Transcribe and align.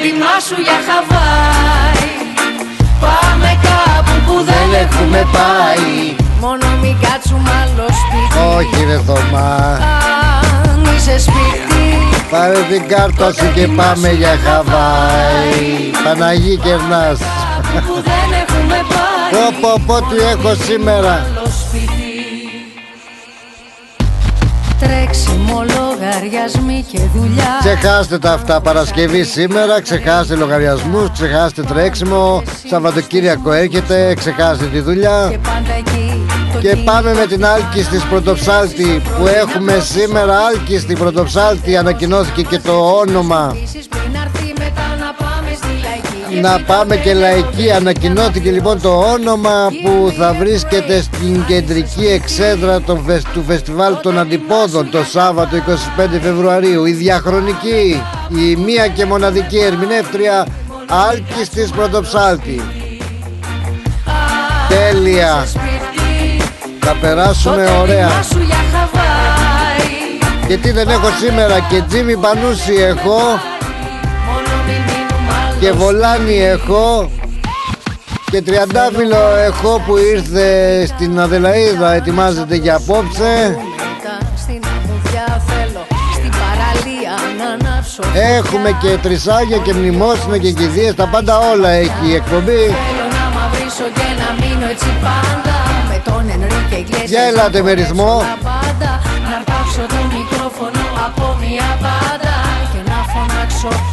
Τότε 0.00 0.08
ετοιμάσου 0.08 0.60
για 0.66 0.78
Χαβάη 0.88 2.08
Πάμε 3.00 3.58
κάπου 3.62 4.16
που 4.26 4.44
δεν 4.44 4.68
έχουμε 4.84 5.26
πάει 5.32 6.16
Μόνο 6.40 6.66
μην 6.82 6.96
κάτσουμε 7.00 7.50
άλλο 7.62 7.86
σπίτι 8.00 8.38
Όχι 8.56 8.84
ρε 8.84 8.98
Θωμά. 9.06 9.78
Αν 10.62 10.96
είσαι 10.96 11.18
σπίτι 11.18 11.84
Πάρε 12.30 12.58
την 12.70 12.88
κάρτα 12.88 13.32
σου 13.32 13.52
και 13.54 13.66
πάμε 13.66 14.12
για 14.12 14.38
Χαβάη. 14.44 15.90
Παναγί 16.04 16.56
κερνάς. 16.56 17.18
που 17.86 17.94
δεν 18.08 18.28
έχουμε 18.42 18.78
πάει 18.88 19.30
Πω 19.32 19.58
πω 19.60 19.82
πω 19.86 20.06
τι 20.08 20.16
έχω 20.16 20.54
σήμερα. 20.64 21.39
Τρέξιμο, 24.80 25.64
λογαριασμοί 25.78 26.84
και 26.92 26.98
δουλειά. 27.14 27.58
Ξεχάστε 27.60 28.18
τα 28.18 28.32
αυτά 28.32 28.60
Παρασκευή 28.60 29.24
σήμερα 29.24 29.80
Ξεχάστε 29.80 30.34
λογαριασμούς 30.34 31.10
Ξεχάστε 31.12 31.62
τρέξιμο. 31.62 32.42
Σαββατοκύριακο 32.70 33.52
έρχεται 33.52 34.14
Ξεχάστε 34.14 34.64
τη 34.64 34.80
δουλειά. 34.80 35.26
Και 35.30 35.38
πάντα 35.38 35.72
εκεί 35.78 36.26
το 36.52 36.58
Και 36.58 36.68
τι 36.68 36.82
πάμε 36.84 37.14
με 37.14 37.26
την 37.26 37.44
Άλκη 37.44 37.82
της 37.90 38.04
Πρωτοψάλτη 38.04 39.02
Που 39.18 39.26
έχουμε 39.26 39.78
σήμερα. 39.80 40.38
Άλκη 40.38 40.78
στην 40.78 40.98
Πρωτοψάλτη 40.98 41.76
Ανακοινώθηκε 41.76 42.42
και 42.42 42.58
το 42.58 42.72
όνομα 43.06 43.56
Να 46.40 46.60
πάμε 46.66 46.96
και 46.96 47.14
λαϊκή. 47.14 47.70
Ανακοινώθηκε 47.76 48.50
λοιπόν 48.50 48.80
το 48.80 48.88
όνομα 48.98 49.68
Που 49.84 50.12
θα 50.18 50.32
βρίσκεται 50.38 51.00
στην 51.02 51.44
κεντρική 51.46 52.06
εξέδρα 52.06 52.80
των 52.80 53.04
φεσ- 53.06 53.26
του 53.32 53.44
Φεστιβάλ 53.46 53.96
των 54.02 54.18
Αντιπόδων 54.18 54.90
Το 54.90 55.04
Σάββατο 55.04 55.56
25 55.56 56.18
Φεβρουαρίου. 56.22 56.84
Η 56.84 56.92
διαχρονική 56.92 58.02
Η 58.28 58.56
μία 58.56 58.86
και 58.86 59.04
μοναδική 59.06 59.58
ερμηνεύτρια 59.58 60.46
Άλκης 61.10 61.48
της 61.48 61.70
Πρωτοψάλτη. 61.70 62.60
Τέλεια. 64.68 65.44
Σπίτι 65.46 66.42
Θα 66.80 66.96
περάσουμε 67.00 67.56
Τότε 67.56 67.76
ωραία. 67.80 68.06
ετοιμάσου 68.06 68.38
για 68.46 68.56
Χαβάη. 68.72 70.48
Και 70.48 70.56
τι 70.56 70.70
δεν 70.70 70.88
έχω 70.88 71.08
σήμερα 71.24 71.60
Και 71.70 71.82
Τζίμι 71.88 72.16
Πανούση 72.16 72.74
έχω 72.74 73.18
Και 75.60 75.72
Βολάνη 75.72 76.42
έχω 76.42 77.10
και 78.30 78.42
τριαντάφυλλο 78.42 79.36
έχω 79.36 79.82
που 79.86 79.96
ήρθε 79.96 80.86
στην 80.86 81.20
Αδελαίδα 81.20 81.92
Ετοιμάζεται 81.92 82.54
για 82.54 82.74
απόψε 82.76 83.56
Μετά 83.56 84.16
στην 84.36 84.62
αμμουδιά 84.72 85.42
θέλω 85.48 85.82
Στην 86.16 86.30
παραλία 86.40 87.14
να 87.38 87.46
ανάψω 87.56 88.02
Έχουμε 88.38 88.76
και 88.82 88.98
τρισάγια 89.02 89.56
και 89.56 89.72
μνημόσυνα 89.72 90.38
και 90.38 90.50
κηδείες 90.50 90.94
Τα 90.94 91.06
πάντα 91.06 91.38
όλα 91.38 91.68
έχει 91.70 92.06
η 92.06 92.14
εκπομπή 92.14 92.62
Θέλω 92.76 93.06
να 93.18 93.24
μαυρίσω 93.36 93.86
και 93.98 94.08
να 94.20 94.28
μείνω 94.40 94.66
έτσι 94.70 94.90
πάντα 95.06 95.56
Με 95.90 95.98
τον 96.04 96.22
Ενρίκε 96.34 96.76
Ιγκλέσιας 96.76 97.10
Για 97.10 97.22
ελάτε 97.22 97.62
με 97.62 97.72
ρυθμό. 97.72 98.18
τα 98.18 98.38
πάντα 98.48 98.90
Να 99.24 99.30
αρπάξω 99.36 99.82
το 99.94 100.00
μικρόφωνο 100.16 100.82
από 101.06 101.24
μια 101.42 101.68
πάντα 101.84 102.34
Και 102.72 102.80
να 102.90 102.98
φωνάξω 103.12 103.89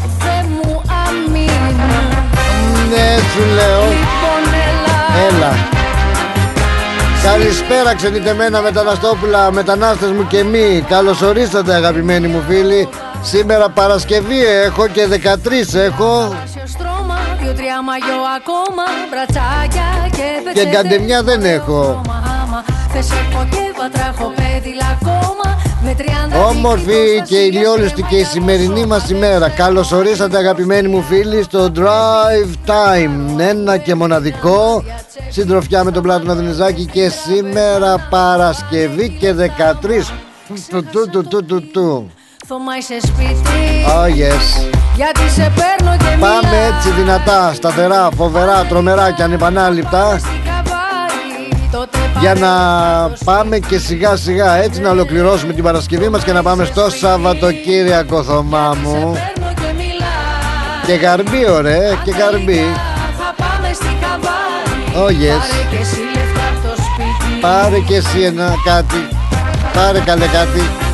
σου 3.37 3.45
λέω. 3.57 3.83
Λοιπόν 4.01 4.43
έλα. 4.67 4.97
Έλα. 5.27 5.51
Καλησπέρα 7.23 7.95
ξενιτεμένα 7.95 8.61
μεταναστόπουλα 8.61 9.51
Μετανάστες 9.51 10.11
μου 10.11 10.27
και 10.27 10.43
μη. 10.43 10.85
Καλώς 10.87 11.21
ορίσατε 11.21 11.73
αγαπημένοι 11.73 12.27
μου 12.27 12.43
φίλοι. 12.47 12.89
Σήμερα 13.21 13.69
Παρασκευή 13.69 14.45
έχω 14.45 14.87
και 14.87 15.07
13 15.07 15.75
έχω. 15.75 16.19
Θαλάσσιο 16.19 16.61
στρώμα, 16.65 17.17
δύο-τρία 17.41 17.81
μαγιό 17.81 18.19
ακόμα. 18.37 18.83
Μπρατσάκια 19.09 19.87
και 20.11 20.17
Και 20.17 20.41
πετσέτε 20.43 20.69
γκαντεμιά 20.69 21.23
δεν 21.23 21.45
έχω. 21.45 22.01
Άμα 22.41 22.63
θες 22.93 23.09
έχω 23.11 23.47
και 23.51 23.63
βατράχο 23.79 24.33
πέδιλα 25.95 26.17
ακόμα 26.17 26.29
Με 26.29 26.33
τριάντα 26.33 26.45
Όμορφη 26.47 26.83
δίκτυ 26.83 27.27
και 27.27 27.37
ηλιόλουστη 27.37 28.01
και 28.01 28.15
η 28.15 28.23
σημερινή 28.23 28.85
μας 28.85 29.09
ημέρα. 29.09 29.49
Καλώς 29.49 29.91
ορίσατε 29.91 30.37
αγαπημένοι 30.37 30.87
μου 30.87 31.01
φίλοι 31.01 31.43
στο 31.43 31.71
Drive 31.75 32.69
Time. 32.69 33.39
Ένα 33.39 33.77
και 33.77 33.95
μοναδικό. 33.95 34.83
Συντροφιά 35.29 35.83
με 35.83 35.91
τον 35.91 36.03
Πλάτωνα 36.03 36.33
Δενιζάκη 36.35 36.85
Και 36.85 37.09
σήμερα 37.09 38.07
Παρασκευή 38.09 39.09
και 39.19 39.33
13 39.33 39.41
του 40.47 40.83
του 40.91 41.09
του 41.09 41.27
του 41.27 41.45
του 41.45 41.61
του. 41.71 42.11
Θωμά 42.47 42.77
είσαι 42.77 42.97
σπίτι. 43.01 43.85
Oh 43.87 44.05
yes. 44.05 44.75
Γιατί 44.95 45.29
σε 45.29 45.51
παίρνω 45.55 45.97
και 45.97 46.17
Πάμε 46.19 46.39
μιλάω. 46.43 46.77
έτσι 46.77 46.89
δυνατά, 46.89 47.53
σταθερά, 47.53 48.09
φοβερά, 48.15 48.65
τρομερά 48.65 49.11
και 49.11 49.23
ανεπανάληπτα. 49.23 50.17
Στην 50.17 50.29
καβάρι, 50.45 50.45
τότε 50.45 50.56
για 52.19 52.33
να 52.33 52.49
πάμε 53.25 53.47
πάμε 53.47 53.59
και 53.59 53.77
σιγά 53.77 54.15
σιγά 54.15 54.55
έτσι 54.55 54.81
να 54.81 54.89
ολοκληρώσουμε 54.89 55.53
την 55.53 55.63
Παρασκευή 55.63 56.09
μας 56.09 56.23
και 56.23 56.31
να 56.31 56.43
πάμε 56.43 56.65
στο 56.65 56.89
Σαββατοκύριακο 56.89 58.23
Θωμά 58.23 58.75
μου. 58.83 58.91
Παίρνω 58.91 59.53
και 59.53 59.73
μιλάω. 59.73 60.85
Και 60.85 60.93
γαρμπή 60.93 61.49
ωραία 61.51 61.93
και 62.03 62.11
γαρμπή. 62.11 62.61
Θα 63.17 63.35
πάμε 63.37 63.73
στην 63.73 63.95
καβάρι 64.01 65.07
Oh 65.07 65.09
yes 65.09 65.47
Πάρε 65.61 65.69
και 65.69 65.77
εσύ 65.77 65.99
λεφτά 66.15 66.47
από 66.51 66.67
το 66.67 66.81
σπίτι. 66.81 67.39
Πάρε 67.41 67.79
και 67.79 67.95
εσύ 67.95 68.21
ένα 68.21 68.53
κάτι. 68.65 69.07
Πάρε 69.73 69.99
καλέ 69.99 70.25
κάτι 70.25 70.86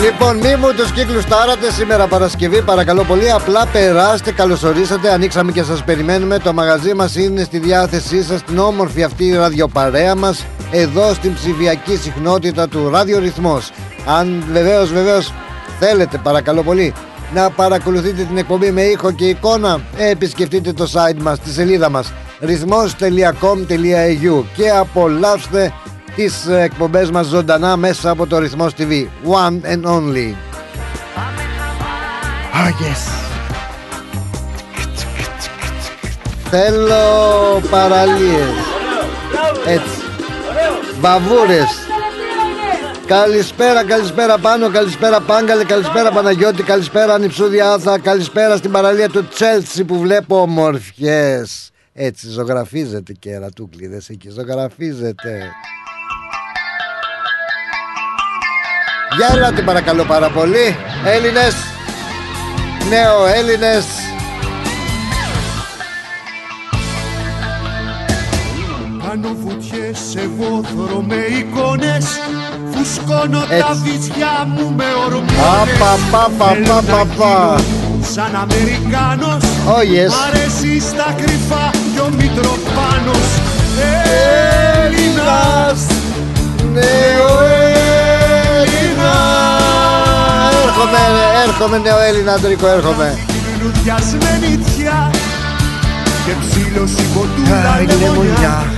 Λοιπόν, 0.00 0.36
μη 0.36 0.56
μου 0.56 0.72
τους 0.76 0.92
κύκλους 0.92 1.24
τάρατε 1.24 1.70
σήμερα 1.70 2.06
Παρασκευή, 2.06 2.62
παρακαλώ 2.62 3.04
πολύ. 3.04 3.30
Απλά 3.30 3.66
περάστε, 3.66 4.32
καλωσορίσατε. 4.32 5.12
Ανοίξαμε 5.12 5.52
και 5.52 5.62
σας 5.62 5.84
περιμένουμε. 5.84 6.38
Το 6.38 6.52
μαγαζί 6.52 6.94
μας 6.94 7.16
είναι 7.16 7.42
στη 7.42 7.58
διάθεσή 7.58 8.22
σας, 8.22 8.42
την 8.42 8.58
όμορφη 8.58 9.02
αυτή 9.02 9.32
ραδιοπαρέα 9.32 10.14
μας, 10.14 10.46
εδώ 10.70 11.14
στην 11.14 11.34
ψηφιακή 11.34 11.96
συχνότητα 11.96 12.68
του 12.68 12.90
ραδιορυθμός. 12.90 13.70
Αν 14.06 14.44
βεβαίως, 14.52 14.92
βεβαίως 14.92 15.32
θέλετε, 15.78 16.20
παρακαλώ 16.22 16.62
πολύ, 16.62 16.94
να 17.34 17.50
παρακολουθείτε 17.50 18.22
την 18.22 18.36
εκπομπή 18.36 18.70
με 18.70 18.82
ήχο 18.82 19.12
και 19.12 19.24
εικόνα, 19.24 19.80
ε, 19.96 20.10
επισκεφτείτε 20.10 20.72
το 20.72 20.90
site 20.92 21.22
μας, 21.22 21.40
τη 21.40 21.50
σελίδα 21.50 21.90
μας 21.90 22.12
ρυθμός.com.au 22.40 24.44
και 24.56 24.70
απολαύστε 24.70 25.72
τις 26.18 26.46
ε, 26.46 26.60
εκπομπές 26.60 27.10
μας 27.10 27.26
ζωντανά 27.26 27.76
μέσα 27.76 28.10
από 28.10 28.26
το 28.26 28.38
Ρυθμός 28.38 28.72
TV. 28.78 29.06
One 29.24 29.60
and 29.72 29.84
only. 29.84 30.34
Ah, 32.54 32.70
yes. 32.82 33.02
Θέλω 36.50 37.60
παραλίες. 37.70 38.54
Έτσι. 39.66 40.00
Βαβούρες. 41.00 41.68
Καλησπέρα, 43.06 43.84
καλησπέρα 43.84 44.38
πάνω, 44.38 44.70
καλησπέρα 44.70 45.20
Πάγκαλε, 45.20 45.64
καλησπέρα 45.64 46.12
Παναγιώτη, 46.12 46.62
καλησπέρα 46.62 47.14
Ανυψούδια 47.14 47.72
Άθα, 47.72 47.98
καλησπέρα 47.98 48.56
στην 48.56 48.70
παραλία 48.70 49.08
του 49.08 49.28
Τσέλτσι 49.28 49.84
που 49.84 49.98
βλέπω 49.98 50.40
ομορφιές. 50.40 51.70
Έτσι 51.92 52.28
ζωγραφίζεται 52.28 53.12
και 53.12 53.30
ερατούκλιδες 53.30 54.08
εκεί, 54.08 54.30
ζωγραφίζεται. 54.30 55.52
Για 59.18 59.28
ελάτε 59.32 59.62
παρακαλώ 59.62 60.04
πάρα 60.04 60.28
πολύ, 60.30 60.76
Έλληνες, 61.04 61.54
νέο 62.88 63.26
Έλληνες. 63.26 63.84
Κάνω 69.08 69.36
βουτιές 69.42 70.00
εγώ 70.16 70.62
θωρώ 70.74 71.04
με 71.08 71.14
εικόνες 71.14 72.06
Φουσκώνω 72.72 73.38
τα 73.38 73.54
Έτσι. 73.54 73.80
βυζιά 73.82 74.46
μου 74.46 74.72
με 74.76 74.84
ορμόνες 75.04 75.30
Απα, 75.60 75.98
πα, 76.10 76.30
πα, 76.38 76.56
πα, 76.66 76.82
πα, 76.90 77.06
πα. 77.16 77.60
Σαν 78.12 78.34
Αμερικάνος 78.36 79.42
Oh 79.66 79.82
yes. 79.94 80.10
Μ' 80.10 80.20
αρέσει 80.28 80.80
στα 80.80 81.14
κρυφά 81.16 81.70
κι 81.92 82.00
ο 82.00 82.08
Μητροπάνος 82.16 83.28
Έλληνας, 84.84 85.86
νέος 86.72 87.47
Έρχομαι, 90.78 90.98
Έρχομαι 91.46 91.78
νέο 91.78 92.00
Έλληνα 92.08 92.32
Αντρίκο, 92.32 92.66
έρχομαι. 92.66 93.18
Λουδιασμένη 93.62 94.58
τιά 94.76 95.10
και 96.24 96.32
ψήλωση 96.40 97.04
κοντούλα 97.14 97.72
Ай, 97.76 97.86
λεμονιά. 97.86 98.08
Λεμονιά. 98.08 98.72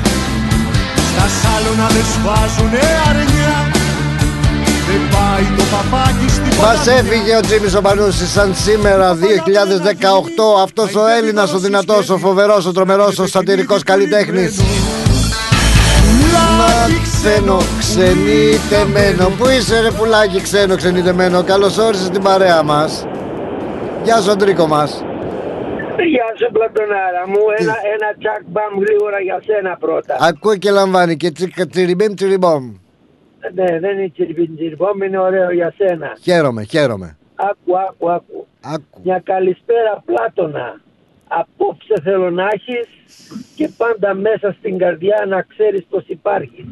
Στα 1.10 1.26
σάλωνα 1.40 1.86
δεν 1.94 2.04
σβάζουνε 2.12 2.82
αρνιά. 3.08 3.56
Δεν 4.88 5.02
πάει 5.12 5.44
το 5.56 5.62
παπάκι 5.72 6.28
στην 6.28 6.60
Μας 6.62 6.86
έφυγε 6.86 7.36
ο 7.36 7.40
Τζίμις 7.40 7.74
ο 7.74 7.80
Πανούσης 7.80 8.30
σαν 8.30 8.54
σήμερα 8.64 9.14
2018 9.14 9.20
Αυτός 10.62 10.94
ο 10.94 11.06
Έλληνας, 11.18 11.52
ο 11.52 11.58
δυνατός, 11.58 12.10
ο 12.10 12.18
φοβερός, 12.18 12.66
ο 12.66 12.72
τρομερός, 12.72 13.18
ο 13.18 13.26
σατυρικός 13.26 13.82
καλλιτέχνης 13.82 14.60
Πουλάκι 16.34 17.00
Ξένο, 17.02 17.56
ξενιτεμένο 17.78 19.28
Πού 19.38 19.48
είσαι 19.48 19.80
ρε 19.80 19.90
πουλάκι 19.90 20.40
ξένο, 20.40 20.76
ξενιτεμένο 20.76 21.42
Καλώς 21.44 21.78
όρισες 21.78 22.06
στην 22.06 22.22
παρέα 22.22 22.62
μας 22.62 23.06
Γεια 24.04 24.20
σου 24.20 24.30
Αντρίκο 24.30 24.66
μας 24.66 25.04
Γεια 26.12 26.28
σου 26.38 26.52
Πλατωνάρα 26.52 27.22
μου, 27.26 27.42
ένα, 27.58 27.74
ένα 27.94 28.08
τσακ 28.18 28.42
μπαμ 28.46 28.80
γρήγορα 28.80 29.20
για 29.20 29.42
σένα 29.46 29.76
πρώτα. 29.76 30.16
Ακούει 30.20 30.58
και 30.58 30.70
λαμβάνει 30.70 31.16
και 31.16 31.30
τσικα 31.30 31.66
τσιριμπίμ 31.66 32.14
τσιριμπόμ 32.14 32.72
Ναι, 33.54 33.78
δεν 33.78 33.98
είναι 33.98 34.10
τσιρμπιν 34.14 34.56
τσιρμπόμ, 34.56 35.02
είναι 35.02 35.18
ωραίο 35.18 35.50
για 35.50 35.74
σένα. 35.76 36.16
Χαίρομαι, 36.22 36.62
χαίρομαι 36.62 37.16
Άκου, 37.34 37.78
άκου, 37.88 38.10
άκου. 38.10 38.46
Άκου 38.60 39.00
Μια 39.02 39.20
καλησπέρα 39.24 40.02
Πλάτωνα. 40.04 40.80
Απόψε 41.32 41.94
θέλω 42.02 42.30
να 42.30 42.48
έχεις 42.52 42.88
και 43.56 43.68
πάντα 43.76 44.14
μέσα 44.14 44.54
στην 44.58 44.78
καρδιά 44.78 45.24
να 45.28 45.42
ξέρεις 45.42 45.84
πως 45.90 46.04
υπάρχει. 46.06 46.66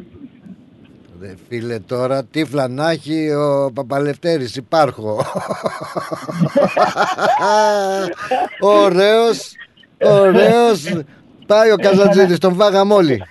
Ρε 1.21 1.33
φίλε 1.47 1.79
τώρα 1.79 2.23
τύφλα 2.23 2.67
να 2.67 2.89
έχει 2.89 3.29
ο 3.31 3.71
Παπαλευτέρης 3.73 4.55
υπάρχω 4.55 5.21
Ωραίος 8.83 9.51
Ωραίος 10.01 11.03
Πάει 11.47 11.71
ο 11.71 11.75
Καζαντζίδης 11.75 12.37
τον 12.37 12.55
φάγαμε 12.55 12.93
όλοι 12.93 13.23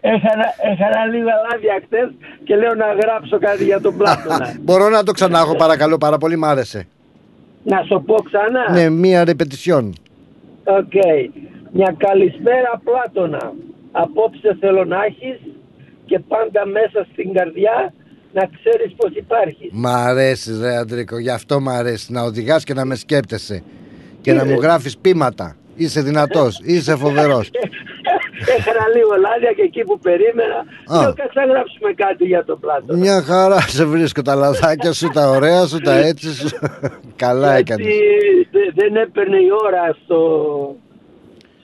Έχανα, 0.00 0.44
έχανα 0.72 1.04
λίγα 1.06 1.32
λάδια 1.50 1.80
χτες 1.84 2.10
και 2.44 2.56
λέω 2.56 2.74
να 2.74 2.86
γράψω 2.92 3.38
κάτι 3.38 3.64
για 3.64 3.80
τον 3.80 3.96
Πλάτωνα. 3.96 4.54
Μπορώ 4.64 4.88
να 4.88 5.02
το 5.02 5.12
ξανά 5.12 5.38
έχω 5.38 5.56
παρακαλώ 5.56 5.98
πάρα 5.98 6.18
πολύ 6.18 6.36
μ' 6.36 6.44
άρεσε 6.44 6.86
να 7.62 7.82
σου 7.82 8.02
πω 8.06 8.14
ξανά. 8.14 8.72
Ναι 8.72 8.88
μία 8.88 9.24
répétition 9.24 9.94
OK. 10.76 10.92
Μια 11.72 11.94
καλησπέρα 11.98 12.82
Πλάτωνα. 12.84 13.52
Απόψε 13.92 14.56
θέλω 14.60 14.84
να 14.84 15.04
έχεις 15.04 15.40
και 16.04 16.18
πάντα 16.18 16.66
μέσα 16.66 17.06
στην 17.12 17.32
καρδιά 17.32 17.92
να 18.32 18.48
ξέρεις 18.56 18.94
πως 18.96 19.10
υπάρχεις. 19.14 19.68
Μ' 19.72 19.86
αρέσεις 19.86 20.60
ρε 20.60 20.76
Αντρίκο 20.76 21.18
Γι' 21.18 21.30
αυτό 21.30 21.60
μ' 21.60 21.68
αρέσεις 21.68 22.08
να 22.08 22.22
οδηγάς 22.22 22.64
και 22.64 22.74
να 22.74 22.84
με 22.84 22.94
σκέπτεσαι 22.94 23.62
Και 24.20 24.32
να 24.32 24.44
μου 24.44 24.60
γράφεις 24.60 24.98
πείματα 24.98 25.56
Είσαι 25.78 26.00
δυνατός, 26.00 26.60
είσαι 26.64 26.96
φοβερός 26.96 27.50
Έχανα 28.58 28.84
λίγο 28.94 29.10
λάδια 29.20 29.52
και 29.56 29.62
εκεί 29.62 29.82
που 29.84 29.98
περίμενα 29.98 30.58
Α. 30.86 31.00
λέω 31.02 31.12
κάτσε 31.14 31.38
να 31.40 31.44
γράψουμε 31.52 31.92
κάτι 31.92 32.24
για 32.24 32.44
τον 32.44 32.60
Πλάτωνα. 32.60 32.98
Μια 32.98 33.22
χαρά 33.22 33.60
σε 33.60 33.84
βρίσκω 33.84 34.22
τα 34.22 34.34
λαδάκια 34.34 34.92
σου, 34.92 35.08
τα 35.08 35.28
ωραία 35.28 35.66
σου, 35.66 35.78
τα 35.78 35.94
έτσι 35.96 36.34
σου 36.34 36.48
Καλά 37.24 37.54
έκανες 37.56 37.86
Γιατί 37.86 38.02
δε- 38.52 38.72
δεν 38.82 38.96
έπαιρνε 38.96 39.36
η 39.36 39.48
ώρα 39.66 39.96
στο... 40.04 40.18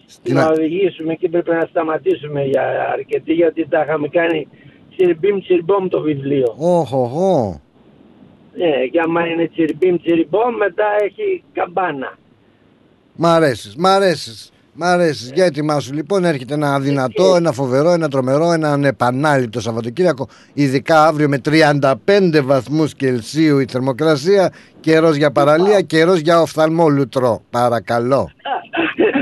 Στην 0.07 0.35
να 0.35 0.43
α- 0.43 0.49
οδηγήσουμε 0.51 1.15
και 1.15 1.27
έπρεπε 1.27 1.55
να 1.55 1.67
σταματήσουμε 1.71 2.45
για 2.45 2.89
αρκετή 2.93 3.33
γιατί 3.33 3.67
τα 3.69 3.81
είχαμε 3.83 4.09
κάνει 4.09 4.49
τσιρμπίμ 4.97 5.41
τσιρμπόμ 5.41 5.89
το 5.89 6.01
βιβλίο. 6.01 6.55
Όχ, 6.59 6.93
όχ, 6.93 7.15
όχ. 7.17 7.55
Ναι, 8.57 8.87
και 8.93 9.01
άμα 9.05 9.27
είναι 9.27 9.47
τσιρμπίμ 9.49 9.97
τσιρμπόμ 9.97 10.55
μετά 10.59 10.85
έχει 11.05 11.43
καμπάνα. 11.53 12.19
Μ' 13.17 13.27
αρέσεις, 13.27 13.77
μ' 13.77 13.87
αρέσεις. 13.87 14.49
Μ' 14.77 14.83
αρέσεις. 14.83 15.31
Για 15.35 15.45
ετοιμάσου 15.45 15.95
λοιπόν, 15.95 16.25
έρχεται 16.25 16.55
ένα 16.55 16.81
δυνατό, 16.81 17.37
ένα 17.37 17.53
φοβερό, 17.53 17.91
ένα 17.91 18.09
τρομερό, 18.09 18.53
ένα 18.53 18.73
ανεπανάληπτο 18.73 19.61
Σαββατοκύριακο. 19.61 20.29
Ειδικά 20.53 21.07
αύριο 21.07 21.29
με 21.29 21.41
35 21.45 22.41
βαθμούς 22.43 22.95
Κελσίου 22.95 23.59
η 23.59 23.67
θερμοκρασία. 23.71 24.53
Καιρός 24.81 25.17
για 25.17 25.31
παραλία, 25.31 25.81
καιρός 25.81 26.19
για 26.19 26.41
οφθαλμόλουτρο. 26.41 27.43
Παρακαλώ. 27.51 28.31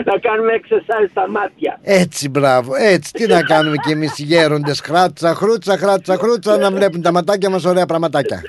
να 0.05 0.19
κάνουμε 0.19 0.53
exercise 0.61 1.09
στα 1.11 1.31
μάτια. 1.31 1.79
Έτσι, 1.83 2.29
μπράβο, 2.29 2.73
έτσι. 2.77 3.13
Τι 3.13 3.27
να 3.27 3.43
κάνουμε 3.43 3.77
κι 3.77 3.93
εμείς 3.93 4.19
οι 4.19 4.23
γέροντες. 4.23 4.81
Χράτσα, 4.81 5.35
χρούτσα, 5.35 5.77
χράτσα, 5.77 6.17
χρούτσα, 6.17 6.57
να 6.57 6.71
βλέπουν 6.71 7.03
τα 7.03 7.13
ματάκια 7.13 7.51
μας 7.51 7.65
ωραία 7.65 7.87
πραγματάκια. 7.87 8.43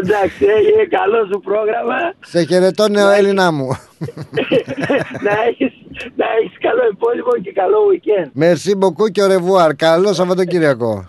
Εντάξει, 0.00 0.44
έγινε 0.58 0.84
καλό 0.98 1.26
σου 1.32 1.40
πρόγραμμα. 1.40 1.98
Σε 2.24 2.42
χαιρετώ, 2.44 2.88
νέο 2.88 3.10
Έλληνά 3.10 3.50
μου. 3.52 3.66
να, 5.26 5.32
έχεις, 5.48 5.72
να 6.16 6.26
έχεις 6.40 6.58
καλό 6.60 6.82
υπόλοιπο 6.92 7.30
και 7.42 7.52
καλό 7.52 7.78
weekend. 7.90 8.30
Μερσή 8.32 8.74
μποκού 8.74 9.06
και 9.08 9.22
ο 9.22 9.26
ρεβουάρ. 9.26 9.74
Καλό 9.76 10.12
Σαββατοκύριακο. 10.12 11.08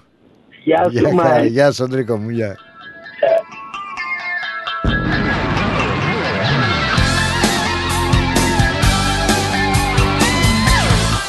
Γεια 0.63 0.83
σου, 0.83 0.89
Γεια, 0.99 1.13
Μάη. 1.13 1.47
γεια 1.47 1.71
σου, 1.71 1.83
Αντρίκο 1.83 2.17
μου, 2.17 2.29
γεια. 2.29 2.57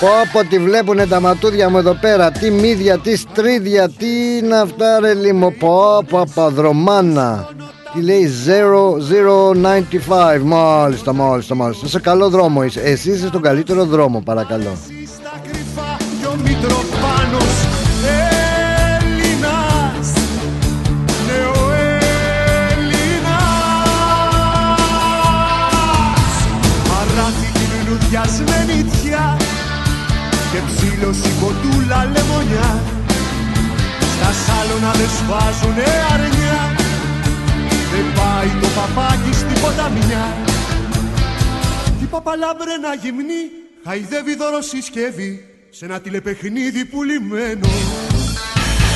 Πω 0.04 0.10
πω 0.32 0.48
τη 0.48 0.58
βλέπουνε 0.58 1.06
τα 1.06 1.20
ματούδια 1.20 1.70
μου 1.70 1.78
εδώ 1.78 1.94
πέρα 1.94 2.30
Τι 2.30 2.50
μύδια, 2.50 2.98
τι 2.98 3.16
στρίδια, 3.16 3.88
τι 3.88 4.36
είναι 4.36 4.56
αυτά 4.56 5.00
ρε 5.00 5.14
λίμω 5.14 5.50
Πω 5.50 6.04
πω 6.08 6.26
παδρομάνα 6.34 7.48
Τι 7.94 8.00
λέει 8.00 8.28
0095 10.38 10.40
Μάλιστα, 10.42 11.12
μάλιστα, 11.12 11.54
μάλιστα. 11.54 11.86
Σε 11.86 12.00
καλό 12.00 12.28
δρόμο 12.28 12.64
είσαι. 12.64 12.80
Εσύ 12.80 13.10
είσαι 13.10 13.26
στον 13.26 13.42
καλύτερο 13.42 13.84
δρόμο 13.84 14.20
παρακαλώ. 14.20 14.76
Στα 28.26 28.63
Και 30.54 30.60
ψήλωση 30.66 31.30
κοντούλα 31.40 32.00
λεμονιά. 32.14 32.68
Στα 34.14 34.30
σάλωνα 34.44 34.92
δεν 34.92 35.08
σβάζουνε 35.16 35.88
αρνιά. 36.12 36.60
Δεν 37.92 38.06
πάει 38.18 38.50
το 38.60 38.68
παπάκι 38.76 39.32
στην 39.34 39.60
ποταμιά. 39.62 40.26
Η 42.02 42.04
παπαλάβρενα 42.04 42.94
γυμνή 43.02 43.42
χαϊδεύει 43.84 44.36
δωροσυσκεύη 44.36 45.44
σε 45.70 45.84
ένα 45.84 46.00
τηλεπαιχνίδι 46.00 46.84
πουλημένο. 46.84 47.68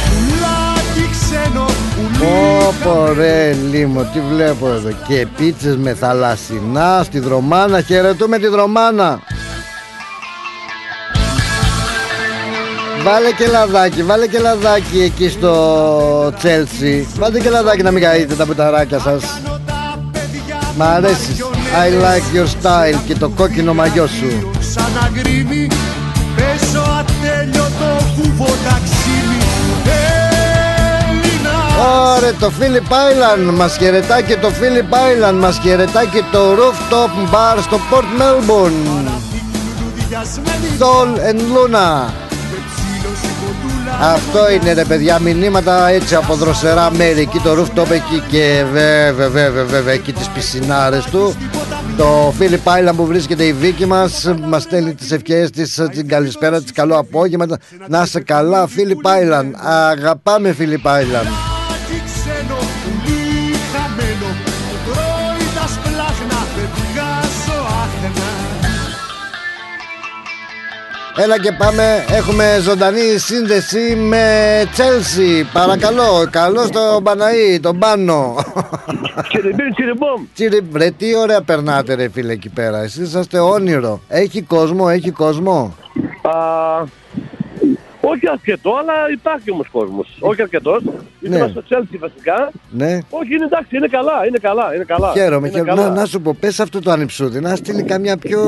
Πουλάκι 0.09 1.04
ξένο, 1.11 1.66
Πω 2.18 2.75
πω 2.83 3.04
πουλί 3.06 3.18
ρε 3.18 3.52
Λίμο 3.52 4.02
τι 4.12 4.21
βλέπω 4.21 4.68
εδώ. 4.68 4.90
Και 5.09 5.26
πίτσες 5.37 5.76
με 5.76 5.94
θαλασσινά 5.94 7.02
Στη 7.04 7.18
δρομάνα 7.18 7.80
χαιρετούμε 7.80 8.38
τη 8.38 8.47
δρομάνα 8.47 9.23
Βάλε 13.02 13.33
και 13.33 13.47
λαδάκι, 13.47 14.02
βάλε 14.02 14.26
και 14.26 14.38
λαδάκι 14.38 15.02
εκεί 15.02 15.28
στο 15.28 16.33
Τσέλσι 16.38 17.09
Βάλτε 17.19 17.40
και 17.40 17.50
λαδάκι 17.50 17.83
να 17.83 17.90
μην 17.90 18.02
καείτε 18.02 18.35
τα 18.35 18.47
πουταράκια 18.47 18.99
σας. 18.99 19.23
Κάνω 19.45 19.61
τα 19.67 19.99
παιδιά 20.12 20.59
Μ' 20.76 20.83
αρέσεις. 20.83 21.43
I 21.85 21.88
like 22.05 22.37
your 22.37 22.47
style 22.47 22.99
και 23.07 23.14
το 23.14 23.28
κόκκινο 23.28 23.75
μαγιό 23.75 24.07
σου. 24.07 24.50
Σαν 24.75 24.93
αγρίμι 25.05 25.67
παίζω 26.37 26.83
ατέλειωτο 26.99 28.05
κούβο 28.17 28.45
ταξίμι 28.45 29.40
Έλληνα. 31.11 31.55
Ωρε 32.14 32.33
το 32.40 32.52
Philip 32.61 32.93
Island 32.93 33.55
μας 33.55 33.76
χαιρετά 33.76 34.21
και 34.21 34.37
το 34.37 34.49
Philip 34.49 34.95
Island 34.95 35.38
μας 35.40 35.59
χαιρετά 35.62 36.05
και 36.05 36.23
το 36.33 36.52
rooftop 36.52 37.35
bar 37.35 37.59
στο 37.62 37.81
Port 37.90 38.21
Melbourne. 38.21 39.09
Sol 40.81 41.11
and 41.31 41.40
Luna 41.55 41.88
Αυτό 44.00 44.50
είναι 44.50 44.73
ρε 44.73 44.85
παιδιά 44.85 45.19
μηνύματα 45.19 45.88
έτσι 45.88 46.14
από 46.14 46.35
δροσερά 46.35 46.90
μέρη 46.90 47.21
Εκεί 47.21 47.38
το 47.38 47.52
rooftop 47.52 47.90
εκεί 47.90 48.23
και 48.31 48.64
βέβαια 48.73 49.28
βέβαια 49.28 49.64
βέβαια 49.64 49.93
εκεί 49.93 50.12
τις 50.12 50.28
πισινάρες 50.28 51.05
του. 51.05 51.37
Το 51.97 52.35
Philip 52.38 52.88
Island 52.88 52.95
που 52.97 53.07
βρίσκεται 53.07 53.45
η 53.45 53.52
Βίκη 53.52 53.87
μας 53.87 54.35
Μας 54.45 54.62
στέλνει 54.62 54.95
τις 54.95 55.12
ευχές 55.12 55.50
της 55.50 55.83
Την 55.90 56.09
καλησπέρα 56.09 56.62
της 56.62 56.73
καλό 56.73 56.99
απόγευμα. 56.99 57.47
Να 57.88 58.02
είσαι 58.02 58.21
καλά 58.21 58.69
Philip 58.69 59.07
Island. 59.07 59.50
Αγαπάμε 59.90 60.57
Philip 60.59 60.87
Island 60.87 61.58
Έλα 71.20 71.38
και 71.38 71.52
πάμε, 71.52 72.04
έχουμε 72.08 72.58
ζωντανή 72.62 73.18
σύνδεση 73.18 73.94
με 73.96 74.25
Τσέλσι. 74.72 75.48
Παρακαλώ, 75.52 76.28
καλό 76.30 76.62
στον 76.62 77.02
Παναή, 77.02 77.60
τον 77.60 77.78
Πάνο. 77.78 78.34
Τσιριμπίμ, 79.28 79.72
τσιριμπόμ. 79.75 80.25
Τσιρι, 80.34 80.60
βρε, 80.70 80.90
τι 80.90 81.16
ωραία 81.16 81.42
περνάτε 81.42 81.94
ρε 81.94 82.08
φίλε 82.08 82.32
εκεί 82.32 82.48
πέρα. 82.48 82.82
Εσείς 82.82 83.08
είσαστε 83.08 83.38
όνειρο. 83.38 84.00
Έχει 84.08 84.42
κόσμο, 84.42 84.87
έχει 84.90 85.10
κόσμο. 85.10 85.75
Α, 86.22 86.32
όχι 88.12 88.29
αρκετό, 88.29 88.71
αλλά 88.81 88.93
υπάρχει 89.12 89.50
όμως 89.50 89.69
κόσμος. 89.73 90.17
Όχι 90.21 90.43
αρκετός. 90.43 90.83
Ναι. 91.21 91.37
Είμαστε 91.37 91.50
στο 91.50 91.62
Chelsea 91.69 91.97
βασικά. 92.00 92.50
Ναι. 92.71 92.99
Όχι, 93.11 93.35
είναι 93.35 93.45
εντάξει, 93.45 93.77
είναι 93.77 93.87
καλά, 93.87 94.27
είναι 94.29 94.38
καλά. 94.38 94.75
Είναι 94.75 94.85
καλά. 94.85 95.12
Χαίρομαι, 95.12 95.49
είναι 95.49 95.57
χαίρομαι. 95.59 95.75
καλά. 95.81 95.88
Να, 95.95 96.00
να 96.00 96.05
σου 96.07 96.21
πω, 96.21 96.37
πες 96.41 96.61
αυτό 96.61 96.81
το 96.81 96.91
ανυψούδι, 96.91 97.41
να 97.41 97.57
στείλει 97.57 97.83
καμιά 97.83 98.17
πιο 98.17 98.41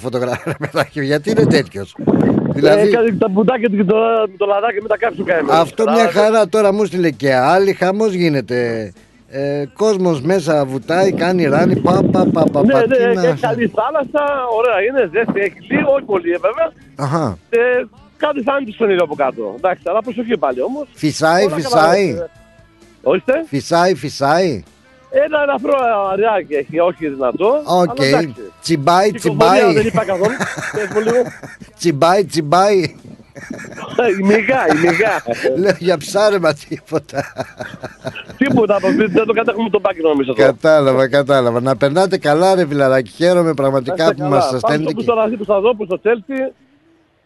φωτογραφία 0.00 0.56
παιδάκι, 0.70 1.00
γιατί 1.04 1.30
είναι 1.30 1.46
τέτοιος. 1.46 1.94
δηλαδή, 2.54 2.88
Ε, 2.88 2.90
κάτι 2.90 3.16
τα 3.16 3.28
μπουτάκια 3.28 3.68
και 3.68 3.84
το, 3.84 3.96
το 4.36 4.46
λαδάκι 4.46 4.82
με 4.82 4.88
τα 4.88 4.96
κάψου 4.96 5.24
κάνει. 5.24 5.48
αυτό 5.50 5.84
μια 5.90 6.10
χαρά 6.10 6.48
τώρα 6.48 6.72
μου 6.72 6.84
στείλε 6.84 7.10
και 7.10 7.34
άλλη, 7.34 7.72
χαμός 7.72 8.12
γίνεται. 8.12 8.92
Ε, 9.30 9.64
κόσμος 9.76 10.20
μέσα 10.20 10.64
βουτάει, 10.64 11.12
κάνει 11.12 11.44
ράνι, 11.44 11.76
πα, 11.80 12.00
πα, 12.12 12.26
πα, 12.32 12.44
πα, 12.52 12.64
Ναι, 12.64 12.72
πα, 12.72 12.78
ναι, 12.86 12.96
τι 12.96 13.02
έχει 13.02 13.14
να- 13.16 13.36
καλή 13.48 13.72
θάλασσα, 13.74 14.24
ωραία 14.58 14.78
είναι, 14.88 15.10
ζέστη 15.12 15.40
έχει 15.40 15.74
λίγο, 15.74 15.92
όχι 15.92 16.04
πολύ 16.04 16.30
ε, 16.30 16.38
βέβαια. 16.46 16.72
Αχα. 16.96 17.38
Ε, 17.50 17.58
κάτι 18.16 18.42
θα 18.42 18.58
είναι 18.60 18.70
στον 18.74 18.90
ήλιο 18.90 19.02
από 19.04 19.14
κάτω. 19.14 19.54
Εντάξει, 19.56 19.82
αλλά 19.86 20.02
προσοχή 20.02 20.36
πάλι 20.38 20.62
όμως. 20.62 20.86
Φυσάει, 20.94 21.48
φυσάει, 21.48 22.16
Ορίστε. 23.02 23.44
φυσάει, 23.48 23.94
φυσάει. 23.94 24.62
Ένα 25.10 25.42
ελαφρό 25.42 25.78
αριάκι 26.12 26.54
έχει, 26.54 26.78
όχι 26.80 27.08
δυνατό. 27.08 27.62
Οκ. 27.64 28.00
αλλά 28.00 28.08
εντάξει. 28.08 28.34
Τσιμπάει, 28.62 29.10
Κυκλοφορία 29.12 29.50
τσιμπάει. 29.52 29.74
Δεν 29.74 29.86
είπα 29.86 30.04
καθόλου. 30.04 30.34
Πες 30.76 30.88
μου 30.94 31.00
λίγο. 31.00 31.22
Τσιμπάει, 31.78 32.24
τσιμπάει. 32.24 32.94
Η 34.20 34.22
μηγά, 34.22 34.66
η 34.74 34.78
μηγά. 34.80 35.22
Λέω 35.62 35.74
για 35.78 35.96
ψάρεμα 35.96 36.52
τίποτα. 36.68 37.24
Τίποτα 38.36 38.76
από 38.76 38.86
αυτή, 38.86 39.04
δεν 39.06 39.26
το 39.26 39.32
κατέχουμε 39.32 39.70
τον 39.70 39.82
πάκι 39.82 40.00
νομίζω. 40.00 40.34
εδώ. 40.36 40.46
Κατάλαβα, 40.46 41.08
κατάλαβα. 41.08 41.60
Να 41.60 41.76
περνάτε 41.76 42.18
καλά, 42.18 42.54
ρε 42.54 42.66
φιλαράκι. 42.66 43.10
Χαίρομαι 43.10 43.48
Να 43.48 43.54
πραγματικά 43.54 44.02
είστε 44.02 44.14
που 44.14 44.20
καλά. 44.20 44.30
μα 44.34 44.38
Πάμε 44.46 44.58
στέλνετε. 44.58 44.82
στο 44.82 44.88
και- 44.88 44.94
που 44.94 45.02
στο 45.02 45.36
που 45.36 45.44
στο 45.44 45.60
δω, 45.60 45.74
που 45.74 45.84
στο 45.84 46.00
Τσέλσι. 46.00 46.52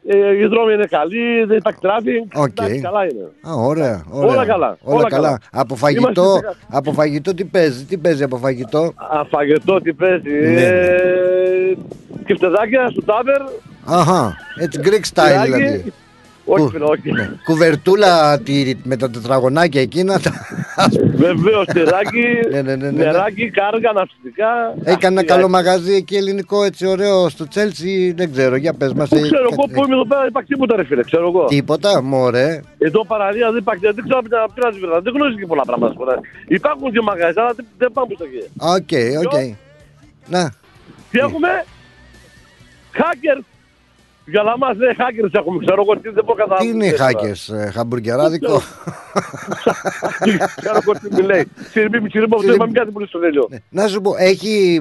Ε, 0.07 0.37
οι 0.37 0.47
δρόμοι 0.47 0.73
είναι 0.73 0.85
καλοί, 0.87 1.45
δεν 1.45 1.57
υπάρχει 1.57 1.80
τράφικ. 1.80 2.37
Οκ. 2.37 2.49
Εντάξει, 2.49 2.80
καλά 2.80 3.02
είναι. 3.04 3.28
Α, 3.49 3.52
ωραία, 3.54 4.04
ωραία. 4.11 4.30
Όλα 4.35 4.47
καλά, 4.47 4.76
Όλα 4.83 4.99
όλα 4.99 5.09
καλά. 5.09 5.26
καλά. 5.26 5.38
Από 5.50 5.75
φαγητό, 5.76 6.23
Είμαστε 6.23 6.49
σε 6.49 6.57
κα- 6.69 6.76
από 6.78 6.92
φαγητό 6.92 7.35
τι 7.35 7.45
παίζει, 7.45 7.85
τι 7.85 7.97
παίζει 7.97 8.23
από 8.23 8.37
φαγητό; 8.37 8.92
Αφαγετό 9.11 9.80
τι 9.80 9.92
παίζει. 9.92 10.30
Ναι, 10.30 10.62
Ε, 10.62 11.76
Κεφτεδάκια 12.26 12.88
στο 12.90 13.02
τάβερ. 13.02 13.40
Αχα, 13.85 14.37
έτσι 14.61 14.80
Greek 14.85 14.88
style 14.88 15.42
τυράκι. 15.42 15.50
δηλαδή. 15.52 15.92
Όχι, 16.45 16.63
Κου- 16.63 16.71
φίλε, 16.73 16.85
όχι. 16.85 17.11
Κουβερτούλα 17.45 18.39
τη- 18.39 18.75
με 18.83 18.97
τα 18.97 19.11
τετραγωνάκια 19.11 19.81
εκείνα. 19.81 20.21
τα- 20.21 20.33
Βεβαίως, 21.15 21.67
τυράκι, 21.67 22.25
Ναι, 22.51 22.63
ναι, 22.63 22.77
ναι, 22.77 22.91
ναι. 22.91 23.05
νεράκι, 23.05 23.51
κάργα, 23.51 23.93
ναυσιτικά. 23.93 24.49
Έχει 24.85 24.97
κανένα 24.99 25.21
Αχ, 25.21 25.27
καλό 25.27 25.47
τυράκι. 25.47 25.51
μαγαζί 25.65 25.95
εκεί 25.95 26.17
ελληνικό 26.17 26.65
έτσι 26.65 26.87
ωραίο 26.87 27.29
στο 27.29 27.49
Τσέλσι, 27.49 28.13
δεν 28.17 28.33
ξέρω, 28.33 28.57
για 28.57 28.73
πες 28.75 28.93
μας. 28.93 29.09
Πού 29.09 29.17
ε, 29.17 29.21
ξέρω 29.21 29.49
κα- 29.49 29.55
εγώ 29.59 29.63
που 29.75 29.85
είμαι 29.85 29.95
εδώ 29.95 30.07
πέρα, 30.07 30.27
υπάρχει 30.27 30.49
τίποτα 30.53 30.77
ρε 30.77 30.85
φίλε, 30.85 31.03
ξέρω 31.03 31.29
εγώ. 31.29 31.45
Τίποτα, 31.45 32.03
μωρέ. 32.03 32.61
Εδώ 32.79 33.05
παραλία 33.07 33.49
δεν 33.51 33.59
υπάρχει, 33.61 33.83
δεν 33.85 34.05
ξέρω 34.09 34.23
πια 34.29 34.45
πού 34.47 34.61
να 34.63 34.71
βρει, 34.71 34.81
δεν 35.03 35.13
γνωρίζει 35.15 35.39
και 35.41 35.47
πολλά 35.47 35.63
πράγματα. 35.65 35.93
σπουδαία. 35.95 36.21
Υπάρχουν 36.49 36.93
και 36.93 37.01
μαγαζιά, 37.01 37.43
αλλά 37.43 37.53
δεν- 37.57 37.67
δεν 37.79 37.93
πάμε 37.93 38.13
στο 38.15 38.25
εκεί. 38.25 38.43
OK, 38.59 39.25
OK. 39.27 39.57
Να, 40.27 40.53
Τι 41.11 41.19
έχουμε, 41.19 41.49
hackers. 42.99 43.45
Για 44.31 44.43
να 44.43 44.59
μας 44.59 44.77
λέει 44.77 44.95
hackers 44.99 45.31
έχουμε, 45.33 45.59
ξέρω 45.65 45.83
εγώ 45.87 46.01
τι 46.01 46.09
δεν 46.09 46.25
μπορώ 46.25 46.47
να 46.47 46.57
τι 46.57 46.67
είναι 46.69 46.87
οι 46.87 46.95
hackers, 47.03 47.55
ε, 47.55 47.71
χαμπουργκεράδικο; 47.71 48.53
Ξέρω 50.61 50.79
εγώ 50.83 50.93
τι 50.93 51.15
μου 51.15 51.21
λέει. 51.29 51.45
Τσιριμπίμ, 51.69 52.07
τσιριμπίμ, 52.07 52.41
δεν 52.41 52.55
είπαμε 52.55 52.73
κάτι 52.73 52.91
πολύ 52.91 53.07
στον 53.07 53.23
ήλιο. 53.23 53.49
Να 53.71 53.87
σου 53.87 54.01
πω, 54.01 54.15
έχει 54.19 54.81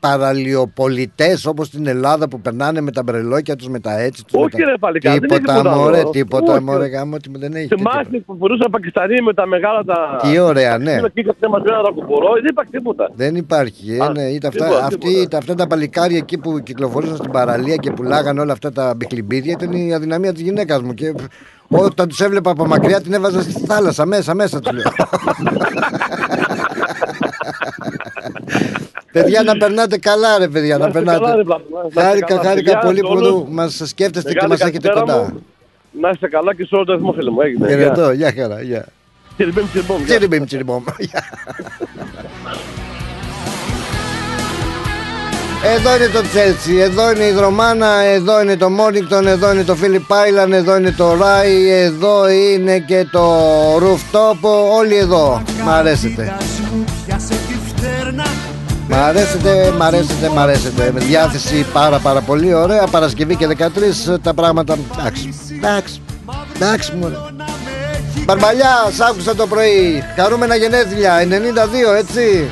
παραλιοπολιτές 0.00 1.46
όπως 1.46 1.66
στην 1.66 1.86
Ελλάδα 1.86 2.28
που 2.28 2.40
περνάνε 2.40 2.80
με 2.80 2.90
τα 2.92 3.02
μπρελόκια 3.02 3.56
τους, 3.56 3.68
με 3.68 3.80
τα 3.80 3.98
έτσι 4.00 4.24
τους. 4.24 4.40
Όχι, 4.42 4.62
ρε, 4.62 4.72
παλικάρι, 4.78 5.18
δεν 5.18 5.28
Τίποτα, 5.28 5.52
έχει 5.52 5.60
τίποτα 5.62 5.76
μωρέ, 5.76 5.98
άλλο. 5.98 6.10
τίποτα, 6.10 6.52
Όχι. 6.52 6.62
μωρέ, 6.62 6.86
γάμο, 6.86 7.14
ότι 7.14 7.30
δεν 7.38 7.54
έχει. 7.54 7.68
τίποτα. 7.68 7.90
Θυμάσαι 7.90 8.22
που 8.26 8.36
φορούσαν 8.38 8.70
Πακιστανοί 8.70 9.22
με 9.22 9.34
τα 9.34 9.46
μεγάλα 9.46 9.84
τα... 9.84 10.20
Τι 10.22 10.38
ωραία, 10.38 10.78
ναι. 10.78 10.96
Και 11.00 11.20
είχατε 11.20 11.48
μας 11.48 11.62
ένα 11.64 11.90
κουμπορό, 11.94 12.32
δεν 12.34 12.44
υπάρχει 12.50 12.70
τίποτα. 12.72 13.10
Δεν 13.14 13.36
υπάρχει, 13.36 13.96
ε, 14.00 14.04
Α, 14.04 14.10
ναι, 14.12 14.22
ήταν 14.22 14.50
αυτά, 14.50 14.64
τίποτα, 14.64 14.84
αυτοί, 14.84 14.98
τίποτα. 15.08 15.28
τα- 15.28 15.38
αυτά 15.38 15.54
τα 15.54 15.66
παλικάρια 15.66 16.16
εκεί 16.18 16.38
που 16.38 16.58
κυκλοφορούσαν 16.62 17.16
στην 17.16 17.30
παραλία 17.30 17.76
και 17.76 17.90
πουλάγαν 17.90 18.38
όλα 18.38 18.52
αυτά 18.52 18.72
τα 18.72 18.85
μπιχλιμπίδια 18.94 19.52
ήταν 19.52 19.72
η 19.72 19.94
αδυναμία 19.94 20.32
της 20.32 20.42
γυναίκας 20.42 20.82
μου. 20.82 20.94
Και 20.94 21.14
όταν 21.68 22.08
τους 22.08 22.20
έβλεπα 22.20 22.50
από 22.50 22.66
μακριά 22.66 23.00
την 23.00 23.12
έβαζα 23.12 23.42
στη 23.42 23.52
θάλασσα, 23.66 24.06
μέσα, 24.06 24.34
μέσα 24.34 24.60
τους 24.60 24.72
λέω. 24.72 24.82
παιδιά 29.12 29.42
να 29.42 29.56
περνάτε 29.56 29.98
καλά 29.98 30.38
ρε 30.38 30.48
παιδιά, 30.48 30.78
να 30.78 30.86
είστε 30.86 30.98
περνάτε. 30.98 31.18
καλά, 31.24 31.36
ρε, 31.36 31.42
Πλάτωνα, 31.42 31.80
να 31.82 31.88
είστε 31.88 32.00
Χάρηκα, 32.02 32.26
καλά, 32.26 32.42
χάρηκα 32.42 32.72
παιδιά, 32.72 32.86
πολύ 32.86 32.96
σε 32.96 33.02
που 33.02 33.12
όλους. 33.12 33.44
μας 33.48 33.82
σκέφτεστε 33.84 34.28
και 34.32 34.34
Μεγάλη 34.42 34.50
μας 34.52 34.60
έχετε 34.60 34.88
καλησπέρα 34.88 35.18
κοντά. 35.18 35.32
μου. 35.34 35.42
Να 36.00 36.10
είστε 36.10 36.28
καλά 36.28 36.54
και 36.54 36.64
σε 36.64 36.74
όλο 36.74 36.84
το 36.84 36.92
αριθμό 36.92 37.12
φίλε 37.12 37.30
μου. 37.30 37.40
Έγινε. 37.40 37.68
Χαιρετώ, 37.68 38.10
γεια 38.12 38.32
χαρά, 38.36 38.62
γεια. 38.62 38.86
Τσιριμπίμ, 39.36 39.64
τσιριμπίμ. 39.68 40.04
Τσιριμπιμ, 40.04 40.44
τσιριμπομ. 40.44 40.84
Γεια. 45.66 45.74
Εδώ 45.74 45.96
είναι 45.96 46.06
το 46.06 46.22
Τσέλσι, 46.28 46.76
εδώ 46.76 47.10
είναι 47.10 47.24
η 47.24 47.32
Δρομάνα, 47.32 48.02
εδώ 48.02 48.42
είναι 48.42 48.56
το 48.56 48.70
Μόρνικτον, 48.70 49.26
εδώ 49.26 49.52
είναι 49.52 49.64
το 49.64 49.74
Φίλιπ 49.74 50.12
Άιλαν, 50.12 50.52
εδώ 50.52 50.76
είναι 50.76 50.90
το 50.90 51.16
Ράι, 51.16 51.70
εδώ 51.70 52.28
είναι 52.28 52.78
και 52.78 53.06
το 53.10 53.24
Rooftop, 53.76 54.36
όλοι 54.78 54.96
εδώ. 54.96 55.42
Μ' 55.64 55.68
αρέσετε. 55.68 56.36
Μ' 58.88 58.94
αρέσετε, 58.94 59.72
μ' 59.76 59.82
αρέσετε, 59.82 60.28
μ' 60.34 60.38
αρέσετε. 60.38 60.90
Με 60.94 61.00
διάθεση 61.00 61.66
πάρα 61.72 61.98
πάρα 61.98 62.20
πολύ 62.20 62.54
ωραία. 62.54 62.86
Παρασκευή 62.86 63.36
και 63.36 63.46
13 63.46 64.18
τα 64.22 64.34
πράγματα. 64.34 64.76
Εντάξει, 64.98 65.34
εντάξει, 65.56 66.00
εντάξει 66.54 66.92
μου. 66.94 67.12
Μπαρμπαλιά, 68.24 68.90
σ' 68.96 69.00
άκουσα 69.00 69.34
το 69.34 69.46
πρωί. 69.46 70.02
Χαρούμενα 70.16 70.56
γενέθλια, 70.56 71.16
92 71.20 71.94
έτσι. 71.98 72.50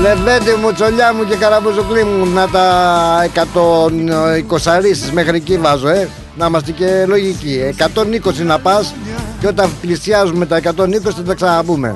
Λεβέντε 0.00 0.56
μου, 0.56 0.72
τσολιά 0.72 1.14
μου 1.14 1.24
και 1.24 1.36
καραμπουζουκλή 1.36 2.04
μου 2.04 2.26
να 2.26 2.48
τα 2.48 3.30
120 3.34 5.10
μέχρι 5.12 5.36
εκεί 5.36 5.58
βάζω, 5.58 5.88
ε. 5.88 6.08
Να 6.36 6.46
είμαστε 6.46 6.72
και 6.72 7.04
λογικοί. 7.06 7.74
120 7.78 8.44
να 8.44 8.58
πας 8.58 8.94
και 9.40 9.46
όταν 9.46 9.70
πλησιάζουμε 9.80 10.46
τα 10.46 10.56
120 10.56 11.00
θα 11.00 11.22
τα 11.22 11.34
ξαναμπούμε. 11.34 11.94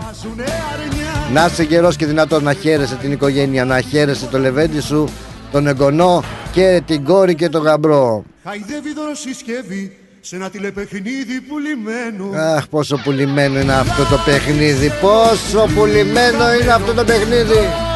Να 1.32 1.47
είσαι 1.47 1.62
γερός 1.62 1.97
και 1.97 2.06
δυνατός 2.06 2.42
να 2.42 2.52
χαίρεσαι 2.52 2.94
την 2.94 3.12
οικογένεια, 3.12 3.64
να 3.64 3.80
χαίρεσαι 3.80 4.26
το 4.26 4.38
λεβέντι 4.38 4.80
σου, 4.80 5.09
τον 5.52 5.66
εγγονό 5.66 6.23
και 6.52 6.82
την 6.87 7.04
κόρη 7.04 7.35
και 7.35 7.49
τον 7.49 7.62
γαμπρό. 7.62 8.25
Χαϊδεύει 8.44 8.92
δωροσυσκευή 8.94 9.97
σε 10.21 10.37
ένα 10.37 10.50
τηλεπαιχνίδι 10.50 11.40
πουλημένο. 11.49 12.54
Αχ, 12.54 12.68
πόσο 12.68 12.97
πουλημένο 13.04 13.61
είναι 13.61 13.73
αυτό 13.73 14.04
το 14.04 14.18
παιχνίδι. 14.25 14.92
Πόσο 15.00 15.68
πουλημένο 15.75 16.54
είναι 16.62 16.73
αυτό 16.73 16.94
το 16.94 17.04
παιχνίδι. 17.04 17.90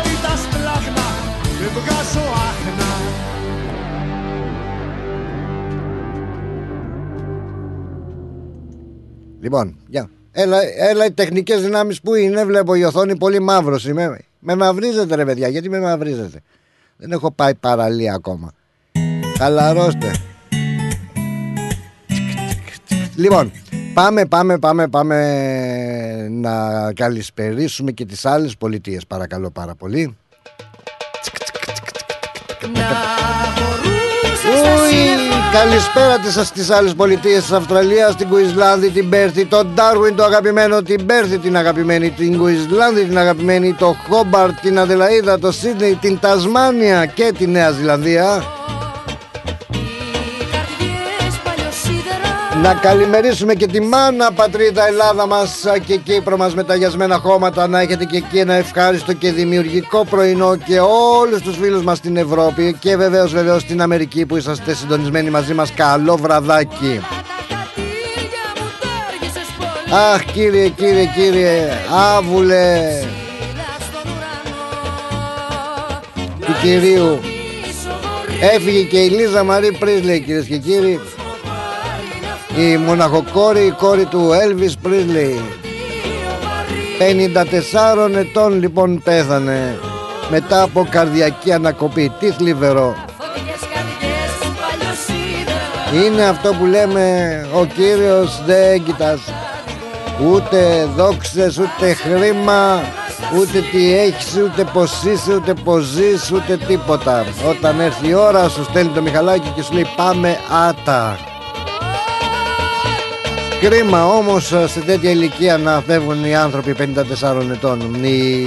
Λοιπόν, 9.47 9.77
γεια. 9.87 10.11
Έλα, 10.33 10.59
έλα 10.79 11.05
οι 11.05 11.13
τεχνικές 11.13 11.63
δυνάμεις 11.63 12.01
που 12.01 12.15
είναι. 12.15 12.45
Βλέπω 12.45 12.75
η 12.75 12.85
οθόνη 12.85 13.17
πολύ 13.17 13.41
μαύρος 13.41 13.87
είμαι. 13.87 14.19
Με 14.39 14.57
μαυρίζετε 14.57 15.15
ρε 15.15 15.25
παιδιά, 15.25 15.49
γιατί 15.49 15.69
με 15.69 15.81
μαυρίζετε; 15.81 16.41
Δεν 16.97 17.13
έχω 17.13 17.33
πάει 17.33 17.55
παραλία 17.55 18.15
ακόμα. 18.15 18.53
Χαλαρώστε. 19.39 20.11
Λοιπόν, 23.17 23.53
πάμε, 23.95 24.27
πάμε, 24.27 24.59
πάμε, 24.59 24.89
πάμε 24.89 26.29
να 26.29 26.93
καλησπερίσουμε 26.93 27.91
και 27.91 28.05
τις 28.05 28.25
άλλες 28.25 28.57
πολιτείες 28.57 29.07
παρακαλώ 29.07 29.51
πάρα 29.51 29.75
πολύ. 29.75 30.17
Ουι, 32.65 33.16
καλησπέρα 35.63 36.19
της 36.19 36.47
στις 36.47 36.71
άλλες 36.71 36.95
πολιτείες 36.95 37.43
της 37.43 37.53
Αυστραλίας, 37.53 38.17
την 38.17 38.29
Κουισλάνδη, 38.29 38.91
την 38.91 39.09
Πέρθη, 39.09 39.47
τον 39.47 39.67
Ντάρουιν 39.75 40.17
το 40.17 40.25
αγαπημένο, 40.25 40.83
την 40.83 41.07
Πέρθη 41.07 41.39
την 41.39 41.57
αγαπημένη, 41.57 42.11
την 42.11 42.39
Κουισλάνδη 42.39 43.05
την 43.05 43.19
αγαπημένη, 43.19 43.73
το 43.73 43.97
Χόμπαρτ, 44.09 44.61
την 44.61 44.79
Αδελαίδα, 44.79 45.39
το 45.39 45.53
Σίδνεϊ, 45.53 45.95
την 45.95 46.19
Τασμάνια 46.21 47.07
και 47.07 47.33
τη 47.39 47.47
Νέα 47.47 47.71
Ζηλανδία. 47.71 48.43
Να 52.63 52.75
καλημερίσουμε 52.75 53.55
και 53.55 53.67
τη 53.67 53.81
μάνα 53.81 54.33
πατρίδα 54.33 54.87
Ελλάδα 54.87 55.27
μας 55.27 55.65
και 55.87 55.97
Κύπρο 55.97 56.37
μας 56.37 56.55
με 56.55 56.65
τα 56.65 56.75
γιασμένα 56.75 57.19
χώματα. 57.19 57.67
Να 57.67 57.81
έχετε 57.81 58.05
και 58.05 58.17
εκεί 58.17 58.39
ένα 58.39 58.55
ευχάριστο 58.55 59.13
και 59.13 59.33
δημιουργικό 59.33 60.05
πρωινό 60.05 60.57
Και 60.57 60.81
όλους 61.21 61.41
τους 61.43 61.57
φίλους 61.57 61.83
μας 61.83 61.99
στην 61.99 62.17
Ευρώπη 62.17 62.77
Και 62.79 62.97
βεβαίως 62.97 63.33
βεβαίως 63.33 63.63
στην 63.63 63.83
Αμερική 63.83 64.27
που 64.27 64.37
είσαστε 64.37 64.75
συντονισμένοι 64.75 65.31
μαζί 65.31 65.55
μας. 65.55 65.73
Καλό 65.75 66.17
βραδάκι. 66.17 67.01
Αχ 70.15 70.25
κύριε 70.25 70.69
κύριε 70.69 71.07
κύριε 71.15 71.69
Άβουλε. 72.17 72.81
Του 76.41 76.53
κυρίου. 76.63 77.21
Έφυγε 78.55 78.83
και 78.83 78.99
η 78.99 79.09
Λίζα 79.09 79.43
Μαρή 79.43 79.73
Πρίσλε 79.73 80.19
κυρίες 80.19 80.47
και 80.47 80.57
κύριοι 80.57 81.01
η 82.57 82.77
μοναχοκόρη, 82.77 83.67
η 83.67 83.71
κόρη 83.71 84.05
του 84.05 84.31
Elvis 84.31 84.87
Presley. 84.87 85.39
54 88.09 88.17
ετών 88.17 88.59
λοιπόν 88.61 89.03
πέθανε 89.03 89.79
μετά 90.31 90.63
από 90.63 90.87
καρδιακή 90.91 91.53
ανακοπή. 91.53 92.13
Τι 92.21 92.31
θλιβερό. 92.31 92.95
Είναι 96.05 96.25
αυτό 96.25 96.55
που 96.55 96.67
λέμε 96.67 97.47
ο 97.55 97.65
Κύριος 97.65 98.43
δεν 98.47 98.85
κοιτάς 98.85 99.21
Ούτε 100.33 100.89
δόξες 100.97 101.59
ούτε 101.59 101.95
χρήμα 101.95 102.81
Ούτε 103.39 103.61
τι 103.73 103.95
έχεις 103.95 104.37
ούτε 104.45 104.65
πως 104.73 105.03
είσαι 105.05 105.35
ούτε 105.35 105.55
πως 105.65 105.85
ζεις 105.85 106.33
ούτε 106.33 106.57
τίποτα. 106.57 107.25
Όταν 107.49 107.81
έρθει 107.81 108.09
η 108.09 108.15
ώρα 108.15 108.49
σου 108.49 108.65
στέλνει 108.65 108.93
το 108.93 109.03
Μιχαλάκι 109.03 109.53
και 109.55 109.63
σου 109.63 109.73
λέει 109.73 109.87
πάμε 109.97 110.37
άτα 110.69 111.19
Κρίμα 113.61 114.05
όμως 114.05 114.53
ε, 114.53 114.69
σε 114.69 114.81
τέτοια 114.81 115.11
ηλικία 115.11 115.59
να 115.59 115.83
φεύγουν 115.87 116.25
οι 116.25 116.37
άνθρωποι 116.37 116.75
54 117.23 117.51
ετών. 117.53 118.05
Η, 118.05 118.43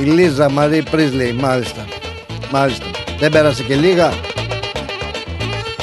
η 0.00 0.02
Λίζα 0.02 0.50
Μαρή 0.50 0.82
Πρίσλεϊ, 0.90 1.32
μάλιστα. 1.32 1.84
Μάλιστα. 2.50 2.84
Δεν 3.18 3.30
πέρασε 3.30 3.62
και 3.62 3.74
λίγα. 3.74 4.12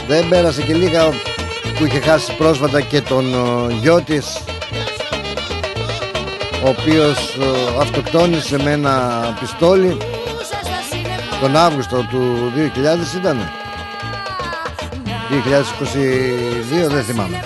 Δεν 0.07 0.29
πέρασε 0.29 0.61
και 0.61 0.73
λίγα 0.73 1.09
που 1.77 1.85
είχε 1.85 1.99
χάσει 1.99 2.35
πρόσφατα 2.35 2.81
και 2.81 3.01
τον 3.01 3.33
ε, 3.33 3.73
γιο 3.81 4.01
της 4.01 4.41
ο 6.63 6.69
οποίος 6.69 7.37
ε, 7.39 7.79
αυτοκτόνησε 7.79 8.57
με 8.63 8.71
ένα 8.71 9.37
πιστόλι 9.39 9.97
τον 11.41 11.55
Αύγουστο 11.55 11.97
του 12.09 12.51
2000 12.55 13.17
ήταν 13.17 13.49
2022 16.85 16.89
δεν 16.89 17.03
θυμάμαι 17.03 17.41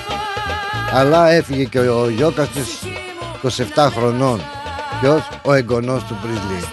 αλλά 0.96 1.30
έφυγε 1.30 1.64
και 1.64 1.80
ο 1.80 2.10
Γιώκας 2.10 2.50
της 2.50 2.80
27 3.76 3.90
χρονών. 3.96 4.42
Ποιος; 5.02 5.28
Ο 5.42 5.54
εγγονός 5.54 6.04
του 6.04 6.18
Πρίσλι. 6.22 6.70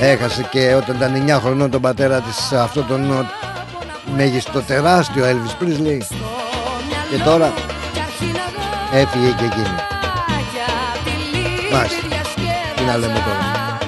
Έχασε 0.00 0.48
και 0.50 0.74
όταν 0.74 0.96
ήταν 0.96 1.14
9 1.14 1.40
χρονών 1.40 1.70
τον 1.70 1.80
πατέρα 1.80 2.20
της 2.20 2.52
Αυτό 2.52 2.82
τον 2.82 3.28
μέγιστο 4.16 4.60
τεράστιο 4.60 5.24
Elvis 5.24 5.54
Πρίσλι 5.58 6.06
Και 7.10 7.22
τώρα 7.24 7.52
έφυγε 8.92 9.34
και 9.38 9.44
εκείνη. 9.44 9.76
Μάλιστα. 11.72 11.96
Τι 12.76 12.82
να 12.84 12.96
λέμε 12.96 13.22
τώρα. 13.24 13.78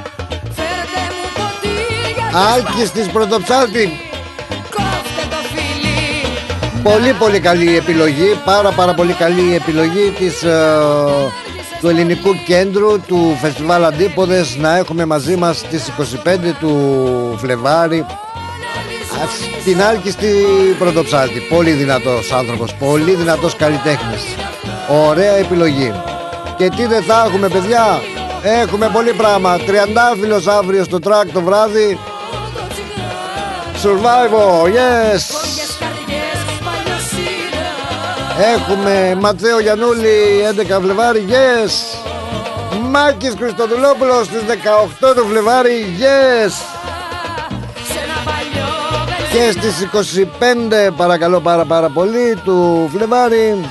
Άλκης 2.53 2.91
της 2.91 3.07
πρωτοψάλτη 3.07 4.04
Πολύ 6.85 7.13
πολύ 7.19 7.41
καλή 7.41 7.77
επιλογή 7.77 8.41
Πάρα 8.45 8.71
πάρα 8.71 8.95
πολύ 8.95 9.13
καλή 9.13 9.55
επιλογή 9.55 10.11
της, 10.19 10.43
ε, 10.43 10.59
του 11.81 11.89
ελληνικού 11.89 12.31
κέντρου 12.47 13.01
του 13.01 13.39
Φεστιβάλ 13.41 13.85
Αντίποδες 13.85 14.57
να 14.57 14.77
έχουμε 14.77 15.05
μαζί 15.05 15.37
μας 15.37 15.63
τις 15.63 15.89
25 15.89 16.55
του 16.61 17.35
Φλεβάρι. 17.39 18.07
Την 19.65 19.83
άλκηστη 19.83 20.35
πρωτοψάλτη. 20.79 21.41
Πολύ 21.41 21.71
δυνατός 21.71 22.33
άνθρωπος 22.33 22.75
πολύ 22.75 23.15
δυνατός 23.15 23.57
καλλιτέχνης. 23.57 24.23
Ωραία 25.09 25.37
επιλογή. 25.37 25.93
Και 26.57 26.69
τι 26.69 26.87
δεν 26.87 27.03
θα 27.03 27.25
έχουμε 27.27 27.49
παιδιά; 27.49 28.01
Έχουμε 28.43 28.91
πολύ 28.93 29.13
πράγμα. 29.13 29.59
Τριαντάφυλλος 29.59 30.47
αύριο 30.47 30.85
στο 30.85 30.99
τρακ 30.99 31.33
το 31.33 31.41
βράδυ. 31.41 31.99
Survival, 33.83 34.65
yes 34.77 35.64
Έχουμε 38.39 39.17
Ματθαίο 39.21 39.61
Γιαννούλη 39.61 40.43
11 40.77 40.81
Φλεβάρι 40.83 41.25
Yes. 41.29 41.71
Μάκης 42.91 43.35
Χριστοδουλόπουλος 43.39 44.27
στις 44.27 44.41
18 44.41 45.15
του 45.17 45.25
Φλεβάρι 45.27 45.85
Yes. 45.99 46.53
Και 49.33 49.51
στις 49.51 49.89
25 50.89 50.91
παρακαλώ 50.97 51.41
πάρα 51.41 51.65
πάρα 51.65 51.89
πολύ 51.89 52.37
του 52.45 52.89
Φλεβάρι 52.93 53.65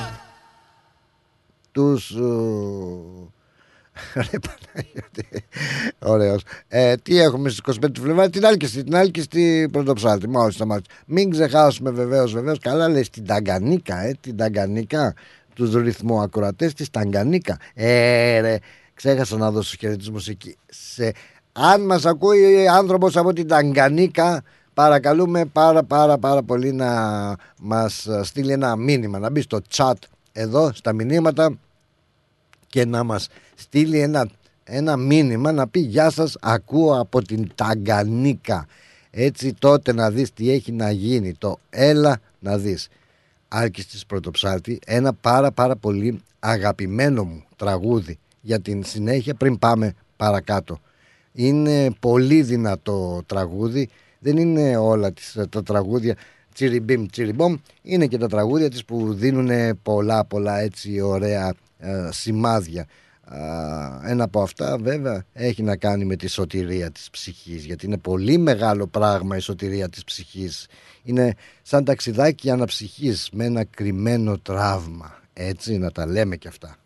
Τους 1.72 2.14
Ρε 4.14 4.38
Παναγιώτη. 4.38 5.44
Ωραίος. 5.98 6.42
Ε, 6.68 6.96
Τι 6.96 7.18
έχουμε 7.20 7.48
στις 7.48 7.76
25 7.82 7.90
του 7.92 8.00
Φλεβάρι 8.00 8.30
Την 8.30 8.46
άλκηστη, 8.46 8.84
την 8.84 8.96
άλκηστη 8.96 9.68
πρωτοψάλτη 9.72 10.28
Μάλιστα 10.28 10.64
μάλιστα 10.66 10.94
Μην 11.06 11.30
ξεχάσουμε 11.30 11.90
βεβαίως 11.90 12.32
βεβαίως. 12.32 12.58
Καλά 12.58 12.88
λέει 12.88 13.02
στην 13.02 13.26
Ταγκανίκα 13.26 13.98
ε, 13.98 14.16
Την 14.20 14.36
Ταγκανίκα. 14.36 15.14
Τους 15.54 15.74
ρυθμού 15.74 16.20
ακροατές 16.20 16.74
της 16.74 16.90
Ταγκανίκα. 16.90 17.56
Ε 17.74 18.40
ρε 18.40 18.58
Ξέχασα 18.94 19.36
να 19.36 19.50
δώσω 19.50 19.76
χαιρετισμούς 19.78 20.28
εκεί. 20.28 20.56
Σε, 20.66 21.12
Αν 21.52 21.80
μας 21.80 22.04
ακούει 22.04 22.68
άνθρωπος 22.68 23.16
από 23.16 23.32
την 23.32 23.48
Ταγκανίκα 23.48 24.42
Παρακαλούμε 24.74 25.44
πάρα 25.44 25.82
πάρα 25.82 26.18
πάρα 26.18 26.42
πολύ 26.42 26.72
να 26.72 26.90
μας 27.60 28.08
στείλει 28.22 28.52
ένα 28.52 28.76
μήνυμα 28.76 29.18
Να 29.18 29.30
μπει 29.30 29.40
στο 29.40 29.60
chat 29.74 29.92
εδώ 30.32 30.70
στα 30.74 30.92
μηνύματα 30.92 31.58
και 32.74 32.84
να 32.84 33.02
μας 33.04 33.28
στείλει 33.54 33.98
ένα, 34.00 34.28
ένα 34.64 34.96
μήνυμα 34.96 35.52
να 35.52 35.68
πει 35.68 35.80
«Γεια 35.80 36.10
σας, 36.10 36.36
ακούω 36.40 37.00
από 37.00 37.22
την 37.22 37.50
Ταγκανίκα». 37.54 38.66
Έτσι 39.10 39.54
τότε 39.58 39.92
να 39.92 40.10
δεις 40.10 40.32
τι 40.32 40.50
έχει 40.50 40.72
να 40.72 40.90
γίνει. 40.90 41.34
Το 41.34 41.58
«Έλα 41.70 42.20
να 42.38 42.58
δεις». 42.58 42.88
Άλκης 43.48 43.86
της 43.86 44.06
Πρωτοψάλτη, 44.06 44.78
ένα 44.86 45.12
πάρα 45.12 45.52
πάρα 45.52 45.76
πολύ 45.76 46.22
αγαπημένο 46.38 47.24
μου 47.24 47.44
τραγούδι 47.56 48.18
για 48.40 48.60
την 48.60 48.84
συνέχεια 48.84 49.34
πριν 49.34 49.58
πάμε 49.58 49.94
παρακάτω. 50.16 50.80
Είναι 51.32 51.90
πολύ 52.00 52.42
δυνατό 52.42 53.22
τραγούδι, 53.26 53.88
δεν 54.18 54.36
είναι 54.36 54.76
όλα 54.76 55.12
τις, 55.12 55.38
τα 55.48 55.62
τραγούδια 55.62 56.16
τσιριμπίμ 56.54 57.06
τσιριμπόμ, 57.06 57.56
είναι 57.82 58.06
και 58.06 58.18
τα 58.18 58.28
τραγούδια 58.28 58.70
της 58.70 58.84
που 58.84 59.14
δίνουν 59.14 59.78
πολλά 59.82 60.24
πολλά 60.24 60.58
έτσι 60.58 61.00
ωραία 61.00 61.48
ε, 61.48 61.52
σημάδια. 62.10 62.86
Ένα 64.04 64.24
από 64.24 64.42
αυτά 64.42 64.78
βέβαια 64.78 65.24
έχει 65.32 65.62
να 65.62 65.76
κάνει 65.76 66.04
με 66.04 66.16
τη 66.16 66.26
σωτηρία 66.28 66.90
της 66.90 67.10
ψυχής 67.10 67.64
γιατί 67.64 67.86
είναι 67.86 67.98
πολύ 67.98 68.38
μεγάλο 68.38 68.86
πράγμα 68.86 69.36
η 69.36 69.40
σωτηρία 69.40 69.88
της 69.88 70.04
ψυχής. 70.04 70.66
Είναι 71.02 71.34
σαν 71.62 71.84
ταξιδάκι 71.84 72.50
αναψυχής 72.50 73.28
με 73.32 73.44
ένα 73.44 73.64
κρυμμένο 73.64 74.38
τραύμα. 74.38 75.18
Έτσι 75.32 75.78
να 75.78 75.90
τα 75.90 76.06
λέμε 76.06 76.36
και 76.36 76.48
αυτά 76.48 76.76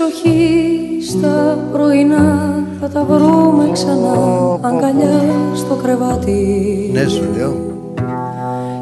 εξοχή 0.00 0.78
στα 1.08 1.58
πρωινά. 1.72 2.64
Θα 2.80 2.88
τα 2.88 3.04
βρούμε 3.04 3.70
ξανά 3.72 4.14
αγκαλιά 4.60 5.20
στο 5.54 5.74
κρεβάτι. 5.74 6.90
Ναι 6.92 7.08
σου 7.08 7.24
λέω. 7.36 7.54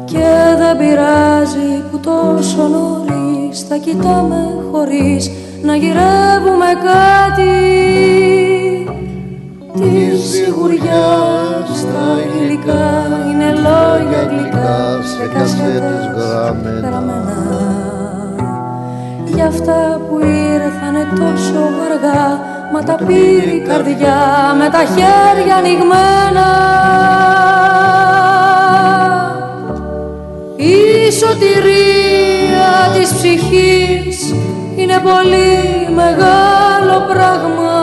Και 0.05 0.27
δεν 0.57 0.77
πειράζει 0.77 1.83
που 1.91 1.99
τόσο 1.99 2.67
νωρίς 2.67 3.61
θα 3.61 3.77
κοιτάμε 3.77 4.63
χωρίς 4.71 5.31
να 5.63 5.75
γυρεύουμε 5.75 6.71
κάτι. 6.89 7.53
Τη 9.73 10.17
σιγουριά 10.17 11.07
στα 11.73 12.17
υλικά 12.41 13.07
είναι 13.31 13.51
λόγια 13.51 14.23
γλυκά 14.29 14.99
σε 15.03 15.37
κασέτες 15.37 16.09
γραμμένα 16.15 17.88
για 19.39 19.47
αυτά 19.47 20.01
που 20.09 20.19
ήρθανε 20.19 21.07
τόσο 21.19 21.59
αργά 21.85 22.39
Μα 22.73 22.83
τα 22.83 22.95
πήρε 23.05 23.51
η 23.55 23.61
καρδιά 23.67 24.17
με 24.57 24.69
τα 24.69 24.77
χέρια 24.77 25.55
ανοιγμένα. 25.55 26.49
Η 30.55 31.11
σωτηρία 31.11 32.71
της 32.93 33.13
ψυχής 33.13 34.35
είναι 34.75 34.99
πολύ 35.03 35.93
μεγάλο 35.95 37.05
πράγμα. 37.13 37.77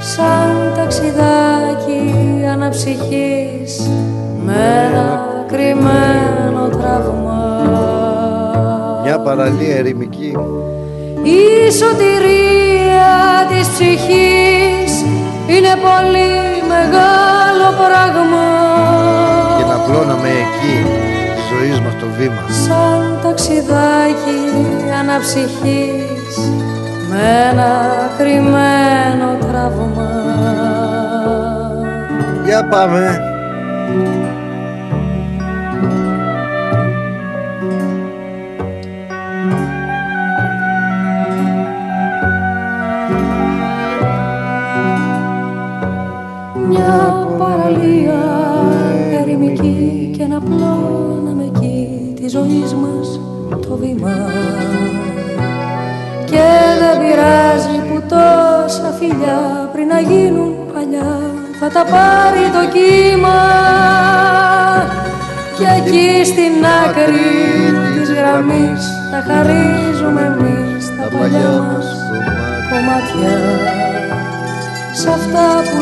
Σαν 0.00 0.72
ταξιδάκι 0.76 2.12
αναψυχής 2.52 3.90
με 4.44 4.88
ένα 4.88 5.26
κρυμμένο 5.46 6.68
τραύμα 6.68 7.55
Μια 9.02 9.18
παραλία 9.18 9.76
ερημική. 9.76 10.36
η 11.22 11.72
σωτηρία 11.72 13.14
της 13.48 13.68
ψυχής 13.68 14.92
είναι 15.46 15.72
πολύ 15.86 16.32
μεγάλο 16.68 17.66
πράγμα 17.82 18.44
Και 19.58 19.64
να 19.64 19.78
πλώναμε 19.78 20.28
εκεί 20.28 20.74
τη 21.34 21.40
ζωή 21.50 21.70
μας 21.80 21.92
το 22.00 22.06
βήμα. 22.18 22.42
σαν 22.66 23.18
ταξιδάκι 23.22 24.40
αναψυχής 25.00 26.50
με 27.10 27.48
ένα 27.50 27.70
κρυμμένο 28.18 29.36
τραύμα 29.50 30.10
Για 32.44 32.64
πάμε. 32.64 33.20
Παραλία 47.38 48.22
ερημική 49.20 50.10
και 50.16 50.26
να 50.26 50.40
πλώναμε 50.40 51.44
εκεί 51.54 52.12
τη 52.20 52.28
ζωή 52.28 52.64
μας 52.82 53.20
το 53.66 53.76
βήμα. 53.76 54.16
Και 56.24 56.48
δεν 56.80 56.98
πειράζει 57.00 57.78
που 57.88 58.02
τόσα 58.08 58.90
φιλιά 58.98 59.70
πριν 59.72 59.86
να 59.86 60.00
γίνουν 60.00 60.54
παλιά 60.74 61.20
θα 61.60 61.68
τα 61.68 61.84
πάρει 61.92 62.44
το 62.56 62.62
κύμα. 62.76 63.40
Και 65.58 65.66
εκεί 65.78 66.24
στην 66.24 66.64
άκρη 66.84 67.32
της 67.94 68.10
γραμμής 68.12 68.82
θα 69.10 69.20
χαρίζουμε 69.28 70.22
εμείς 70.36 70.86
τα 70.96 71.16
παλιά 71.18 71.50
μας 71.60 71.86
κομμάτια 72.70 73.34
Σ' 75.06 75.08
αυτά 75.08 75.48
που 75.70 75.78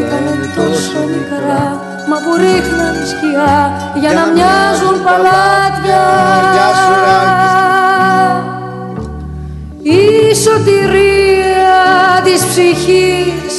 ήταν 0.00 0.26
τόσο 0.56 0.98
μικρά. 1.12 1.64
Μα 2.08 2.16
που 2.22 2.32
ρίχναν 2.42 2.96
σκιά 3.10 3.54
Για 4.00 4.12
να 4.18 4.24
μοιάζουν 4.34 4.96
παλάτια. 5.06 6.04
Γεια 6.54 6.68
σου, 6.80 6.94
ρε, 7.06 7.20
Η 9.98 10.34
σωτηρία 10.44 11.80
της 12.24 12.40
ψυχής 12.50 13.54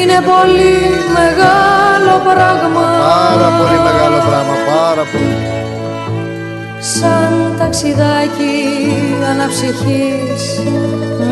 Είναι 0.00 0.18
πολύ 0.30 0.78
μεγάλο 1.18 2.14
πράγμα. 2.28 2.86
Πάρα 3.10 3.48
πολύ 3.58 3.78
μεγάλο 3.88 4.18
πράγμα, 4.28 4.54
πάρα 4.74 5.04
πολύ. 5.12 5.36
Σαν 6.80 7.54
ταξιδάκι 7.58 8.56
αναψυχής 9.30 10.42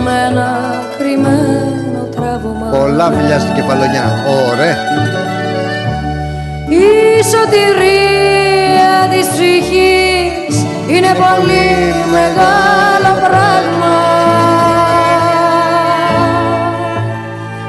Με 0.04 0.12
ένα 0.28 0.50
κρυμμένο 0.98 1.42
τραύμα 1.42 1.81
Πολλά 2.70 3.12
φιλιά 3.16 3.38
στην 3.38 3.54
κεφαλονιά. 3.54 4.24
Ωραία. 4.50 4.76
Η 6.68 7.24
σωτηρία 7.32 8.94
της 9.11 9.26
ψυχής 9.28 10.66
είναι 10.87 11.12
πολύ 11.24 11.94
μεγάλο 12.11 13.12
πράγμα 13.28 13.96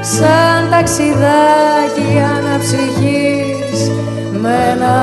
Σαν 0.01 0.69
ταξιδάκι 0.69 2.21
αναψυχής 2.37 3.91
με 4.41 4.53
ένα 4.71 4.95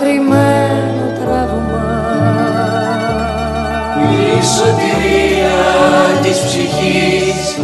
κρυμμένο 0.00 1.04
τραύμα 1.24 1.86
Η 4.10 4.44
σωτηρία 4.56 5.58
της 6.22 6.38
ψυχής 6.40 7.58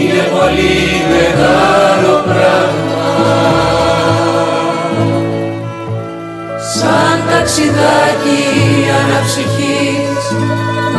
είναι 0.00 0.22
πολύ 0.36 0.76
μεγάλο 1.12 2.22
πράγμα. 2.24 3.02
Σαν 6.74 7.16
ταξιδάκι 7.30 8.42
αναψυχής 9.00 10.22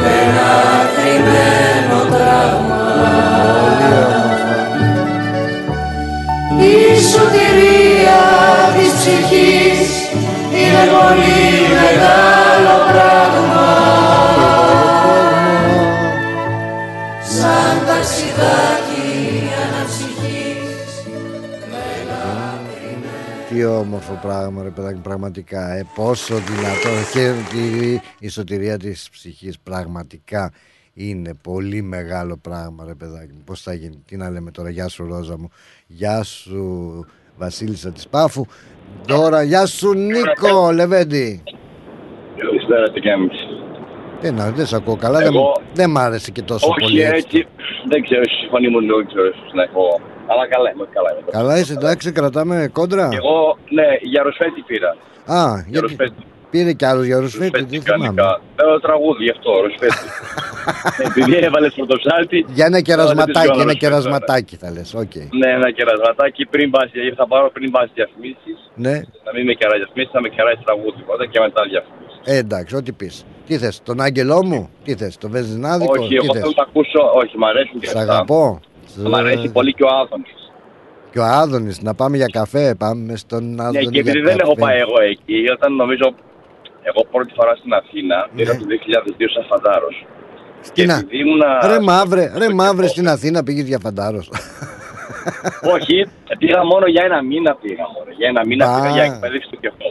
με 0.02 0.12
ένα 0.26 0.52
κρυμμένο 0.96 2.00
τραύμα. 2.16 2.86
Η 6.58 7.02
σωτηρία 7.12 8.22
της 8.76 8.92
ψυχής 8.98 9.90
είναι 10.54 10.84
πολύ 10.92 11.50
μεγάλο 11.74 12.31
όμορφο 23.82 24.20
πράγμα, 24.22 24.63
ρε 24.63 24.70
παιδάκι, 24.70 25.00
πραγματικά. 25.00 25.72
Ε, 25.74 25.86
πόσο 25.96 26.36
δυνατό. 26.36 26.89
Και 27.13 27.58
η, 27.58 28.02
η 28.20 28.28
σωτηρία 28.30 28.78
της 28.78 29.10
ψυχής 29.12 29.60
πραγματικά 29.60 30.52
είναι 30.94 31.34
πολύ 31.44 31.82
μεγάλο 31.82 32.38
πράγμα, 32.41 32.86
ρε 32.88 32.94
παιδάκι. 32.96 33.32
μου. 33.34 33.41
Πώς 33.46 33.62
θα 33.62 33.74
γίνει, 33.74 34.04
τι 34.08 34.17
να 34.17 34.30
λέμε 34.30 34.52
τώρα, 34.52 34.70
γεια 34.70 34.88
σου 34.88 35.06
Ρόζα 35.08 35.38
μου, 35.38 35.50
γεια 35.88 36.24
σου 36.24 37.06
Βασίλισσα 37.38 37.91
της 37.91 38.08
Πάφου. 38.08 38.46
Τώρα, 39.08 39.44
γεια 39.44 39.65
σου 39.65 39.94
Νίκο 39.94 40.72
Λεβέντη. 40.72 41.44
Καλησπέρα, 42.38 42.91
τι 42.91 43.00
κάνεις. 43.00 43.32
Ε, 44.22 44.32
να, 44.32 44.52
δεν 44.52 44.65
σε 44.65 44.76
ακούω 44.76 44.96
καλά, 44.96 45.17
δεν, 45.20 45.28
Εγώ- 45.34 45.62
δεν 45.74 45.89
μ' 45.89 45.98
άρεσε 45.98 46.32
και 46.32 46.41
τόσο 46.41 46.67
Όχι 46.70 46.80
πολύ 46.80 47.02
έτσι. 47.02 47.15
έτσι, 47.15 47.48
δεν 47.88 48.04
ξέρω, 48.04 48.22
η 48.22 48.48
φωνή 48.50 48.67
μου 48.67 48.80
είναι 48.80 48.94
ξέρω 49.08 49.26
ίσως 49.26 49.52
να 49.54 49.63
έχω. 49.63 50.02
Αλλά 50.32 50.48
καλά 50.54 50.67
είμαι, 50.74 50.86
καλά 50.96 51.10
είμαι. 51.12 51.30
Καλά 51.32 51.60
είσαι, 51.60 51.74
εντάξει, 51.74 52.12
κρατάμε 52.12 52.70
κόντρα. 52.78 53.10
Εγώ, 53.20 53.58
ναι, 53.78 53.88
για 54.12 54.22
ρουσφέτι 54.24 54.62
πήρα. 54.70 54.89
Α, 55.39 55.41
Για 55.46 55.65
γιατί 55.67 55.86
ρουσφέτι. 55.88 56.22
πήρε 56.50 56.72
κι 56.74 56.86
άλλος 56.86 57.06
για 57.06 57.20
ρουσφέτι, 57.20 57.50
Ρουσφέτι 57.60 57.70
δεν 57.78 57.82
θυμάμαι. 57.82 58.04
κανονικά. 58.04 58.41
Θέλω 58.56 58.80
τραγούδι 58.80 59.24
γι' 59.24 59.34
αυτό, 59.38 59.52
ρουσφέτι. 59.66 60.06
Επειδή 61.08 61.36
έβαλες 61.48 61.74
Πρωτοψάλτη. 61.74 62.38
Για 62.58 62.65
ένα 62.70 62.82
τώρα 62.82 62.82
δεν 62.82 62.84
κερασματάκι, 62.84 63.32
ξέρω 63.39 63.54
ένα 63.54 63.63
ρουσφέτι, 63.64 63.78
κερασματάκι 63.86 64.56
θα 64.62 64.70
λες, 64.76 64.89
οκ. 65.04 65.15
Ναι, 65.41 65.50
ένα 65.60 65.70
κερασματάκι 65.78 66.41
πριν 66.54 66.67
πας, 66.74 66.88
γιατί 66.94 67.15
θα 67.22 67.28
πάρω 67.32 67.48
πριν 67.56 67.72
πας 67.76 67.88
διαφημίσεις. 67.98 68.58
Ναι, 68.86 68.96
Να 69.26 69.32
μην 69.36 69.44
με 69.50 69.54
κεράσει 69.60 69.78
διαφημίσεις, 69.84 70.12
θα 70.15 70.22
με 70.26 70.30
κεράσει 70.36 70.62
τραγούδι 70.67 71.02
πρώτα 71.08 71.26
και 71.32 71.39
μετά 71.46 71.62
διαφημίσεις. 71.72 72.17
ε, 72.34 72.36
εντάξει, 72.44 72.72
ό,τι 72.76 72.91
πεις. 73.00 73.15
Τι 73.48 73.58
θες, 73.58 73.76
τον 73.89 73.98
άγγελό 74.02 74.39
μου, 74.50 74.62
τι 74.86 74.91
θες, 75.00 75.13
το 75.18 75.30
βενζινάδικο, 75.32 75.94
Όχι, 75.98 76.08
τι 76.10 76.15
εγώ 76.15 76.32
θες. 76.34 76.41
θέλω 76.41 76.54
να 76.62 76.63
ακούσω, 76.70 77.02
όχι, 77.22 77.34
μ' 77.41 77.46
αρέσουν 77.46 77.80
και 77.80 77.88
Σ' 77.88 77.96
αυτά. 77.96 78.02
αγαπώ. 78.13 78.60
Μ' 78.96 79.16
αρέσει 79.16 79.50
πολύ 79.52 79.74
και 79.74 79.84
ο 79.84 79.88
Άδωνης. 80.02 80.34
Και 81.12 81.20
ο 81.20 81.24
Άδωνης, 81.24 81.82
να 81.82 81.94
πάμε 81.94 82.18
για 82.18 82.26
καφέ, 82.32 82.76
πάμε 82.78 83.16
στον 83.16 83.44
Ναι, 83.56 83.64
Άδωνη 83.64 83.86
και 83.86 84.00
επειδή 84.00 84.20
για 84.20 84.28
δεν 84.30 84.38
έχω 84.40 84.54
καφέ. 84.56 84.62
πάει 84.66 84.78
εγώ 84.80 84.98
εκεί, 85.14 85.40
όταν 85.56 85.76
νομίζω 85.76 86.14
εγώ 86.90 87.02
πρώτη 87.12 87.34
φορά 87.38 87.56
στην 87.56 87.74
Αθήνα, 87.74 88.18
Ναι. 88.18 88.36
πήγα 88.36 88.58
το 88.58 88.66
2002 88.66 89.30
σαν 89.34 89.46
φαντάρος. 89.52 90.06
Και 90.62 90.68
Στην 90.68 90.92
Α- 90.92 90.98
επειδή 90.98 91.18
ήμουνα... 91.24 91.68
Ρε 91.72 91.80
μαύρε, 91.80 92.24
ρε 92.38 92.44
στο 92.46 92.56
μαύρε 92.56 92.76
κεφό- 92.82 92.90
στην 92.96 93.08
Αθήνα 93.08 93.44
πήγες 93.44 93.66
για 93.68 93.80
φαντάρος. 93.86 94.26
Όχι, 95.76 95.96
πήγα 96.40 96.60
μόνο 96.72 96.86
για 96.94 97.04
ένα 97.10 97.20
μήνα 97.24 97.52
πήγα 97.62 97.86
μόνο. 97.96 98.10
Για 98.18 98.28
ένα 98.34 98.42
μήνα 98.46 98.66
Α. 98.70 98.74
πήγα 98.76 98.90
για 98.98 99.04
εκπαίδευση 99.04 99.50
του 99.52 99.60
κεφό. 99.66 99.88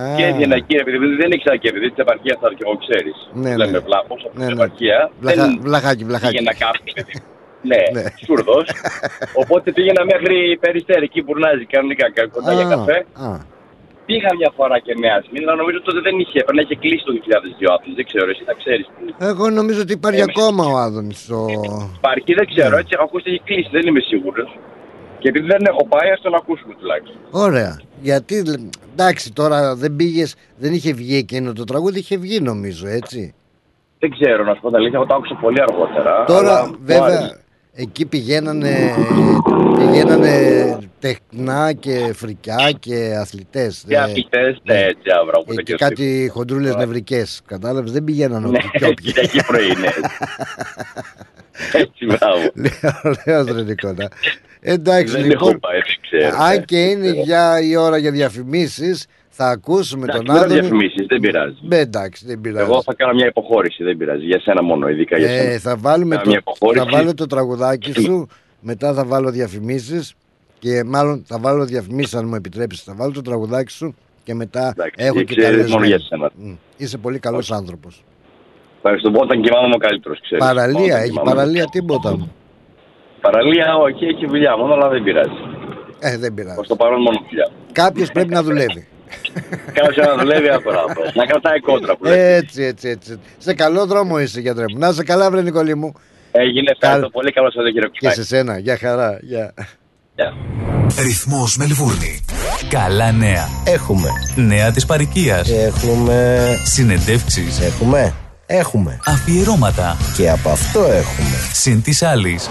Α, 0.00 0.14
Και 0.16 0.24
έβγαινα 0.30 0.54
εκεί, 0.62 0.74
επειδή 0.82 0.96
δεν 1.20 1.30
ήξερα 1.36 1.56
και 1.56 1.68
επειδή 1.72 1.86
την 1.90 2.00
επαρχία 2.06 2.34
θα 2.40 2.48
και 2.56 2.64
εγώ 2.66 2.76
ξέρεις. 2.84 3.16
Ναι, 3.42 3.50
Λέμε 3.56 3.70
ναι. 3.70 3.78
βλάχος 3.86 4.20
από 4.26 4.34
Ναι, 4.38 4.46
την 4.46 4.54
ναι. 4.56 4.62
επαρχία. 4.62 4.98
Βλαχα- 5.20 5.42
Δεν 5.44 5.58
βλαχάκι, 5.66 6.04
βλαχάκι. 6.04 6.32
πήγαινα 6.36 6.54
κάπου, 6.64 6.82
παιδί. 6.94 7.14
Ναι, 7.62 7.80
Ναι. 7.92 8.04
σούρδος. 8.26 8.66
Οπότε 9.42 9.72
πήγαινα 9.72 10.02
μέχρι 10.12 10.36
περιστέρι, 10.60 11.04
εκεί 11.04 11.22
μπουρνάζει 11.22 11.64
κανονικά 11.74 12.06
κοντά 12.34 12.52
για 12.52 12.66
Α, 12.66 12.70
καφέ. 12.74 12.98
α, 13.26 13.28
πήγα 14.06 14.30
μια 14.40 14.50
φορά 14.56 14.76
και 14.86 14.94
με 15.00 15.08
άσμη, 15.16 15.38
αλλά 15.42 15.54
νομίζω 15.54 15.78
τότε 15.82 16.00
δεν 16.06 16.14
είχε. 16.22 16.38
Πρέπει 16.44 16.56
να 16.60 16.62
είχε 16.66 16.76
κλείσει 16.82 17.04
το 17.08 17.12
2002 17.12 17.66
Άθλης. 17.74 17.94
Δεν 17.98 18.06
ξέρω, 18.10 18.28
εσύ 18.30 18.42
θα 18.50 18.54
ξέρεις. 18.60 18.86
Εγώ 19.30 19.44
νομίζω 19.50 19.80
ότι 19.86 19.92
υπάρχει 20.00 20.20
Ε, 20.20 20.26
ακόμα 20.32 20.62
ο 20.72 20.76
Άδωνης. 20.84 21.18
Στο... 21.24 21.38
Υπάρχει, 22.00 22.30
δεν 22.40 22.46
ξέρω, 22.52 22.74
Ναι. 22.74 22.80
έτσι 22.82 22.92
έχω 22.96 23.04
ακούσει 23.08 23.24
ότι 23.28 23.34
έχει 23.36 23.42
κλείσει, 23.48 23.68
δεν 23.76 23.84
είμαι 23.88 24.00
σίγουρος. 24.00 24.50
Και 25.20 25.28
επειδή 25.28 25.46
δεν 25.46 25.62
έχω 25.70 25.82
πάει, 25.92 26.10
ας 26.10 26.20
τον 26.20 26.34
ακούσουμε 26.34 26.74
τουλάχιστον. 26.80 27.16
Ωραία. 27.30 27.80
Γιατί, 28.00 28.42
εντάξει, 28.92 29.32
τώρα 29.32 29.74
δεν 29.74 29.96
πήγες, 29.96 30.34
δεν 30.56 30.72
είχε 30.72 30.92
βγει 30.92 31.16
εκείνο 31.16 31.52
το 31.52 31.64
τραγούδι, 31.64 31.98
είχε 31.98 32.16
βγει 32.16 32.40
νομίζω, 32.40 32.86
έτσι. 32.88 33.34
Δεν 33.98 34.10
ξέρω, 34.10 34.44
να 34.44 34.54
σου 34.54 34.60
πω 34.60 34.70
τα 34.70 34.76
αλήθεια, 34.76 34.98
εγώ 34.98 35.06
το 35.06 35.14
άκουσα 35.14 35.34
πολύ 35.40 35.60
αργότερα. 35.60 36.24
Τώρα, 36.26 36.38
αλλά 36.58 36.66
μου 36.66 36.76
βέβαια, 36.80 37.04
άρεσε. 37.04 37.42
Εκεί 37.80 38.06
πηγαίνανε, 38.06 38.94
πηγαίνανε 39.78 40.32
τεχνά 40.98 41.72
και 41.72 42.12
φρικιά 42.14 42.70
και 42.80 43.14
αθλητές. 43.20 43.84
Και 43.88 43.98
αθλητές, 43.98 44.60
ναι, 44.62 44.78
έτσι, 44.78 45.10
αύρα. 45.20 45.38
Οπότε 45.38 45.60
Ε, 45.60 45.62
και 45.62 45.74
και 45.74 45.84
ο 45.84 45.88
κάτι 45.88 46.30
χοντρούλες 46.32 46.74
νευρικές. 46.74 47.40
Κατάλαβες, 47.46 47.92
δεν 47.92 48.04
πηγαίνανε 48.04 48.48
Ναι, 48.48 48.58
όπου 48.58 48.68
πιο 48.78 48.94
πιει. 48.94 49.12
Κυριακή 49.12 49.44
πρωί, 49.46 49.66
ναι. 49.66 49.88
Έτσι, 51.72 52.04
μπράβο. 52.06 52.42
Ωραίος 53.26 53.56
ρε 53.56 53.62
Νικόλα. 53.62 54.08
Εντάξει, 54.60 55.12
Δεν 55.12 55.24
λοιπόν, 55.24 55.48
έχω 55.48 55.58
πάει, 55.58 55.78
δεν 55.80 55.96
ξέρω. 56.00 56.36
αν 56.44 56.54
ναι. 56.56 56.62
και 56.64 56.76
είναι 56.84 57.10
για 57.10 57.60
η 57.62 57.76
ώρα 57.76 57.96
για 57.96 58.10
διαφημίσεις, 58.10 59.06
θα 59.28 59.46
ακούσουμε 59.48 60.02
Εντάξει, 60.02 60.22
τον 60.22 60.34
δεν 60.34 60.44
Άδωνη. 60.44 60.60
διαφημίσεις, 60.60 61.06
δεν 61.06 61.20
πειράζει. 61.20 61.54
Ναι, 61.60 61.78
εντάξει, 61.78 62.26
δεν 62.26 62.40
πειράζει. 62.40 62.70
Εγώ 62.70 62.82
θα 62.82 62.94
κάνω 62.94 63.12
μια 63.12 63.26
υποχώρηση, 63.26 63.84
δεν 63.84 63.96
πειράζει. 63.96 64.24
Για 64.24 64.40
σένα 64.40 64.62
μόνο, 64.62 64.88
ειδικά 64.88 65.18
για 65.18 65.28
σένα. 65.28 65.50
Ε, 65.50 65.58
θα, 65.58 65.76
βάλουμε 65.76 66.10
Κάνω 66.14 66.22
το, 66.24 66.28
μια 66.30 66.38
υποχώρηση. 66.38 66.84
θα 66.84 66.90
βάλω 66.90 67.14
το 67.14 67.26
τραγουδάκι 67.26 67.92
σου, 67.92 68.28
μετά 68.60 68.92
θα 68.94 69.04
βάλω 69.04 69.30
διαφημίσεις 69.30 70.14
και 70.58 70.82
μάλλον 70.84 71.24
θα 71.26 71.38
βάλω 71.38 71.64
διαφημίσεις 71.64 72.14
αν 72.14 72.28
μου 72.28 72.34
επιτρέψεις. 72.34 72.82
Θα 72.82 72.94
βάλω 72.96 73.12
το 73.12 73.22
τραγουδάκι 73.22 73.72
σου 73.72 73.94
και 74.24 74.34
μετά 74.34 74.68
Εντάξει, 74.76 74.94
έχω 75.06 75.16
και 75.22 75.24
ξέρεις, 75.24 75.44
καλεσμένο. 75.44 75.74
μόνο 75.74 75.86
για 75.86 75.98
σένα. 75.98 76.30
Μμ, 76.36 76.52
Είσαι 76.76 76.98
πολύ 76.98 77.18
καλός 77.18 77.52
άνθρωπος. 77.52 78.04
Ευχαριστώ. 78.82 79.10
Όταν 79.14 79.42
κοιμάμαι 79.42 79.74
ο 79.74 79.78
καλύτερος, 79.78 80.20
ξέρεις. 80.20 80.44
Παραλία, 80.44 80.96
έχει 80.98 81.20
παραλία 81.24 81.64
τίποτα 81.64 82.10
μου. 82.16 82.32
Παραλία, 83.20 83.76
όχι, 83.76 84.04
έχει 84.04 84.26
δουλειά 84.26 84.56
μόνο, 84.56 84.72
αλλά 84.74 84.88
δεν 84.88 85.02
πειράζει. 85.02 85.40
Ε, 85.98 86.16
δεν 86.18 86.34
πειράζει. 86.34 86.54
Προς 86.54 86.68
το 86.68 86.76
παρόν 86.76 87.00
μόνο 87.02 87.18
δουλειά. 87.28 87.48
Κάποιος 87.72 88.12
πρέπει 88.12 88.32
να 88.32 88.42
δουλεύει. 88.42 88.88
Κάποιος 89.78 90.06
να 90.06 90.16
δουλεύει 90.16 90.48
αυτό. 90.48 90.70
Να 91.14 91.26
κρατάει 91.26 91.60
κόντρα 91.60 91.96
που 91.96 92.04
λέει. 92.04 92.18
Έτσι, 92.18 92.62
έτσι, 92.62 92.88
έτσι. 92.88 93.20
Σε 93.38 93.54
καλό 93.54 93.86
δρόμο 93.86 94.20
είσαι, 94.20 94.40
γιατρέ 94.40 94.64
μου. 94.72 94.78
Να 94.78 94.92
σε 94.92 95.04
καλά, 95.04 95.30
βρε 95.30 95.42
Νικολή 95.42 95.74
μου. 95.74 95.92
Έγινε, 96.32 96.70
ευχαριστώ 96.70 97.00
Καλ- 97.00 97.12
πολύ. 97.12 97.32
Καλό 97.32 97.50
σας 97.50 97.64
κύριο 97.72 97.88
Και 97.88 98.10
σε 98.10 98.24
σένα. 98.24 98.58
Γεια 98.58 98.76
χαρά. 98.76 99.18
Γεια. 99.22 99.54
Ρυθμός 101.06 101.56
Μελβούρνη. 101.56 102.24
Καλά 102.68 103.12
νέα. 103.12 103.44
Έχουμε. 103.66 104.08
Νέα 104.36 104.70
της 104.70 104.86
παροικίας. 104.86 105.50
Έχουμε. 105.50 106.46
Συνεντεύξεις. 106.64 107.60
Έχουμε. 107.60 108.14
Έχουμε. 108.50 108.98
Αφιερώματα. 109.04 109.96
Και 110.16 110.30
από 110.30 110.50
αυτό 110.50 110.80
έχουμε. 110.80 111.36
Συν 111.52 111.82
της 111.82 112.02
άλλης. 112.02 112.48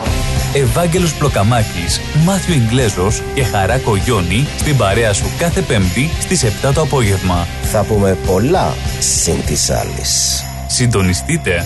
Ευάγγελος 0.53 1.13
Πλοκαμάκης, 1.13 2.01
Μάθιο 2.25 2.55
Ιγκλέζος 2.55 3.21
και 3.33 3.43
Χαρά 3.43 3.77
Κογιόνι 3.77 4.47
στην 4.59 4.77
παρέα 4.77 5.13
σου 5.13 5.25
κάθε 5.37 5.61
Πέμπτη 5.61 6.09
στις 6.19 6.43
7 6.43 6.73
το 6.73 6.81
απόγευμα. 6.81 7.47
Θα 7.63 7.83
πούμε 7.83 8.17
πολλά 8.25 8.73
συν 8.99 9.45
της 9.45 9.69
άλλης. 9.69 10.43
Συντονιστείτε. 10.67 11.65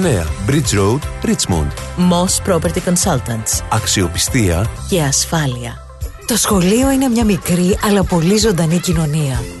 Bridge 0.01 0.73
Road, 0.73 0.99
Richmond. 1.23 1.67
Moss 1.97 2.41
Property 2.47 2.79
Consultants. 2.85 3.63
Αξιοπιστία 3.69 4.69
Και 4.89 5.01
ασφάλεια. 5.01 5.73
Το 6.25 6.35
σχολείο 6.35 6.91
είναι 6.91 7.07
μια 7.07 7.25
μικρή 7.25 7.77
αλλά 7.83 8.03
πολύ 8.03 8.37
ζωντανή 8.37 8.79
κοινωνία. 8.79 9.60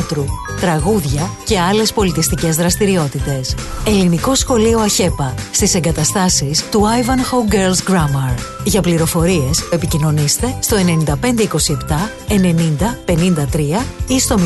θεάτρου. 0.01 0.25
Τραγούδια 0.61 1.29
και 1.45 1.59
άλλες 1.59 1.93
πολιτιστικές 1.93 2.55
δραστηριότητες. 2.55 3.55
Ελληνικό 3.87 4.35
σχολείο 4.35 4.79
ΑΧΕΠΑ 4.79 5.33
στις 5.51 5.75
εγκαταστάσεις 5.75 6.69
του 6.69 6.81
Ivanhoe 6.81 7.53
Girls 7.53 7.91
Grammar. 7.91 8.35
Για 8.63 8.81
πληροφορίες 8.81 9.69
επικοινωνήστε 9.71 10.57
στο 10.59 10.77
9527 10.77 10.83
90 12.27 12.35
53 13.05 13.85
ή 14.07 14.19
στο 14.19 14.37
0425 14.37 14.39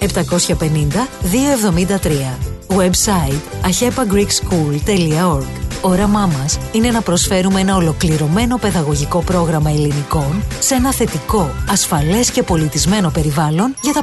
750 0.00 0.08
273. 2.00 2.10
Website 2.68 3.42
ahepagreekschool.org 3.66 5.64
Όραμά 5.86 6.26
μας 6.26 6.58
είναι 6.72 6.90
να 6.90 7.00
προσφέρουμε 7.00 7.60
ένα 7.60 7.76
ολοκληρωμένο 7.76 8.56
παιδαγωγικό 8.56 9.22
πρόγραμμα 9.22 9.70
ελληνικών 9.70 10.42
σε 10.58 10.74
ένα 10.74 10.92
θετικό, 10.92 11.50
ασφαλές 11.70 12.30
και 12.30 12.42
πολιτισμένο 12.42 13.10
περιβάλλον 13.10 13.74
για 13.82 13.92
τα 13.92 14.02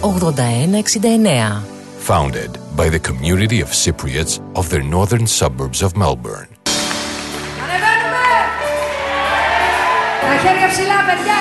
8169. 0.01 1.63
Founded 2.09 2.51
by 2.77 2.89
the 2.89 3.01
community 3.09 3.61
of 3.61 3.69
Cypriots 3.85 4.35
of 4.55 4.69
the 4.71 4.81
northern 4.95 5.27
suburbs 5.39 5.81
of 5.83 5.91
Melbourne. 6.03 6.49
Ανεβαίνουμε! 7.63 8.25
Τα 10.21 10.35
χέρια 10.43 10.69
ψηλά, 10.73 10.99
παιδιά! 11.07 11.39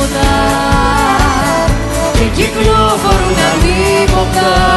Τίποτα. 0.00 0.28
Και 2.12 2.42
κυκλοφορούν 2.42 3.36
ανίποτα 3.52 4.69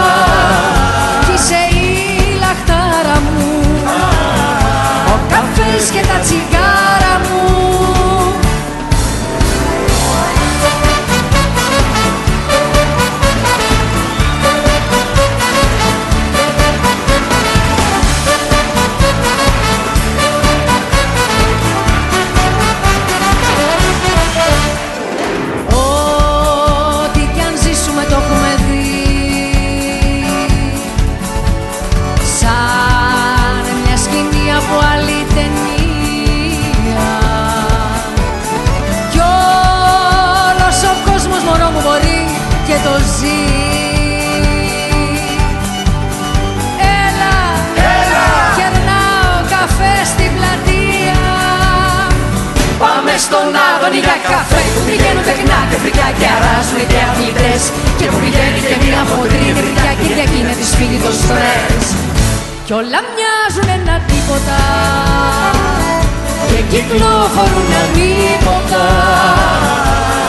κυκλοφορούν 67.34 67.72
ανίποτα. 67.84 68.86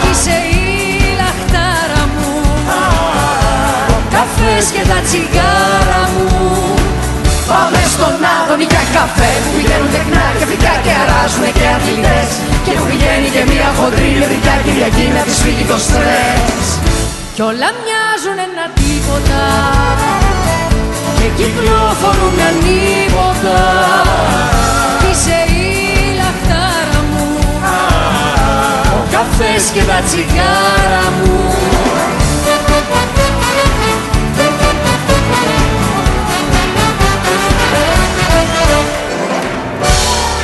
Κι 0.02 0.10
είσαι 0.12 0.36
η 0.54 0.62
λαχτάρα 1.20 2.02
μου. 2.14 2.30
Ο 3.96 3.98
καφές 4.14 4.64
και 4.74 4.82
τα 4.90 4.98
τσιγάρα 5.06 6.02
μου. 6.14 6.28
Πάμε 7.50 7.80
στον 7.94 8.16
Άδωνη 8.36 8.66
για 8.72 8.84
καφέ 8.96 9.32
Που 9.42 9.50
πηγαίνουν 9.56 9.90
τεχνά 9.96 10.24
και 10.38 10.44
φρικά 10.50 10.74
και 10.84 10.92
αράζουν 11.02 11.44
και 11.56 11.66
αθλητές. 11.76 12.30
Και 12.64 12.72
που 12.76 12.84
πηγαίνει 12.90 13.28
και 13.34 13.42
μια 13.50 13.68
χοντρή 13.78 14.08
νευρικιά 14.20 14.56
Κυριακή 14.64 15.06
να 15.16 15.22
της 15.26 15.38
φύγει 15.42 15.64
το 15.70 15.78
στρες. 15.86 16.66
Κι 17.34 17.42
όλα 17.50 17.68
μοιάζουν 17.82 18.38
ένα 18.48 18.66
τίποτα. 18.78 19.42
Και 21.18 21.28
κυκλοφορούν 21.38 22.38
ανίποτα 22.48 23.60
Ο 29.34 29.36
καφές 29.36 29.70
και 29.70 29.82
τα 29.82 30.00
τσιγάρα 30.04 31.10
μου 31.10 31.93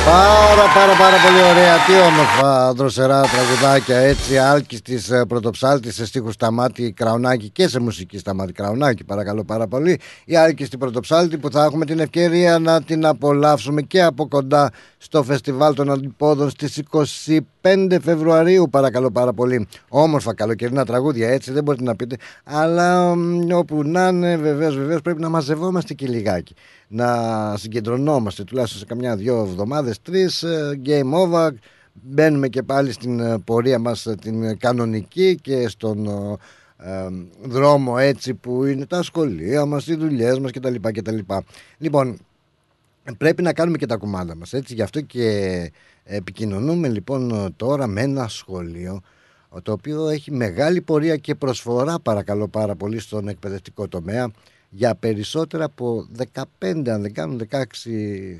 Πάρα 0.05 0.65
πάρα 0.73 0.93
πάρα 0.97 1.17
πολύ 1.25 1.41
ωραία. 1.51 1.75
Τι 1.85 1.93
όμορφα 2.11 2.73
δροσερά 2.73 3.21
τραγουδάκια. 3.21 3.97
Έτσι 3.97 4.37
άλκης 4.37 4.81
της 4.81 5.09
ε, 5.09 5.25
πρωτοψάλτης 5.25 5.95
Σε 5.95 6.05
στίχους 6.05 6.33
Σταμάτη 6.33 6.91
Κραουνάκη 6.91 7.49
Και 7.49 7.67
σε 7.67 7.79
μουσική 7.79 8.17
Σταμάτη 8.17 8.53
Κραουνάκη 8.53 9.03
Παρακαλώ 9.03 9.43
πάρα 9.43 9.67
πολύ. 9.67 9.99
Η 10.25 10.35
άλκης 10.35 10.67
στην 10.67 10.79
πρωτοψάλτη 10.79 11.37
που 11.37 11.51
θα 11.51 11.63
έχουμε 11.63 11.85
την 11.85 11.99
ευκαιρία 11.99 12.59
Να 12.59 12.83
την 12.83 13.05
απολαύσουμε 13.05 13.81
και 13.81 14.03
από 14.03 14.27
κοντά 14.27 14.71
Στο 14.97 15.23
φεστιβάλ 15.23 15.73
των 15.73 15.91
αντιπόδων 15.91 16.49
Στις 16.49 16.81
25 17.61 17.97
Φεβρουαρίου. 18.01 18.69
Παρακαλώ 18.69 19.11
πάρα 19.11 19.33
πολύ. 19.33 19.67
Όμορφα 19.89 20.33
καλοκαιρινά 20.33 20.85
τραγούδια 20.85 21.29
έτσι 21.29 21.51
δεν 21.51 21.63
μπορείτε 21.63 21.83
να 21.83 21.95
πείτε. 21.95 22.15
Αλλά 22.43 23.15
μ, 23.15 23.47
όπου 23.53 23.83
να 23.83 24.07
είναι 24.07 24.37
βεβαίως 24.37 24.75
βεβαίως 24.75 25.01
Πρέπει 25.01 25.21
να 25.21 25.29
μαζευόμαστε 25.29 25.93
και 25.93 26.07
λιγάκι 26.07 26.55
να 26.93 27.57
συγκεντρωνόμαστε 27.57 28.43
τουλάχιστον 28.43 28.79
σε 28.79 28.85
καμιά 28.85 29.15
δυο 29.15 29.41
εβδομάδες, 29.41 30.01
τρεις, 30.01 30.43
ε, 30.43 30.79
game 30.85 31.11
over, 31.11 31.49
μπαίνουμε 31.93 32.47
και 32.47 32.63
πάλι 32.63 32.91
στην 32.91 33.19
ε, 33.19 33.39
πορεία 33.39 33.79
μας 33.79 34.05
ε, 34.05 34.15
την 34.15 34.57
κανονική 34.57 35.39
και 35.41 35.67
στον 35.67 36.07
ε, 36.77 37.07
δρόμο 37.43 37.95
έτσι 37.99 38.33
που 38.33 38.65
είναι 38.65 38.85
τα 38.85 39.03
σχολεία 39.03 39.65
μας, 39.65 39.87
οι 39.87 39.95
δουλειές 39.95 40.39
μας 40.39 40.51
κτλ. 40.51 40.75
κτλ. 40.81 41.17
Λοιπόν, 41.77 42.17
πρέπει 43.17 43.41
να 43.41 43.53
κάνουμε 43.53 43.77
και 43.77 43.85
τα 43.85 43.95
κουμάντα 43.95 44.35
μας 44.35 44.53
έτσι, 44.53 44.73
γι' 44.73 44.81
αυτό 44.81 45.01
και 45.01 45.71
επικοινωνούμε 46.03 46.87
λοιπόν 46.87 47.53
τώρα 47.55 47.87
με 47.87 48.01
ένα 48.01 48.27
σχολείο 48.27 49.01
το 49.63 49.71
οποίο 49.71 50.07
έχει 50.07 50.31
μεγάλη 50.31 50.81
πορεία 50.81 51.17
και 51.17 51.35
προσφορά 51.35 51.99
παρακαλώ 51.99 52.47
πάρα 52.47 52.75
πολύ 52.75 52.99
στον 52.99 53.27
εκπαιδευτικό 53.27 53.87
τομέα 53.87 54.31
για 54.73 54.95
περισσότερα 54.95 55.63
από 55.63 56.07
15 56.33 56.43
αν 56.89 57.01
δεν 57.01 57.13
κάνω 57.13 57.35
16 57.51 57.55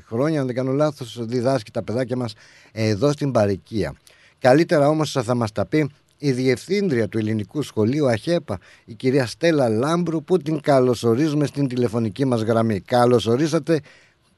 χρόνια 0.06 0.40
αν 0.40 0.46
δεν 0.46 0.54
κάνω 0.54 0.72
λάθος 0.72 1.18
διδάσκει 1.24 1.70
τα 1.70 1.82
παιδάκια 1.82 2.16
μας 2.16 2.34
εδώ 2.72 3.12
στην 3.12 3.32
Παρικία. 3.32 3.94
Καλύτερα 4.38 4.88
όμως 4.88 5.12
θα 5.12 5.34
μας 5.34 5.52
τα 5.52 5.66
πει 5.66 5.90
η 6.18 6.30
Διευθύντρια 6.32 7.08
του 7.08 7.18
Ελληνικού 7.18 7.62
Σχολείου 7.62 8.08
ΑΧΕΠΑ, 8.08 8.58
η 8.84 8.94
κυρία 8.94 9.26
Στέλλα 9.26 9.68
Λάμπρου, 9.68 10.24
που 10.24 10.36
την 10.36 10.60
καλωσορίζουμε 10.60 11.46
στην 11.46 11.68
τηλεφωνική 11.68 12.24
μας 12.24 12.42
γραμμή. 12.42 12.80
Καλωσορίσατε, 12.80 13.80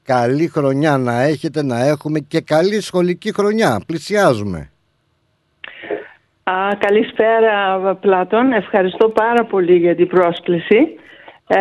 καλή 0.03 0.47
χρονιά 0.47 0.97
να 0.97 1.21
έχετε, 1.21 1.63
να 1.63 1.85
έχουμε 1.85 2.19
και 2.19 2.41
καλή 2.41 2.81
σχολική 2.81 3.33
χρονιά. 3.33 3.81
Πλησιάζουμε. 3.87 4.69
Α, 6.43 6.53
καλησπέρα 6.79 7.95
Πλάτων, 7.95 8.51
ευχαριστώ 8.51 9.09
πάρα 9.09 9.45
πολύ 9.45 9.75
για 9.75 9.95
την 9.95 10.07
πρόσκληση. 10.07 10.99
Ε, 11.47 11.57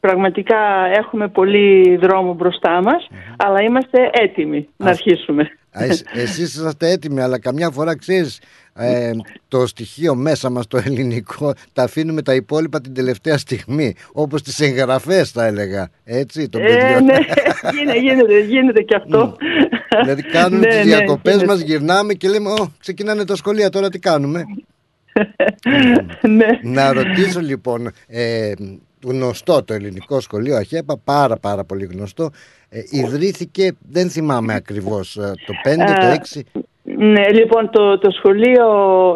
πραγματικά 0.00 0.56
έχουμε 0.98 1.28
πολύ 1.28 1.96
δρόμο 1.96 2.34
μπροστά 2.34 2.82
μας, 2.82 3.08
αλλά 3.36 3.62
είμαστε 3.62 4.10
έτοιμοι 4.12 4.68
να 4.76 4.88
αρχίσουμε. 4.90 5.42
Α, 5.70 5.84
εσ- 5.84 6.06
Εσείς 6.14 6.54
είσαστε 6.54 6.90
έτοιμοι, 6.90 7.20
αλλά 7.20 7.38
καμιά 7.38 7.70
φορά 7.70 7.96
ξέρεις 7.96 8.40
ε, 8.74 9.10
το 9.48 9.66
στοιχείο 9.66 10.14
μέσα 10.14 10.50
μας 10.50 10.66
το 10.66 10.76
ελληνικό 10.86 11.52
τα 11.72 11.82
αφήνουμε 11.82 12.22
τα 12.22 12.34
υπόλοιπα 12.34 12.80
την 12.80 12.94
τελευταία 12.94 13.38
στιγμή 13.38 13.94
όπως 14.12 14.42
τις 14.42 14.60
εγγραφές 14.60 15.30
θα 15.30 15.44
έλεγα 15.46 15.88
έτσι 16.04 16.48
των 16.48 16.60
Ε, 16.62 16.64
παιδιών 16.66 17.04
ναι, 17.04 17.14
γίνεται, 17.78 17.98
γίνεται, 17.98 18.40
γίνεται 18.40 18.82
και 18.82 18.94
αυτό. 18.96 19.36
δηλαδή 20.02 20.22
κάνουμε 20.22 20.58
Ναι, 20.60 20.66
τις 20.66 20.76
ναι, 20.76 20.82
διακοπές 20.84 21.32
γίνεται. 21.34 21.52
μας 21.52 21.60
γυρνάμε 21.60 22.12
και 22.14 22.28
λέμε 22.28 22.50
Ω, 22.50 22.72
ξεκινάνε 22.78 23.24
τα 23.24 23.36
σχολεία 23.36 23.70
τώρα 23.70 23.88
τι 23.88 23.98
κάνουμε 23.98 24.44
Ναι. 26.36 26.46
να 26.62 26.92
ρωτήσω 26.92 27.40
λοιπόν 27.40 27.90
ε, 28.06 28.52
γνωστό 29.06 29.62
το 29.64 29.74
ελληνικό 29.74 30.20
σχολείο 30.20 30.56
ΑΧΕΠΑ 30.56 30.96
πάρα 31.04 31.36
πάρα 31.36 31.64
πολύ 31.64 31.84
γνωστό 31.84 32.30
ε, 32.68 32.78
ιδρύθηκε 32.90 33.72
δεν 33.90 34.08
θυμάμαι 34.10 34.54
ακριβώς 34.54 35.16
ε, 35.16 35.32
το 35.46 35.52
5 35.64 35.76
το 36.00 36.06
Ε, 36.06 36.20
6 36.52 36.60
Ναι, 36.98 37.28
λοιπόν, 37.32 37.70
το, 37.70 37.98
το, 37.98 38.10
σχολείο, 38.10 38.64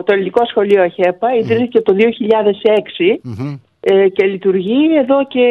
το 0.07 0.13
ελληνικό 0.13 0.47
σχολείο 0.47 0.83
ΑΧΕΠΑ 0.83 1.35
ιδρύθηκε 1.41 1.81
το 1.81 1.95
2006 1.99 3.19
Μμμ. 3.23 3.57
ε, 3.81 4.09
και 4.09 4.25
λειτουργεί 4.27 4.97
εδώ 4.99 5.27
και 5.27 5.51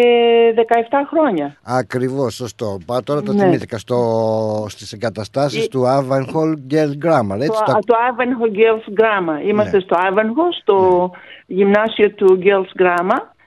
17 0.55 0.61
χρόνια. 1.09 1.55
Ακριβώς, 1.63 2.33
σωστό. 2.35 2.77
Πα, 2.85 3.03
τώρα 3.03 3.21
το 3.21 3.33
Ναι. 3.33 3.43
θυμήθηκα 3.43 3.77
στο, 3.77 4.65
στις 4.69 4.91
εγκαταστάσεις 4.93 5.63
Ε, 5.65 5.67
του 5.67 5.83
Avanhall 5.87 6.73
Girl 6.73 7.05
Grammar, 7.05 7.35
έτσι. 7.35 7.47
το, 7.47 7.63
τα- 7.65 7.79
το 7.85 7.95
Ivanhoe 8.09 8.55
Girls 8.57 9.01
Grammar. 9.01 9.47
Είμαστε 9.47 9.77
Ναι. 9.77 9.83
στο 9.83 9.95
Ivanhoe, 9.95 10.53
στο 10.61 11.09
γυμνάσιο 11.45 12.11
του 12.11 12.39
Girls 12.43 12.81
Grammar, 12.81 13.21
ε, 13.21 13.38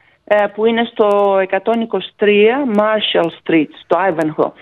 που 0.54 0.66
είναι 0.66 0.84
στο 0.92 1.36
123 1.50 2.24
Marshall 2.76 3.30
Street, 3.42 3.66
στο 3.84 3.96
Ivanhoe. 4.10 4.52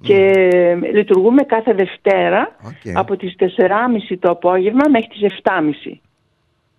Και 0.00 0.16
ε, 0.52 0.74
λειτουργούμε 0.74 1.42
κάθε 1.42 1.72
Δευτέρα 1.74 2.56
Οκ. 2.66 2.96
από 2.96 3.16
τις 3.16 3.34
4.30 3.38 3.46
το 4.18 4.30
απόγευμα 4.30 4.88
μέχρι 4.90 5.08
τις 5.08 5.32
7.30 5.44 5.98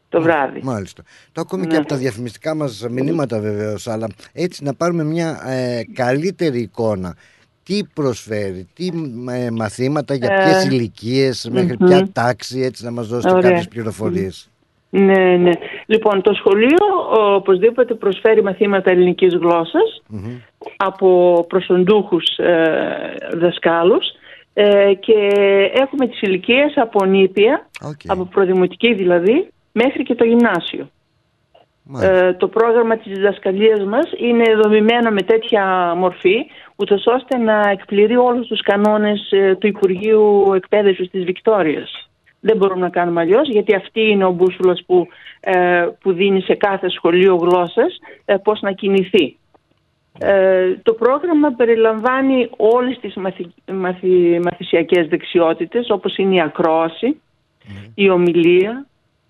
το 0.09 0.21
βράδυ. 0.21 0.59
Μάλιστα. 0.63 1.03
Το 1.31 1.41
ακούμε 1.41 1.61
και 1.65 1.71
Ναι. 1.71 1.77
από 1.77 1.87
τα 1.87 1.95
διαφημιστικά 1.95 2.55
μας 2.55 2.87
μηνύματα 2.89 3.39
βεβαίως, 3.39 3.87
αλλά 3.87 4.07
έτσι 4.33 4.63
να 4.63 4.73
πάρουμε 4.73 5.03
μια 5.03 5.41
ε, 5.45 5.81
καλύτερη 5.93 6.59
εικόνα. 6.59 7.15
Τι 7.63 7.79
προσφέρει, 7.93 8.67
τι 8.73 8.89
ε, 9.31 9.49
μαθήματα, 9.51 10.13
για 10.15 10.33
Ε, 10.33 10.43
ποιες 10.43 10.65
ηλικίες, 10.65 11.49
μέχρι 11.51 11.75
μμμ. 11.79 11.87
ποια 11.87 12.09
τάξη, 12.11 12.59
έτσι 12.61 12.83
να 12.83 12.91
μας 12.91 13.07
δώσετε 13.07 13.33
Ωραία. 13.35 13.49
κάποιες 13.49 13.67
πληροφορίες. 13.67 14.49
Ναι, 14.95 15.37
ναι. 15.37 15.51
Λοιπόν, 15.85 16.21
το 16.21 16.33
σχολείο 16.33 16.85
ο, 17.19 17.33
οπωσδήποτε 17.33 17.93
προσφέρει 17.93 18.43
μαθήματα 18.43 18.91
ελληνικής 18.91 19.35
γλώσσας 19.35 20.01
Μμμ. 20.07 20.39
από 20.77 21.45
προσοντούχους 21.49 22.37
ε, 22.37 23.15
δασκάλους 23.33 24.05
ε, 24.53 24.93
και 24.93 25.29
έχουμε 25.73 26.07
τις 26.07 26.21
ηλικίες 26.21 26.73
από 26.75 27.05
νήπια, 27.05 27.67
από 28.07 28.25
προδημοτική 28.25 28.93
δηλαδή, 28.93 29.47
μέχρι 29.71 30.03
και 30.03 30.15
το 30.15 30.25
γυμνάσιο. 30.25 30.89
Ε, 32.01 32.33
το 32.33 32.47
πρόγραμμα 32.47 32.97
της 32.97 33.13
διδασκαλίας 33.13 33.83
μας 33.83 34.11
είναι 34.17 34.55
δομημένο 34.63 35.11
με 35.11 35.21
τέτοια 35.21 35.93
μορφή, 35.97 36.45
ούτως 36.75 37.05
ώστε 37.05 37.37
να 37.37 37.69
εκπληρεί 37.69 38.15
όλους 38.15 38.47
τους 38.47 38.61
κανόνες 38.61 39.31
ε, 39.31 39.55
του 39.55 39.67
Υπουργείου 39.67 40.53
Εκπαίδευσης 40.55 41.09
της 41.09 41.23
Βικτόριας. 41.23 42.07
Δεν 42.45 42.57
μπορούμε 42.57 42.79
να 42.79 42.89
κάνουμε 42.89 43.21
αλλιώς, 43.21 43.49
γιατί 43.49 43.75
αυτή 43.75 44.01
είναι 44.01 44.25
ο 44.25 44.31
μπούσουλας 44.31 44.83
που, 44.85 45.07
ε, 45.39 45.87
που 46.01 46.11
δίνει 46.13 46.41
σε 46.41 46.55
κάθε 46.55 46.89
σχολείο 46.89 47.35
γλώσσας 47.35 47.97
ε, 48.25 48.35
πώς 48.35 48.61
να 48.61 48.71
κινηθεί. 48.71 49.37
Ε, 50.19 50.73
το 50.83 50.93
πρόγραμμα 50.93 51.51
περιλαμβάνει 51.51 52.49
όλες 52.57 52.99
τις 52.99 53.15
μαθη, 53.15 53.53
μαθη, 53.71 54.39
μαθησιακές 54.43 55.07
δεξιότητες 55.07 55.89
όπως 55.89 56.17
είναι 56.17 56.35
η 56.35 56.41
ακρόαση, 56.41 57.21
η 57.95 58.09
ομιλία, 58.09 58.85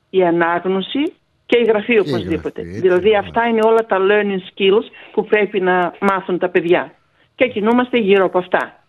η 0.09 0.23
ανάγνωση 0.23 1.13
και 1.45 1.57
η 1.57 1.63
γραφή 1.63 1.99
οπωσδήποτε. 1.99 2.61
δηλαδή 2.61 3.15
αυτά 3.15 3.47
είναι 3.47 3.61
όλα 3.63 3.85
τα 3.85 3.97
learning 3.99 4.39
skills 4.53 4.85
που 5.11 5.25
πρέπει 5.25 5.59
να 5.59 5.93
μάθουν 5.99 6.37
τα 6.37 6.49
παιδιά. 6.49 6.93
Και 7.35 7.47
κινούμαστε 7.47 7.97
γύρω 7.97 8.25
από 8.25 8.37
αυτά. 8.37 8.82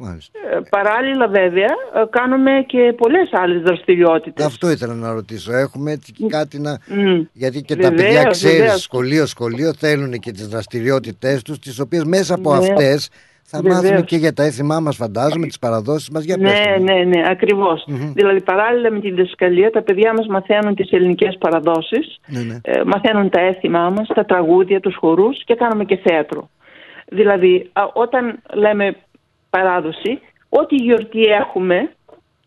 Μάλιστα. 0.00 0.38
Ε, 0.52 0.60
παράλληλα 0.70 1.28
βέβαια 1.28 1.72
ε, 1.94 2.02
κάνουμε 2.10 2.50
και 2.66 2.94
πολλές 2.96 3.28
άλλες 3.32 3.62
δραστηριότητες. 3.62 4.44
Αυτό 4.46 4.70
ήθελα 4.70 4.94
να 4.94 5.12
ρωτήσω. 5.12 5.52
Έχουμε 5.56 5.92
έτσι 5.92 6.12
και 6.12 6.26
κάτι 6.28 6.60
να. 6.60 6.78
Μμ. 6.88 7.20
Γιατί 7.32 7.62
και 7.62 7.76
τα 7.76 7.88
Βεβαίως, 7.88 8.04
παιδιά, 8.12 8.24
ξέρεις, 8.30 8.58
βεβαίως. 8.58 8.80
σχολείο-σχολείο 8.82 9.72
θέλουν 9.74 10.12
και 10.12 10.30
τις 10.30 10.48
δραστηριότητέ 10.48 11.40
τους, 11.44 11.58
τις 11.58 11.78
οποίες 11.78 12.04
μέσα 12.04 12.34
από 12.34 12.50
Βεβαίως. 12.50 12.68
αυτές 12.70 13.08
θα 13.42 13.60
Βεβαίως. 13.62 13.82
μάθουμε 13.82 14.02
και 14.02 14.16
για 14.16 14.32
τα 14.32 14.42
έθιμά 14.42 14.80
μας, 14.80 14.96
φαντάζομαι, 14.96 15.46
τις 15.46 15.58
παραδόσεις 15.58 16.10
μας. 16.10 16.24
Για 16.24 16.36
Ναι, 16.36 16.48
πες 16.50 16.60
μου. 16.78 16.84
ναι, 16.84 17.04
ναι, 17.04 17.22
ακριβως 17.30 17.84
Δηλαδή 18.14 18.40
παράλληλα 18.42 18.90
με 18.90 19.00
τη 19.00 19.10
διδασκαλία 19.10 19.70
τα 19.70 19.82
παιδιά 19.82 20.12
μας 20.12 20.26
μαθαίνουν 20.26 20.74
τις 20.74 20.90
ελληνικές 20.90 21.36
παραδόσεις, 21.40 22.18
Ναι, 22.26 22.40
ναι. 22.40 22.58
ε, 22.62 22.82
μαθαίνουν 22.84 23.30
τα 23.30 23.40
έθιμά 23.40 23.90
μας, 23.90 24.06
τα 24.14 24.24
τραγούδια, 24.24 24.80
τους 24.80 24.96
χορούς 24.96 25.44
και 25.44 25.54
κάνουμε 25.54 25.84
και 25.84 25.96
θέατρο. 26.04 26.50
Δηλαδή 27.10 27.70
α, 27.72 27.82
όταν 27.92 28.38
λέμε 28.54 28.96
παράδοση, 29.50 30.20
ό,τι 30.48 30.74
γιορτή 30.74 31.24
έχουμε, 31.24 31.90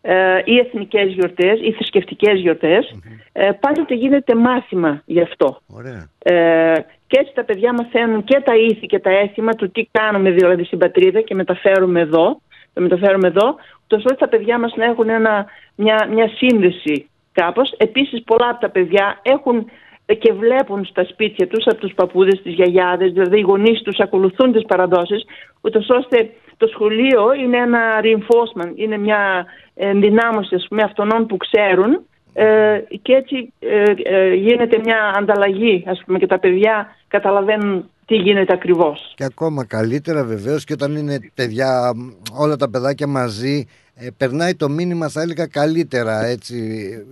ε, 0.04 0.42
ή 0.44 0.58
εθνικές 0.58 1.12
γιορτές 1.12 1.60
ή 1.60 1.72
θρησκευτικές 1.72 2.40
γιορτές, 2.40 2.94
ε, 3.32 3.50
πάντοτε 3.60 3.94
γίνεται 3.94 4.34
μάθημα 4.34 5.02
γι' 5.04 5.20
αυτό. 5.20 5.60
Ωραία. 5.74 6.08
Ε, 6.18 6.80
και 7.06 7.18
έτσι 7.20 7.34
τα 7.34 7.44
παιδιά 7.44 7.72
μαθαίνουν 7.72 8.24
και 8.24 8.40
τα 8.44 8.56
ήθη 8.56 8.86
και 8.86 8.98
τα 8.98 9.10
έθιμα 9.10 9.52
του 9.52 9.70
τι 9.70 9.88
κάνουμε 9.90 10.30
δηλαδή 10.30 10.64
στην 10.64 10.78
πατρίδα 10.78 11.20
και 11.20 11.34
μεταφέρουμε 11.34 12.00
εδώ, 12.00 12.40
το 12.72 12.80
μεταφέρουμε 12.80 13.28
εδώ, 13.28 13.54
ούτως 13.84 14.04
ώστε 14.04 14.14
τα 14.14 14.28
παιδιά 14.28 14.58
μας 14.58 14.74
να 14.76 14.84
έχουν 14.84 15.08
ένα, 15.08 15.46
μια, 15.74 16.08
μια 16.12 16.28
σύνδεση 16.28 17.10
κάπως. 17.32 17.74
Επίσης 17.76 18.22
πολλά 18.22 18.48
από 18.48 18.60
τα 18.60 18.70
παιδιά 18.70 19.20
έχουν 19.22 19.70
ε, 20.06 20.14
και 20.14 20.32
βλέπουν 20.32 20.84
στα 20.84 21.04
σπίτια 21.04 21.46
τους 21.46 21.64
από 21.66 21.80
τους 21.80 21.94
παππούδες, 21.94 22.42
τις 22.42 22.54
γιαγιάδες, 22.54 23.12
δηλαδή 23.12 23.38
οι 23.38 23.48
γονείς 23.50 23.82
τους 23.82 23.98
ακολουθούν 23.98 24.52
τις 24.52 24.64
παραδόσεις, 24.64 25.24
ούτως 25.60 25.88
ώστε 25.88 26.30
το 26.62 26.70
σχολείο 26.74 27.22
είναι 27.44 27.56
ένα 27.56 27.80
reinforcement, 28.06 28.72
είναι 28.74 28.98
μια 28.98 29.46
ενδυνάμωση 29.74 30.54
ας 30.54 30.66
πούμε, 30.68 30.82
αυτών 30.82 31.26
που 31.26 31.36
ξέρουν 31.36 31.90
ε, 32.34 32.78
και 33.02 33.12
έτσι 33.12 33.52
ε, 33.58 33.84
ε, 34.04 34.34
γίνεται 34.34 34.78
μια 34.84 35.14
ανταλλαγή 35.18 35.84
ας 35.86 36.02
πούμε 36.06 36.18
και 36.18 36.26
τα 36.26 36.38
παιδιά 36.38 36.96
καταλαβαίνουν 37.08 37.90
τι 38.06 38.14
γίνεται 38.16 38.52
ακριβώς. 38.52 39.12
Και 39.16 39.24
ακόμα 39.24 39.64
καλύτερα 39.64 40.24
βεβαίως 40.24 40.64
και 40.64 40.72
όταν 40.72 40.96
είναι 40.96 41.18
παιδιά, 41.34 41.92
όλα 42.38 42.56
τα 42.56 42.70
παιδάκια 42.70 43.06
μαζί, 43.06 43.66
ε, 43.94 44.06
περνάει 44.16 44.54
το 44.54 44.68
μήνυμα, 44.68 45.08
θα 45.08 45.20
έλεγα, 45.22 45.46
καλύτερα 45.46 46.24
έτσι. 46.24 46.56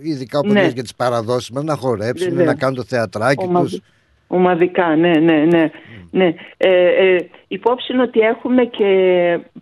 Ειδικά 0.01 0.39
όπως 0.39 0.53
Ναι. 0.53 0.61
λες 0.61 0.73
για 0.73 0.81
τις 0.83 0.95
παραδόσεις 0.95 1.49
μα, 1.51 1.63
να 1.63 1.75
χορέψουν, 1.75 2.29
Βεβαίως. 2.29 2.47
να 2.47 2.55
κάνουν 2.55 2.75
το 2.75 2.83
θεατράκι 2.83 3.45
Ομα- 3.45 3.61
τους. 3.61 3.79
Ομαδικά, 4.33 4.95
ναι, 4.95 5.11
ναι, 5.19 5.45
ναι. 5.45 5.69
ναι. 6.11 6.33
Ε, 6.57 6.85
ε, 6.87 7.17
υπόψη 7.47 7.93
είναι 7.93 8.01
ότι 8.01 8.19
έχουμε 8.19 8.63
και 8.65 8.89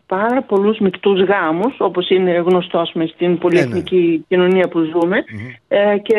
πάρα 0.08 0.42
πολλούς 0.42 0.78
μικτούς 0.80 1.22
γάμους, 1.22 1.76
όπως 1.80 2.10
είναι 2.10 2.32
γνωστό 2.32 2.78
ας 2.80 2.92
πούμε, 2.92 3.06
στην 3.06 3.38
πολυεθνική 3.38 4.26
κοινωνία 4.28 4.68
που 4.68 4.80
ζούμε, 4.80 5.24
ε, 5.68 5.98
και 5.98 6.18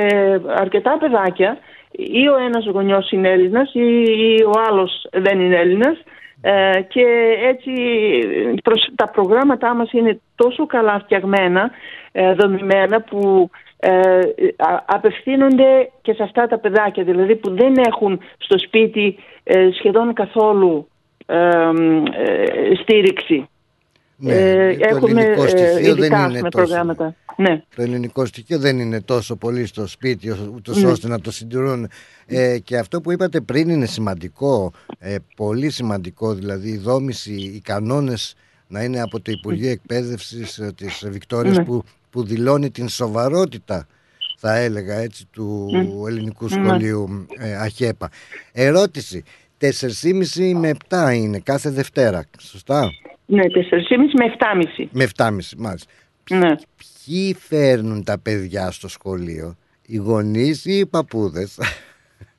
αρκετά 0.56 0.96
παιδάκια, 1.00 1.58
ή 1.92 2.28
ο 2.28 2.36
ένας 2.46 2.66
γονιός 2.66 3.10
είναι 3.10 3.28
Έλληνας 3.28 3.74
ή, 3.74 4.02
ή 4.02 4.42
ο 4.46 4.52
άλλος 4.68 5.06
δεν 5.12 5.40
είναι 5.40 5.56
Έλληνας, 5.56 5.96
ε, 6.42 6.80
και 6.88 7.04
έτσι 7.48 7.72
προς- 8.62 8.90
τα 8.94 9.08
προγράμματά 9.08 9.74
μας 9.74 9.92
είναι 9.92 10.20
τόσο 10.34 10.66
καλά 10.66 11.00
φτιαγμένα, 11.04 11.70
ε, 12.12 12.32
δομημένα 12.32 13.00
που 13.00 13.50
ε, 13.80 14.18
α- 14.56 14.84
απευθύνονται 14.86 15.90
και 16.02 16.12
σε 16.12 16.22
αυτά 16.22 16.46
τα 16.46 16.58
παιδάκια 16.58 17.04
δηλαδή 17.04 17.36
που 17.36 17.54
δεν 17.54 17.74
έχουν 17.86 18.20
στο 18.38 18.58
σπίτι 18.58 19.16
ε, 19.42 19.68
σχεδόν 19.78 20.12
καθόλου 20.12 20.88
ε, 21.26 21.36
ε, 21.36 22.74
στήριξη. 22.82 23.48
Ναι, 24.22 24.32
Ε, 24.32 24.76
το 24.76 24.86
έχουμε 24.96 25.20
ελληνικό 25.22 25.42
ε, 25.44 25.48
στοιχείο 25.48 25.74
δεν 25.74 25.84
ειδικά 25.84 26.16
είναι 26.16 26.16
ας 26.24 26.36
πούμε, 26.36 26.48
τόσο. 26.50 26.64
προγράμματα. 26.64 27.14
Ναι. 27.36 27.62
Το 27.76 27.82
ελληνικό 27.82 28.24
στοιχείο 28.26 28.58
δεν 28.58 28.78
είναι 28.78 29.00
τόσο 29.00 29.36
πολύ 29.36 29.66
στο 29.66 29.86
σπίτι 29.86 30.30
ούτως 30.54 30.82
Ναι. 30.82 30.90
ώστε 30.90 31.08
να 31.08 31.20
το 31.20 31.30
συντηρούν. 31.30 31.88
Ε, 32.26 32.58
και 32.58 32.76
αυτό 32.78 33.00
που 33.00 33.12
είπατε 33.12 33.40
πριν 33.40 33.68
είναι 33.68 33.86
σημαντικό, 33.86 34.72
ε, 34.98 35.16
πολύ 35.36 35.70
σημαντικό, 35.70 36.34
δηλαδή 36.34 36.68
η 36.70 36.76
δόμηση, 36.78 37.32
οι 37.32 37.60
κανόνες 37.64 38.34
να 38.68 38.82
είναι 38.82 39.00
από 39.00 39.20
το 39.20 39.30
Υπουργείο 39.32 39.70
Εκπαίδευσης 39.70 40.58
ε, 40.58 40.72
της 40.76 41.04
Βικτόριας 41.10 41.56
Ναι. 41.56 41.64
που, 41.64 41.82
που 42.10 42.24
δηλώνει 42.24 42.70
την 42.70 42.88
σοβαρότητα 42.88 43.86
θα 44.36 44.56
έλεγα 44.56 44.94
έτσι 44.94 45.26
του 45.30 45.68
Μμ. 45.72 46.06
ελληνικού 46.06 46.44
Ναι. 46.44 46.50
σχολείου 46.50 47.26
ε, 47.38 47.54
ΑΧΕΠΑ. 47.56 48.08
Ερώτηση, 48.52 49.22
4,5 49.60 50.52
με 50.54 50.72
7 50.88 51.12
είναι 51.14 51.38
κάθε 51.38 51.70
Δευτέρα, 51.70 52.24
σωστά; 52.40 52.90
Ναι, 53.26 53.42
4,5 53.42 53.48
με 54.18 54.34
7,5. 54.38 54.86
Με 54.90 55.08
7,5 55.16 55.28
μάλιστα. 55.58 55.90
Ναι. 56.30 56.54
Ποιοι 57.04 57.34
φέρνουν 57.34 58.04
τα 58.04 58.18
παιδιά 58.18 58.70
στο 58.70 58.88
σχολείο, 58.88 59.56
οι 59.86 59.96
γονείς 59.96 60.64
ή 60.64 60.78
οι 60.78 60.86
παππούδες; 60.86 61.58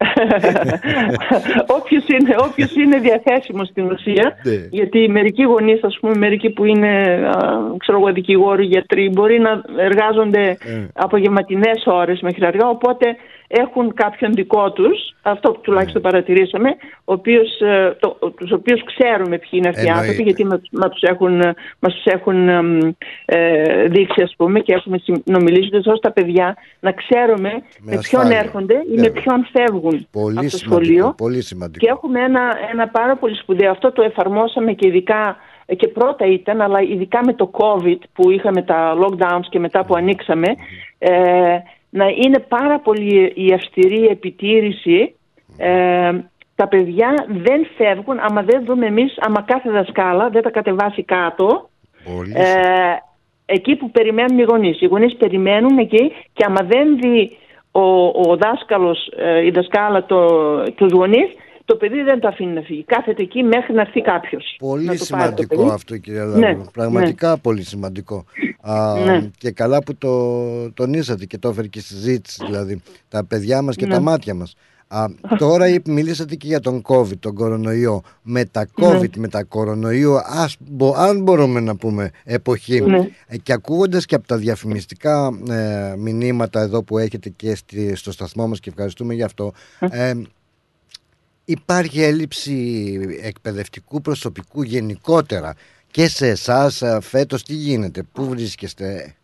όποιος, 1.77 2.03
είναι, 2.07 2.35
όποιος 2.39 2.75
είναι 2.75 2.97
διαθέσιμος 2.97 3.67
στην 3.67 3.91
ουσία, 3.91 4.37
Ναι. 4.43 4.51
γιατί 4.69 5.09
μερικοί 5.09 5.43
γονείς, 5.43 5.83
ας 5.83 5.97
πούμε, 6.01 6.15
μερικοί 6.15 6.49
που 6.49 6.65
είναι 6.65 6.89
α, 7.35 7.39
ξέρω 7.77 7.97
εγώ, 7.97 8.11
δικηγόροι, 8.13 8.65
γιατροί, 8.65 9.09
μπορεί 9.09 9.39
να 9.39 9.61
εργάζονται 9.77 10.47
Ε. 10.49 10.87
απογευματινές 10.93 11.83
ώρες 11.85 12.21
μέχρι 12.21 12.45
αργά, 12.45 12.67
οπότε 12.69 13.15
έχουν 13.53 13.93
κάποιον 13.93 14.33
δικό 14.33 14.71
τους, 14.71 15.15
αυτό 15.21 15.51
τουλάχιστον 15.51 16.01
παρατηρήσαμε, 16.01 16.69
ο 17.05 17.13
οποίος, 17.13 17.59
ε, 17.61 17.97
το, 17.99 18.17
τους 18.37 18.51
οποίους 18.51 18.83
ξέρουμε 18.83 19.37
ποιοι 19.37 19.49
είναι 19.51 19.67
αυτοί 19.69 19.81
οι 19.81 19.87
Εννοείται. 19.87 19.99
άνθρωποι, 20.07 20.23
γιατί 20.23 20.45
μας, 20.45 20.59
μας 20.71 20.89
τους 20.91 21.01
έχουν, 21.01 21.41
ε, 21.41 21.53
μας 21.79 21.93
τους 21.93 22.05
έχουν 22.05 22.47
εμ, 22.49 22.77
ε, 23.25 23.87
δείξει 23.87 24.21
ας 24.21 24.33
πούμε 24.37 24.59
και 24.59 24.73
έχουμε 24.73 24.97
συνομιλήσει 24.97 25.75
ώστε 25.75 25.91
τα 26.01 26.11
παιδιά 26.11 26.55
να 26.79 26.91
ξέρουμε 26.91 27.49
με, 27.51 27.61
ποιον 27.81 27.97
ασφάλεια. 27.99 28.37
έρχονται 28.39 28.73
ή 28.73 28.95
Ναι. 28.95 29.01
με 29.01 29.09
ποιον 29.09 29.47
φεύγουν 29.51 30.07
Πολύ 30.11 30.37
από 30.37 30.49
το 30.49 30.57
σημαντικό, 30.57 30.83
σχολείο. 30.83 31.13
πολύ 31.17 31.41
σημαντικό. 31.41 31.85
Και 31.85 31.91
έχουμε 31.91 32.19
ένα, 32.23 32.41
ένα 32.71 32.87
πάρα 32.87 33.15
πολύ 33.15 33.35
σπουδαίο, 33.35 33.71
αυτό 33.71 33.91
το 33.91 34.01
εφαρμόσαμε 34.01 34.73
και 34.73 34.87
ειδικά 34.87 35.37
ε, 35.65 35.75
και 35.75 35.87
πρώτα 35.87 36.25
ήταν, 36.25 36.61
αλλά 36.61 36.81
ειδικά 36.81 37.19
με 37.25 37.33
το 37.33 37.51
COVID 37.53 37.97
που 38.13 38.31
είχαμε 38.31 38.61
τα 38.61 38.93
lockdowns 39.01 39.45
και 39.49 39.59
μετά 39.59 39.85
που 39.85 39.95
ανοίξαμε, 39.95 40.47
ε, 40.97 41.11
να 41.91 42.05
είναι 42.07 42.39
πάρα 42.39 42.79
πολύ 42.79 43.31
η 43.35 43.53
αυστηρή 43.53 44.05
επιτήρηση. 44.05 45.15
Ε, 45.57 46.11
τα 46.55 46.67
παιδιά 46.67 47.25
δεν 47.27 47.67
φεύγουν 47.77 48.19
άμα 48.19 48.41
δεν 48.41 48.65
δούμε 48.65 48.85
εμείς, 48.85 49.17
άμα 49.19 49.41
κάθε 49.41 49.69
δασκάλα 49.69 50.29
δεν 50.29 50.41
τα 50.41 50.49
κατεβάσει 50.49 51.03
κάτω. 51.03 51.69
Πολύ 52.03 52.33
Ε, 52.35 52.95
εκεί 53.45 53.75
που 53.75 53.91
περιμένουν 53.91 54.39
οι 54.39 54.43
γονείς. 54.43 54.81
Οι 54.81 54.85
γονείς 54.85 55.15
περιμένουν 55.15 55.77
εκεί 55.77 56.11
και 56.33 56.45
άμα 56.45 56.61
δεν 56.67 56.97
δει 56.97 57.37
ο, 57.71 58.05
ο 58.05 58.37
δάσκαλος, 58.37 59.11
ε, 59.17 59.45
η 59.45 59.49
δασκάλα 59.49 60.05
το, 60.05 60.27
τους 60.75 60.91
γονείς, 60.91 61.29
το 61.71 61.77
παιδί 61.77 62.01
δεν 62.01 62.19
το 62.19 62.27
αφήνει 62.27 62.53
να 62.53 62.61
φύγει. 62.61 62.83
Κάθεται 62.83 63.21
εκεί 63.21 63.43
μέχρι 63.43 63.73
να 63.73 63.81
έρθει 63.81 64.01
κάποιος. 64.01 64.55
Πολύ 64.59 64.85
να 64.85 64.95
το 64.95 65.05
πάρει 65.09 65.21
το 65.33 65.35
σημαντικό 65.41 65.55
παιδί. 65.61 65.69
αυτό 65.73 65.97
κυρία 65.97 66.25
Ναι, 66.25 66.47
Λάβρο. 66.47 66.69
Πραγματικά 66.73 67.37
πολύ 67.37 67.63
σημαντικό. 67.63 68.25
Α, 68.61 68.93
Ναι. 69.05 69.29
Και 69.37 69.51
καλά 69.51 69.83
που 69.83 69.95
το 69.97 70.71
τονίσατε 70.71 71.25
και 71.25 71.37
το 71.37 71.49
έφερε 71.49 71.67
και 71.67 71.79
στη 71.79 71.93
συζήτηση 71.93 72.45
δηλαδή. 72.45 72.81
Τα 73.09 73.25
παιδιά 73.25 73.61
μας 73.61 73.75
και 73.75 73.85
Ναι. 73.85 73.93
τα 73.93 73.99
μάτια 73.99 74.33
μας. 74.33 74.55
Α, 74.93 75.05
τώρα 75.37 75.65
μιλήσατε 75.85 76.35
και 76.35 76.47
για 76.47 76.59
τον 76.59 76.81
COVID, 76.87 77.17
τον 77.19 77.33
κορονοϊό. 77.33 78.01
Με 78.21 78.45
τα 78.45 78.65
Ναι. 78.79 78.87
COVID, 78.87 79.17
με 79.17 79.27
τα 79.27 79.43
κορονοϊό, 79.43 80.21
ας, 80.25 80.55
μπο- 80.59 80.93
αν 80.97 81.21
μπορούμε 81.21 81.59
να 81.59 81.75
πούμε 81.75 82.09
εποχή. 82.23 82.81
Ναι. 82.81 83.07
Ε, 83.27 83.37
Και 83.37 83.53
ακούγοντας 83.53 84.05
και 84.05 84.15
από 84.15 84.27
τα 84.27 84.37
διαφημιστικά 84.37 85.29
ε, 85.49 85.93
μηνύματα 85.97 86.61
εδώ 86.61 86.83
που 86.83 86.97
έχετε 86.97 87.29
και 87.29 87.55
στη- 87.55 87.95
στο 87.95 88.11
σταθμό 88.11 88.47
μας 88.47 88.59
και 88.59 88.69
ευχαριστούμε 88.69 89.13
γι' 89.13 89.23
αυτό. 89.23 89.51
Ε, 89.79 90.11
Υπάρχει 91.45 92.01
έλλειψη 92.03 92.55
εκπαιδευτικού 93.23 94.01
προσωπικού 94.01 94.61
γενικότερα 94.61 95.55
και 95.91 96.07
σε 96.07 96.27
εσάς 96.27 96.81
ε, 96.81 96.97
φέτος 97.01 97.43
τι 97.43 97.53
γίνεται, 97.53 98.03
πού 98.13 98.25
βρίσκεστε; 98.29 99.15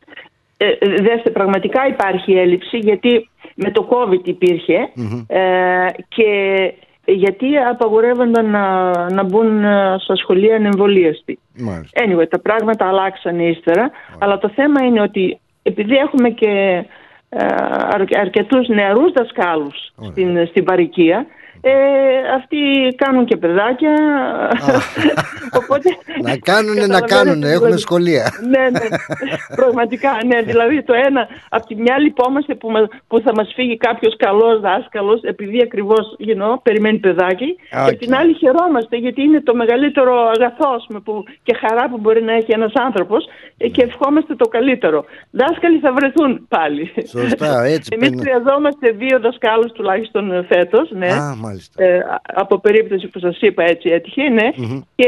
Ε, 0.58 0.66
ε, 0.66 1.02
δέστε, 1.02 1.30
πραγματικά 1.30 1.88
υπάρχει 1.88 2.32
έλλειψη 2.32 2.78
γιατί 2.78 3.30
με 3.56 3.72
το 3.72 3.88
COVID 3.92 4.28
υπήρχε 4.28 4.90
Μμμ. 4.96 5.24
ε, 5.28 5.86
και 6.08 6.30
γιατί 7.06 7.58
απαγορεύονταν 7.58 8.50
να, 8.50 8.92
να 9.10 9.24
μπουν 9.24 9.64
ε, 9.64 9.96
στα 10.00 10.16
σχολεία 10.16 10.56
ανεμβολίαστοι. 10.56 11.40
Μάλιστα. 11.58 12.04
Anyway, 12.06 12.28
τα 12.30 12.40
πράγματα 12.40 12.88
αλλάξαν 12.88 13.40
ύστερα, 13.40 13.92
αλλά 14.20 14.38
το 14.38 14.50
θέμα 14.56 14.82
είναι 14.86 15.02
ότι 15.02 15.40
επειδή 15.64 15.96
έχουμε 15.96 16.30
και 16.30 16.84
ε, 17.30 17.46
αρ- 17.90 18.18
αρκετούς 18.18 18.68
νεαρούς 18.68 19.12
δασκάλους 19.12 19.94
στην, 20.12 20.48
στην 20.48 20.64
παροικία, 20.64 21.26
ε, 21.68 22.34
αυτοί 22.36 22.58
κάνουν 22.96 23.26
και 23.26 23.38
παιδάκια, 23.38 23.94
οπότε... 25.60 25.90
Να 26.22 26.38
κάνουνε, 26.38 26.86
να 26.86 27.00
Καταλαβαίνετε, 27.00 27.16
κάνουνε, 27.16 27.46
έχουμε 27.48 27.66
δηλαδή. 27.66 27.82
σχολεία. 27.82 28.26
ναι, 28.50 28.64
ναι, 28.80 28.88
πραγματικά, 29.56 30.12
ναι, 30.26 30.42
δηλαδή 30.42 30.84
το 30.84 30.94
ένα, 31.08 31.28
από 31.50 31.66
τη 31.68 31.76
μια 31.76 32.00
λυπόμαστε 32.00 32.56
που, 32.56 32.70
μα- 32.72 32.88
που 33.08 33.20
θα 33.20 33.32
μας 33.36 33.52
φύγει 33.56 33.78
κάποιος 33.78 34.16
καλός 34.18 34.60
δάσκαλος, 34.60 35.22
επειδή 35.22 35.62
ακριβώς, 35.62 36.16
you 36.28 36.36
know, 36.42 36.54
περιμένει 36.64 36.98
παιδάκι, 36.98 37.56
Οκ. 37.82 37.90
και 37.90 37.96
την 37.96 38.16
άλλη 38.16 38.34
χαιρόμαστε 38.34 38.96
γιατί 38.98 39.22
είναι 39.22 39.42
το 39.42 39.56
μεγαλύτερο 39.56 40.14
αγαθό 40.36 40.70
ας 40.76 40.84
πούμε, 40.88 41.00
που, 41.00 41.24
και 41.44 41.56
χαρά 41.62 41.90
που 41.90 41.98
μπορεί 41.98 42.24
να 42.24 42.34
έχει 42.34 42.52
ένας 42.52 42.72
άνθρωπος 42.74 43.26
ε, 43.58 43.68
και 43.68 43.84
ευχόμαστε 43.84 44.36
το 44.36 44.48
καλύτερο. 44.48 45.06
Δάσκαλοι 45.32 45.80
θα 45.80 45.94
βρεθούν 45.94 46.46
πάλι. 46.48 46.92
Σωστά, 47.10 47.64
έτσι 47.64 47.90
Εμείς 47.94 48.10
παίρνει- 48.10 48.22
χρειαζόμαστε 48.22 48.90
δύο 48.92 49.20
δασκάλους 49.20 49.72
τουλάχιστον 49.72 50.32
ε, 50.32 50.46
φέτος, 50.50 50.92
ναι. 50.92 51.08
Α, 51.08 51.36
μάλιστα. 51.58 51.84
Ε, 51.84 52.06
από 52.34 52.60
περίπτωση 52.60 53.08
που 53.08 53.20
σας 53.20 53.38
είπα 53.42 53.64
έτσι 53.64 53.90
έτυχε, 53.90 54.30
ναι. 54.30 54.50
Μμμ. 54.56 54.80
Και 54.96 55.08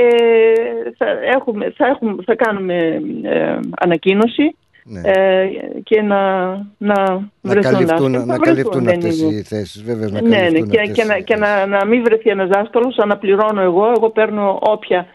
θα, 0.98 1.06
έχουμε, 1.36 1.74
θα, 1.78 1.86
έχουμε, 1.88 2.16
θα 2.26 2.36
κάνουμε 2.36 3.02
ε, 3.24 3.60
ανακοίνωση 3.80 4.56
Ναι. 4.84 5.02
ε, 5.06 5.50
και 5.84 6.02
να, 6.02 6.48
να, 6.78 6.96
Να 7.04 7.22
βρεθούν 7.42 7.72
καλυφθούν, 7.72 7.88
δάσκαλοι. 8.12 8.26
να 8.26 8.34
Θα 8.36 8.40
καλυφθούν 8.44 8.84
βρεθούν, 8.84 8.88
αυτές 8.88 9.18
δεν 9.18 9.28
είναι. 9.28 9.38
οι 9.38 9.42
θέσεις, 9.44 9.84
βέβαια 9.84 10.10
να 10.10 10.22
Ναι, 10.22 10.28
ναι, 10.28 10.36
καλυφθούν 10.38 10.70
και, 10.70 10.80
αυτές 10.80 10.96
και, 10.96 11.02
οι 11.04 11.06
να, 11.08 11.20
και 11.20 11.36
να, 11.36 11.66
να 11.66 11.86
μην 11.86 12.04
βρεθεί 12.04 12.30
ένας 12.30 12.48
δάσκαλος, 12.48 12.98
αναπληρώνω 12.98 13.62
εγώ. 13.62 13.86
Εγώ 13.98 14.10
παίρνω 14.10 14.58
όποια, 14.62 15.06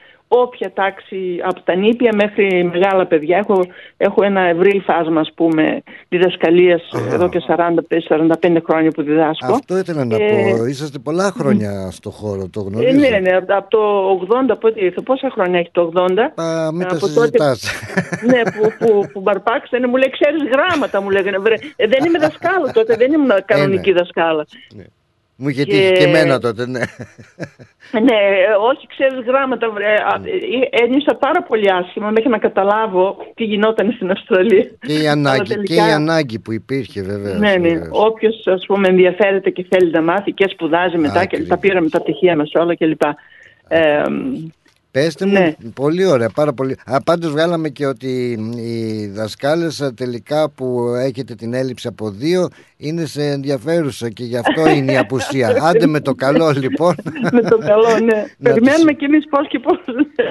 όποια 0.43 0.73
τάξη 0.73 1.41
από 1.45 1.61
τα 1.63 1.75
νήπια 1.75 2.11
μέχρι 2.15 2.65
μεγάλα 2.73 3.07
παιδιά. 3.07 3.37
Έχω, 3.37 3.65
έχω 3.97 4.23
ένα 4.25 4.41
ευρύ 4.41 4.83
φάσμα, 4.87 5.21
ας 5.21 5.33
πούμε, 5.35 5.83
διδασκαλίας 6.09 6.83
εδώ 7.13 7.29
και 7.29 7.41
40-45 7.49 8.57
χρόνια 8.67 8.91
που 8.91 9.03
διδάσκω. 9.03 9.53
Αυτό 9.53 9.79
ήθελα 9.79 10.05
να 10.05 10.17
Ε, 10.17 10.55
πω, 10.57 10.65
είσαστε 10.65 10.99
πολλά 10.99 11.33
χρόνια 11.39 11.89
στο 11.91 12.11
χώρο, 12.11 12.49
το 12.49 12.61
Ε, 12.61 12.69
γνωρίζω. 12.69 12.99
ναι, 13.11 13.19
ναι, 13.19 13.37
από 13.37 13.55
από 13.57 13.71
το 13.71 13.81
80, 14.51 14.59
πότε 14.61 14.85
ήρθε, 14.85 15.01
πόσα 15.01 15.31
χρόνια 15.31 15.59
έχει 15.59 15.71
το 15.73 15.93
80. 15.95 16.43
Α, 16.43 16.73
μην 16.73 16.89
τα 16.89 16.97
από 16.97 17.07
συζητάς. 17.07 17.63
ναι, 18.27 18.43
που, 18.43 18.73
που, 18.79 19.09
που 19.13 19.21
μπαρπάξανε, 19.21 19.87
μου 19.87 19.97
λέει, 19.97 20.11
ξέρεις 20.11 20.43
γράμματα, 20.53 21.01
μου 21.03 21.11
λέγανε. 21.11 21.39
Βρε, 21.39 21.55
ε, 21.77 21.87
δεν 21.87 22.05
είμαι 22.05 22.19
δασκάλα 22.19 22.73
τότε, 22.73 22.95
δεν 22.97 23.13
ήμουν 23.13 23.31
κανονική 23.45 23.93
δασκάλα. 23.93 24.47
Μου 25.37 25.49
είχε 25.49 25.65
Και- 25.65 25.71
τύχει 25.71 25.93
και 25.93 26.05
εμένα 26.05 26.39
τότε, 26.39 26.67
ναι. 26.67 26.81
Ναι, 27.91 28.15
ε, 28.15 28.53
όχι, 28.71 28.87
ξέρεις 28.87 29.25
γράμματα. 29.27 29.71
Βρε, 29.71 29.87
α, 29.95 30.21
ε, 30.25 30.83
ένιωσα 30.85 31.15
πάρα 31.15 31.43
πολύ 31.43 31.71
άσχημα 31.73 32.11
μέχρι 32.11 32.29
να 32.31 32.39
καταλάβω 32.39 33.17
τι 33.35 33.45
γινόταν 33.45 33.93
στην 33.93 34.11
Αυστραλία. 34.11 34.65
Και 34.87 34.93
η 34.93 34.99
Αλλά 34.99 35.11
ανάγκη, 35.11 35.43
και 35.43 35.55
τελικά- 35.55 35.89
η 35.89 35.93
ανάγκη 35.93 36.39
που 36.39 36.53
υπήρχε 36.53 37.03
βέβαια. 37.03 37.35
Ναι, 37.35 37.55
ναι. 37.57 37.81
Όποιος 37.91 38.43
πούμε 38.67 38.89
ενδιαφέρεται 38.89 39.51
και 39.51 39.67
θέλει 39.71 39.91
να 39.91 40.03
μάθει 40.03 40.33
και 40.33 40.49
σπουδάζει 40.49 40.99
μετά 40.99 41.25
και 41.25 41.43
τα 41.43 41.59
πήραμε 41.59 41.89
τα 41.89 42.01
πτυχία 42.01 42.37
μας 42.37 42.51
όλα 42.55 42.75
κλπ. 42.77 43.03
Ε, 43.69 44.03
Πέστε 44.95 45.27
μου, 45.27 45.33
Ναι. 45.33 45.55
πολύ 45.75 46.05
ωραία, 46.05 46.29
πάρα 46.35 46.53
πολύ. 46.53 46.77
Α, 46.85 47.03
πάντως 47.03 47.31
βγάλαμε 47.31 47.69
και 47.69 47.87
ότι 47.87 48.39
οι 48.57 49.07
δασκάλες 49.07 49.81
α, 49.81 49.95
τελικά 49.95 50.51
που 50.51 50.95
έχετε 50.99 51.35
την 51.35 51.55
έλλειψη 51.55 51.87
από 51.89 52.11
δύο 52.11 52.49
είναι 52.77 53.05
σε 53.05 53.25
ενδιαφέρουσα 53.25 54.09
και 54.11 54.25
γι' 54.25 54.37
αυτό 54.37 54.69
είναι 54.69 54.93
η 54.93 54.97
απουσία. 54.97 55.57
Άντε 55.69 55.87
με 55.87 56.01
το 56.01 56.15
καλό 56.15 56.51
λοιπόν. 56.51 56.95
με 57.33 57.41
το 57.43 57.59
καλό, 57.59 57.99
ναι. 58.05 58.25
Περιμένουμε 58.43 58.93
κι 58.93 59.05
εμείς 59.05 59.25
πώς 59.29 59.49
και 59.49 59.59
πώς. 59.59 59.79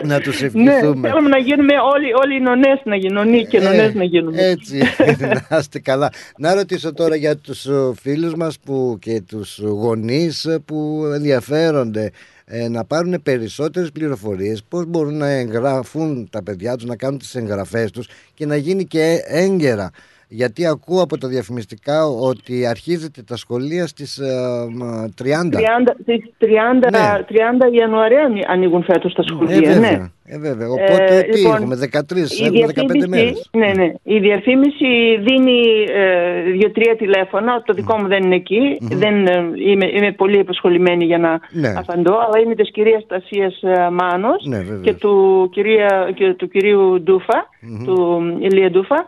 Να 0.03 0.19
τους 0.19 0.39
Ναι, 0.41 0.45
ευχηθούμε. 0.45 1.07
θέλουμε 1.09 1.29
να 1.29 1.37
γίνουμε 1.37 1.73
όλοι, 1.93 2.13
όλοι 2.13 2.35
οι 2.37 2.39
νονές 2.41 2.81
να 2.83 2.95
γίνουν, 2.95 3.13
νονοί 3.25 3.45
και 3.45 3.59
νονές 3.59 3.93
να 3.93 4.03
γίνουμε. 4.03 4.41
Έτσι, 4.41 4.77
να 5.49 5.57
είστε 5.57 5.79
καλά. 5.79 6.09
Να 6.37 6.53
ρωτήσω 6.55 6.93
τώρα 6.93 7.15
για 7.15 7.37
τους 7.37 7.65
ε, 7.65 7.91
φίλους 8.01 8.35
μας 8.35 8.59
που, 8.65 8.97
και 9.01 9.21
τους 9.27 9.59
γονείς 9.63 10.45
ε, 10.45 10.59
που 10.65 11.03
ενδιαφέρονται 11.15 12.11
ε, 12.45 12.67
να 12.67 12.85
πάρουν 12.85 13.21
περισσότερες 13.23 13.91
πληροφορίες 13.91 14.63
πώς 14.63 14.85
μπορούν 14.85 15.17
να 15.17 15.27
εγγραφούν 15.29 16.27
τα 16.29 16.43
παιδιά 16.43 16.75
τους, 16.75 16.85
να 16.85 16.95
κάνουν 16.95 17.19
τις 17.19 17.35
εγγραφές 17.35 17.91
τους 17.91 18.07
και 18.33 18.45
να 18.45 18.55
γίνει 18.55 18.85
και 18.85 19.23
έγκαιρα. 19.25 19.91
Γιατί 20.35 20.65
ακούω 20.67 21.01
από 21.01 21.17
τα 21.17 21.27
διαφημιστικά 21.27 22.05
ότι 22.05 22.65
αρχίζετε 22.67 23.21
τα 23.23 23.35
σχολεία 23.37 23.87
στις 23.87 24.17
ε, 24.17 24.31
μ, 24.73 24.81
30. 25.23 25.57
30, 25.57 25.95
στις 26.01 26.19
30, 26.39 26.89
Ναι. 26.91 27.23
30 27.29 27.73
Ιανουαρίου 27.79 28.19
ανοι- 28.19 28.45
ανοίγουν 28.47 28.83
φέτος 28.83 29.13
τα 29.13 29.23
Ε, 29.27 29.31
σχολεία. 29.33 29.55
βέβαια, 29.73 29.79
ναι. 29.79 30.11
ε, 30.25 30.37
βέβαια. 30.39 30.67
Οπότε 30.69 31.17
Ε, 31.17 31.21
τι 31.21 31.37
λοιπόν, 31.37 31.55
έχουμε, 31.55 31.75
13, 31.75 32.31
η 32.39 32.45
έχουμε 32.45 32.65
15 32.67 32.73
διαφήμιση- 32.73 33.07
μέρες. 33.09 33.49
Ναι, 33.51 33.71
ναι. 33.83 33.93
Η 34.03 34.19
διαφήμιση 34.19 35.17
δίνει 35.27 35.61
ε, 35.95 36.41
δύο-τρία 36.51 36.95
τηλέφωνα. 36.95 37.61
Το 37.65 37.73
δικό 37.73 37.97
μου 37.97 38.07
δεν 38.07 38.23
είναι 38.23 38.35
εκεί. 38.35 38.77
Δεν, 38.81 39.27
ε, 39.27 39.43
είμαι, 39.71 39.85
είμαι 39.93 40.11
πολύ 40.11 40.37
επασχολημένη 40.37 41.05
για 41.05 41.17
να 41.17 41.39
Ναι. 41.51 41.73
απαντώ. 41.77 42.13
Αλλά 42.13 42.39
είναι 42.45 42.55
της 42.55 42.71
κυρίας 42.71 43.05
Τασίας 43.07 43.61
ε, 43.61 43.89
Μάνος 43.91 44.45
Ναι, 44.45 44.57
βέβαια. 44.57 44.79
και 44.81 44.93
του, 44.93 45.49
κυρία, 45.51 46.11
και 46.15 46.33
του 46.33 46.47
κυρίου 46.47 47.01
Ντούφα, 47.01 47.49
του 47.85 48.21
Ηλία 48.39 48.69
Ντούφα, 48.69 48.95
ε, 48.95 49.01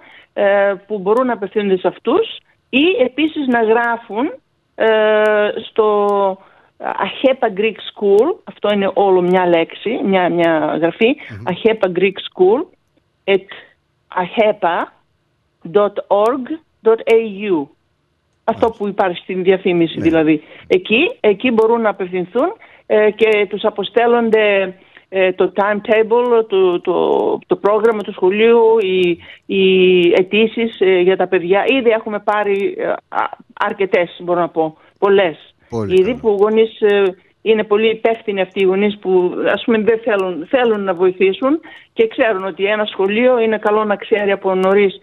που 0.88 1.00
μπορούν 1.00 1.26
να 1.26 1.34
απευθύνονται 1.34 1.78
σε 1.78 1.88
αυτούς 1.88 2.38
ή 2.70 2.86
επίσης 3.04 3.48
να 3.48 3.64
γράφουν 3.64 4.34
ε, 4.76 4.88
στο 5.70 5.98
Αχέπα 6.78 7.54
Greek 7.58 7.76
School, 7.76 8.36
αυτό 8.44 8.74
είναι 8.74 8.92
όλο 8.94 9.22
μια 9.22 9.48
λέξη, 9.48 10.00
μια, 10.04 10.30
μια 10.30 10.78
γραφή, 10.82 11.16
Αχέπα 11.44 11.92
Greek 11.96 12.18
School, 12.30 12.66
at 13.24 13.48
ahepa.org.au 14.16 14.88
Αυτό 18.44 18.70
που 18.70 18.88
υπάρχει 18.88 19.18
στην 19.18 19.44
διαφήμιση 19.44 20.02
δηλαδή. 20.02 20.44
Εκεί, 20.68 21.18
εκεί 21.20 21.52
μπορούν 21.52 21.82
να 21.82 21.90
απευθυνθούν 21.90 22.54
ε, 22.86 23.12
και 23.12 23.48
τους 23.50 23.64
αποστέλλονται 23.64 24.62
ε, 24.62 24.74
το 25.36 25.52
timetable, 25.56 26.46
το, 26.48 26.82
το, 26.82 27.40
το 27.48 27.56
πρόγραμμα 27.56 28.02
του 28.02 28.12
σχολείου, 28.12 28.62
οι, 28.80 29.18
οι 29.46 29.64
αιτήσεις 30.18 30.80
ε, 30.80 31.00
για 31.00 31.18
τα 31.18 31.28
παιδιά. 31.28 31.64
Ήδη 31.68 31.90
έχουμε 31.90 32.20
πάρει 32.20 32.76
ε, 32.78 32.88
α- 32.90 33.38
αρκετές, 33.54 34.20
μπορώ 34.24 34.40
να 34.40 34.50
πω, 34.50 34.78
πολλές. 35.00 35.56
Πολύ 35.70 36.00
Ήδη 36.00 36.16
που 36.16 36.38
γονείς 36.40 36.82
ε, 36.82 37.04
είναι 37.42 37.64
πολύ 37.64 37.90
υπεύθυνοι 37.90 38.42
αυτοί 38.42 38.62
οι 38.62 38.66
γονείς 38.66 38.98
που 38.98 39.34
ας 39.54 39.64
πούμε 39.66 39.78
δεν 39.78 40.00
θέλουν, 40.04 40.48
θέλουν 40.50 40.84
να 40.84 40.94
βοηθήσουν 40.94 41.60
και 41.94 42.08
ξέρουν 42.08 42.46
ότι 42.46 42.66
ένα 42.66 42.86
σχολείο 42.86 43.40
είναι 43.40 43.58
καλό 43.58 43.84
να 43.84 43.96
ξέρει 43.96 44.32
από 44.32 44.56
νωρίς 44.56 45.00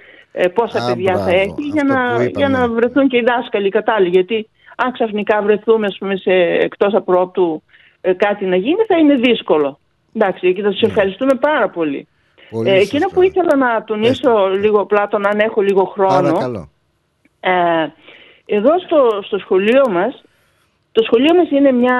πόσα 0.54 0.82
Α, 0.84 0.86
παιδιά 0.86 1.12
μπράβο, 1.12 1.30
θα 1.30 1.36
έχει 1.36 1.62
για 1.72 1.82
αυτό 1.82 1.94
να, 1.94 2.14
που 2.14 2.20
για 2.20 2.46
είπαμε. 2.46 2.58
να 2.58 2.68
βρεθούν 2.68 3.08
και 3.08 3.16
οι 3.16 3.24
δάσκαλοι 3.26 3.68
κατάλληλοι. 3.68 4.10
Γιατί 4.10 4.48
αν 4.76 4.92
ξαφνικά 4.92 5.42
βρεθούμε 5.42 5.86
ας 5.86 5.96
πούμε, 5.98 6.16
σε, 6.16 6.32
εκτός 6.60 6.94
απρόπτου 6.94 7.62
ε, 8.00 8.12
κάτι 8.12 8.44
να 8.44 8.56
γίνει 8.56 8.84
θα 8.86 8.98
είναι 8.98 9.14
δύσκολο. 9.14 9.78
Εντάξει, 10.14 10.52
και 10.54 10.62
θα 10.62 10.70
σας 10.72 10.80
ευχαριστούμε 10.82 11.34
πάρα 11.34 11.68
πολύ. 11.68 12.06
Πολύ 12.50 12.68
Ε, 12.70 12.78
σωστά. 12.78 12.96
εκείνο 12.96 13.10
που 13.12 13.22
ήθελα 13.22 13.56
να 13.56 13.84
τονίσω 13.84 14.48
λίγο 14.48 14.86
πλάτων, 14.86 15.26
αν 15.26 15.38
έχω 15.38 15.60
λίγο 15.60 15.84
χρόνο. 15.84 16.08
Παρακαλώ. 16.32 16.68
Ε, 17.40 17.86
εδώ 18.46 18.78
στο, 18.78 19.20
στο 19.22 19.38
σχολείο 19.38 19.82
μας, 19.90 20.22
το 20.92 21.02
σχολείο 21.04 21.34
μας 21.34 21.50
είναι 21.50 21.72
μια 21.72 21.96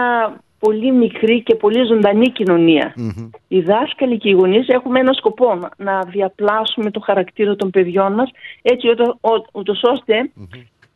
πολύ 0.59 0.93
μικρή 0.93 1.43
και 1.43 1.55
πολύ 1.55 1.85
ζωντανή 1.85 2.31
κοινωνία. 2.31 2.95
Οι 3.49 3.61
δάσκαλοι 3.61 4.19
και 4.19 4.29
οι 4.29 4.33
γονείς 4.33 4.69
έχουμε 4.69 5.01
ένα 5.01 5.13
σκοπό 5.13 5.55
να- 5.55 5.71
να 5.77 6.01
διαπλάσουμε 6.01 6.91
το 6.91 7.01
χαρακτήρα 7.01 7.57
των 7.57 7.71
παιδιών 7.71 8.13
μας 8.13 8.31
έτσι 8.63 8.89
ούτω- 8.91 9.19
ο- 9.21 9.47
ούτως 9.53 9.81
ώστε 9.83 10.31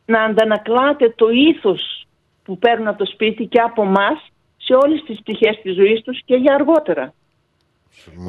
να 0.05 0.21
αντανακλάτε 0.23 1.13
το 1.15 1.29
ήθος 1.29 2.05
που 2.43 2.57
παίρνουν 2.57 2.87
από 2.87 2.97
το 2.97 3.05
σπίτι 3.05 3.45
και 3.45 3.59
από 3.59 3.81
εμάς 3.81 4.27
σε 4.67 4.73
όλες 4.73 5.03
τις 5.05 5.19
πτυχές 5.19 5.59
της 5.61 5.75
ζωής 5.75 6.01
τους 6.01 6.21
και 6.25 6.35
για 6.35 6.53
αργότερα. 6.53 7.13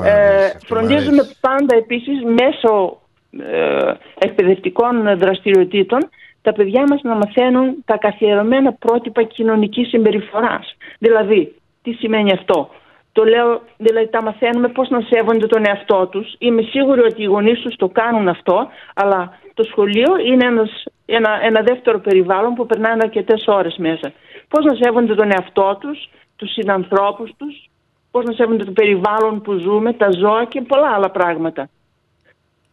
Ε, 0.04 0.50
φροντίζουμε 0.66 1.22
πάντα 1.40 1.76
επίσης 1.76 2.22
μέσω 2.24 3.00
ε, 3.30 3.92
εκπαιδευτικών 4.18 5.18
δραστηριοτήτων 5.18 6.08
τα 6.42 6.52
παιδιά 6.52 6.84
μας 6.88 7.00
να 7.02 7.14
μαθαίνουν 7.14 7.84
τα 7.84 7.96
καθιερωμένα 7.96 8.72
πρότυπα 8.72 9.22
κοινωνικής 9.22 9.88
συμπεριφοράς. 9.88 10.76
Δηλαδή, 10.98 11.54
τι 11.82 11.92
σημαίνει 11.92 12.32
αυτό; 12.32 12.70
Το 13.12 13.24
λέω, 13.24 13.62
δηλαδή 13.76 14.08
τα 14.08 14.22
μαθαίνουμε 14.22 14.68
πώς 14.68 14.88
να 14.88 15.00
σέβονται 15.00 15.46
τον 15.46 15.66
εαυτό 15.66 16.06
τους. 16.06 16.34
Είμαι 16.38 16.62
σίγουρη 16.62 17.00
ότι 17.00 17.22
οι 17.22 17.24
γονείς 17.24 17.60
τους 17.60 17.76
το 17.76 17.88
κάνουν 17.88 18.28
αυτό, 18.28 18.68
αλλά 18.94 19.38
το 19.54 19.62
σχολείο 19.62 20.10
είναι 20.26 20.46
ένας, 20.46 20.84
ένα, 21.06 21.30
ένα 21.42 21.60
δεύτερο 21.62 21.98
περιβάλλον 21.98 22.54
που 22.54 22.66
περνάνε 22.66 23.02
αρκετές 23.02 23.44
ώρες 23.46 23.76
μέσα. 23.76 24.12
Πώς 24.48 24.64
να 24.64 24.74
σέβονται 24.74 25.14
τον 25.14 25.30
εαυτό 25.30 25.78
τους, 25.80 26.08
τους 26.38 26.52
συνανθρώπους 26.52 27.30
τους, 27.36 27.70
πώς 28.10 28.24
να 28.24 28.32
σέβονται 28.32 28.64
το 28.64 28.72
περιβάλλον 28.72 29.40
που 29.42 29.52
ζούμε, 29.52 29.92
τα 29.92 30.10
ζώα 30.10 30.44
και 30.44 30.60
πολλά 30.60 30.90
άλλα 30.94 31.10
πράγματα. 31.10 31.68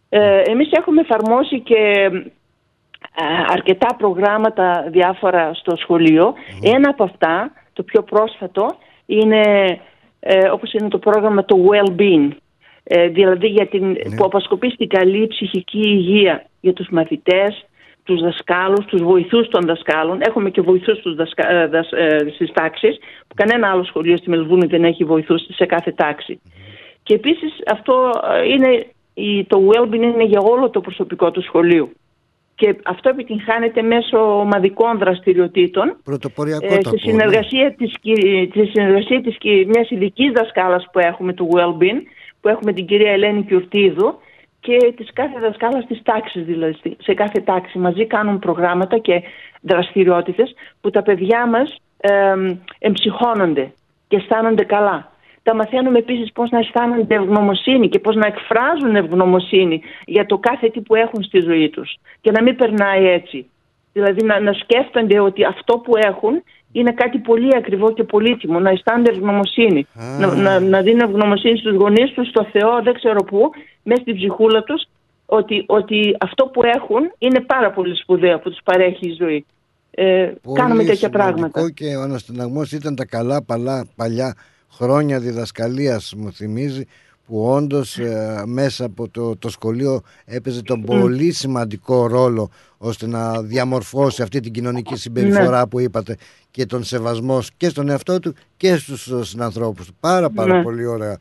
Ε, 0.10 0.42
εμείς 0.46 0.72
έχουμε 0.72 1.02
εφαρμόσει 1.02 1.60
και 1.60 2.10
ε, 3.16 3.24
αρκετά 3.48 3.96
προγράμματα 3.98 4.86
διάφορα 4.92 5.54
στο 5.54 5.76
σχολείο. 5.76 6.34
Ένα 6.62 6.90
από 6.90 7.04
αυτά, 7.04 7.52
το 7.74 7.84
πιο 7.84 8.04
πρόσφατο, 8.04 8.76
είναι 9.06 9.44
ε, 10.28 10.50
όπως 10.50 10.74
είναι 10.74 10.88
το 10.88 10.98
πρόγραμμα 10.98 11.46
το 11.46 11.56
Well-Being. 11.70 12.30
Ε, 12.84 13.08
δηλαδή 13.08 13.48
για 13.48 13.68
την, 13.68 13.94
που 14.16 14.26
αποσκοπεί 14.26 14.70
στην 14.70 14.88
καλή 14.88 15.28
ψυχική 15.28 15.80
υγεία 15.80 16.46
για 16.62 16.74
τους 16.74 16.88
μαθητές, 16.90 17.66
τους 18.06 18.22
δασκάλους, 18.22 18.86
τους 18.86 19.02
βοηθούς 19.04 19.48
των 19.48 19.66
δασκάλων. 19.66 20.18
Έχουμε 20.22 20.50
και 20.50 20.62
βοηθούς 20.62 21.00
τους 21.00 21.16
δασκα, 21.16 21.52
ε, 21.52 21.68
δασ- 21.68 21.94
ε, 21.94 22.18
στις 22.34 22.52
τάξεις, 22.52 22.98
που 23.28 23.36
κανένα 23.36 23.72
άλλο 23.72 23.84
σχολείο 23.84 24.18
στη 24.18 24.30
Μελβούνη 24.30 24.66
δεν 24.66 24.84
έχει 24.84 25.04
βοηθούς 25.04 25.42
σε 25.54 25.66
κάθε 25.66 25.92
τάξη. 25.92 26.42
Και 27.04 27.14
επίσης 27.14 27.52
αυτό 27.72 28.12
ε, 28.42 28.48
είναι, 28.48 28.86
η- 29.14 29.44
το 29.44 29.70
well-being 29.72 29.94
είναι 30.14 30.24
για 30.24 30.40
όλο 30.40 30.70
το 30.70 30.82
προσωπικό 30.82 31.32
του 31.32 31.42
σχολείου. 31.42 31.92
Και 32.56 32.76
αυτό 32.86 33.10
επιτυγχάνεται 33.10 33.82
μέσω 33.82 34.40
ομαδικών 34.40 34.98
δραστηριοτήτων 34.98 35.98
Πρωτοποριακό 36.04 36.66
ε, 36.66 36.70
το 36.70 36.74
στη 36.76 36.88
ακούω, 36.88 36.98
συνεργασία 37.12 37.76
της, 37.78 37.94
κυ- 38.02 38.52
τη 38.52 38.66
συνεργασία 38.66 39.22
της 39.22 39.38
κυ- 39.38 39.68
μιας 39.68 39.90
ειδικής 39.90 40.32
δασκάλας 40.32 40.86
που 40.92 41.00
έχουμε 41.00 41.34
του 41.34 41.50
Wellbeing, 41.54 42.02
που 42.42 42.48
έχουμε 42.48 42.74
την 42.74 42.86
κυρία 42.86 43.12
Ελένη 43.12 43.44
Κιουρτίδου 43.44 44.20
και 44.66 44.94
της 44.98 45.14
κάθε 45.14 45.40
δασκάλας 45.40 45.86
της 45.86 46.02
τάξης 46.04 46.44
δηλαδή. 46.46 46.96
Σε 47.00 47.14
κάθε 47.14 47.42
τάξη 47.42 47.78
μαζί 47.78 48.06
κάνουν 48.06 48.40
προγράμματα 48.40 48.98
και 48.98 49.22
δραστηριότητες 49.62 50.54
που 50.82 50.90
τα 50.90 51.02
παιδιά 51.02 51.48
μας 51.48 51.76
εμ, 51.98 52.58
εμψυχώνονται 52.80 53.72
και 54.08 54.16
αισθάνονται 54.16 54.64
καλά. 54.64 55.12
Τα 55.44 55.56
μαθαίνουμε 55.56 55.98
επίσης 55.98 56.32
πώς 56.32 56.50
να 56.50 56.60
αισθάνονται 56.60 57.16
ευγνωμοσύνη 57.16 57.90
και 57.90 58.00
πώς 58.00 58.16
να 58.16 58.28
εκφράζουν 58.28 58.96
ευγνωμοσύνη 58.96 59.82
για 60.06 60.26
το 60.26 60.38
κάθε 60.38 60.70
τι 60.70 60.82
που 60.82 60.96
έχουν 60.96 61.24
στη 61.24 61.40
ζωή 61.40 61.70
τους 61.70 61.96
και 62.22 62.32
να 62.32 62.42
μην 62.42 62.56
περνάει 62.56 63.08
έτσι. 63.08 63.50
Δηλαδή 63.94 64.26
να, 64.26 64.40
να 64.40 64.54
σκέφτονται 64.54 65.20
ότι 65.20 65.44
αυτό 65.44 65.78
που 65.78 65.94
έχουν 65.96 66.44
είναι 66.80 66.92
κάτι 66.92 67.18
πολύ 67.18 67.56
ακριβό 67.56 67.94
και 67.94 68.04
πολύτιμο, 68.04 68.60
να 68.60 68.70
αισθάνονται 68.70 69.12
ευγνωμοσύνη. 69.12 69.88
Να, 70.20 70.36
να, 70.36 70.60
να 70.60 70.82
δίνουν 70.82 71.00
ευγνωμοσύνη 71.00 71.58
στους 71.58 71.76
γονείς 71.76 72.12
τους, 72.12 72.28
στο 72.28 72.48
Θεό, 72.52 72.82
δεν 72.84 72.94
ξέρω 72.94 73.24
πού, 73.24 73.50
μέσα 73.84 74.02
στην 74.02 74.16
ψυχούλα 74.16 74.64
τους, 74.64 74.88
ότι, 75.26 75.64
ότι 75.68 76.18
αυτό 76.20 76.46
που 76.46 76.62
έχουν 76.64 77.12
είναι 77.18 77.40
πάρα 77.40 77.72
πολύ 77.72 77.96
σπουδαίο 77.96 78.40
που 78.40 78.50
τους 78.50 78.60
παρέχει 78.64 79.08
η 79.08 79.16
ζωή. 79.20 79.46
Ε, 79.92 80.32
Πολύ 80.42 80.60
κάνουμε 80.60 80.84
τέτοια 80.84 80.96
σημαντικό 80.96 81.24
πράγματα. 81.24 81.72
και 81.72 81.96
ο 81.96 82.02
αναστεναγμός 82.02 82.72
ήταν 82.72 82.96
τα 82.96 83.06
καλά 83.06 83.44
παλά, 83.44 83.86
παλιά 83.96 84.36
χρόνια 84.72 85.20
διδασκαλίας 85.20 86.14
μου 86.18 86.32
θυμίζει 86.32 86.84
που 87.28 87.50
όντως 87.56 87.98
ε, 87.98 88.44
μέσα 88.46 88.86
από 88.86 89.10
το, 89.10 89.38
το 89.38 89.50
σχολείο 89.50 90.02
έπαιζε 90.26 90.62
τον 90.64 90.82
πολύ 90.82 91.32
σημαντικό 91.32 92.08
ρόλο 92.08 92.50
ώστε 92.78 93.08
να 93.08 93.42
διαμορφώσει 93.42 94.22
αυτή 94.22 94.40
την 94.40 94.52
κοινωνική 94.52 94.96
συμπεριφορά 94.96 95.60
Ναι. 95.60 95.68
που 95.68 95.80
είπατε 95.80 96.18
και 96.52 96.66
τον 96.66 96.84
σεβασμό 96.84 97.40
και 97.58 97.70
στον 97.70 97.90
εαυτό 97.90 98.20
του 98.20 98.34
και 98.58 98.76
στους 98.76 99.08
ε, 99.08 99.24
συνανθρώπους 99.24 99.86
του. 99.88 99.96
Πάρα 100.00 100.30
πάρα 100.30 100.56
Ναι. 100.56 100.64
πολύ 100.64 100.86
ωραία. 100.86 101.18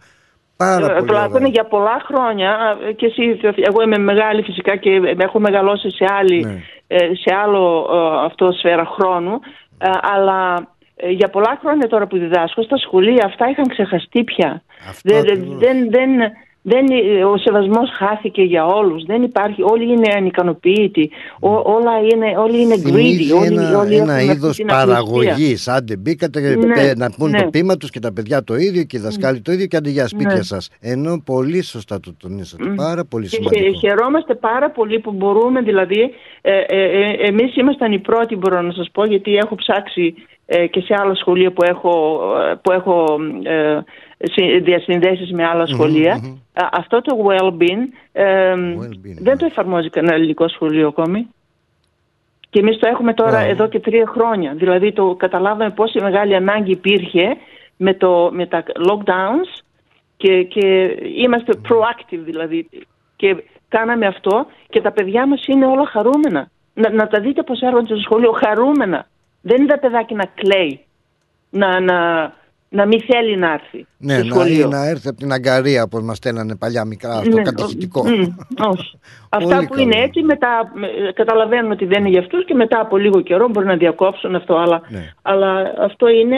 Πάρα 0.56 0.86
Ε, 0.90 0.94
πολύ 0.94 1.04
Πλάτωνε 1.06 1.34
ωραία. 1.36 1.48
για 1.48 1.64
πολλά 1.64 2.02
χρόνια 2.06 2.78
ε, 2.88 2.92
και 2.92 3.06
εσύ, 3.06 3.40
εγώ 3.56 3.82
είμαι 3.82 3.98
μεγάλη 3.98 4.42
φυσικά 4.42 4.76
και 4.76 4.90
έχω 5.18 5.40
μεγαλώσει 5.40 5.90
σε, 5.90 6.04
άλλη, 6.18 6.44
Ναι. 6.44 6.62
ε, 6.86 6.98
σε 6.98 7.34
άλλο 7.44 7.86
ε, 7.92 8.24
αυτό 8.24 8.52
σφαίρα 8.52 8.84
χρόνου 8.86 9.38
ε, 9.78 9.90
αλλά 10.14 10.68
ε, 10.96 11.10
για 11.10 11.28
πολλά 11.28 11.58
χρόνια 11.60 11.88
τώρα 11.88 12.06
που 12.06 12.18
διδάσκω 12.18 12.62
στα 12.62 12.76
σχολεία 12.76 13.24
αυτά 13.26 13.48
είχαν 13.50 13.68
ξεχαστεί 13.68 14.24
πια. 14.24 14.62
Δεν, 15.02 15.18
ακριβώς. 15.18 15.56
δεν, 15.58 15.90
δεν, 15.90 16.10
δεν, 16.66 16.84
ο 17.32 17.36
σεβασμός 17.36 17.90
χάθηκε 17.98 18.42
για 18.42 18.66
όλους. 18.66 19.04
Δεν 19.04 19.22
υπάρχει, 19.22 19.62
όλοι 19.62 19.84
είναι 19.92 20.12
ανικανοποιητοί. 20.16 21.10
Ό, 21.40 21.48
όλα 21.48 21.92
είναι, 22.12 22.38
όλοι 22.38 22.60
είναι 22.62 22.76
Θυμίζει 22.76 23.30
greedy. 23.32 23.38
Όλοι, 23.40 23.46
ένα, 23.46 23.78
όλοι 23.78 23.94
ένα 23.96 24.14
έχουν 24.14 24.28
αυτή 24.30 24.36
είδος 24.38 24.56
την 24.56 24.70
απληστία. 24.70 24.94
παραγωγής. 24.94 25.68
Άντε 25.68 25.96
μπήκατε 25.96 26.40
Ναι, 26.56 26.80
ε, 26.80 26.94
να 26.96 27.10
πούν 27.10 27.30
ναι. 27.30 27.42
το 27.42 27.48
πείμα 27.50 27.76
τους 27.76 27.90
και 27.90 27.98
τα 28.00 28.12
παιδιά 28.12 28.44
το 28.44 28.54
ίδιο 28.56 28.82
και 28.84 28.96
οι 28.96 29.00
δασκάλοι 29.00 29.40
το 29.40 29.52
ίδιο 29.52 29.66
και 29.66 29.76
άντε 29.76 29.90
για 29.90 30.08
σπίτια 30.08 30.36
Ναι. 30.36 30.42
σας. 30.42 30.70
Ενώ 30.80 31.22
πολύ 31.24 31.62
σωστά 31.62 32.00
το 32.00 32.14
τονίσατε. 32.18 32.64
Πάρα 32.76 33.04
πολύ 33.04 33.26
Και 33.28 33.36
σημαντικό. 33.36 33.62
χε- 33.64 33.76
χαιρόμαστε 33.78 34.34
πάρα 34.34 34.70
πολύ 34.70 34.98
που 34.98 35.12
μπορούμε, 35.12 35.60
δηλαδή, 35.60 36.10
ε, 36.40 36.58
ε, 36.66 36.82
ε, 36.82 37.26
εμείς 37.26 37.56
ήμασταν 37.56 37.92
οι 37.92 37.98
πρώτοι, 37.98 38.36
μπορώ 38.36 38.60
να 38.62 38.72
σας 38.72 38.88
πω, 38.92 39.04
γιατί 39.04 39.34
έχω 39.36 39.54
ψάξει 39.54 40.14
ε, 40.46 40.66
και 40.66 40.80
σε 40.80 40.94
άλλα 41.00 41.14
σχολεία 41.14 41.52
που 41.52 41.64
έχω, 41.64 42.20
ε, 42.50 42.54
που 42.62 42.72
έχω 42.72 43.16
ε, 43.42 43.78
συ- 44.13 44.13
διασυνδέσεις 44.62 45.32
με 45.32 45.44
άλλα 45.46 45.66
σχολεία. 45.66 46.12
Α, 46.52 46.68
αυτό 46.72 47.00
το 47.00 47.26
well-being, 47.28 47.82
ε, 48.12 48.54
δεν 49.20 49.38
το 49.38 49.46
εφαρμόζει 49.46 49.90
κανένα 49.90 50.14
ελληνικό 50.14 50.48
σχολείο 50.48 50.88
ακόμη. 50.88 51.28
Και 52.50 52.60
εμείς 52.60 52.78
το 52.78 52.88
έχουμε 52.88 53.14
τώρα 53.14 53.30
Μπράβο. 53.30 53.50
εδώ 53.50 53.68
και 53.68 53.80
τρία 53.80 54.06
χρόνια. 54.06 54.54
Δηλαδή 54.54 54.92
το 54.92 55.14
καταλάβαμε 55.14 55.70
πόση 55.70 56.00
μεγάλη 56.00 56.34
ανάγκη 56.34 56.70
υπήρχε 56.70 57.36
με, 57.76 57.94
το, 57.94 58.30
με 58.32 58.46
τα 58.46 58.62
lockdowns 58.88 59.62
και, 60.16 60.42
και 60.42 60.96
είμαστε 61.16 61.52
proactive 61.68 62.20
δηλαδή 62.24 62.68
και 63.16 63.44
κάναμε 63.68 64.06
αυτό 64.06 64.46
και 64.68 64.80
τα 64.80 64.92
παιδιά 64.92 65.26
μας 65.26 65.46
είναι 65.46 65.66
όλα 65.66 65.86
χαρούμενα. 65.86 66.48
Να, 66.74 66.90
να 66.90 67.06
τα 67.06 67.20
δείτε 67.20 67.42
πως 67.42 67.60
έρχονται 67.60 67.86
στο 67.86 67.96
σχολείο 67.96 68.32
χαρούμενα. 68.32 69.06
Δεν 69.40 69.56
είναι 69.56 69.66
τα 69.66 69.78
παιδάκια 69.78 70.16
να 70.16 70.24
κλαίει, 70.34 70.80
να, 71.50 71.80
να, 71.80 72.22
να 72.74 72.86
μην 72.86 73.00
θέλει 73.00 73.36
να 73.36 73.52
έρθει 73.52 73.86
Ναι, 73.98 74.14
στο 74.18 74.24
να, 74.24 74.34
σχολείο. 74.34 74.66
ή 74.66 74.70
να 74.70 74.88
έρθει 74.88 75.08
από 75.08 75.18
την 75.18 75.32
αγκαρία 75.32 75.82
όπως 75.82 76.02
μας 76.02 76.16
στέλνανε 76.16 76.56
παλιά 76.56 76.84
μικρά, 76.84 77.14
αυτό 77.16 77.36
Ναι, 77.36 77.42
κατηχητικό. 77.42 78.02
μ, 78.04 78.08
όχι. 78.70 78.98
Αυτά 79.36 79.54
Πολύ 79.54 79.66
που 79.66 79.74
καλό. 79.74 79.82
είναι 79.82 80.02
έτσι, 80.02 80.22
μετά 80.22 80.70
με- 80.74 81.12
καταλαβαίνουν 81.14 81.70
ότι 81.70 81.84
δεν 81.84 82.00
είναι 82.00 82.08
για 82.08 82.20
αυτούς 82.20 82.44
και 82.44 82.54
μετά 82.54 82.80
από 82.80 82.96
λίγο 82.96 83.20
καιρό 83.20 83.48
μπορεί 83.48 83.66
να 83.66 83.76
διακόψουν 83.76 84.34
αυτό. 84.34 84.56
Αλλά, 84.56 84.80
Ναι. 84.88 85.12
αλλά 85.22 85.74
αυτό 85.80 86.08
είναι 86.08 86.36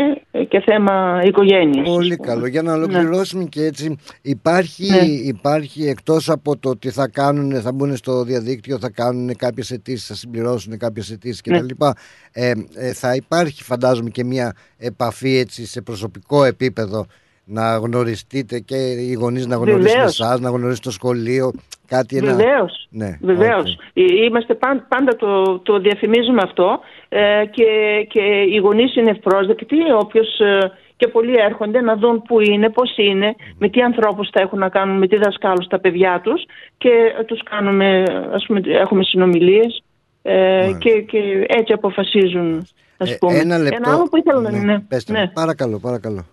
και 0.48 0.60
θέμα 0.60 1.20
οικογένειας. 1.24 1.88
Πολύ 1.88 2.16
καλό. 2.16 2.46
Για 2.46 2.62
να 2.62 2.72
ολοκληρώσουμε 2.72 3.44
και 3.44 3.64
έτσι, 3.64 3.96
υπάρχει, 4.22 4.86
Ναι. 4.90 4.96
υπάρχει 5.06 5.86
εκτός 5.88 6.30
από 6.30 6.56
το 6.58 6.68
ότι 6.70 6.90
θα 6.90 7.08
κάνουν, 7.08 7.60
θα 7.60 7.72
μπουν 7.72 7.96
στο 7.96 8.22
διαδίκτυο, 8.24 8.78
θα 8.78 8.90
κάνουν 8.90 9.36
κάποιες 9.36 9.70
αιτήσεις, 9.70 10.06
θα 10.06 10.14
συμπληρώσουν 10.14 10.78
κάποιες 10.78 11.10
αιτήσεις 11.10 11.40
Ναι. 11.46 11.58
κτλ. 11.60 11.84
Ε, 12.32 12.52
ε, 12.74 12.92
θα 12.92 13.14
υπάρχει 13.14 13.62
φαντάζομαι 13.62 14.10
και 14.10 14.24
μια 14.24 14.52
επαφή 14.78 15.36
έτσι 15.36 15.66
σε 15.66 15.80
προσωπικό 15.82 16.25
επίπεδο 16.44 17.06
να 17.44 17.76
γνωριστείτε 17.76 18.58
και 18.58 18.76
οι 18.76 19.12
γονείς 19.12 19.46
να 19.46 19.56
γνωρίσουν 19.56 19.82
Βεβαίως. 19.82 20.20
εσάς, 20.20 20.40
να 20.40 20.50
γνωρίσουν 20.50 20.82
το 20.82 20.90
σχολείο, 20.90 21.52
κάτι 21.86 22.16
ένα... 22.16 22.34
Βεβαίως. 22.34 22.86
Ναι, 22.90 23.18
Βεβαίως. 23.20 23.78
Ε, 23.92 24.02
Είμαστε 24.24 24.54
πάν- 24.54 24.88
πάντα 24.88 25.16
το, 25.16 25.58
το 25.58 25.78
διαφημίζουμε 25.78 26.42
αυτό 26.44 26.80
ε, 27.08 27.44
και, 27.50 27.64
και 28.08 28.20
οι 28.52 28.56
γονείς 28.56 28.96
είναι 28.96 29.10
ευπρόσδεκτοι, 29.10 29.76
όποιος 29.98 30.40
ε, 30.40 30.72
και 30.96 31.08
πολλοί 31.08 31.34
έρχονται 31.38 31.80
να 31.80 31.96
δουν 31.96 32.22
πού 32.22 32.40
είναι, 32.40 32.70
πώς 32.70 32.96
είναι, 32.96 33.34
με 33.58 33.68
τι 33.68 33.82
ανθρώπους 33.82 34.28
θα 34.32 34.40
έχουν 34.40 34.58
να 34.58 34.68
κάνουν, 34.68 34.98
με 34.98 35.06
τι 35.06 35.16
δασκάλους 35.16 35.66
τα 35.66 35.78
παιδιά 35.80 36.20
τους 36.24 36.44
και 36.78 36.90
ε, 37.18 37.24
τους 37.24 37.42
κάνουμε, 37.42 38.02
ας 38.32 38.44
πούμε, 38.46 38.60
έχουμε 38.64 39.02
συνομιλίες 39.02 39.82
ε, 40.22 40.70
και, 40.78 40.90
και 41.00 41.46
έτσι 41.48 41.72
αποφασίζουν, 41.72 42.66
ας 42.98 43.10
Ε, 43.10 43.16
πούμε. 43.20 43.38
ένα 43.38 43.58
λεπτό. 43.58 43.90
άλλο 43.90 44.02
που 44.02 44.16
ήθελα 44.16 44.40
να... 44.40 44.50
Ναι, 44.50 44.58
Ναι, 44.58 44.78
πέστε 44.80 45.12
μου. 45.12 45.18
ναι. 45.18 45.28
Παρακαλώ, 45.28 45.78
παρακαλώ. 45.78 46.24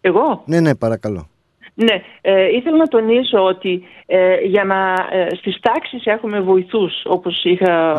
Εγώ; 0.00 0.42
Ναι, 0.44 0.60
ναι, 0.60 0.74
παρακαλώ. 0.74 1.28
Ναι, 1.74 2.02
ε, 2.20 2.56
ήθελα 2.56 2.76
να 2.76 2.86
τονίσω 2.86 3.44
ότι 3.44 3.82
ε, 4.06 4.34
για 4.44 4.64
να, 4.64 4.94
ε, 5.18 5.34
στις 5.34 5.58
τάξεις 5.60 6.06
έχουμε 6.06 6.40
βοηθούς 6.40 6.92
όπως 7.04 7.44
είχα, 7.44 7.90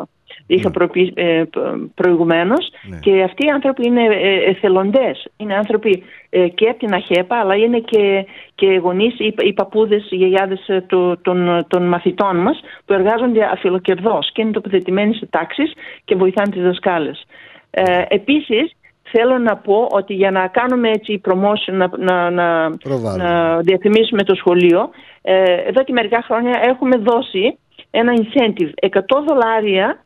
ε, 0.00 0.04
είχα 0.46 0.70
προπεί, 0.70 1.12
ε, 1.16 1.42
π- 1.50 1.58
προηγουμένως 1.94 2.68
και 3.00 3.22
αυτοί 3.22 3.46
οι 3.46 3.50
άνθρωποι 3.50 3.86
είναι 3.86 4.02
ε, 4.04 4.50
εθελοντές. 4.50 5.26
Είναι 5.36 5.54
άνθρωποι 5.54 6.02
ε, 6.30 6.48
και 6.48 6.68
από 6.68 6.78
την 6.78 6.94
ΑΧΕΠΑ 6.94 7.36
αλλά 7.36 7.54
είναι 7.54 7.78
και, 7.78 8.26
και 8.54 8.66
γονείς 8.82 9.18
ή, 9.18 9.34
ή 9.38 9.52
παππούδες, 9.52 10.06
οι 10.10 10.16
γιαγιάδες 10.16 10.68
ε, 10.68 10.80
του- 10.80 11.18
των, 11.22 11.64
των 11.68 11.82
μαθητών 11.88 12.36
μας 12.36 12.60
που 12.84 12.92
εργάζονται 12.92 13.44
αφιλοκερδώς 13.44 14.32
και 14.32 14.42
είναι 14.42 14.50
τοποθετημένοι 14.50 15.14
σε 15.14 15.26
τάξεις 15.30 15.72
και 16.04 16.14
βοηθάνε 16.14 16.50
τις 16.50 16.62
δασκάλες. 16.62 17.24
Ε, 17.70 18.02
επίσης, 18.08 18.72
θέλω 19.10 19.38
να 19.38 19.56
πω 19.56 19.88
ότι 19.90 20.14
για 20.14 20.30
να 20.30 20.46
κάνουμε 20.46 20.90
έτσι 20.90 21.20
promotion, 21.28 21.72
να, 21.72 21.90
να, 21.98 22.30
να, 22.30 22.76
Προβάλλουμε. 22.76 23.24
να 23.24 23.58
διαφημίσουμε 23.60 24.22
το 24.22 24.34
σχολείο, 24.34 24.90
ε, 25.22 25.42
εδώ 25.54 25.82
και 25.84 25.92
μερικά 25.92 26.22
χρόνια 26.22 26.60
έχουμε 26.68 26.96
δώσει 26.96 27.58
ένα 27.90 28.12
incentive. 28.16 28.70
100 28.88 29.00
δολάρια 29.28 29.86
ε, 29.88 30.05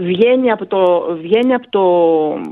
βγαίνει, 0.00 0.50
από 0.50 0.66
το, 0.66 1.06
βγαίνει 1.20 1.54
από 1.54 1.68
το 1.70 1.82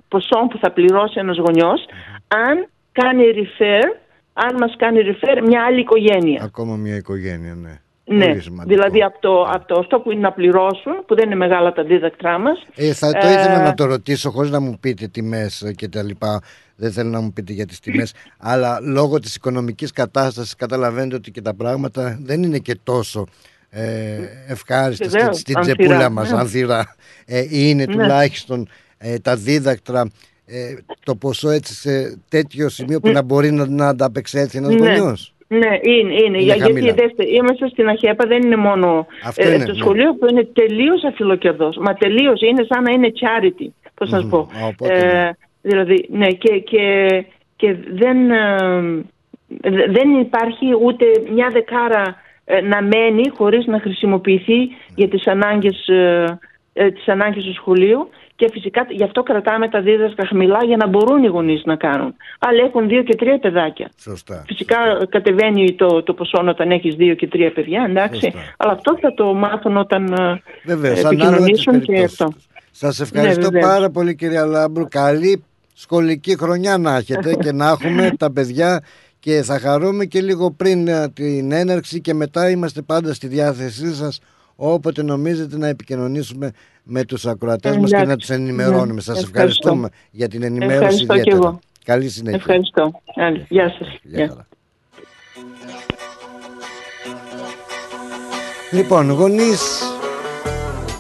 ποσό 0.09 0.47
που 0.51 0.59
θα 0.59 0.71
πληρώσει 0.71 1.19
ένας 1.19 1.37
γονιός 1.37 1.85
αν 2.29 2.69
κάνει 2.93 3.25
refer, 3.35 3.83
αν 4.33 4.57
μας 4.61 4.75
κάνει 4.79 5.01
refer 5.05 5.43
μια 5.47 5.65
άλλη 5.65 5.81
οικογένεια. 5.81 6.43
Ακόμα 6.43 6.77
μια 6.77 6.97
οικογένεια, 6.97 7.55
ναι. 7.55 7.81
Ναι, 8.11 8.27
Πολύ 8.27 8.41
σημαντικό. 8.41 8.75
δηλαδή 8.75 9.03
από, 9.03 9.19
το, 9.21 9.43
από 9.43 9.67
το 9.67 9.79
αυτό 9.79 10.01
που 10.01 10.11
είναι 10.11 10.21
να 10.21 10.33
πληρώσουν, 10.33 11.05
που 11.07 11.15
δεν 11.15 11.25
είναι 11.25 11.35
μεγάλα 11.35 11.73
τα 11.73 11.83
δίδακτρά 11.85 12.39
μας. 12.39 12.63
Ε, 12.75 12.93
θα 12.93 13.13
το 13.13 13.27
ε, 13.27 13.33
ήθελα 13.33 13.63
να 13.63 13.75
το 13.75 13.85
ρωτήσω 13.85 14.31
χωρίς 14.31 14.51
να 14.51 14.61
μου 14.61 14.79
πείτε 14.81 15.07
τιμές 15.07 15.73
και 15.77 15.89
τα 15.89 16.03
λοιπά. 16.03 16.41
Δεν 16.77 16.93
θέλω 16.93 17.11
να 17.11 17.21
μου 17.21 17.33
πείτε 17.33 17.53
για 17.53 17.67
τις 17.67 17.81
τιμές. 17.81 18.15
αλλά 18.39 18.81
λόγω 18.81 19.19
της 19.19 19.35
οικονομικής 19.35 19.93
κατάστασης 19.93 20.55
καταλαβαίνετε 20.55 21.15
ότι 21.17 21.31
και 21.31 21.43
τα 21.43 21.55
πράγματα 21.55 22.19
δεν 22.23 22.43
είναι 22.43 22.59
και 22.59 22.79
τόσο 22.83 23.27
ε, 23.71 24.19
ευχάριστα 24.49 25.05
στην, 25.05 25.19
Βεβαίως, 25.19 25.39
στην 25.39 25.57
ανθυρά, 25.57 25.77
τσεπούλα 25.77 26.11
μας, 26.11 26.31
ναι. 26.31 26.39
ανθυρά. 26.39 26.95
Ε, 27.27 27.45
είναι 27.51 27.85
Ναι. 27.85 27.93
τουλάχιστον 27.93 28.69
ε, 28.99 29.19
τα 29.19 29.37
δίδακτρα 29.37 30.11
ε, 30.47 30.75
το 31.05 31.15
ποσό 31.15 31.51
έτσι 31.51 31.75
σε 31.75 32.19
τέτοιο 32.29 32.69
σημείο 32.69 33.01
που 33.01 33.09
να 33.11 33.23
μπορεί 33.23 33.51
να, 33.51 33.67
να 33.69 33.89
ανταπεξέλθει 33.89 34.59
ένας 34.59 34.75
Ναι. 34.75 34.77
γονιός. 34.97 35.33
Ναι, 35.51 35.59
είναι, 35.83 36.13
είναι. 36.15 36.19
Είναι 36.27 36.39
Για, 36.39 36.57
χαμηλά. 36.59 36.79
γιατί 36.81 37.01
δέστε, 37.03 37.25
είμαστε 37.29 37.69
στην 37.69 37.89
ΑΧΕΠΑ, 37.89 38.27
δεν 38.27 38.43
είναι 38.43 38.57
μόνο 38.57 39.07
Αυτό 39.25 39.43
ε, 39.49 39.55
είναι, 39.55 39.65
το 39.65 39.73
ναι. 39.73 39.79
σχολείο 39.79 40.15
που 40.15 40.27
είναι 40.31 40.45
τελείως 40.53 41.05
αφιλοκερδό. 41.05 41.73
Μα 41.81 41.95
τελείως 41.95 42.41
είναι 42.41 42.65
σαν 42.69 42.83
να 42.83 42.91
είναι 42.93 43.13
charity. 43.21 43.67
Πώς 43.95 44.11
να 44.11 44.21
σου 44.21 44.29
πω. 44.29 44.39
Α, 44.39 44.67
οπότε, 44.67 45.07
ναι. 45.07 45.23
Ε, 45.29 45.31
δηλαδή, 45.63 46.09
ναι, 46.13 46.27
και, 46.27 46.59
και, 46.59 47.07
και 47.57 47.77
δεν, 47.93 48.31
ε, 48.31 48.81
δε- 49.61 49.91
δεν 49.91 50.21
υπάρχει 50.21 50.67
ούτε 50.85 51.05
μια 51.35 51.51
δεκάρα 51.53 52.05
ε, 52.07 52.15
να 52.69 52.83
μένει 52.83 53.29
χωρίς 53.37 53.67
να 53.67 53.81
χρησιμοποιηθεί 53.81 54.59
για 54.95 55.09
τις 55.09 55.27
ανάγκες, 55.27 55.89
ε, 55.89 56.39
ε, 56.73 56.91
τις 56.91 57.09
ανάγκες 57.09 57.45
του 57.45 57.55
σχολείου 57.55 58.09
και 58.37 58.49
φυσικά 58.53 58.87
γι' 58.91 59.03
αυτό 59.03 59.23
κρατάμε 59.23 59.69
τα 59.69 59.81
δίδασκα 59.81 60.27
χαμηλά 60.27 60.65
για 60.65 60.77
να 60.77 60.87
μπορούν 60.87 61.25
οι 61.25 61.27
γονείς 61.27 61.63
να 61.65 61.77
κάνουν. 61.77 62.15
Άλλοι 62.39 62.61
έχουν 62.61 62.89
δύο 62.89 63.03
και 63.03 63.15
τρία 63.17 63.39
παιδάκια. 63.39 63.91
Σωστά. 64.01 64.45
Φυσικά 64.47 64.77
κατεβαίνει 65.09 65.75
το, 65.75 66.03
το 66.03 66.15
ποσό 66.15 66.45
όταν 66.49 66.71
έχεις 66.71 66.95
δύο 66.95 67.15
και 67.15 67.27
τρία 67.27 67.53
παιδιά, 67.53 67.87
εντάξει. 67.89 68.21
Σωστά. 68.21 68.55
Αλλά 68.57 68.73
αυτό 68.73 68.99
θα 69.01 69.15
το 69.15 69.35
μάθουν 69.35 69.77
όταν 69.77 70.13
ε, 70.13 70.43
Βεβαίως, 70.65 70.99
ε, 70.99 71.07
ανάλογα 71.07 71.37
τις 71.37 71.37
επικοινωνήσουν 71.37 71.81
και 71.81 71.93
περιπτώσεις 71.93 72.21
αυτό. 72.21 72.35
Σας 72.71 73.01
ευχαριστώ 73.01 73.41
Ναι, 73.41 73.47
βεβαίως. 73.47 73.65
πάρα 73.65 73.91
πολύ 73.91 74.15
κυρία 74.15 74.45
Λάμπρου. 74.45 74.85
Καλή 74.89 75.45
σχολική 75.75 76.37
χρονιά 76.39 76.79
να 76.79 76.97
έχετε 76.97 77.35
και 77.35 77.53
να 77.53 77.69
έχουμε 77.69 78.11
τα 78.19 78.33
παιδιά 78.33 78.83
και 79.29 79.43
θα 79.43 79.59
χαρούμε 79.59 80.05
και 80.05 80.21
λίγο 80.21 80.51
πριν 80.51 80.89
ε, 80.89 81.09
την 81.09 81.53
έναρξη 81.53 82.01
και 82.01 82.15
μετά 82.15 82.51
είμαστε 82.51 82.83
πάντα 82.83 83.15
στη 83.15 83.27
διάθεσή 83.27 83.95
σας 83.95 84.21
όποτε 84.57 85.03
νομίζετε 85.03 85.57
να 85.59 85.67
επικοινωνήσουμε 85.69 86.51
με 86.83 87.05
τους 87.05 87.27
ακροατές 87.27 87.77
μας 87.77 87.91
και 87.91 87.97
Εντάξει. 87.97 88.11
να 88.11 88.17
τους 88.17 88.31
ενημερώνουμε. 88.31 88.93
Ναι, 88.93 89.01
Σας 89.01 89.23
ευχαριστώ. 89.23 89.39
ευχαριστούμε 89.39 89.89
για 90.11 90.29
την 90.29 90.43
ενημέρωση 90.43 90.75
Ευχαριστώ 90.75 91.15
και 91.15 91.21
ιδιαίτερα. 91.21 91.47
εγώ. 91.49 91.59
Καλή 91.85 92.09
συνέχεια. 92.09 92.39
Ευχαριστώ. 92.39 93.01
Άλλη. 93.15 93.47
Γεια 93.49 93.69
σας. 93.79 93.89
Γεια 94.03 94.29
χαρά. 94.29 94.47
Λοιπόν, 98.71 99.11
γονείς, 99.11 99.83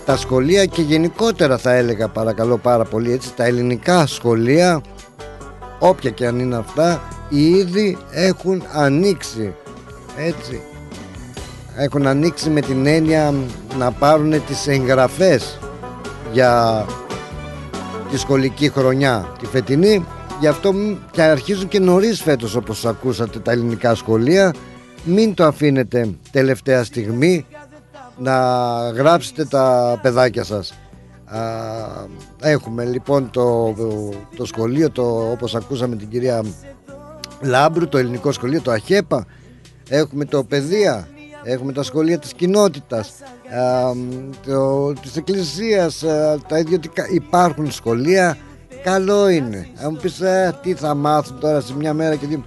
τα 0.05 0.17
σχολεία 0.17 0.65
και 0.65 0.83
γενικότερα 0.83 1.59
θα 1.59 1.73
έλεγα 1.75 2.09
παρακαλώ 2.09 2.59
πάρα 2.59 2.85
πολύ 2.85 3.13
έτσι, 3.13 3.35
τα 3.35 3.45
ελληνικά 3.45 4.07
σχολεία, 4.07 4.81
όποια 5.79 6.11
και 6.11 6.27
αν 6.27 6.39
είναι 6.39 6.57
αυτά, 6.57 7.03
ήδη 7.29 7.99
έχουν 8.11 8.63
ανοίξει, 8.73 9.55
έτσι. 10.17 10.61
Έχουν 11.77 12.07
ανοίξει 12.07 12.51
με 12.51 12.61
την 12.61 12.87
έννοια 12.87 13.35
να 13.79 13.91
πάρουν 13.91 14.45
τις 14.47 14.67
εγγραφές 14.67 15.59
για 16.33 16.85
τη 18.11 18.19
σχολική 18.19 18.69
χρονιά 18.69 19.33
τη 19.39 19.47
φετινή 19.47 20.05
γι' 20.41 20.47
αυτό 20.47 20.73
μ- 20.73 20.97
και 21.11 21.23
αρχίζουν 21.23 21.69
και 21.69 21.79
νωρίς 21.79 22.23
φέτος 22.23 22.55
όπως 22.55 22.85
ακούσατε 22.87 23.39
τα 23.39 23.51
ελληνικά 23.53 23.95
σχολεία 23.95 24.55
μην 25.05 25.35
το 25.35 25.45
αφήνετε 25.45 26.11
τελευταία 26.31 26.85
στιγμή 26.85 27.47
να 28.19 28.37
γράψετε 28.91 29.45
τα 29.45 29.99
παιδάκια 30.03 30.45
σας 30.45 30.71
Α, 30.71 30.75
έχουμε 32.41 32.85
λοιπόν 32.85 33.31
το, 33.31 33.75
το 34.37 34.45
σχολείο 34.45 34.91
το, 34.91 35.31
όπως 35.31 35.55
ακούσαμε 35.55 35.97
την 35.97 36.09
κυρία 36.09 36.45
Λάμπρου 37.43 37.89
το 37.89 37.99
ελληνικό 37.99 38.33
σχολείο 38.33 38.61
το 38.61 38.71
ΑΧΕΠΑ. 38.71 39.27
Έχουμε 39.89 40.25
το 40.25 40.45
παιδεία 40.45 41.09
έχουμε 41.43 41.73
τα 41.73 41.83
σχολεία 41.83 42.19
της 42.19 42.33
κοινότητας 42.33 43.13
α, 43.59 43.93
το, 44.47 44.93
της 44.93 45.17
εκκλησίας 45.17 46.03
α, 46.03 46.39
τα 46.49 46.59
ιδιωτικά. 46.59 47.09
Υπάρχουν 47.11 47.73
σχολεία 47.73 48.37
καλό 48.83 49.29
είναι. 49.29 49.69
Αν 49.83 49.89
μου 49.93 49.99
πεις 50.03 50.21
«Ε, 50.21 50.59
τι 50.63 50.75
θα 50.75 50.95
μάθουν 50.95 51.41
τώρα 51.41 51.61
σε 51.61 51.75
μια 51.77 51.95
μέρα 51.95 52.15
και 52.15 52.27
δύο; 52.27 52.45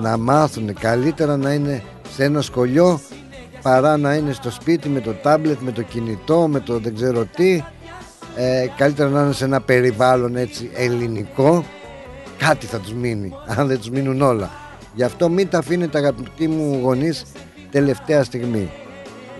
Να 0.00 0.16
μάθουν 0.16 0.74
καλύτερα 0.74 1.36
να 1.36 1.52
είναι 1.52 1.82
σε 2.14 2.24
ένα 2.24 2.40
σχολείο 2.40 3.00
παρά 3.62 3.96
να 3.96 4.14
είναι 4.14 4.32
στο 4.32 4.50
σπίτι 4.50 4.88
με 4.88 5.00
το 5.00 5.12
τάμπλετ, 5.12 5.58
με 5.60 5.72
το 5.72 5.82
κινητό, 5.82 6.48
με 6.48 6.60
το 6.60 6.78
δεν 6.78 6.94
ξέρω 6.94 7.24
τι 7.24 7.62
ε, 8.36 8.66
καλύτερα 8.76 9.08
να 9.08 9.22
είναι 9.22 9.32
σε 9.32 9.44
ένα 9.44 9.60
περιβάλλον 9.60 10.36
έτσι 10.36 10.70
ελληνικό 10.74 11.64
κάτι 12.38 12.66
θα 12.66 12.78
τους 12.78 12.92
μείνει 12.92 13.32
αν 13.56 13.66
δεν 13.66 13.78
τους 13.78 13.90
μείνουν 13.90 14.22
όλα. 14.22 14.50
Γι' 14.94 15.02
αυτό 15.02 15.28
μην 15.28 15.48
τα 15.48 15.58
αφήνετε 15.58 15.98
αγαπητοί 15.98 16.48
μου 16.48 16.80
γονείς 16.82 17.24
τελευταία 17.70 18.24
στιγμή. 18.24 18.70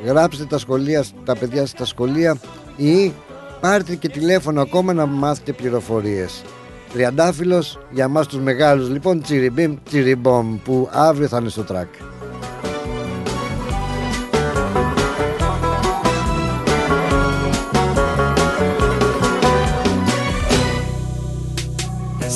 Γράψτε 0.04 0.44
τα 0.44 0.58
σχολεία 0.58 1.04
τα 1.24 1.36
παιδιά 1.36 1.60
σας 1.60 1.70
στα 1.70 1.84
σχολεία 1.84 2.36
ή 2.76 3.12
πάρτε 3.60 3.94
και 3.94 4.08
τηλέφωνο 4.08 4.60
ακόμα 4.60 4.92
να 4.92 5.06
μάθετε 5.06 5.52
πληροφορίες. 5.52 6.42
Τριαντάφυλλος 6.92 7.78
για 7.90 8.08
μας 8.08 8.26
τους 8.26 8.38
μεγάλους. 8.38 8.88
Λοιπόν 8.88 9.22
τσιριμπίμ 9.22 9.74
τσιριμπόμ 9.84 10.58
που 10.64 10.88
αύριο 10.92 11.28
θα 11.28 11.38
είναι 11.38 11.48
στο 11.48 11.62
τρακ 11.62 11.88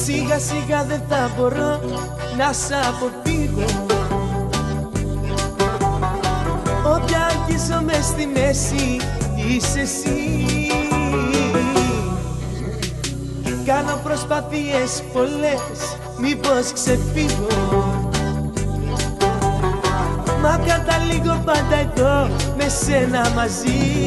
Σιγά 0.09 0.39
Σιγά 0.39 0.39
σιγά 0.39 0.85
δεν 0.85 1.03
θα 1.09 1.31
μπορώ 1.37 1.81
να 2.37 2.53
σ' 2.53 2.71
αποφύγω. 2.89 3.65
Όποια 6.87 7.27
αγγίζομαι 7.27 7.93
στη 8.03 8.27
μέση 8.27 9.01
είσαι 9.49 9.81
εσύ. 9.81 10.47
Κάνω 13.65 14.01
προσπαθίες 14.03 15.03
πολλές 15.13 15.97
μήπως 16.19 16.73
ξεφύγω. 16.73 18.11
Μα 20.43 20.61
καταλήγω 20.67 21.43
πάντα 21.45 21.77
εδώ 21.77 22.37
με 22.57 22.69
σένα 22.69 23.31
μαζί. 23.35 24.07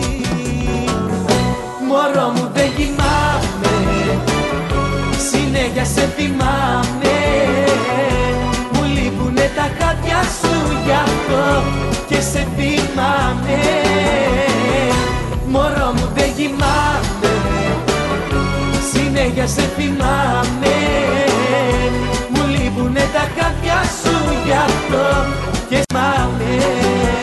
Μωρό 1.88 2.30
μου 2.30 2.50
δεν 2.54 2.76
κοιμάμαι 2.76 3.41
Συνέχεια 5.62 5.86
σε 5.86 6.14
θυμάμαι. 6.18 7.18
Μου 8.72 8.84
λείπουνε 8.94 9.52
τα 9.56 9.62
χάτια 9.62 10.22
σου 10.40 10.78
γι' 10.86 10.92
αυτό 10.92 11.64
Και 12.08 12.22
σε 12.22 12.48
θυμάμαι. 12.56 13.60
Μωρό 15.48 15.94
μου 15.96 16.12
δεν 16.16 16.34
κοιμάμαι 16.38 17.34
Συνέχεια 18.94 19.48
σε 19.48 19.62
θυμάμαι. 19.78 20.76
Μου 22.30 22.48
λείπουνε 22.48 23.04
τα 23.14 23.20
χάτια 23.20 23.82
σου 24.04 24.16
γι' 24.46 24.54
αυτό 24.54 25.26
Και 25.70 25.84
θυμάμαι 25.88 27.21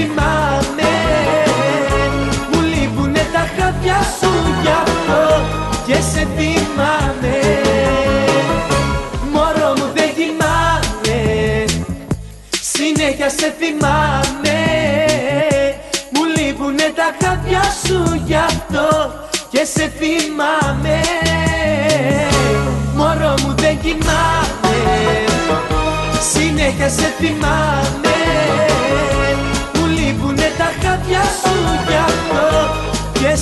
θυμάμαι 0.00 0.92
Μου 2.52 2.60
λείπουνε 2.60 3.26
τα 3.32 3.48
χάδια 3.56 4.00
σου 4.20 4.30
γι' 4.62 4.68
αυτό 4.68 5.42
Και 5.86 5.94
σε 5.94 6.26
θυμάμαι. 6.36 7.38
Μωρό 9.32 9.72
μου 9.76 9.92
δεν 9.94 10.10
κοιμάμαι 10.16 11.64
Συνέχεια 12.60 13.28
σε 13.28 13.54
θυμάμαι 13.58 14.58
Μου 16.10 16.22
λείπουνε 16.36 16.92
τα 16.96 17.26
χάδια 17.26 17.62
σου 17.86 18.22
γι' 18.26 18.34
αυτό 18.34 19.12
Και 19.50 19.64
σε 19.64 19.92
θυμάμαι. 19.98 21.00
Μωρό 22.94 23.34
μου 23.42 23.54
δεν 23.56 23.78
κοιμάμαι 23.80 24.76
Συνέχεια 26.32 26.88
σε 26.88 27.14
θυμάμαι 27.18 28.09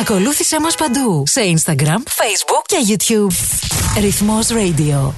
Ακολούθησέ 0.00 0.60
μας 0.60 0.74
παντού. 0.74 1.22
Σε 1.26 1.40
Instagram, 1.44 1.98
Facebook 1.98 2.64
και 2.66 2.76
YouTube. 2.88 3.34
Ρυθμός 4.00 4.46
Radio. 4.48 5.12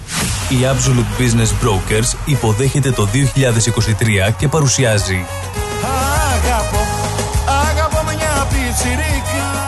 Η 0.48 0.56
Absolute 0.62 1.20
Business 1.20 1.66
Brokers 1.66 2.16
υποδέχεται 2.24 2.90
το 2.90 3.08
2023 3.12 4.34
και 4.38 4.48
παρουσιάζει. 4.48 5.24
Αγαπώ, 6.34 6.86
αγαπώ 7.68 8.02
μια 8.04 8.46
πιτσιρίκα 8.50 9.20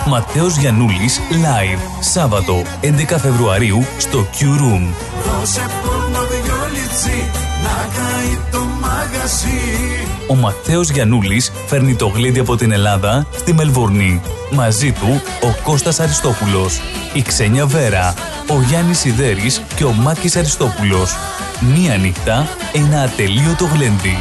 Ματέος 0.07 0.57
Γιαννούλης 0.57 1.21
Live 1.31 1.81
Σάββατο 2.01 2.63
11 2.83 3.19
Φεβρουαρίου 3.19 3.87
στο 3.99 4.27
Q 4.39 4.43
Room. 4.43 4.93
Δώσε 5.25 5.67
πόνο 5.83 6.27
δυο 6.27 6.69
λιτσί 6.73 7.31
να 7.63 7.89
καεί 7.95 8.39
το 8.51 8.59
μαγαζί 8.81 10.12
Ο 10.29 10.35
Ματέος 10.35 10.91
Γιαννούλης 10.91 11.53
φέρνει 11.67 11.95
το 11.95 12.07
γλέντι 12.07 12.39
από 12.39 12.57
την 12.57 12.73
Ελλάδα 12.73 13.27
στη 13.37 13.53
Μελβούρνη. 13.53 14.21
Μαζί 14.51 14.93
του 14.93 15.23
ο 15.43 15.63
Κώστας 15.63 16.01
Αριστόπουλος, 16.01 16.81
η 17.13 17.23
Ξένια 17.23 17.67
Βέρα, 17.67 18.15
ο 18.49 18.63
Γιάννης 18.69 18.99
Σιδέρης 18.99 19.63
και 19.75 19.85
ο 19.85 19.93
Μάκης 19.93 20.37
Αριστόπουλος. 20.37 21.15
Μία 21.75 21.97
νύχτα, 21.97 22.49
ένα 22.73 23.03
ατελείωτο 23.03 23.65
γλέντι. 23.65 24.17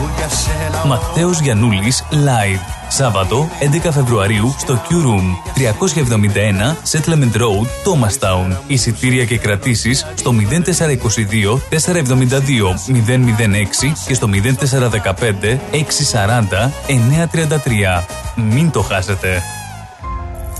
Κοριτσάρα 0.00 0.06
μου 0.06 0.10
για 0.16 0.28
σένα 0.28 0.84
Ματέος 0.84 1.40
Γιαννούλης 1.40 2.04
Live. 2.10 2.60
Σάββατο 2.88 3.48
11 3.84 3.88
Φεβρουαρίου 3.92 4.54
στο 4.58 4.82
Q 4.88 4.92
Room 4.92 5.26
371 5.54 6.76
Settlement 6.90 7.36
Road, 7.36 7.66
Thomastown. 7.84 8.56
Εισιτήρια 8.66 9.24
και 9.24 9.38
κρατήσεις 9.38 10.06
στο 10.14 10.32
0422 10.32 11.60
472 11.70 12.74
006 12.86 13.92
και 14.06 14.14
στο 14.14 14.28
0415 14.32 15.58
640 15.70 16.70
933. 16.86 18.04
Μην 18.36 18.70
το 18.70 18.82
χάσετε. 18.82 19.42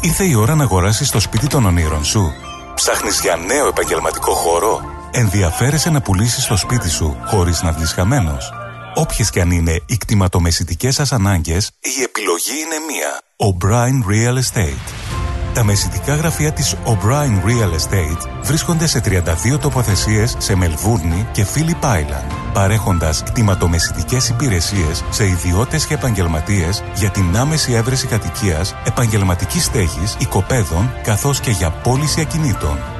Ήρθε 0.01 0.25
η 0.25 0.35
ώρα 0.35 0.55
να 0.55 0.63
αγοράσεις 0.63 1.11
το 1.11 1.21
σπίτι 1.21 1.47
των 1.47 1.67
ονείρων 1.67 2.05
σου. 2.05 2.33
Ψάχνεις 2.75 3.21
για 3.21 3.37
νέο 3.47 3.67
επαγγελματικό 3.67 4.33
χώρο; 4.33 4.81
Ενδιαφέρεσαι 5.11 5.91
να 5.91 6.01
πουλήσεις 6.01 6.47
το 6.47 6.57
σπίτι 6.57 6.91
σου 6.91 7.17
χωρίς 7.27 7.63
να 7.63 7.73
βγεις 7.73 7.93
χαμένος; 7.93 8.53
Όποιες 8.95 9.31
και 9.31 9.41
αν 9.41 9.51
είναι 9.51 9.81
οι 9.87 9.97
κτηματομεσητικές 9.97 10.95
σας 10.95 11.13
ανάγκες, 11.13 11.71
η 11.81 12.03
επιλογή 12.03 12.53
είναι 12.65 12.77
μία. 12.91 13.21
O'Brien 13.37 14.11
Real 14.11 14.39
Estate. 14.39 15.11
Τα 15.55 15.65
μεσητικά 15.65 16.15
γραφεία 16.15 16.53
της 16.53 16.77
O'Brien 16.85 17.45
Real 17.45 17.73
Estate 17.75 18.29
βρίσκονται 18.43 18.87
σε 18.87 19.01
32 19.01 19.59
τοποθεσίες 19.61 20.35
σε 20.39 20.57
Μελβούρνη 20.57 21.29
και 21.33 21.47
Phillip 21.55 21.85
Island, 21.85 22.53
παρέχοντας 22.53 23.23
κτηματομεσητικές 23.23 24.29
υπηρεσίες 24.29 25.05
σε 25.11 25.27
ιδιώτες 25.27 25.87
και 25.87 25.95
επαγγελματίες 25.95 26.83
για 26.95 27.11
την 27.11 27.37
άμεση 27.37 27.73
έβρεση 27.73 28.07
κατοικίας, 28.07 28.75
επαγγελματικής 28.85 29.65
στέγης, 29.65 30.17
οικοπαίδων, 30.19 30.93
καθώς 31.03 31.41
και 31.41 31.51
για 31.51 31.71
πώληση 31.71 32.21
ακινήτων. 32.21 33.00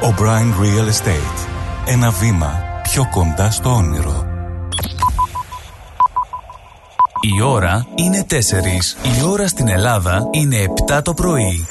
O'Brien 0.00 0.54
Real 0.60 0.86
Estate. 0.86 1.48
Ένα 1.86 2.10
βήμα 2.10 2.62
πιο 2.82 3.08
κοντά 3.10 3.50
στο 3.50 3.74
όνειρο. 3.74 4.26
Η 7.20 7.42
ώρα 7.42 7.86
είναι 7.94 8.26
4. 8.30 8.34
Η 9.18 9.22
ώρα 9.24 9.48
στην 9.48 9.68
Ελλάδα 9.68 10.28
είναι 10.30 10.56
7 10.88 11.00
το 11.02 11.14
πρωί. 11.14 11.66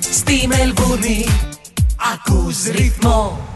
Στη 0.00 0.46
Μελβούνι 0.46 1.26
ακούς 2.14 2.64
ρυθμό 2.64 3.47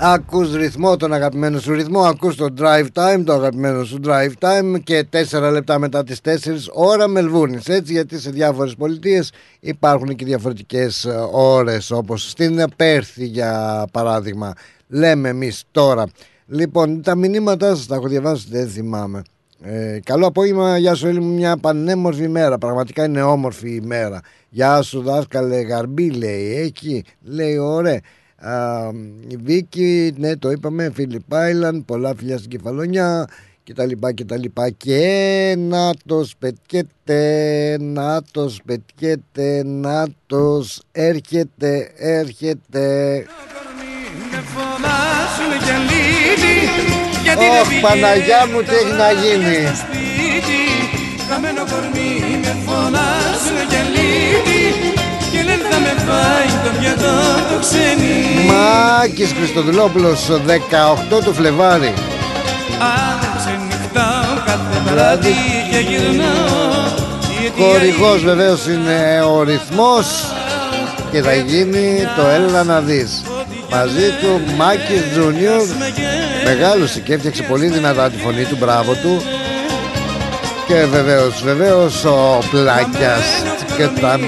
Ακούς 0.00 0.54
ρυθμό, 0.54 0.96
τον 0.96 1.12
αγαπημένο 1.12 1.58
σου 1.58 1.72
ρυθμό 1.72 2.00
Ακούς 2.00 2.36
το 2.36 2.54
drive 2.58 2.86
time, 2.92 3.22
το 3.24 3.32
αγαπημένο 3.32 3.84
σου 3.84 4.00
drive 4.04 4.32
time 4.40 4.80
Και 4.84 5.06
4 5.30 5.50
λεπτά 5.52 5.78
μετά 5.78 6.04
τις 6.04 6.20
4 6.24 6.28
ώρα 6.72 7.08
Μελβούνης 7.08 7.68
Έτσι 7.68 7.92
γιατί 7.92 8.20
σε 8.20 8.30
διάφορες 8.30 8.74
πολιτείες 8.74 9.32
υπάρχουν 9.60 10.14
και 10.14 10.24
διαφορετικές 10.24 11.04
ε, 11.04 11.28
ώρες 11.32 11.90
Όπως 11.90 12.30
στην 12.30 12.64
Πέρθη 12.76 13.26
για 13.26 13.84
παράδειγμα 13.92 14.52
Λέμε 14.88 15.28
εμείς 15.28 15.64
τώρα 15.70 16.06
Λοιπόν 16.46 17.02
τα 17.02 17.14
μηνύματά 17.14 17.74
σας 17.74 17.86
τα 17.86 17.94
έχω 17.94 18.08
διαβάσει 18.08 18.46
δεν 18.50 18.68
θυμάμαι 18.68 19.22
ε, 19.62 19.98
καλό 20.04 20.26
απόγευμα, 20.26 20.78
γεια 20.78 20.94
σου 20.94 21.06
Έλλη 21.06 21.20
μου, 21.20 21.34
μια 21.34 21.56
πανέμορφη 21.56 22.22
ημέρα. 22.22 22.58
Πραγματικά 22.58 23.04
είναι 23.04 23.22
όμορφη 23.22 23.74
ημέρα. 23.74 24.20
Γεια 24.48 24.82
σου 24.82 25.02
δάσκαλε 25.02 25.60
Γαρμπή 25.60 26.10
λέει, 26.10 26.56
εκεί 26.56 27.04
λέει 27.22 27.56
ωραία. 27.56 28.00
Α, 28.40 28.90
η 29.28 29.36
Βίκη, 29.44 30.14
ναι 30.16 30.36
το 30.36 30.50
είπαμε, 30.50 30.90
Φίλιπ 30.94 31.34
Άιλαν, 31.34 31.84
πολλά 31.84 32.14
φιλιά 32.16 32.38
στην 32.38 32.50
Κεφαλονιά 32.50 33.28
και 33.68 33.74
τα 33.74 33.86
λοιπά 33.86 34.12
και 34.12 34.24
τα 34.24 34.36
λοιπά. 34.36 34.70
Και 34.70 35.54
να 35.58 35.92
το 36.06 36.24
σπετιέται, 36.24 37.76
να 37.78 38.22
το 38.30 38.48
σπετιέται, 38.48 39.62
να 39.64 40.06
τος 40.26 40.82
έρχεται, 40.92 41.90
έρχεται. 41.96 43.26
Ωχ 47.60 47.80
Παναγιά 47.80 48.46
μου 48.46 48.62
τι 48.62 48.74
έχει 48.74 48.92
να 48.96 49.10
γίνει. 49.12 49.56
Χαμένο 51.28 51.64
κορμί 51.70 52.40
με 52.40 52.56
φωνάζουν 52.66 53.68
και 53.68 53.82
λύπη 53.94 53.98
Και 54.00 54.04
λένε 54.04 54.04
θα 54.04 54.30
με 54.30 54.37
φάει 56.08 56.50
το 56.64 56.70
πιατό 56.80 57.16
το 57.50 57.56
ξένι. 57.60 58.16
Μάκης 58.50 59.32
Χριστοδουλόπουλος 59.36 60.20
18 60.46 61.22
του 61.24 61.34
Φλεβάρι. 61.34 61.92
Αν 62.80 63.18
ξενυχτάω 63.38 64.34
κάθε 64.46 64.78
βράδυ. 64.92 65.34
και 65.70 65.78
γυρνάω 65.78 66.96
Χορηγός 67.58 68.22
βεβαίως 68.24 68.66
είναι 68.66 69.22
ο 69.22 69.42
ρυθμός 69.42 70.06
και 71.10 71.22
θα 71.22 71.34
γίνει 71.34 72.06
το 72.16 72.26
έλα 72.26 72.64
να 72.64 72.80
δεις. 72.80 73.22
Μαζί 73.70 74.08
του 74.20 74.40
Μάκης 74.56 75.02
Τζούνιορ 75.12 75.62
Μεγάλος 76.44 77.00
και 77.04 77.12
έφτιαξε 77.14 77.42
πολύ 77.42 77.66
δυνατά 77.66 78.10
τη 78.10 78.16
φωνή 78.18 78.44
του 78.44 78.56
Μπράβο 78.60 78.92
του 78.92 79.22
και 80.68 80.84
βεβαίως, 80.84 81.42
βεβαίως 81.42 82.04
ο 82.04 82.38
Πλάκιας 82.50 83.42
και 83.76 83.86
τα 84.00 84.18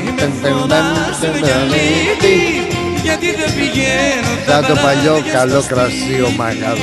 γιατί 3.03 3.35
δεν 3.35 3.55
πηγαίνω 3.55 4.33
Τα 4.47 4.61
το 4.61 4.81
παλιό 4.83 5.23
καλό 5.33 5.65
κρασί 5.69 6.23
ο 6.27 6.31
Μαγάδος 6.37 6.81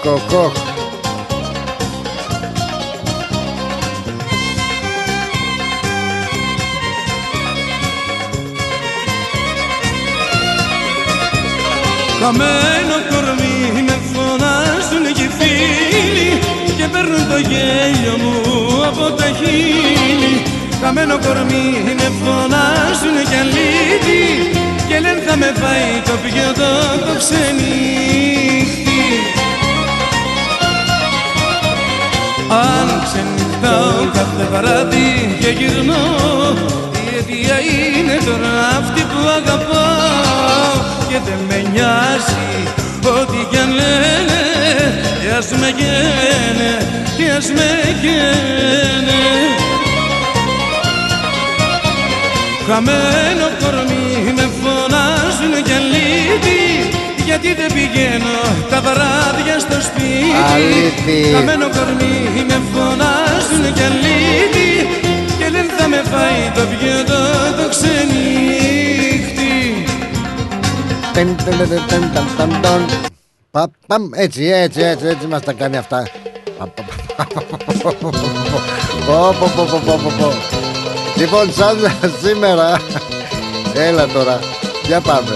Κοκ, 0.00 0.56
παίρνουν 17.00 17.28
το 17.28 17.38
γέλιο 17.50 18.14
μου 18.22 18.36
από 18.90 19.04
τα 19.18 19.24
χείλη. 19.38 20.34
Χαμένο 20.82 21.16
κορμί 21.24 21.66
με 22.00 22.08
φωνάζουν 22.20 23.16
και 23.30 23.38
αλήτη. 23.42 24.22
Και 24.88 24.98
λένε 25.04 25.22
θα 25.26 25.36
με 25.36 25.50
φάει 25.60 25.92
το 26.08 26.14
πιωτό 26.22 26.74
το 27.06 27.12
ξενύχτη 27.20 29.02
Αν 32.48 32.88
ξενυχτάω 33.04 33.98
κάθε 34.16 34.44
βράδυ 34.52 35.10
και 35.40 35.50
γυρνώ 35.58 36.04
Η 37.02 37.16
αιτία 37.16 37.56
είναι 37.98 38.16
τώρα 38.26 38.52
αυτή 38.78 39.02
που 39.10 39.20
αγαπάω. 39.38 40.72
Και 41.08 41.18
δεν 41.26 41.40
με 41.48 41.58
νοιάζει 41.72 42.50
ό,τι 43.18 43.38
κι 43.50 43.56
αν 43.56 43.70
λένε 43.70 44.49
Κι 45.20 45.30
ας 45.38 45.48
με 45.60 45.68
γένε, 45.78 46.72
κι 47.16 47.26
ας 47.36 47.46
με 47.56 47.70
γένε 48.02 49.20
Χαμένο 52.66 53.46
κορμί 53.60 54.32
με 54.36 54.46
φωνάζουν 54.60 55.54
κι 55.66 55.72
αλήτη 55.72 56.60
γιατί 57.24 57.54
δεν 57.54 57.72
πηγαίνω 57.72 58.38
τα 58.70 58.80
βράδια 58.80 59.58
στο 59.58 59.80
σπίτι 59.88 60.34
Αλήτη. 60.54 61.34
Χαμένο 61.34 61.68
κορμί 61.76 62.44
με 62.48 62.58
φωνάζουν 62.72 63.64
κι 63.76 63.82
αλήτη 63.90 64.70
Και 65.38 65.48
λένε 65.52 65.72
θα 65.78 65.88
με 65.88 66.02
φάει 66.10 66.42
το 66.54 66.60
πιωτό 66.70 67.22
το 67.58 67.68
ξενύχτη 67.68 69.50
Πα, 73.50 73.70
έτσι, 74.14 74.44
έτσι, 74.44 74.80
έτσι, 74.80 75.06
έτσι 75.06 75.26
μας 75.26 75.42
τα 75.42 75.52
κάνει 75.52 75.76
αυτά. 75.76 76.08
Λοιπόν, 81.16 81.52
σαν 81.52 81.76
σήμερα, 82.22 82.80
έλα 83.74 84.06
τώρα, 84.06 84.38
για 84.86 85.00
πάμε. 85.00 85.34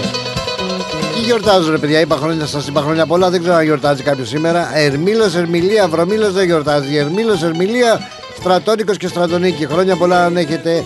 Τι 1.15 1.21
γιορτάζουν 1.21 1.71
ρε 1.71 1.77
παιδιά, 1.77 1.99
είπα 1.99 2.15
χρόνια 2.15 2.45
σας, 2.45 2.67
είπα 2.67 2.81
χρόνια 2.81 3.05
πολλά, 3.05 3.29
δεν 3.29 3.41
ξέρω 3.41 3.55
αν 3.55 3.63
γιορτάζει 3.63 4.03
κάποιο 4.03 4.25
σήμερα. 4.25 4.77
Ερμήλος, 4.77 5.35
Ερμηλία, 5.35 5.87
Βρωμήλος 5.87 6.33
δεν 6.33 6.45
γιορτάζει. 6.45 6.95
Ερμήλος, 6.95 7.43
Ερμηλία, 7.43 7.99
Στρατόνικος 8.39 8.97
και 8.97 9.07
Στρατονίκη. 9.07 9.65
Χρόνια 9.67 9.95
πολλά 9.95 10.25
αν 10.25 10.37
έχετε 10.37 10.83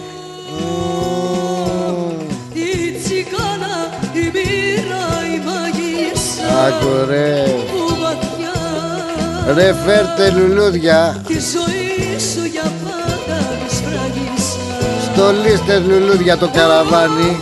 μαγίσσα 6.60 6.68
Άκου 6.68 7.06
ρε. 7.10 7.44
Που 7.72 7.96
βαθιά 8.02 9.54
Ρε 9.54 9.74
φέρτε 9.86 10.32
λουλούδια. 10.38 11.22
τη 11.28 11.34
ζωή 11.34 12.20
σου 12.20 12.46
για 12.46 12.72
πάντα 12.84 13.38
τη 13.68 13.76
σφραγίσα 13.76 14.60
Στολίστε 15.14 15.80
λουλούδια 15.80 16.38
το 16.38 16.50
καραβάνι. 16.54 17.38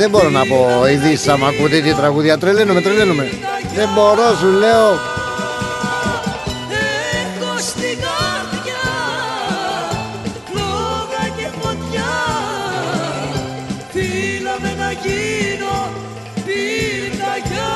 Δεν 0.00 0.10
μπορώ 0.10 0.30
να 0.30 0.46
πω 0.46 0.86
ειδήσει 0.86 1.30
άμα 1.30 1.46
ακούτε 1.46 1.80
τι 1.80 1.94
τραγούδια. 1.94 2.38
Τρελαίνομαι, 2.38 2.80
τρελαίνομαι. 2.80 3.28
Δεν 3.74 3.88
μπορώ, 3.94 4.36
σου 4.40 4.46
λέω. 4.46 4.88
Έχω 7.20 7.58
στην 7.58 7.98
καρδιά 8.04 8.86
φλόγα 10.46 11.24
και 11.36 11.48
φωτιά 11.60 12.12
Φίλαμε 13.90 14.74
να 14.78 14.90
γίνω 14.90 15.92
πυρκαγιά 16.34 17.72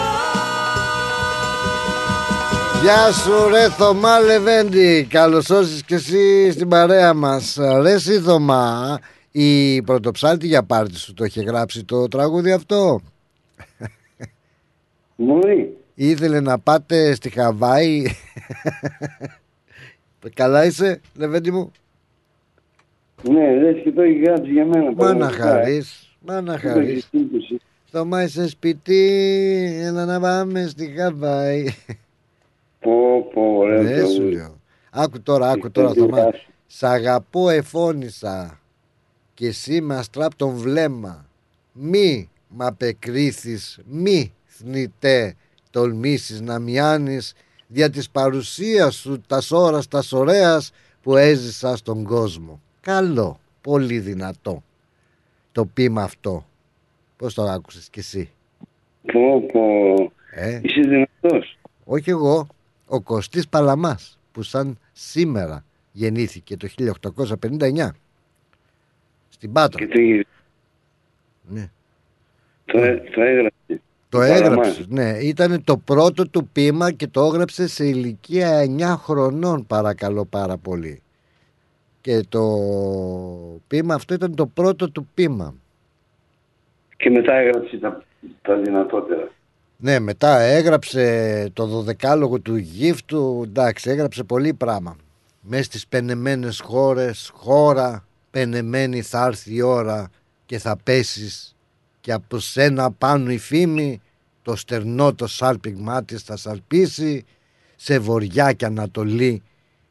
Γεια 2.82 3.12
σου 3.12 3.48
ρε 3.50 3.68
Θωμά 3.68 4.20
Λεβέντη 4.20 5.06
Καλώς 5.10 5.50
όρισες 5.50 5.82
και 5.86 5.94
εσύ 5.94 6.52
στην 6.52 6.68
παρέα 6.68 7.14
μας 7.14 7.56
Ρε 7.82 7.92
εσύ 7.92 8.20
Θωμά 8.20 8.98
Η 9.36 9.82
πρωτοψάλτη 9.82 10.46
για 10.46 10.62
πάρτι 10.62 10.96
σου 10.96 11.14
το 11.14 11.24
είχε 11.24 11.42
γράψει 11.42 11.84
το 11.84 12.08
τραγούδι 12.08 12.52
αυτό; 12.52 13.00
Μωρή, 15.16 15.76
Ήθελε 15.94 16.40
να 16.40 16.58
πάτε 16.58 17.14
στη 17.14 17.30
Χαβάη; 17.30 18.02
Καλά 20.34 20.64
είσαι, 20.64 21.00
Λεβέντη 21.14 21.50
μου; 21.50 21.70
Ναι, 23.22 23.54
λες 23.54 23.82
και 23.82 23.92
το 23.92 24.02
έχει 24.02 24.18
γράψει 24.18 24.50
για 24.50 24.64
μένα. 24.66 24.82
Μα 24.84 24.90
να 24.90 24.94
πραγματικά. 24.96 25.42
χαρείς, 25.42 26.16
μα 26.20 26.40
να 26.40 26.60
Το 26.60 26.68
έχει 26.68 26.74
χαρείς. 26.74 27.04
σύμπτωση. 27.10 27.60
Στο 27.84 28.04
μάι 28.04 28.28
σε 28.28 28.48
σπιτί, 28.48 29.78
έλα 29.82 30.04
να 30.04 30.20
πάμε 30.20 30.66
στη 30.66 30.86
Χαβάη. 30.98 31.64
Πω, 32.80 33.22
πω, 33.34 33.42
ωραίο 33.56 33.82
Ναι, 33.82 33.88
σου 33.88 33.94
τραγούδι. 33.96 34.34
λέω. 34.34 34.60
Άκου 34.90 35.22
τώρα, 35.22 35.50
άκου 35.50 35.66
Τι 35.66 35.72
τώρα, 35.72 35.92
θέλει, 35.92 36.00
Θωμά. 36.08 36.22
άσου. 36.22 36.50
Σ' 36.66 36.82
αγαπώ 36.82 37.48
εφώνησα 37.48 38.58
και 39.34 39.46
εσύ 39.46 39.80
με 39.80 39.96
αστράπ 39.96 40.34
τον 40.34 40.54
βλέμμα. 40.54 41.26
Μη 41.72 42.28
μ' 42.48 42.62
απεκρίθεις, 42.62 43.80
μη 43.86 44.32
θνητέ 44.44 45.34
τολμήσεις 45.70 46.40
να 46.40 46.58
μιάνεις 46.58 47.34
δια 47.66 47.90
της 47.90 48.10
παρουσίας 48.10 48.94
σου 48.94 49.20
τα 49.26 49.38
ώρας 49.50 49.88
τα 49.88 50.02
ωραίας 50.12 50.72
που 51.02 51.16
έζησα 51.16 51.76
στον 51.76 52.04
κόσμο. 52.04 52.60
Καλό, 52.80 53.40
πολύ 53.60 53.98
δυνατό 53.98 54.62
το 55.52 55.64
πείμα 55.64 56.02
αυτό. 56.02 56.46
Πώς 57.16 57.34
το 57.34 57.42
άκουσες 57.42 57.88
κι 57.90 57.98
εσύ; 57.98 58.30
Πω, 59.12 59.42
πω. 59.52 60.12
Ε; 60.30 60.60
Είσαι 60.62 60.80
δυνατός. 60.80 61.58
Όχι 61.84 62.10
εγώ, 62.10 62.46
ο 62.86 63.00
Κωστής 63.00 63.48
Παλαμάς 63.48 64.18
που 64.32 64.42
σαν 64.42 64.78
σήμερα 64.92 65.64
γεννήθηκε 65.92 66.56
το 66.56 66.68
1859 66.68 67.88
στην 69.34 69.52
Πάτρα. 69.52 69.84
Και 69.86 69.92
το, 69.94 70.00
είχε- 70.00 70.26
Ναι. 71.48 71.70
το, 72.64 72.78
το 73.14 73.20
έγραψες. 73.20 73.78
Το 74.08 74.20
έγραψες, 74.20 74.86
ναι. 74.88 75.18
Ήταν 75.20 75.64
το 75.64 75.76
πρώτο 75.76 76.28
του 76.28 76.48
πείμα 76.52 76.92
και 76.92 77.06
το 77.06 77.22
έγραψε 77.24 77.68
σε 77.68 77.84
ηλικία 77.86 78.60
9 78.78 78.96
χρονών 78.98 79.66
παρακαλώ 79.66 80.24
πάρα 80.24 80.56
πολύ. 80.56 81.02
Και 82.00 82.20
το 82.28 82.42
πείμα 83.66 83.94
αυτό 83.94 84.14
ήταν 84.14 84.34
το 84.34 84.46
πρώτο 84.46 84.90
του 84.90 85.08
πείμα. 85.14 85.54
Και 86.96 87.10
μετά 87.10 87.34
έγραψε 87.34 87.76
τα, 87.76 88.02
τα 88.42 88.56
δυνατότερα. 88.56 89.30
Ναι, 89.76 89.98
μετά 89.98 90.38
έγραψε 90.40 91.48
το 91.52 91.66
δωδεκάλογο 91.66 92.40
του 92.40 92.56
γύφτου, 92.56 93.42
εντάξει, 93.46 93.90
έγραψε 93.90 94.24
πολύ 94.24 94.54
πράγμα. 94.54 94.96
Μες 95.40 95.64
στις 95.66 95.86
πενεμένες 95.86 96.60
χώρες, 96.60 97.30
χώρα, 97.34 98.04
πενεμένη 98.34 99.02
θα 99.02 99.24
έρθει 99.24 99.54
η 99.54 99.60
ώρα 99.60 100.10
και 100.46 100.58
θα 100.58 100.76
πέσεις 100.76 101.56
και 102.00 102.12
από 102.12 102.38
σένα 102.38 102.90
πάνω 102.90 103.30
η 103.30 103.38
φήμη, 103.38 104.00
το 104.42 104.56
στερνό 104.56 105.14
το 105.14 105.26
σάλπιγμά 105.26 106.04
της 106.04 106.22
θα 106.22 106.36
σαλπίσει, 106.36 107.24
σε 107.76 107.98
βοριά 107.98 108.52
και 108.52 108.64
ανατολή, 108.64 109.42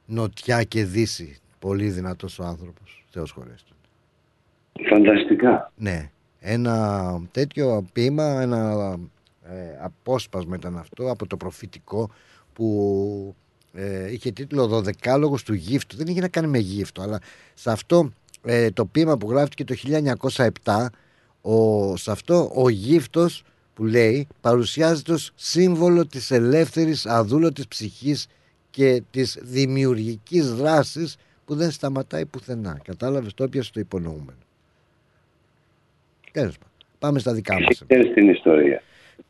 νοτιά 0.05 0.63
και 0.63 0.85
δύση. 0.85 1.37
Πολύ 1.59 1.89
δυνατός 1.89 2.39
ο 2.39 2.43
άνθρωπος, 2.43 3.05
Θεός 3.09 3.31
χωρές 3.31 3.63
του. 3.63 3.75
Φανταστικά. 4.89 5.71
Ναι, 5.75 6.09
ένα 6.39 7.21
τέτοιο 7.31 7.85
ποίημα, 7.93 8.41
ένα 8.41 8.97
ε, 9.43 9.77
απόσπασμα 9.81 10.55
ήταν 10.55 10.77
αυτό 10.77 11.11
από 11.11 11.27
το 11.27 11.37
προφητικό 11.37 12.09
που 12.53 13.35
ε, 13.73 14.11
είχε 14.11 14.31
τίτλο 14.31 14.67
«Δωδεκάλογος 14.67 15.43
του 15.43 15.53
γύφτου». 15.53 15.97
Δεν 15.97 16.07
είχε 16.07 16.21
να 16.21 16.27
κάνει 16.27 16.47
με 16.47 16.57
γύφτο, 16.57 17.01
αλλά 17.01 17.19
σε 17.53 17.71
αυτό 17.71 18.11
ε, 18.45 18.71
το 18.71 18.85
ποίημα 18.85 19.17
που 19.17 19.29
γράφτηκε 19.29 19.63
το 19.63 19.75
1907, 20.63 20.85
ο, 21.41 21.95
σε 21.97 22.11
αυτό 22.11 22.51
ο 22.55 22.69
γύφτος 22.69 23.43
που 23.73 23.85
λέει 23.85 24.27
παρουσιάζεται 24.41 25.13
ως 25.13 25.31
σύμβολο 25.35 26.05
της 26.07 26.31
ελεύθερης 26.31 27.05
αδούλωτης 27.05 27.67
ψυχής 27.67 28.27
και 28.69 29.01
της 29.11 29.39
δημιουργικής 29.41 30.53
δράσης 30.53 31.17
που 31.45 31.55
δεν 31.55 31.71
σταματάει 31.71 32.25
πουθενά. 32.25 32.79
Κατάλαβες 32.83 33.33
το 33.33 33.43
έπιασε 33.43 33.71
το 33.73 33.79
υπονοούμενο. 33.79 34.37
Τέλος 36.31 36.57
πάντων. 36.57 36.71
Πάμε 36.99 37.19
στα 37.19 37.33
δικά 37.33 37.61
μας. 37.61 37.83
Ξέρεις 37.87 38.13
την 38.13 38.29
ιστορία. 38.29 38.81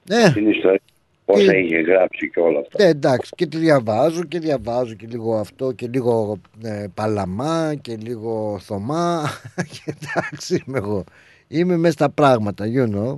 Ναι. 0.10 0.32
Την 0.34 0.50
ιστορία. 0.50 0.82
Όσα 1.26 1.52
Τι- 1.52 1.58
είχε 1.60 1.80
γράψει 1.80 2.30
και 2.30 2.40
όλα 2.40 2.60
αυτά. 2.60 2.84
Ναι, 2.84 2.90
εντάξει, 2.90 3.32
και 3.36 3.46
τη 3.48 3.58
διαβάζω 3.58 4.24
και 4.24 4.40
διαβάζω 4.40 4.94
και 4.94 5.08
λίγο 5.10 5.36
αυτό 5.36 5.72
και 5.72 5.88
λίγο 5.88 6.38
ε, 6.64 6.86
Παλαμά 6.94 7.76
και 7.82 7.96
λίγο 7.96 8.60
Θωμά. 8.62 9.24
και 9.72 9.96
εντάξει 9.96 10.64
είμαι 10.68 10.78
εγώ. 10.78 11.04
Είμαι 11.48 11.78
μέσα 11.78 11.94
στα 11.94 12.10
πράγματα, 12.10 12.66
you 12.76 12.96
know. 12.96 13.16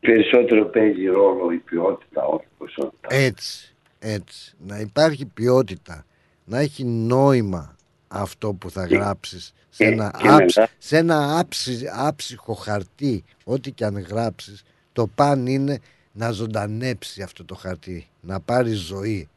Περισσότερο 0.00 0.64
παίζει 0.64 1.04
ρόλο 1.06 1.50
η 1.52 1.56
ποιότητα, 1.56 2.24
όχι 2.24 2.44
η 2.44 2.54
ποσότητα. 2.58 3.08
Έτσι, 3.14 3.74
έτσι. 3.98 4.54
Να 4.66 4.78
υπάρχει 4.78 5.26
ποιότητα. 5.26 6.04
Να 6.44 6.58
έχει 6.58 6.84
νόημα 6.84 7.76
αυτό 8.08 8.52
που 8.52 8.70
θα 8.70 8.84
γράψεις 8.86 9.52
σε 9.68 9.84
και- 9.84 9.90
ένα, 9.90 10.14
και 10.22 10.28
άψ- 10.28 10.56
μετά- 10.56 10.70
σε 10.78 10.96
ένα 10.96 11.38
άψι, 11.38 11.78
άψυχο 11.96 12.52
χαρτί. 12.54 13.24
Ό,τι 13.44 13.70
και 13.72 13.84
αν 13.84 13.98
γράψεις, 13.98 14.62
το 14.92 15.06
παν 15.14 15.46
είναι 15.46 15.72
να 15.72 15.78
ζωντανέψει 16.32 17.22
αυτό 17.22 17.44
το 17.44 17.54
χαρτί. 17.54 18.06
Να 18.20 18.40
πάρει 18.40 18.70
ζωή 18.72 19.28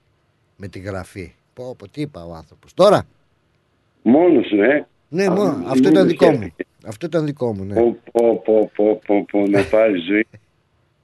με 0.58 0.68
τη 0.68 0.80
γραφή. 0.80 1.34
Πω, 1.54 1.76
πω, 1.76 1.88
τι 1.88 2.02
είπα 2.02 2.26
ο 2.26 2.34
άνθρωπος. 2.34 2.74
Τώρα, 2.74 3.04
Μόνος 4.02 4.48
σου, 4.48 4.62
ε. 4.62 4.88
ναι, 5.10 5.26
Α, 5.26 5.32
μόνος, 5.32 5.56
μην 5.58 5.68
αυτό 5.68 5.82
το 5.82 5.90
ήταν 5.90 6.08
δικό 6.08 6.26
μου. 6.26 6.36
σκέφτηκες. 6.36 6.66
Αυτό 6.86 7.06
ήταν 7.06 7.26
δικό 7.26 7.54
μου, 7.56 7.64
ναι. 7.64 7.74
Πω, 7.74 7.98
πω, 8.12 8.42
πω, 8.46 8.72
πω, 8.76 9.02
πω, 9.06 9.26
πω, 9.32 9.48
να 9.48 9.64
πάρει 9.72 9.98
ζωή. 10.00 10.26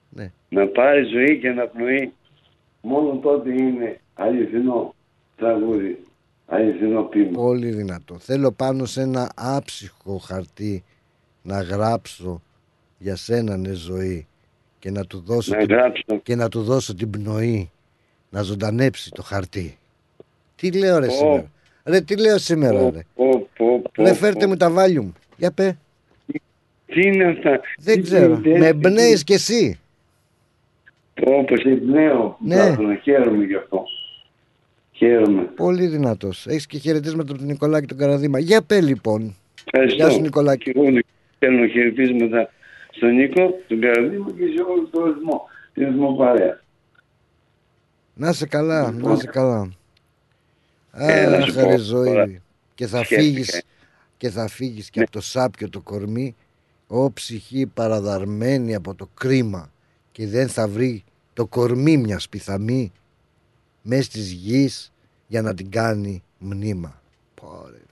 Ναι. 0.10 0.32
Να 0.50 0.68
πάρει 0.68 1.04
ζωή 1.04 1.40
και 1.40 1.50
να 1.50 1.68
πνοεί. 1.68 2.14
Μόνο 2.82 3.18
τότε 3.18 3.54
είναι 3.54 4.00
αληθινό 4.14 4.96
τραγούδι. 5.36 6.04
Αληθινό 6.46 7.02
πείμα. 7.04 7.32
Πολύ 7.32 7.70
δυνατό. 7.72 8.20
Θέλω 8.20 8.52
πάνω 8.52 8.86
σε 8.86 9.02
ένα 9.02 9.32
άψυχο 9.36 10.18
χαρτί 10.18 10.84
να 11.42 11.62
γράψω 11.62 12.42
για 12.98 13.16
σένα 13.16 13.58
ναι 13.58 13.72
ζωή 13.72 14.28
και 14.86 14.92
να 14.92 15.06
του 15.06 15.24
δώσω, 15.26 15.52
Να 15.56 15.66
την, 15.66 15.76
γράψω. 15.76 16.04
και 16.24 16.36
να 16.36 16.50
του 16.50 16.62
δώσω 16.64 16.96
την 16.96 17.10
πνοή 17.10 17.70
να 18.30 18.42
ζωντανέψει 18.42 19.12
το 19.12 19.22
χαρτί. 19.22 19.78
Τι 20.56 20.72
λέω 20.72 21.00
ρε 21.00 21.06
Πω. 21.06 21.12
σήμερα; 21.14 21.52
Ρε 21.84 22.02
τι 22.02 22.18
λέω 22.20 22.38
σήμερα 22.38 22.80
Πω, 22.80 22.92
ρε; 22.96 23.06
πω, 23.16 23.50
πω, 23.58 23.82
πω, 23.94 24.04
Ρε 24.04 24.10
πω. 24.10 24.16
φέρτε 24.16 24.48
μου 24.48 24.56
τα 24.58 24.70
βάλιουμ. 24.72 25.12
Για 25.38 25.52
πέ. 25.52 25.78
Τι 26.86 27.02
είναι 27.08 27.26
αυτά; 27.26 27.60
Δεν 27.78 27.96
Τι 27.96 28.02
ξέρω. 28.02 28.34
γίνεται, 28.34 28.50
Με 28.50 28.68
έτσι, 28.68 28.68
εμπνέεις 28.68 29.24
κι 29.24 29.34
εσύ. 29.34 29.80
Όπως 31.26 31.64
εμπνέω. 31.64 32.38
Ναι. 32.46 32.70
Ναι. 32.70 32.96
Χαίρομαι 33.04 33.44
γι' 33.44 33.56
αυτό. 33.56 33.84
Χαίρομαι. 34.92 35.42
Πολύ 35.42 35.88
δυνατός. 35.88 36.48
Έχεις 36.48 36.68
και 36.68 36.78
χαιρετίσματα 36.78 37.30
από 37.32 37.38
τον 37.40 37.48
Νικολάκη 37.48 37.86
τον 37.88 37.98
Καραδίμα. 37.98 38.40
Για 38.40 38.62
πέ 38.62 38.82
λοιπόν. 38.82 39.36
Ευχαριστώ. 39.66 39.96
Γεια 40.04 40.10
σου 40.10 40.22
Νικολάκη. 40.22 40.72
Και 40.72 40.80
εγώ 40.80 41.00
στέλνω 41.36 41.68
χαιρετίσματα 41.68 42.50
στον 42.96 43.16
Νίκο, 43.16 43.50
τον 43.68 43.80
Καραδίμο 43.82 44.32
και 44.32 44.44
σε 44.56 44.62
όλο 44.62 44.88
τον 44.92 45.04
ρυθμό. 45.14 45.48
Την 45.74 45.86
ρυθμό 45.88 46.16
παρέα. 46.16 46.62
Να 48.14 48.34
σε 48.34 48.46
καλά, 48.48 48.92
να 48.92 49.16
σε 49.16 49.28
καλά. 49.28 49.72
Ε, 50.92 51.26
να 51.30 51.38
Αχ, 51.38 51.46
σου 51.46 51.54
πω, 51.54 51.70
ρε 51.70 51.78
ζωή. 51.78 52.06
τώρα 52.06 52.32
Και 52.76 52.88
θα 52.88 53.04
σκέφτηκα. 53.04 53.22
φύγεις 53.22 53.64
και 54.18 54.30
θα 54.30 54.48
φύγεις 54.48 54.90
και 54.90 55.00
από 55.00 55.12
το 55.12 55.22
σάπιο 55.22 55.70
το 55.70 55.82
κορμί 55.82 56.36
ο 56.88 57.12
ψυχή 57.14 57.66
παραδαρμένη 57.68 58.76
από 58.76 58.96
το 58.96 59.10
κρίμα 59.14 59.72
και 60.12 60.28
δεν 60.28 60.48
θα 60.50 60.68
βρει 60.68 61.04
το 61.34 61.48
κορμί 61.48 61.98
μια 61.98 62.20
πιθαμή 62.30 62.92
μες 63.82 64.08
της 64.10 64.32
γης 64.32 64.94
για 65.28 65.42
να 65.42 65.54
την 65.54 65.70
κάνει 65.72 66.24
μνήμα. 66.40 67.02
Πω, 67.36 67.66
ρε, 67.72 67.78
φίλε. 67.78 67.85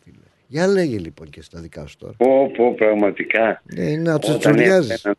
Για 0.54 0.68
λέγε 0.68 0.97
λοιπόν 0.97 1.30
και 1.30 1.41
στα 1.41 1.60
δικά 1.60 1.86
σου 1.88 1.97
τώρα. 1.97 2.14
Πω, 2.18 2.51
πω, 2.58 2.74
πραγματικά. 2.74 3.62
Ναι, 3.76 3.84
είναι 3.84 4.01
να 4.01 4.14
Όταν 4.14 4.20
τσουτσουριάζεις. 4.20 4.89
έχεις 4.91 5.18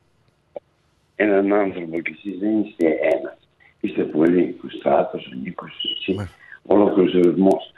Έναν, 1.17 1.37
έναν 1.47 1.61
άνθρωπο 1.61 2.01
και 2.01 2.15
εσείς 2.17 2.39
δεν 2.39 2.61
είστε 2.61 2.87
ένας. 2.87 3.39
Είστε 3.81 4.03
πολλοί. 4.03 4.57
Ο 4.65 4.69
Στράτος, 4.79 5.27
ο 5.27 5.37
Νίκος, 5.43 5.97
εσύ. 5.99 6.13
Ναι. 6.13 6.25
Ολόκληρος 6.63 7.15
ο 7.15 7.21
ρυθμός. 7.21 7.73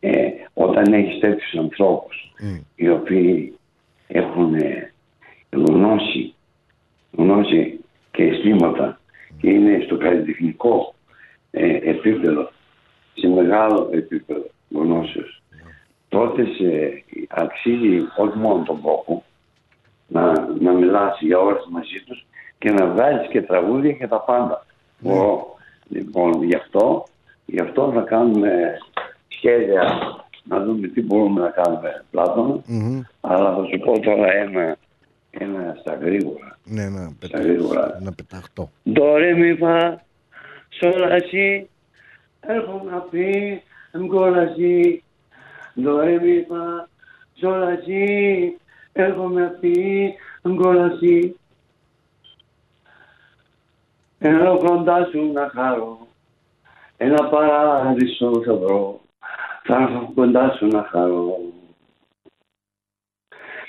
Ε, 0.00 0.28
όταν 0.54 0.92
έχεις 0.92 1.20
τέτοιους 1.20 1.54
ανθρώπους 1.54 2.32
οι 2.74 2.88
οποίοι 2.88 3.58
έχουν 4.06 4.54
ε, 4.54 4.92
γνώση, 5.50 6.34
γνώση 7.12 7.80
και 8.10 8.22
αισθήματα 8.22 9.00
και 9.40 9.50
είναι 9.50 9.82
στο 9.84 9.96
καλλιτεχνικό 9.96 10.94
ε, 11.50 11.76
επίπεδο, 11.90 12.50
σε 13.14 13.28
μεγάλο 13.28 13.90
επίπεδο 13.92 14.46
γνώσεως, 14.70 15.41
τότε 16.12 16.44
σε, 16.44 17.02
αξίζει 17.28 18.04
όχι 18.16 18.38
μόνο 18.38 18.62
τον 18.62 18.80
κόπο 18.80 19.24
να, 20.06 20.32
να 20.60 20.72
μιλάς 20.72 21.20
για 21.20 21.38
ώρες 21.38 21.66
μαζί 21.70 22.02
τους 22.06 22.26
και 22.58 22.70
να 22.70 22.86
βγάλεις 22.86 23.28
και 23.28 23.42
τραγούδια 23.42 23.92
και 23.92 24.06
τα 24.06 24.20
πάντα. 24.20 24.66
Μπορώ. 24.98 25.56
Λοιπόν, 25.88 26.42
γι' 26.42 26.54
αυτό, 26.54 27.04
γι' 27.46 27.60
αυτό 27.60 27.92
θα 27.94 28.00
κάνουμε 28.00 28.78
σχέδια 29.28 29.82
να 30.44 30.60
δούμε 30.64 30.86
τι 30.88 31.02
μπορούμε 31.02 31.40
να 31.40 31.48
κάνουμε 31.48 32.04
πλάτωνα. 32.10 32.60
Μμμ. 32.66 33.00
Αλλά 33.20 33.54
θα 33.54 33.64
σου 33.64 33.78
πω 33.78 34.00
τώρα 34.00 34.32
ένα, 34.32 34.76
ένα 35.30 35.76
στα 35.80 35.94
γρήγορα. 35.94 36.58
Ναι, 36.64 36.88
να, 36.88 37.00
Στα 37.00 37.14
πετά... 37.20 37.40
γρήγορα. 37.40 37.98
να 38.02 38.12
πεταχτώ. 38.12 38.70
Do, 38.94 39.02
re, 39.02 39.34
mi, 39.40 39.62
fa. 39.62 39.94
Σόλα 40.68 41.18
σι, 41.20 41.68
έρχομαι 42.40 42.90
να 42.90 42.98
πει, 42.98 43.62
αγκόλα 43.92 44.52
σι, 44.56 45.02
δωρε 45.74 46.20
μη 46.20 46.46
φα, 46.48 46.88
σόλα 47.38 47.80
σι, 47.84 48.58
έρχομαι 48.92 49.40
να 49.40 49.48
πει, 49.48 50.14
αγκόλα 50.42 50.96
σι. 50.98 51.36
Ενώ 54.18 54.58
κοντά 54.58 55.08
σου 55.10 55.32
να 55.32 55.50
χαρώ, 55.54 56.06
ένα 56.96 57.28
παράδεισο 57.28 58.42
θα 58.44 58.54
βρω, 58.54 59.00
θα 59.62 59.76
έρθω 59.76 60.12
κοντά 60.14 60.54
σου 60.58 60.66
να 60.66 60.82
χαρώ. 60.82 61.38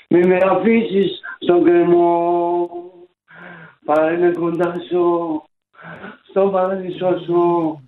Μη 0.08 0.26
με 0.26 0.38
αφήσεις 0.42 1.20
στον 1.38 1.64
κρεμό, 1.64 2.70
πάρε 3.84 4.16
με 4.16 4.30
κοντά 4.30 4.74
σου, 4.90 5.42
στον 6.28 6.50
παράδεισο 6.50 7.20
σου. 7.24 7.78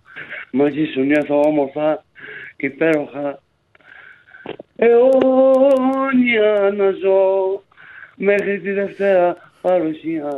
Μαζί 0.53 0.85
σου 0.85 1.01
νιώθω 1.01 1.41
όμορφα 1.41 2.05
και 2.57 2.67
υπέροχα. 2.67 3.41
Αιώνια 4.77 6.73
να 6.77 6.91
ζω 6.91 7.63
μέχρι 8.17 8.61
τη 8.61 8.71
Δευτέρα 8.73 9.37
παρουσία. 9.61 10.33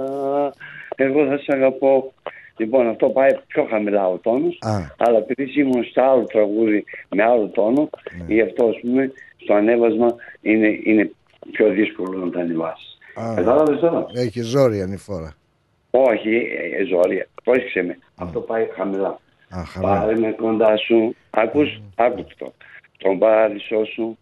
Εγώ 0.97 1.27
θα 1.27 1.39
σε 1.39 1.53
αγαπώ. 1.53 2.13
Λοιπόν, 2.57 2.89
αυτό 2.89 3.09
πάει 3.09 3.31
πιο 3.47 3.67
χαμηλά 3.71 4.09
ο 4.09 4.19
τόνος, 4.19 4.59
αλλά 4.97 5.19
επειδή 5.19 5.61
ήμουν 5.61 5.85
στο 5.85 6.03
άλλο 6.03 6.25
τραγούδι 6.25 6.85
με 7.09 7.23
άλλο 7.23 7.47
τόνο, 7.47 7.89
γι' 8.27 8.41
αυτό 8.41 8.65
ας 8.67 8.81
πούμε 8.81 9.13
στο 9.37 9.55
ανέβασμα 9.55 10.15
είναι, 10.41 10.79
είναι 10.85 11.11
πιο 11.53 11.69
δύσκολο 11.69 12.25
να 12.25 12.31
τα 12.31 12.41
ανεβάσεις. 12.41 12.99
Α. 13.15 13.35
Κατάλαβες 13.35 13.81
τώρα; 13.81 14.07
Έχει 14.15 14.41
ζόρι 14.41 14.81
ανηφόρα. 14.81 15.35
Όχι, 15.91 16.35
ε, 16.37 16.81
ε, 16.81 16.85
ζόρια. 16.85 17.29
Πρόσεξε 17.45 17.83
με. 17.83 17.99
Αυτό 18.17 18.41
πάει 18.41 18.67
χαμηλά. 18.75 19.21
Α, 19.49 19.65
χαμηλά. 19.65 19.99
Πάρε 19.99 20.19
με 20.19 20.31
κοντά 20.31 20.77
σου. 20.77 21.15
Ακούς, 21.31 21.81
άκου 21.95 22.25
το. 22.39 22.53
Τον 22.99 23.19
παράδεισό 23.19 23.85
σου. 23.85 24.19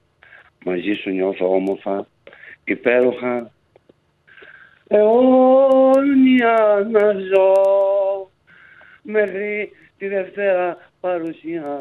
Μαζί 0.68 0.94
σου 0.94 1.10
νιώθω 1.10 1.54
όμορφα. 1.54 2.06
Υπέροχα. 2.64 3.50
Αιώνια 4.86 6.86
να 6.90 7.12
ζω. 7.12 7.52
Μέχρι 9.02 9.70
τη 9.98 10.08
Δευτέρα 10.08 10.76
παρουσία. 11.00 11.80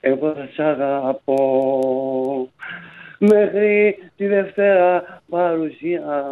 Εγώ 0.00 0.32
θα 0.32 0.48
σ' 0.52 0.58
αγαπώ. 0.58 1.42
Μέχρι 3.18 3.98
τη 4.16 4.26
Δευτέρα 4.26 5.22
παρουσία. 5.28 6.26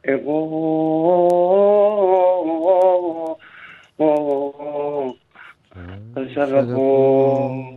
Εγώ 0.00 0.48
θα 6.14 6.26
σ' 6.32 6.36
αγαπώ. 6.36 7.75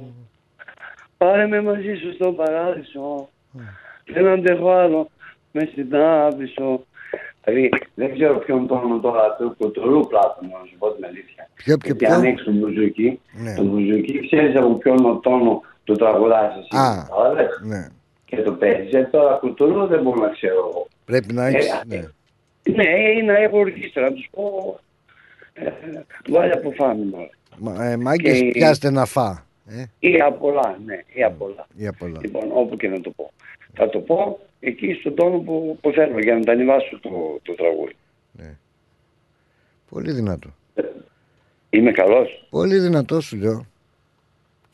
Πάρε 1.20 1.48
με 1.48 1.62
μαζί 1.62 1.94
σου 2.02 2.14
στον 2.14 2.36
παράδεισο. 2.36 3.30
Δεν 4.14 4.28
αντέχω 4.28 4.72
άλλο 4.72 5.10
με 5.52 5.70
στην 5.72 5.96
άβυσο. 5.96 6.84
Δηλαδή 7.44 7.70
δεν 7.96 8.14
ξέρω 8.14 8.38
ποιον 8.38 8.68
τόνο 8.68 9.00
τώρα 9.00 9.36
του 9.40 9.56
κοτορού 9.58 10.08
πλάτων 10.08 10.48
να 10.48 10.66
σου 10.70 10.76
πω 10.78 10.92
την 10.92 11.06
αλήθεια. 11.06 11.50
Ποιο, 11.54 11.78
ποιο, 11.78 11.94
Γιατί 11.94 12.06
ποιο; 12.06 12.14
αν 12.16 12.24
έχεις 12.24 12.44
το 12.44 12.52
μπουζούκι, 12.52 13.20
Ναι. 13.44 13.56
το 13.56 13.64
μπουζούκι 13.64 14.28
ξέρεις 14.28 14.56
από 14.56 14.74
ποιον 14.76 15.22
τόνο 15.22 15.62
το 15.84 15.94
τραγουδάς 15.96 16.56
εσύ. 16.58 16.82
Α. 16.84 17.06
κατάλαβες; 17.10 17.62
Ναι. 17.64 17.88
Και 18.26 18.42
το 18.42 18.52
παίζεις. 18.52 18.94
Ε, 18.94 19.08
τώρα 19.12 19.34
κοτορού 19.42 19.86
δεν 19.88 20.02
μπορώ 20.02 20.22
να 20.22 20.30
ξέρω 20.30 20.56
εγώ. 20.70 20.88
Πρέπει 21.06 21.34
να 21.34 21.46
Ε, 21.46 21.50
έχεις. 21.50 21.72
ε, 21.72 21.82
Ναι. 21.88 22.02
Ναι, 22.76 22.90
ή 23.18 23.24
να 23.24 23.38
έχω 23.38 23.58
ορχήστρα, 23.58 24.02
να 24.04 24.12
τους 24.14 24.28
πω. 24.32 24.80
Ε, 25.54 25.70
βάλε 26.30 26.54
από 26.54 26.72
φάμε 26.72 27.06
μάλλον. 27.12 27.30
Μα, 27.58 27.86
ε, 27.86 27.98
μάγκες, 27.98 28.40
Και- 28.40 28.52
πιάστε 28.52 28.90
να 28.92 29.06
φά. 29.06 29.48
Ε, 29.70 29.86
Ή 30.00 30.20
απ' 30.22 30.40
πολλά, 30.40 30.80
ναι, 30.86 31.04
ή 31.14 31.24
απ' 31.24 31.38
πολλά. 31.38 31.68
ή 31.76 31.88
απ' 31.88 32.02
όλα. 32.02 32.20
Λοιπόν, 32.22 32.50
όπου 32.54 32.78
και 32.78 32.88
να 32.88 33.02
το 33.02 33.10
πω. 33.10 33.32
Θα 33.74 33.90
το 33.90 34.00
πω 34.00 34.40
εκεί 34.60 34.94
στον 34.94 35.16
τόνο 35.16 35.40
που, 35.40 35.78
που 35.82 35.92
θέλω 35.92 36.20
για 36.20 36.36
να 36.36 36.44
τα 36.44 36.52
ανεβάσω 36.52 37.00
το, 37.00 37.40
το 37.42 37.54
τραγούδι. 37.54 37.96
Πολύ 39.90 40.12
δυνατό. 40.12 40.50
Είμαι 41.70 41.92
καλός. 41.92 42.48
Πολύ 42.50 42.80
δυνατό 42.80 43.22
σου 43.22 43.38
λέω. 43.38 43.66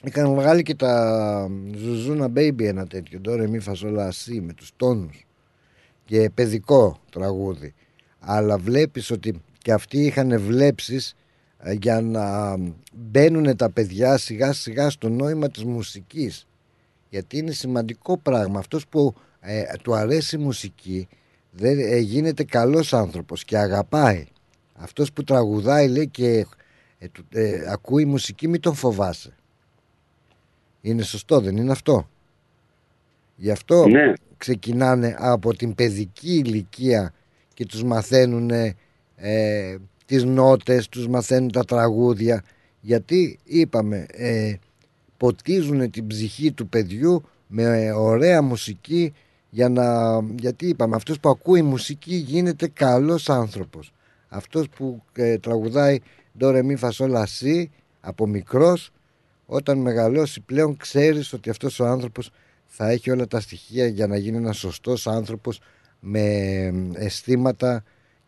Είχαν 0.04 0.34
βγάλει 0.34 0.64
και 0.64 0.76
τα 0.76 1.48
Ζουζούνα 1.76 2.32
Baby 2.36 2.64
ένα 2.64 2.88
τέτοιο. 2.88 3.20
Τώρα 3.22 3.48
μη 3.48 3.60
φασόλα 3.60 4.06
ασύ 4.06 4.42
με 4.42 4.54
τους 4.54 4.72
τόνους. 4.78 5.26
Και 6.06 6.30
παιδικό 6.36 7.00
τραγούδι. 7.12 7.74
Αλλά 8.20 8.58
βλέπεις 8.58 9.12
ότι 9.12 9.42
και 9.58 9.72
αυτοί 9.72 9.98
είχαν 10.06 10.40
βλέψεις 10.40 11.12
ε, 11.12 11.16
για 11.74 12.02
να 12.02 12.56
μπαίνουν 12.94 13.56
τα 13.56 13.70
παιδιά 13.70 14.18
σιγά 14.18 14.54
σιγά 14.54 14.90
στο 14.90 15.10
νόημα 15.10 15.50
της 15.50 15.64
μουσικής. 15.64 16.48
Γιατί 17.10 17.38
είναι 17.38 17.52
σημαντικό 17.52 18.18
πράγμα. 18.18 18.60
Αυτός 18.60 18.88
που 18.88 19.14
ε, 19.40 19.64
του 19.82 19.96
αρέσει 19.96 20.36
η 20.36 20.40
μουσική 20.40 21.08
δεν, 21.52 21.80
ε, 21.80 21.98
γίνεται 21.98 22.44
καλός 22.44 22.94
άνθρωπος 22.94 23.44
και 23.44 23.58
αγαπάει. 23.58 24.26
Αυτός 24.74 25.14
που 25.14 25.24
τραγουδάει 25.24 25.88
λέει 25.88 26.08
και 26.08 26.46
ε, 26.98 27.08
του- 27.08 27.26
ε, 27.32 27.64
ακούει 27.72 28.06
μουσική 28.06 28.48
μην 28.48 28.62
τον 28.62 28.74
φοβάσαι. 28.74 29.34
Είναι 30.82 31.02
σωστό 31.04 31.40
δεν 31.40 31.58
είναι 31.58 31.72
αυτό; 31.72 32.10
Γι' 33.36 33.52
αυτό 33.52 33.88
Ναι. 33.88 34.14
ξεκινάνε 34.38 35.16
από 35.20 35.54
την 35.56 35.76
παιδική 35.76 36.34
ηλικία 36.36 37.14
και 37.54 37.66
τους 37.66 37.84
μαθαίνουν 37.84 38.50
ε, 39.16 39.78
τις 40.06 40.24
νότες, 40.24 40.90
τους 40.90 41.08
μαθαίνουν 41.08 41.52
τα 41.52 41.64
τραγούδια. 41.64 42.44
Γιατί 42.82 43.40
είπαμε 43.44 44.06
ε, 44.12 44.54
ποτίζουν 45.18 45.92
την 45.92 46.08
ψυχή 46.08 46.52
του 46.52 46.68
παιδιού 46.68 47.24
με 47.48 47.64
ε, 47.64 47.92
ωραία 47.92 48.42
μουσική 48.42 49.14
για 49.50 49.70
να, 49.70 50.20
γιατί 50.40 50.68
είπαμε 50.68 50.96
αυτός 50.96 51.20
που 51.20 51.30
ακούει 51.30 51.62
μουσική 51.62 52.16
γίνεται 52.16 52.68
καλός 52.68 53.30
άνθρωπος. 53.30 53.94
Αυτός 54.28 54.70
που 54.70 55.04
ε, 55.14 55.38
τραγουδάει 55.38 56.00
ντορε 56.38 56.64
μη 56.64 56.76
φασόλα 56.76 57.26
σι 57.26 57.72
από 58.00 58.28
μικρός 58.28 58.92
όταν 59.46 59.78
μεγαλώσει 59.78 60.42
πλέον 60.42 60.78
ξέρεις 60.78 61.34
ότι 61.34 61.50
αυτός 61.50 61.80
ο 61.80 61.86
άνθρωπος 61.86 62.32
θα 62.66 62.90
έχει 62.90 63.12
όλα 63.12 63.28
τα 63.28 63.40
στοιχεία 63.40 63.88
για 63.88 64.08
να 64.08 64.18
γίνει 64.18 64.38
ένας 64.38 64.58
σωστός 64.58 65.08
άνθρωπος 65.08 65.60
με 66.00 66.22
αισθήματα 66.94 67.84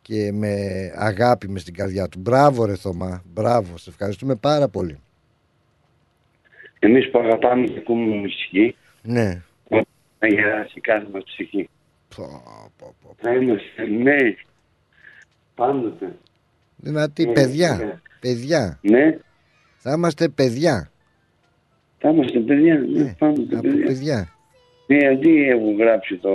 και 0.08 0.32
με 0.34 0.56
αγάπη 0.96 1.50
μες 1.50 1.62
στην 1.62 1.74
καρδιά 1.74 2.08
του. 2.08 2.20
Μπράβο 2.20 2.66
ρε 2.66 2.76
Θωμά, 2.76 3.24
μπράβο, 3.34 3.78
σε 3.78 3.90
ευχαριστούμε 3.90 4.36
πάρα 4.36 4.68
πολύ. 4.68 5.00
Εμείς 6.80 7.10
που 7.10 7.20
αγαπάμε 7.20 7.66
και 7.68 7.78
ακούμε 7.78 8.16
μουσική, 8.16 8.76
Ναι. 9.02 9.42
να 10.20 10.28
γεράσει 10.28 10.80
κάθε 10.82 11.08
μας 11.14 11.24
ψυχή. 11.24 11.70
Πω, 12.16 12.26
πω, 12.78 12.96
πω. 13.02 13.16
Θα 13.18 13.34
είμαστε 13.34 13.88
νέοι. 14.02 14.38
Πάντοτε. 15.56 16.16
Δυνατή, 16.76 17.24
Ε, 17.24 17.32
παιδιά, 17.32 17.80
ε. 17.82 18.02
παιδιά. 18.20 18.80
Ναι, 18.82 19.18
Θα 19.78 19.92
είμαστε 19.92 20.30
παιδιά. 20.30 20.92
θα 21.98 22.10
είμαστε 22.10 22.40
παιδιά. 22.40 22.76
Ναι, 22.76 23.16
πάντοτε 23.18 23.56
Από 23.58 23.68
παιδιά. 23.68 23.86
παιδιά. 23.86 24.34
Ναι, 24.88 25.08
αντί 25.08 25.48
έχω 25.48 25.76
γράψει 25.78 26.16
το 26.16 26.32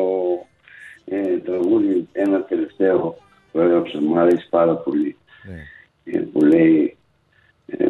ε, 1.04 1.38
τραγούδι 1.38 2.08
ένα 2.12 2.42
τελευταίο 2.44 3.16
που 3.52 3.60
έγραψα, 3.60 4.00
μου 4.00 4.18
αρέσει 4.18 4.48
πάρα 4.50 4.74
πολύ. 4.74 5.16
Ε, 6.04 6.18
που 6.18 6.44
λέει 6.44 6.96
ε, 7.66 7.86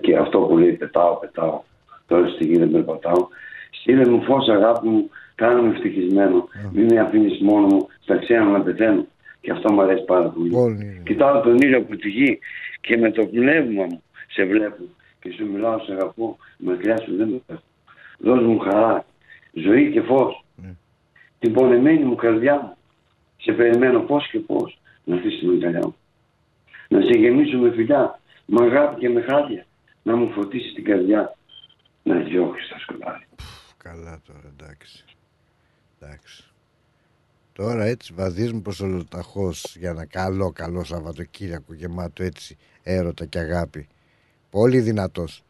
και 0.00 0.16
αυτό 0.16 0.38
που 0.38 0.58
λέει 0.58 0.72
πετάω, 0.72 1.16
πετάω, 1.16 1.62
τώρα 2.06 2.28
στη 2.28 2.44
γη 2.44 2.58
δεν 2.58 2.70
περπατάω. 2.70 3.28
Στείλε 3.70 4.08
μου 4.08 4.22
φως 4.22 4.48
αγάπη 4.48 4.88
μου, 4.88 5.10
κάνε 5.34 5.60
με 5.60 5.68
ευτυχισμένο. 5.68 6.48
Μην 6.72 6.92
με 6.92 7.00
αφήνεις 7.00 7.40
μόνο 7.40 7.66
μου, 7.66 7.88
στα 8.00 8.16
ξένα 8.16 8.44
να 8.44 8.60
πεθαίνω. 8.60 9.06
Και 9.40 9.50
αυτό 9.50 9.72
μου 9.72 9.80
αρέσει 9.82 10.04
πάρα 10.04 10.28
πολύ. 10.28 10.50
Πολύ. 10.50 11.02
Κοιτάω 11.04 11.40
τον 11.40 11.56
ήλιο 11.56 11.78
από 11.78 11.96
τη 11.96 12.08
γη 12.08 12.38
και 12.80 12.96
με 12.96 13.10
το 13.10 13.26
πνεύμα 13.26 13.84
μου 13.84 14.02
σε 14.28 14.44
βλέπω 14.44 14.82
και 15.20 15.32
σου 15.36 15.50
μιλάω, 15.52 15.78
σε 15.78 15.92
αγαπώ, 15.92 16.36
μακριά 16.58 17.00
σου 17.00 17.16
δεν 17.16 17.28
με 17.28 17.40
έχω. 17.46 17.62
Δώσ' 18.18 18.42
μου 18.42 18.58
χαρά, 18.58 19.04
ζωή 19.52 19.90
και 19.90 20.00
φως. 20.00 20.44
Την 21.38 21.52
πονεμένη 21.52 22.04
μου 22.04 22.14
καρδιά 22.14 22.54
μου. 22.62 22.76
Σε 23.44 23.52
περιμένω 23.52 24.00
πώς 24.00 24.28
και 24.30 24.38
πώς 24.38 24.78
να 25.04 25.16
αφήσεις 25.16 25.38
την 25.38 25.50
αγκαλιά 25.50 25.80
μου. 25.84 25.96
Να 26.88 27.00
σε 27.00 27.18
γεμίσω 27.18 27.58
με 27.58 27.70
φιλιά, 27.70 28.20
με 28.46 28.64
αγάπη 28.64 29.00
και 29.00 29.08
με 29.08 29.20
χάδια. 29.20 29.66
Να 30.02 30.16
μου 30.16 30.30
φωτίσεις 30.30 30.74
την 30.74 30.84
καρδιά. 30.84 31.36
Να 32.02 32.18
διώξεις 32.18 32.68
τα 32.68 32.78
σκοτάδια. 32.78 33.26
Καλά 33.76 34.20
τώρα, 34.26 34.52
εντάξει. 34.58 35.04
Εντάξει. 36.00 36.44
Τώρα 37.52 37.84
έτσι 37.84 38.12
βαδίζουμε 38.16 38.60
προς 38.60 38.80
ολοταχώς 38.80 39.76
για 39.78 39.90
ένα 39.90 40.06
καλό 40.06 40.52
καλό 40.52 40.84
Σαββατοκύριακο 40.84 41.74
γεμάτο 41.74 42.22
έτσι 42.22 42.56
έρωτα 42.82 43.24
και 43.24 43.38
αγάπη. 43.38 43.88
Πολύ 44.50 44.80
δυνατός. 44.80 45.42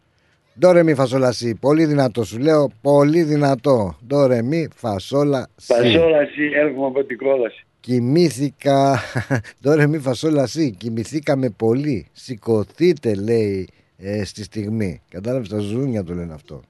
Ντόρε 0.58 0.82
μη 0.82 0.94
φασόλα 0.94 1.32
σι. 1.32 1.54
Πολύ 1.54 1.84
δυνατό 1.84 2.24
σου 2.24 2.38
λέω. 2.38 2.70
Πολύ 2.80 3.22
δυνατό. 3.22 3.98
Ντόρε 4.06 4.42
μη 4.42 4.68
φασόλα 4.74 5.48
σι. 5.56 5.74
Πασόλα 5.74 6.20
εσύ 6.20 6.50
έρχομαι 6.54 6.86
από 6.86 7.04
την 7.04 7.18
κόλαση. 7.18 7.66
Κοιμήθηκα. 7.84 9.00
Τώρα 9.62 9.86
μη 9.86 9.98
φασόλα 9.98 10.46
σύ. 10.46 10.70
Κοιμηθήκαμε 10.70 11.50
πολύ. 11.50 12.06
Σηκωθείτε, 12.12 13.14
λέει 13.14 13.68
ε, 13.96 14.24
στη 14.24 14.42
στιγμή. 14.42 15.02
Κατάλαβες 15.08 15.48
τα 15.48 15.58
ζούνια 15.58 16.04
το 16.04 16.14
λένε 16.14 16.32
αυτό. 16.32 16.62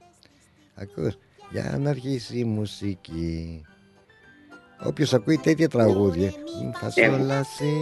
Ακούς. 0.75 1.19
Για 1.51 1.79
να 1.81 1.91
αρχίσει 1.91 2.39
η 2.39 2.45
μουσική. 2.45 3.63
Όποιος 4.85 5.15
ακούει 5.15 5.39
τέτοια 5.39 5.69
τραγούδια. 5.69 6.33
Μη 6.65 6.73
φασόλα 6.75 7.43
σύ. 7.43 7.73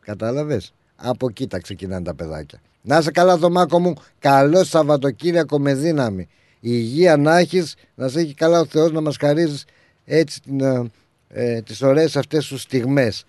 Κατάλαβες; 0.00 0.74
Από 0.96 1.26
εκεί 1.28 1.46
τα 1.46 1.58
ξεκινάνε 1.58 2.04
τα 2.04 2.14
παιδάκια. 2.14 2.60
Να 2.82 2.98
είσαι 2.98 3.10
καλά, 3.10 3.36
Θωμάκο 3.36 3.78
μου. 3.78 3.94
Καλό 4.18 4.64
Σαββατοκύριακο 4.64 5.58
με 5.58 5.74
δύναμη. 5.74 6.28
Υγεία 6.60 7.16
να 7.16 7.38
έχεις, 7.38 7.74
να 7.94 8.08
σε 8.08 8.20
έχει 8.20 8.34
καλά 8.34 8.60
ο 8.60 8.64
Θεός 8.64 8.92
να 8.92 9.00
μας 9.00 9.16
χαρίζεις 9.16 9.64
έτσι 10.04 10.40
την, 10.40 10.60
ε, 10.60 10.90
ε, 11.28 11.60
τις 11.62 11.82
ωραίες 11.82 12.16
αυτές 12.16 12.44
σου 12.44 12.58
στιγμές. 12.58 13.24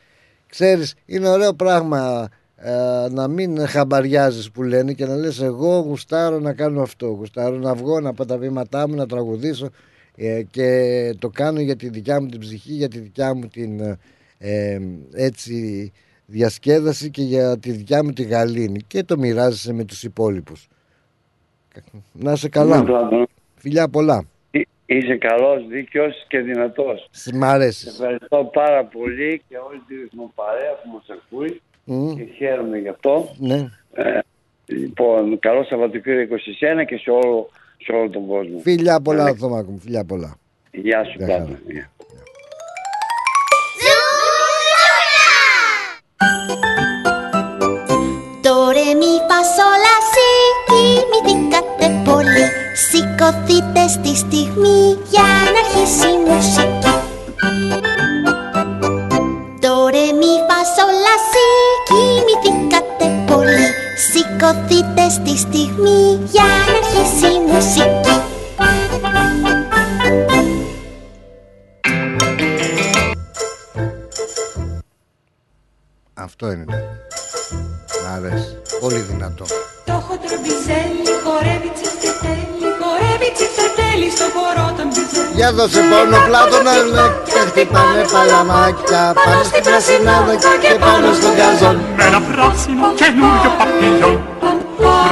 Ξέρεις, 0.47 0.95
είναι 1.05 1.29
ωραίο 1.29 1.53
πράγμα 1.53 2.29
ε, 2.55 3.07
να 3.09 3.27
μην 3.27 3.67
χαμπαριάζεις 3.67 4.51
που 4.51 4.63
λένε 4.63 4.93
και 4.93 5.05
να 5.05 5.15
λες 5.15 5.41
εγώ 5.41 5.79
γουστάρω 5.79 6.39
να 6.39 6.53
κάνω 6.53 6.81
αυτό, 6.81 7.07
γουστάρω 7.07 7.57
να 7.57 7.73
βγω 7.73 7.99
να 7.99 8.13
πω 8.13 8.25
τα 8.25 8.37
βήματά 8.37 8.87
μου, 8.87 8.95
να 8.95 9.05
τραγουδήσω 9.05 9.69
ε, 10.15 10.43
και 10.51 11.15
το 11.19 11.29
κάνω 11.29 11.59
για 11.59 11.75
τη 11.75 11.89
δικιά 11.89 12.21
μου 12.21 12.27
την 12.27 12.39
ψυχή, 12.39 12.73
για 12.73 12.87
τη 12.87 12.99
δικιά 12.99 13.33
μου 13.33 13.47
την 13.47 13.97
ε, 14.37 14.79
έτσι 15.13 15.91
διασκέδαση 16.25 17.09
και 17.09 17.21
για 17.21 17.59
τη 17.59 17.71
δικιά 17.71 18.03
μου 18.03 18.11
τη 18.11 18.23
γαλήνη 18.23 18.79
και 18.87 19.03
το 19.03 19.17
μοιράζεσαι 19.17 19.73
με 19.73 19.83
τους 19.83 20.03
υπόλοιπους. 20.03 20.67
Να 22.11 22.31
είσαι 22.31 22.49
καλά. 22.49 22.85
Φιλιά 23.55 23.87
πολλά. 23.87 24.23
Είσαι 24.97 25.15
καλός, 25.15 25.67
δίκαιος 25.67 26.25
και 26.27 26.39
δυνατός. 26.39 27.09
Μ' 27.33 27.43
αρέσεις. 27.43 27.99
Ευχαριστώ 27.99 28.49
πάρα 28.53 28.83
πολύ 28.85 29.41
και 29.49 29.55
όλη 29.67 29.81
τη 29.87 29.95
ρυθμοπαρέα 29.95 30.71
που 30.83 30.89
μας 30.93 31.05
ακούει 31.09 31.61
και 32.15 32.33
χαίρομαι 32.37 32.77
γι' 32.77 32.87
αυτό. 32.87 33.29
Ναι. 33.37 33.69
Ε, 33.93 34.19
λοιπόν, 34.65 35.39
καλό 35.39 35.63
Σαββατοκύριακο 35.63 36.37
σε 36.37 36.49
εσένα 36.49 36.83
και 36.83 36.97
σε 36.97 37.09
όλο, 37.09 37.49
σε 37.77 37.91
όλο 37.91 38.09
τον 38.09 38.27
κόσμο. 38.27 38.59
Φιλιά 38.59 39.01
πολλά, 39.01 39.23
ναι. 39.23 39.35
Θωμάκο 39.35 39.71
μου. 39.71 39.79
Φιλιά 39.79 40.05
πολλά. 40.05 40.35
Γεια 40.71 41.03
σου, 41.03 41.17
Πάτο. 41.19 41.57
Το 48.41 48.69
ρε 48.73 48.93
μη 48.99 49.13
Σηκωθείτε 52.73 53.87
στη 53.87 54.15
στιγμή 54.15 54.97
για 55.09 55.21
να 55.53 55.59
αρχίσει 55.63 56.07
η 56.07 56.19
μουσική 56.27 56.93
Το 59.59 59.87
ρε 59.87 60.07
μη 60.19 60.33
φασόλα 60.47 61.15
σι 61.29 61.47
κοιμηθήκατε 61.87 63.33
πολύ 63.33 63.67
Σηκωθείτε 64.11 65.09
στη 65.09 65.37
στιγμή 65.37 66.19
για 66.31 66.43
να 66.43 66.77
αρχίσει 66.77 67.33
η 67.35 67.39
μουσική 67.51 68.21
Αυτό 76.13 76.51
είναι. 76.51 76.65
Μ' 78.03 78.13
αρέσει. 78.15 78.57
Πολύ 78.79 78.99
δυνατό. 78.99 79.45
Το 79.85 79.93
έχω 79.93 80.17
τρουμπιζέλι, 80.25 80.92
Για 85.35 85.51
δώσε 85.51 85.81
πόνο 85.89 86.17
πλάτωνα 86.27 86.73
και 87.31 87.41
χτυπάνε 87.47 88.03
παλαμάκια 88.13 89.03
πάνω 89.23 89.43
στην 89.49 89.63
πρασινάδα 89.67 90.33
και 90.63 90.73
πάνω 90.83 91.13
στον 91.19 91.33
καζόν. 91.39 91.75
Με 91.97 92.03
ένα 92.09 92.21
πράσινο 92.29 92.87
καινούριο 92.99 93.51
παπίλιον 93.59 94.17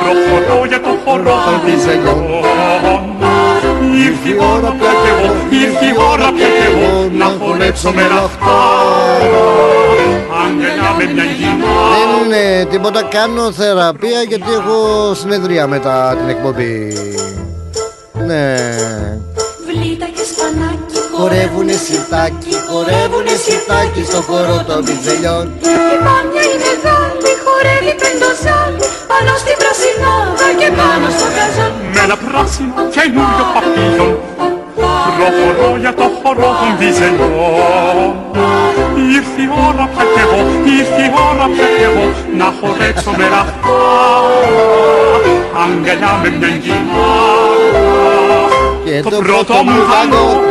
προχωρώ 0.04 0.66
για 0.66 0.82
το 0.82 0.94
χορό 1.04 1.36
των 1.46 1.56
μπιζελιών. 1.64 2.22
Ήρθε 4.06 4.30
η 4.30 4.38
ώρα 4.54 4.72
πια 4.80 4.92
κι 5.02 5.10
εγώ, 5.14 5.30
ήρθε 5.64 5.86
η 5.86 5.96
ώρα 6.12 6.32
πια 6.36 6.48
κι 6.58 6.66
εγώ 6.72 7.10
να 7.12 7.26
χορέψω 7.40 7.92
με 7.92 8.02
λαχτάρα. 8.02 9.46
Αγγελιά 10.44 10.92
με 10.98 11.14
μια 11.14 11.24
γυνά 11.24 11.74
Δεν 11.94 12.10
είναι 12.26 12.66
τίποτα, 12.66 13.04
κάνω 13.04 13.52
θεραπεία 13.52 14.22
γιατί 14.28 14.52
έχω 14.52 15.14
συνεδρία 15.14 15.68
μετά 15.68 16.16
την 16.20 16.30
εκπομπή. 16.30 16.94
Ναι. 18.26 18.56
Βλήτα 19.68 20.06
και 20.06 20.11
σπανάκι, 20.11 20.11
Χορεύουνε 21.18 21.76
σιρτάκι, 21.86 22.54
χορεύουνε 22.70 23.36
σιρτάκι 23.44 24.02
στο 24.10 24.20
χώρο 24.28 24.56
των 24.68 24.80
μπιτζελιών. 24.84 25.46
Και 25.64 25.74
η 25.96 25.98
μάμια 26.06 26.44
η 26.54 26.56
μεγάλη 26.66 27.32
χορεύει 27.44 27.94
πεντοζάλι 28.02 28.86
πάνω 29.12 29.32
στην 29.42 29.56
πρασινάδα 29.62 30.48
και 30.60 30.70
πάνω 30.80 31.08
στο 31.16 31.28
καζόν. 31.38 31.74
με 31.94 32.00
ένα 32.06 32.18
πράσινο 32.26 32.74
καινούριο 32.96 33.46
παπίλιον 33.54 34.16
προχωρώ 35.18 35.70
για 35.84 35.94
το 35.94 36.08
χορό 36.20 36.50
των 36.60 36.72
μπιζελιών. 36.78 38.14
Ήρθε 39.16 39.42
η 39.46 39.50
ώρα 39.68 39.86
πια 39.92 40.04
κι 40.14 40.20
εγώ, 40.26 40.40
ήρθε 40.80 41.02
η 41.10 41.12
ώρα 41.30 41.46
πια 41.54 41.68
κι 41.76 41.84
εγώ 41.90 42.06
να 42.40 42.48
χορέψω 42.58 43.12
με 43.18 43.26
λαχτάρα. 43.34 44.62
Αγγελιά 45.64 46.12
με 46.22 46.30
μια 46.38 46.52
γυναίκα 46.64 48.41
Και 48.86 49.02
το 49.02 49.10
το 49.10 49.18
πρώτο 49.18 49.44
πρώτο 49.44 49.54
μου 49.64 49.72
μου 49.72 49.82
φαγό. 49.86 50.16
φαγό. 50.16 50.42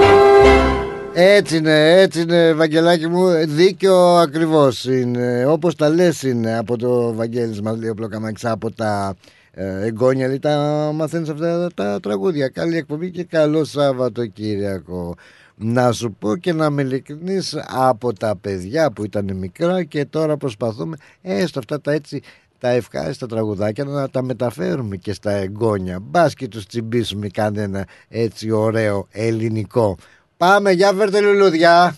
Έτσι 1.13 1.57
είναι, 1.57 2.01
έτσι 2.01 2.21
είναι, 2.21 2.53
Βαγγελάκι 2.53 3.07
μου. 3.07 3.29
Δίκιο 3.47 4.15
ακριβώς 4.17 4.85
είναι. 4.85 5.47
Όπως 5.47 5.75
τα 5.75 5.89
λες 5.89 6.23
είναι 6.23 6.59
από 6.59 6.77
το 6.79 7.15
Βαγγέλης 7.15 7.61
μας 7.61 7.79
λέει 7.79 7.91
ο 7.91 7.95
Πλοκαμάκης 7.95 8.45
από 8.45 8.73
τα 8.73 9.15
ε, 9.53 9.87
εγγόνια. 9.87 10.27
Λέει, 10.27 10.39
τα 10.39 10.57
μαθαίνεις 10.95 11.29
αυτά 11.29 11.69
τα 11.75 12.01
τραγούδια. 12.01 12.49
Καλή 12.49 12.77
εκπομπή 12.77 13.11
και 13.11 13.25
καλό 13.25 13.65
Σαββατοκύριακο. 13.65 15.15
Να 15.57 15.93
σου 15.93 16.17
πω 16.19 16.37
και 16.37 16.53
να 16.53 16.71
με 16.71 16.83
ειλικρινείς 16.83 17.57
από 17.69 18.13
τα 18.13 18.37
παιδιά 18.41 18.91
που 18.91 19.05
ήταν 19.05 19.37
μικρά 19.37 19.85
και 19.85 20.05
τώρα 20.05 20.37
προσπαθούμε 20.37 20.97
έστω 21.23 21.59
αυτά 21.59 21.81
τα 21.81 21.93
έτσι 21.93 22.21
τα 22.61 22.69
ευχάριστα 22.69 23.27
τραγουδάκια 23.27 23.85
να 23.85 24.11
τα 24.11 24.23
μεταφέρουμε 24.23 24.97
και 24.97 25.13
στα 25.13 25.31
εγγόνια. 25.31 25.99
Μπας 26.03 26.35
και 26.35 26.49
τους 26.49 26.67
τσιμπήσουμε 26.67 27.29
κανένα 27.29 27.87
έτσι 28.09 28.51
ωραίο 28.51 29.07
ελληνικό. 29.11 29.97
Πάμε, 30.37 30.71
για 30.71 30.93
φέρτε 30.93 31.21
λουλούδια. 31.21 31.97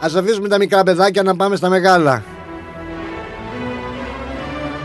Ας 0.00 0.14
αφήσουμε 0.14 0.48
τα 0.48 0.58
μικρά 0.58 0.82
παιδάκια 0.82 1.22
να 1.22 1.36
πάμε 1.36 1.56
στα 1.56 1.68
μεγάλα. 1.68 2.24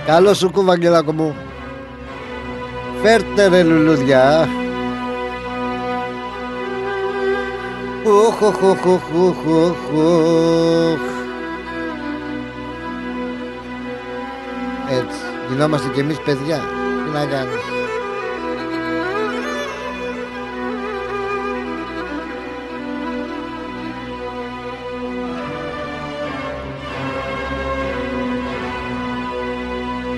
Καλό 0.06 0.34
σου 0.34 0.52
κου, 0.52 0.64
Βαγγελάκο 0.64 1.12
μου. 1.12 1.36
Φέρτε 3.02 3.48
ρε 3.48 3.64
λουλούδια. 3.64 4.48
Οχ, 8.06 8.42
οχ, 8.42 8.64
οχ, 8.64 8.86
οχ, 8.86 9.16
οχ, 9.16 9.78
οχ, 9.96 11.15
Έτσι, 14.90 15.18
γινόμαστε 15.50 15.90
κι 15.94 16.00
εμείς 16.00 16.20
παιδιά. 16.20 16.60
Τι 17.04 17.10
να 17.14 17.26
κάνεις. 17.26 17.64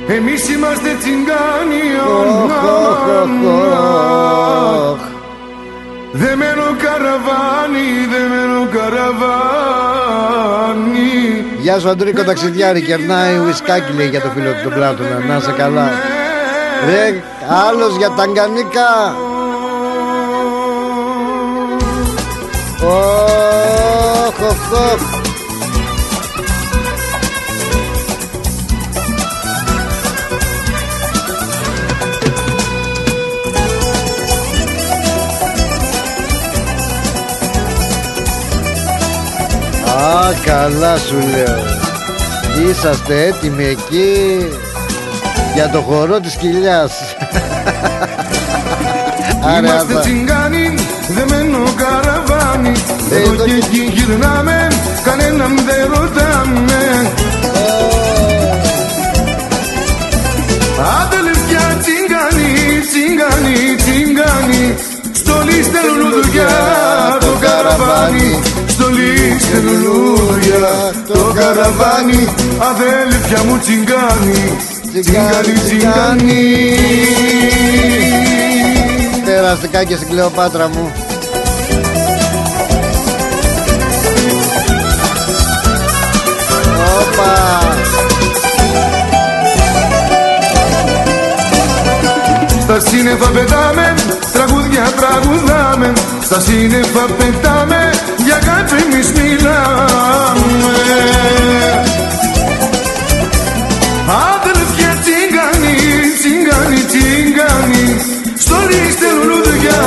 Εμείς 0.10 0.50
είμαστε 0.50 0.96
τσιγκάνοι 1.00 1.84
Δεμένο 6.12 6.64
καραβάνι, 6.78 7.88
δεμένο 8.12 8.68
καραβάνι 8.72 9.97
Γεια 11.78 11.86
σου 11.86 11.92
Αντρίκο 11.92 12.24
ταξιδιάρη. 12.24 12.82
Κερνάει 12.82 13.38
ουισκάκι 13.38 13.94
λέει 13.94 14.08
για 14.08 14.22
το 14.22 14.30
φίλο 14.30 14.52
του 14.52 14.64
τον 14.64 14.74
Πλάτωνα. 14.74 15.20
Να 15.28 15.40
σε 15.40 15.52
καλά. 15.52 15.90
Ρε 16.86 17.24
άλλος 17.68 17.96
για 17.98 18.10
ταγκανίκα. 18.10 19.16
Οχ 22.84 24.40
οχ 24.40 24.72
οχ 24.72 25.27
Α, 39.98 40.34
καλά 40.46 40.98
σου 40.98 41.16
λέω. 41.16 41.64
Είσαστε 42.70 43.26
έτοιμοι 43.26 43.64
εκεί 43.66 44.48
Για 45.54 45.70
το 45.70 45.82
χορό 45.82 46.20
της 46.20 46.36
κοιλιάς. 46.36 46.92
Άρε, 49.56 49.68
Είμαστε 49.68 49.94
άπα. 49.94 50.02
τσιγκάνοι, 50.02 50.74
δεμένο 51.08 51.58
καραβάνι. 51.82 52.72
Εδώ 53.12 53.44
και 53.46 53.54
εκεί 53.54 53.92
γυρνάμε 53.94 54.68
Κανέναν 55.04 55.56
δεν 55.68 55.92
ρωτάμε. 55.94 57.12
Αδελφιά 61.02 61.78
τσιγκάνι, 61.82 62.52
τσιγκάνι, 62.90 63.76
τσιγκάνι 63.76 64.76
Στολί 65.12 65.64
στέλνουν 65.64 66.27
Στολί 69.48 69.60
στέλνουν 69.60 69.82
λουδιά 69.82 70.94
το 71.08 71.34
καραβάνι 71.36 72.28
Αδέλφια 72.58 73.44
μου 73.44 73.58
τσιγκάνι, 73.60 74.58
τσιγκάνι, 74.92 75.54
τσιγκάνι 75.66 76.76
Περαστικά 79.26 79.84
και 79.84 79.96
στην 79.96 80.08
Κλεοπάτρα 80.08 80.68
μου. 80.68 80.92
Όπα. 87.00 87.62
Στα 92.62 92.80
σύννεφα 92.80 93.30
πετάμε, 93.30 93.94
τραγούδια 94.34 94.84
τραγουδάμε 94.96 95.94
Στα 96.22 96.40
σύννεφα 96.40 97.06
πετάμε, 97.18 97.90
για 98.28 98.36
αγάπη 98.36 98.76
εμείς 98.84 99.10
μιλάμε. 99.18 100.74
Αδελφιά 104.34 104.92
τσιγκάνι, 105.04 105.76
τσιγκάνι, 106.20 106.82
τσιγκάνι 106.92 107.86
Στολίστε 108.44 109.08
λουλούδια 109.16 109.80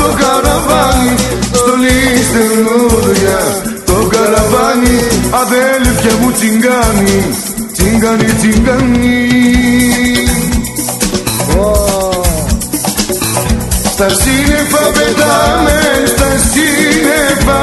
το 0.00 0.08
καραβάνι. 0.20 1.14
Στολίστε 1.58 2.42
λουλούδια 2.54 3.38
το 3.84 3.98
καραβάνι. 4.12 4.96
Αδέλφια 5.40 6.14
μου 6.20 6.30
τσιγκάνι, 6.32 7.18
τσιγκάνι, 7.72 8.24
τσιγκάνι 8.38 9.39
Στα 14.00 14.08
σύννεφα 14.08 14.90
πετάμε, 14.96 15.78
στα 16.06 16.30
σύννεφα. 16.50 17.60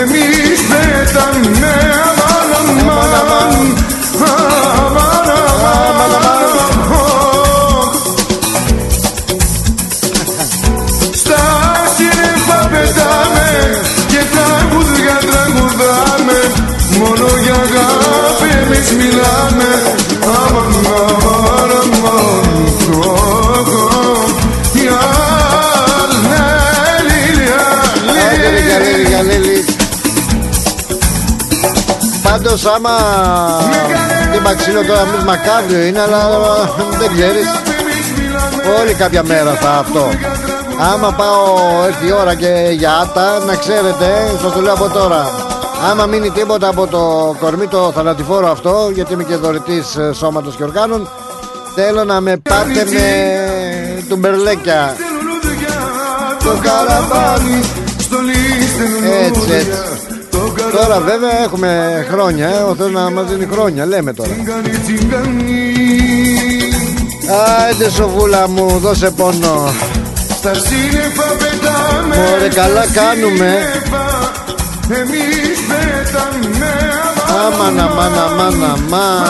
Εμείς 0.00 0.60
πετάμε 0.68 1.74
αμάν, 2.08 2.50
αμάν, 2.58 3.76
αμάν, 4.80 5.30
αμάν, 5.36 6.10
αμάν. 6.16 6.94
Στα 11.14 11.42
σύννεφα 11.96 12.68
πετάμε 12.72 13.48
και 14.06 14.20
τραγούδια 14.32 15.16
τραγουδάμε. 15.28 16.38
Μόνο 16.98 17.26
για 17.42 17.54
αγάπη 17.54 18.48
εμείς 18.62 18.92
μιλάμε 18.92 19.95
Πάντως 32.36 32.64
άμα 32.66 32.90
Τι 34.32 34.40
μαξίλο 34.40 34.84
τώρα 34.84 35.04
μη 35.04 35.24
μακάβριο 35.24 35.82
είναι 35.82 36.00
Αλλά 36.00 36.28
δεν 36.98 37.10
ξέρεις. 37.14 37.46
Όλη 38.80 38.94
κάποια 38.94 39.22
μέρα 39.22 39.52
θα 39.52 39.70
αυτό. 39.70 40.08
Άμα 40.92 41.12
πάω 41.12 41.44
έρθει 41.86 42.06
η 42.06 42.12
ώρα 42.12 42.34
και 42.34 42.68
για 42.70 42.92
άτα 42.96 43.38
Να 43.46 43.54
ξέρετε 43.54 44.06
Σας 44.42 44.52
το 44.52 44.60
λέω 44.60 44.72
από 44.72 44.88
τώρα. 44.88 45.30
Άμα 45.90 46.06
μείνει 46.06 46.30
τίποτα 46.30 46.68
από 46.68 46.86
το 46.86 47.34
κορμί 47.40 47.66
το 47.66 47.92
θανατηφόρο 47.94 48.50
αυτό 48.50 48.90
Γιατί 48.94 49.12
είμαι 49.12 49.24
και 49.24 49.36
δωρητής 49.36 49.96
ε, 49.96 50.12
σώματος 50.12 50.56
και 50.56 50.62
οργάνων 50.62 51.08
Θέλω 51.74 52.04
να 52.04 52.20
με 52.20 52.36
πάτε 52.36 52.84
με 52.90 54.04
τουμπερλέκια 54.08 54.96
το 56.44 56.58
καραβάνι 56.62 57.60
στολίστε 57.98 58.84
Έτσι 59.26 59.52
έτσι 59.52 59.95
Τώρα 60.76 61.00
βέβαια 61.00 61.42
έχουμε 61.42 62.04
χρόνια 62.10 62.48
ε, 62.48 62.62
Ο 62.62 62.74
Θεός 62.74 62.92
να 62.92 63.10
μας 63.10 63.26
δίνει 63.26 63.46
χρόνια 63.52 63.86
Λέμε 63.86 64.12
τώρα. 64.12 64.30
Άιντε 67.66 67.90
σοβούλα 67.90 68.48
μου 68.48 68.78
Δώσε 68.78 69.10
πόνο. 69.10 69.72
Στα 70.36 70.54
σύννεφα 70.54 71.22
πετάμε 71.38 72.16
Μωρέ 72.16 72.48
καλά 72.48 72.86
κάνουμε. 72.86 73.50
Εμείς 74.88 75.58
πετάμε 75.68 76.72
Αμάν 77.46 77.80
αμάν 77.80 78.18
αμάν 78.18 78.64
αμάν 78.64 79.22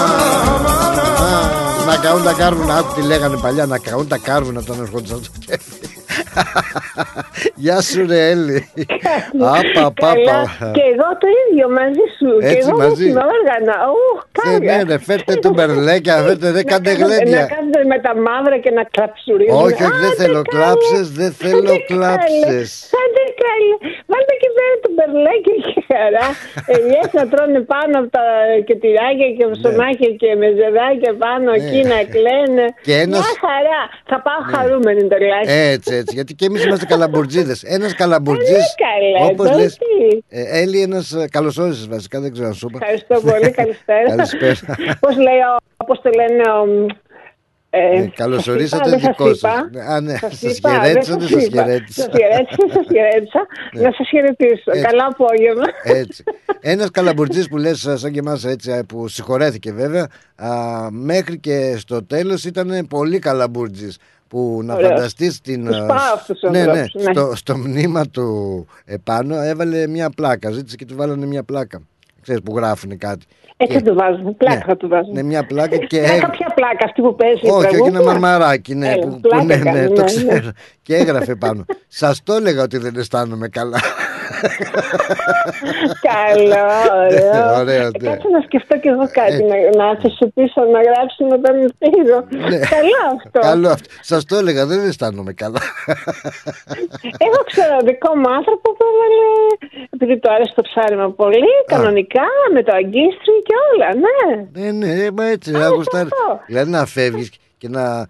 Να 1.86 1.97
καούν 1.97 2.23
τα 2.23 2.32
κάρβουνα. 2.32 2.74
Άκου 2.74 3.01
τι 3.01 3.06
λέγανε 3.06 3.36
παλιά 3.36 3.66
Να 3.66 3.78
καούν 3.78 4.09
τα 4.09 4.18
κάρβουνα 4.18 4.60
όταν 4.60 4.81
ερχόντουσαν 4.81 5.20
στο 5.23 5.32
κέφι 5.47 5.86
Γεια 7.65 7.81
σου 7.81 8.07
ρε 8.11 8.21
Έλλη 8.31 8.59
Άπα 9.41 9.61
Καλά. 9.73 9.91
πάπα 10.01 10.39
Και 10.77 10.85
εγώ 10.93 11.09
το 11.23 11.27
ίδιο 11.43 11.67
μαζί 11.79 12.05
σου. 12.19 12.29
και 12.41 12.47
Έτσι, 12.53 12.69
εγώ 12.69 12.77
μαζί. 12.83 12.95
στην 13.05 13.17
όργανα. 13.35 13.75
Ουχ, 13.97 14.19
Ε, 14.23 14.29
κάγια. 14.39 14.77
Ναι 14.77 14.83
ναι 14.89 14.97
φέρτε 15.09 15.35
του 15.43 15.51
μπερλέκια 15.57 16.15
Φέρτε 16.27 16.49
δεν 16.57 16.65
κάντε 16.71 16.93
Να 16.93 16.99
γλέντια 17.05 17.43
κάνετε 17.55 17.81
με 17.93 17.99
τα 18.07 18.13
μαύρα 18.27 18.57
και 18.65 18.71
να 18.79 18.85
κλαψουρίζετε. 18.95 19.63
Όχι 19.65 19.83
όχι 19.89 19.99
δεν 20.05 20.13
θέλω 20.21 20.41
κλάψες 20.55 21.05
Δεν 21.21 21.31
θέλω 21.43 21.75
κλάψες 21.91 22.69
Άντε 23.03 23.23
καλέ. 23.43 23.75
Βάλτε 24.11 24.35
και 24.43 24.49
πέρα 24.57 24.75
του 24.83 24.91
μπερλέκι 24.97 25.55
και 25.67 25.79
χαρά. 25.91 26.27
Ελιές 26.75 27.09
να 27.19 27.25
τρώνε 27.33 27.61
πάνω 27.75 27.95
από 28.01 28.09
τα 28.19 28.25
κετηράκια 28.69 29.29
και 29.37 29.45
ψωμάκια 29.55 30.11
και 30.21 30.29
μεζεδάκια 30.43 31.13
πάνω 31.25 31.49
εκεί 31.61 31.81
να 31.93 31.99
κλαίνε. 32.15 32.65
Ναι. 32.67 32.67
Και 32.87 32.95
ένας- 33.05 33.23
Μια 33.25 33.35
χαρά. 33.47 33.81
Θα 34.11 34.17
πάω 34.27 34.41
χαρούμενη 34.53 35.03
τουλάχιστον. 35.13 35.61
Έτσι, 35.75 35.93
έτσι. 36.01 36.13
Γιατί 36.27 36.35
και 36.35 36.44
εμείς 36.44 36.65
είμαστε 36.65 36.85
καλαμπουρτζίδε. 36.86 37.57
Ένας 37.62 37.94
καλαμπουρτζή. 37.94 38.53
Ε, 38.53 38.57
καλές, 38.57 39.31
Όπως 39.31 39.47
τώρα 39.47 39.59
λε. 39.61 39.66
τι. 39.66 40.23
Έλλη, 40.28 40.81
ένας. 40.82 41.16
Καλώ 41.31 41.57
όρισε 41.61 41.86
βασικά, 41.89 42.20
δεν 42.20 42.32
ξέρω 42.32 42.47
αν 42.48 42.55
σου 42.55 42.66
είπα. 42.70 42.78
Ευχαριστώ 42.82 43.31
πολύ. 43.31 43.51
Καλησπέρα. 43.51 44.09
Καλησπέρα. 44.16 44.77
Πώς 45.01 45.16
λέει, 45.16 45.39
πώς 45.86 46.01
το 46.03 46.11
λένε, 46.11 46.43
ο, 46.51 46.86
ε, 47.70 47.98
Ε, 48.03 48.11
καλώς 48.15 48.43
σας 48.44 48.55
ορίσατε, 48.55 48.89
είπα, 48.89 48.98
δεν 48.98 49.09
δικό 49.09 49.27
σας 49.28 49.39
σας. 49.39 49.51
είπα. 49.53 49.69
Ναι, 49.73 49.81
α, 49.94 50.01
ναι, 50.01 50.16
Σας 50.16 50.39
σας 50.39 50.57
είπα, 50.57 50.70
χαιρέτησα, 50.70 51.16
δεν 51.16 51.28
δεν 51.28 51.28
σας 51.28 51.47
είπα. 51.47 51.62
χαιρέτησα. 51.62 52.03
Σας 52.03 52.11
χαιρέτησα, 52.20 52.66
σας 52.74 52.86
χαιρέτησα. 52.93 53.47
Ναι. 53.74 53.81
Να 53.81 53.93
σας 53.93 54.09
χαιρετήσω. 54.09 54.70
Έτσι. 54.70 54.82
Καλό 54.82 55.03
απόγευμα. 55.12 55.65
Έτσι. 55.82 56.23
Ένας 56.61 56.90
καλαμπουρτζή 56.90 57.48
που 57.48 57.57
λες, 57.57 57.78
σαν 57.94 58.12
και 58.12 58.19
εμάς 58.19 58.44
έτσι, 58.44 58.73
α, 58.73 58.85
που 58.89 59.09
συγχωρέθηκε 59.09 59.73
βέβαια, 59.73 60.09
α, 60.36 60.48
μέχρι 60.90 61.39
και 61.39 61.74
στο 61.78 62.05
τέλος 62.05 62.44
ήταν 62.44 62.86
πολύ 62.89 63.19
καλαμπουρτζή. 63.19 63.89
Που 64.28 64.61
να 64.65 64.74
Ωραίος. 64.74 64.89
φανταστείς 64.89 65.40
την. 65.40 65.66
Τους 65.66 65.77
α, 65.77 65.86
πάω 65.86 65.97
αυτούς 66.15 66.39
τους 66.39 66.51
ναι, 66.51 66.65
ναι, 66.65 66.70
ανθρώπους, 66.70 67.05
ναι. 67.05 67.12
Στο, 67.12 67.36
στο 67.36 67.57
μνήμα 67.57 68.07
του 68.09 68.66
επάνω 68.85 69.35
έβαλε 69.43 69.86
μια 69.86 70.11
πλάκα. 70.11 70.51
Ζήτησε 70.51 70.77
και 70.77 70.85
του 70.85 70.97
βάλανε 70.97 71.27
μια 71.27 71.43
πλάκα. 71.43 71.81
Ξέρεις 72.23 72.43
που 72.43 72.57
γράφουν 72.57 72.98
κάτι. 72.98 73.24
Έτσι 73.57 73.73
Και- 73.77 73.82
θα 73.85 73.90
το 73.90 73.94
βάζουμε. 73.94 74.32
Πλάκα 74.32 74.57
Ναι. 74.57 74.62
θα 74.66 74.77
το 74.77 74.89
βάζουμε. 74.89 75.12
Ναι, 75.20 75.23
μια 75.23 75.47
πλάκα 75.47 75.77
και. 75.77 75.98
Πλάκα, 76.01 76.31
ποια 76.31 76.53
πλάκα, 76.55 76.85
αυτή 76.85 77.03
που 77.03 77.15
παίζει. 77.16 77.40
η 77.47 77.48
Όχι, 77.48 77.57
όχι, 77.59 77.66
τραγούδια. 77.69 77.98
ένα 77.98 78.09
μαρμαράκι, 78.09 78.74
ναι, 78.74 78.89
Έλα, 78.89 78.98
που, 79.07 79.09
που 79.11 79.20
πλάκα 79.20 79.44
ναι, 79.44 79.57
ναι, 79.57 79.62
κάνει, 79.70 79.89
το 79.89 80.01
ναι, 80.01 80.05
ξέρω. 80.07 80.32
ναι. 80.44 80.51
Και 80.82 80.97
έγραφε 80.97 81.35
πάνω. 81.35 81.65
Σας 81.89 82.23
το 82.23 82.32
έλεγα 82.32 82.62
ότι 82.62 82.78
δεν 82.78 82.97
αισθάνομαι 82.97 83.48
καλά. 83.48 83.78
Καλό, 86.09 86.67
ωραίο. 87.03 87.43
Ωραίο, 87.61 87.87
Ε, 87.87 87.91
ναι. 88.01 88.09
Κάτσε 88.09 88.29
να 88.37 88.41
σκεφτώ 88.47 88.75
κι 88.83 88.89
εγώ 88.89 89.05
κάτι, 89.19 89.33
Έτσι. 89.33 89.45
να, 89.51 89.57
να 89.85 89.87
αφήσω 89.91 90.27
πίσω, 90.35 90.61
να 90.75 90.81
γράψω 90.89 91.21
όταν 91.39 91.55
φύγω. 91.81 92.19
Ναι. 92.51 92.59
Καλό 92.77 93.01
αυτό. 93.17 93.39
Καλό 93.51 93.69
αυτό. 93.69 93.89
Σας 94.01 94.25
το 94.25 94.37
έλεγα, 94.37 94.67
δεν 94.67 94.79
αισθάνομαι 94.89 95.33
καλά. 95.33 95.61
Εγώ 97.27 97.41
ξέρω 97.51 97.75
δικό 97.85 98.11
μου 98.17 98.29
άνθρωπο 98.39 98.67
που 98.77 98.85
έβαλε, 98.91 99.27
επειδή 99.91 100.19
του 100.21 100.31
άρεσε 100.35 100.53
το 100.57 100.63
ψάρεμα 100.69 101.11
πολύ, 101.11 101.55
κανονικά, 101.67 102.27
με 102.53 102.63
το 102.63 102.73
αγκίστρι 102.75 103.35
και 103.47 103.55
όλα, 103.69 103.89
ναι. 104.05 104.25
Ναι, 104.61 104.71
ναι, 104.81 105.11
μα 105.11 105.25
έτσι, 105.25 105.51
να 105.51 105.69
γουστάρεις. 105.69 106.13
Δηλαδή 106.47 106.71
να 106.71 106.87
φεύγεις 106.87 107.31
και 107.59 107.69
να. 107.69 108.07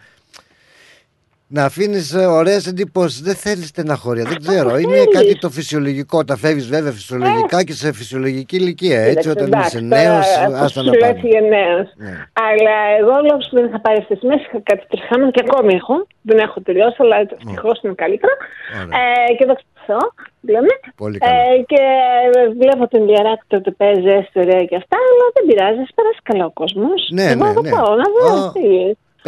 Να 1.48 1.64
αφήνεις 1.64 2.14
ωραίες 2.14 2.66
εντυπώσεις. 2.66 3.20
Δεν 3.20 3.35
θέλεις 3.35 3.68
στεναχώρια. 3.68 4.24
Δεν 4.24 4.39
ξέρω. 4.47 4.78
Είναι 4.78 4.94
θέλεις. 4.94 5.14
κάτι 5.16 5.39
το 5.39 5.51
φυσιολογικό. 5.51 6.24
Τα 6.24 6.36
φεύγεις 6.36 6.66
βέβαια 6.68 6.93
φυσιολογικά 6.93 7.64
και 7.64 7.73
σε 7.73 7.93
φυσιολογική 7.93 8.56
ηλικία. 8.56 9.01
Έτσι, 9.01 9.09
Κοίταξε, 9.09 9.31
όταν 9.31 9.47
εντάξει, 9.47 9.77
είσαι 9.77 9.89
τώρα, 9.89 10.02
νέος, 10.02 10.27
πώς 10.47 10.60
άστα 10.64 10.68
σου 10.68 10.86
να 10.86 10.90
λέω, 10.90 11.01
πάνε. 11.01 11.12
έφυγε 11.12 11.40
νέος. 11.40 11.86
Ναι. 11.97 12.12
Αλλά 12.48 12.77
εγώ 13.01 13.14
λόγω 13.27 13.39
που 13.48 13.55
δεν 13.59 13.64
είχα 13.68 13.81
πάρεις 13.81 14.01
αυτές 14.05 14.18
τις 14.18 14.28
μέρες, 14.28 14.44
είχα 14.47 14.60
κάτι 14.70 14.85
τριχάμα 14.93 15.31
και 15.35 15.43
ακόμη 15.47 15.73
έχω. 15.81 15.97
Δεν 16.28 16.39
έχω 16.47 16.59
τελειώσει, 16.66 16.97
αλλά 17.05 17.16
ευτυχώς 17.39 17.77
είναι 17.82 17.94
καλύτερα. 18.02 18.35
Ε, 18.98 19.35
και 19.36 19.44
δόξα 19.48 19.64
τω 19.74 19.81
Θεώ, 19.89 20.05
λέμε. 20.52 20.74
Πολύ 21.02 21.18
καλά. 21.18 21.32
Ε, 21.32 21.62
και 21.70 21.81
βλέπω 22.60 22.85
την 22.93 23.02
διαράκτη 23.09 23.55
ότι 23.60 23.70
παίζει 23.81 24.09
έστω 24.18 24.36
ωραία 24.44 24.64
και 24.70 24.77
αυτά, 24.82 24.97
αλλά 25.09 25.24
δεν 25.35 25.43
πειράζει, 25.48 25.81
ας 25.86 25.93
περάσει 25.97 26.20
καλά 26.31 26.44
ο 26.51 26.52
κόσμος. 26.60 26.98
Ναι, 27.16 27.27
εγώ 27.32 27.44
ναι, 27.47 27.52
θα 27.56 27.62
ναι. 27.62 27.70
πάω 27.74 27.93
να 28.02 28.06
δω. 28.14 28.28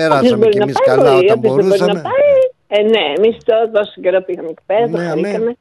Α, 0.03 0.20
τι. 0.20 0.27
περάσαμε 0.29 0.29
Όποιος 0.29 0.39
μπορεί 0.39 0.51
κι 0.53 0.59
να 0.59 0.65
εμείς 0.65 0.77
πάει, 0.79 0.97
καλά 0.97 1.12
μπορεί, 1.12 1.25
όταν 1.25 1.39
όποιος 1.39 1.55
δεν 1.55 1.65
μπορεί 1.65 1.79
μπορούσαμε. 1.79 1.93
να 1.93 2.01
πάει. 2.11 2.37
Ε, 2.69 2.83
ναι, 2.83 3.05
εμείς 3.16 3.37
τόσο 3.73 4.01
καιρό 4.03 4.20
πήγαμε 4.23 4.49
εκεί 4.49 4.62
πέρα, 4.66 4.89
το 4.89 4.97
Ναι, 4.97 5.05
χαρήκαμε. 5.09 5.57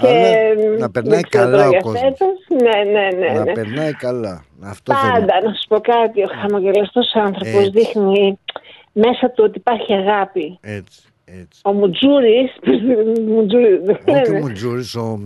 Και 0.00 0.06
Αλλά 0.08 0.78
να 0.78 0.90
περνάει 0.90 1.20
δεν 1.20 1.28
ξέρω 1.28 1.44
καλά 1.44 1.56
τώρα 1.56 1.66
ο 1.66 1.70
για 1.70 1.80
κόσμος. 1.80 2.00
φέτος. 2.00 2.36
Ναι, 2.62 2.78
ναι, 2.92 3.06
ναι. 3.18 3.32
Να 3.38 3.44
ναι. 3.44 3.52
περνάει 3.52 3.92
καλά. 3.92 4.44
Αυτό 4.64 4.92
Πάντα, 4.92 5.34
θέλει. 5.34 5.46
να 5.46 5.52
σου 5.54 5.66
πω 5.68 5.80
κάτι, 5.80 6.22
ο 6.22 6.28
χαμογελαστός 6.42 7.14
άνθρωπος 7.14 7.54
Έτσι. 7.66 7.70
δείχνει 7.70 8.38
μέσα 8.92 9.30
του 9.30 9.44
ότι 9.46 9.58
υπάρχει 9.58 9.92
αγάπη. 9.92 10.58
Έτσι. 10.60 11.00
Έτσι. 11.40 11.60
Ο 11.64 11.72
Μουτζούρης, 11.72 12.50
Μουτζούρης 13.34 13.78
δεν 13.84 13.98
Όχι 14.06 14.10
λένε. 14.30 14.38
ο 14.38 14.40
Μουτζούρης, 14.46 14.94
ο... 14.94 15.18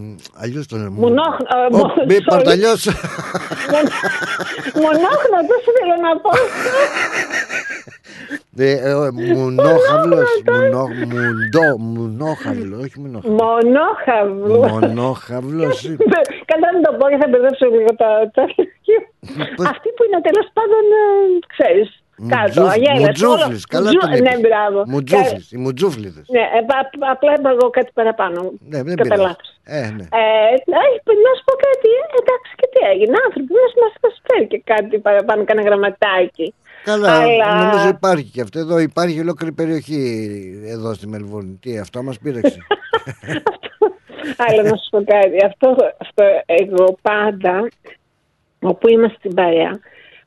αλλιώς 0.42 0.66
τον 0.66 0.78
λέμε. 0.78 0.90
Μουνόχ... 0.98 1.34
ε, 1.40 1.74
Ω, 1.74 1.76
μο- 1.76 1.92
Μη 2.08 2.16
sorry. 2.18 2.24
παρταλιός. 2.26 2.84
Μονόχνοτος 4.74 5.60
θέλω 5.76 5.96
να 6.06 6.20
πω. 6.20 6.30
Ε, 8.56 8.70
ε, 8.70 9.10
Μουνόχαυλος. 9.36 10.28
μουνό- 10.46 10.88
Μουντό. 11.12 11.78
Μουνόχαυλο. 11.78 12.76
Όχι 12.84 13.00
μουνόχαυλο. 13.00 13.36
Μονόχαυλο. 13.44 14.68
Μονόχαυλος. 14.68 15.76
Καλά 16.50 16.66
μην 16.74 16.82
το 16.86 16.92
πω 16.98 17.04
και 17.10 17.18
θα 17.22 17.28
μπερδέψω 17.28 17.66
λίγο 17.66 17.90
τα... 18.02 18.10
τα... 18.34 18.42
Αυτή 19.72 19.88
που 19.96 20.02
είναι 20.06 20.20
τέλος 20.28 20.46
πάντων, 20.56 20.84
ε, 21.00 21.04
ξέρεις, 21.54 22.01
κάτω, 22.34 22.42
Μουτζούφ- 22.42 22.70
αγέλας. 22.76 23.00
Μουτζούφλης. 23.04 23.62
όλο- 23.62 23.70
Καλά 23.74 23.88
Μουτζού- 23.90 24.00
τον 24.02 24.10
Ναι, 24.26 24.30
είπες. 24.34 24.40
μπράβο. 24.46 24.78
Μουτζούφλης. 24.92 25.46
Οι 25.54 25.58
μουτζούφλιδες. 25.64 26.24
Ναι, 26.34 26.44
ε, 26.56 26.60
πα- 26.68 26.90
απλά 27.14 27.30
είπα 27.38 27.48
εγώ 27.56 27.66
κάτι 27.78 27.90
παραπάνω. 27.98 28.38
Ναι, 28.70 28.78
δεν 28.86 28.94
Κατά 28.96 29.02
πειράζει. 29.02 29.22
λάθος. 29.26 29.48
Ε, 29.78 29.80
ναι. 29.98 30.04
Ε, 30.20 30.54
ε, 31.10 31.14
να 31.26 31.30
σου 31.36 31.44
πω 31.48 31.54
κάτι, 31.66 31.88
ε, 32.02 32.04
εντάξει 32.22 32.50
και 32.60 32.66
τι 32.72 32.80
έγινε, 32.92 33.14
άνθρωποι 33.26 33.52
μας 33.62 33.72
μας 33.82 33.92
προσφέρει 34.02 34.46
και 34.52 34.60
κάτι 34.72 34.94
παραπάνω, 35.06 35.40
κάνα 35.48 35.62
γραμματάκι. 35.68 36.48
Καλά, 36.84 37.12
Αλλά- 37.20 37.54
νομίζω 37.62 37.88
υπάρχει 37.88 38.28
και 38.34 38.40
αυτό. 38.40 38.58
Εδώ 38.58 38.78
υπάρχει 38.78 39.20
ολόκληρη 39.20 39.52
περιοχή 39.52 40.00
εδώ 40.74 40.94
στη 40.94 41.06
Μελβούρνη. 41.06 41.58
Τι, 41.62 41.78
αυτό 41.78 42.02
μας 42.02 42.18
πήρεξε. 42.18 42.58
Αλλά 44.46 44.62
να 44.62 44.76
σου 44.76 44.88
πω 44.90 45.04
κάτι, 45.04 45.44
αυτό, 45.44 45.76
αυτό 45.98 46.24
εγώ 46.46 46.96
πάντα, 47.02 47.68
όπου 48.60 48.88
είμαστε 48.88 49.16
στην 49.18 49.34
παρέα, 49.34 49.70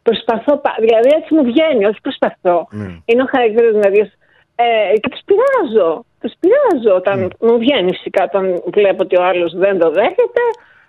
προσπαθώ, 0.08 0.52
πα- 0.64 0.78
δηλαδή 0.86 1.10
έτσι 1.20 1.30
μου 1.36 1.44
βγαίνει, 1.52 1.84
όχι 1.90 2.02
προσπαθώ. 2.08 2.58
Ναι. 2.72 2.88
Είναι 3.10 3.22
ο 3.26 3.28
χαρακτήρας 3.34 3.72
δηλαδή, 3.78 4.00
ε, 4.64 4.98
και 5.02 5.10
τους 5.14 5.22
πειράζω, 5.28 5.90
τους 6.22 6.34
πειράζω 6.42 6.92
όταν 7.02 7.18
μου 7.46 7.58
βγαίνει 7.64 7.92
φυσικά, 7.98 8.24
όταν 8.30 8.44
βλέπω 8.78 9.02
ότι 9.04 9.16
ο 9.18 9.24
άλλος 9.30 9.52
δεν 9.64 9.80
το 9.80 9.88
δέχεται, 10.00 10.44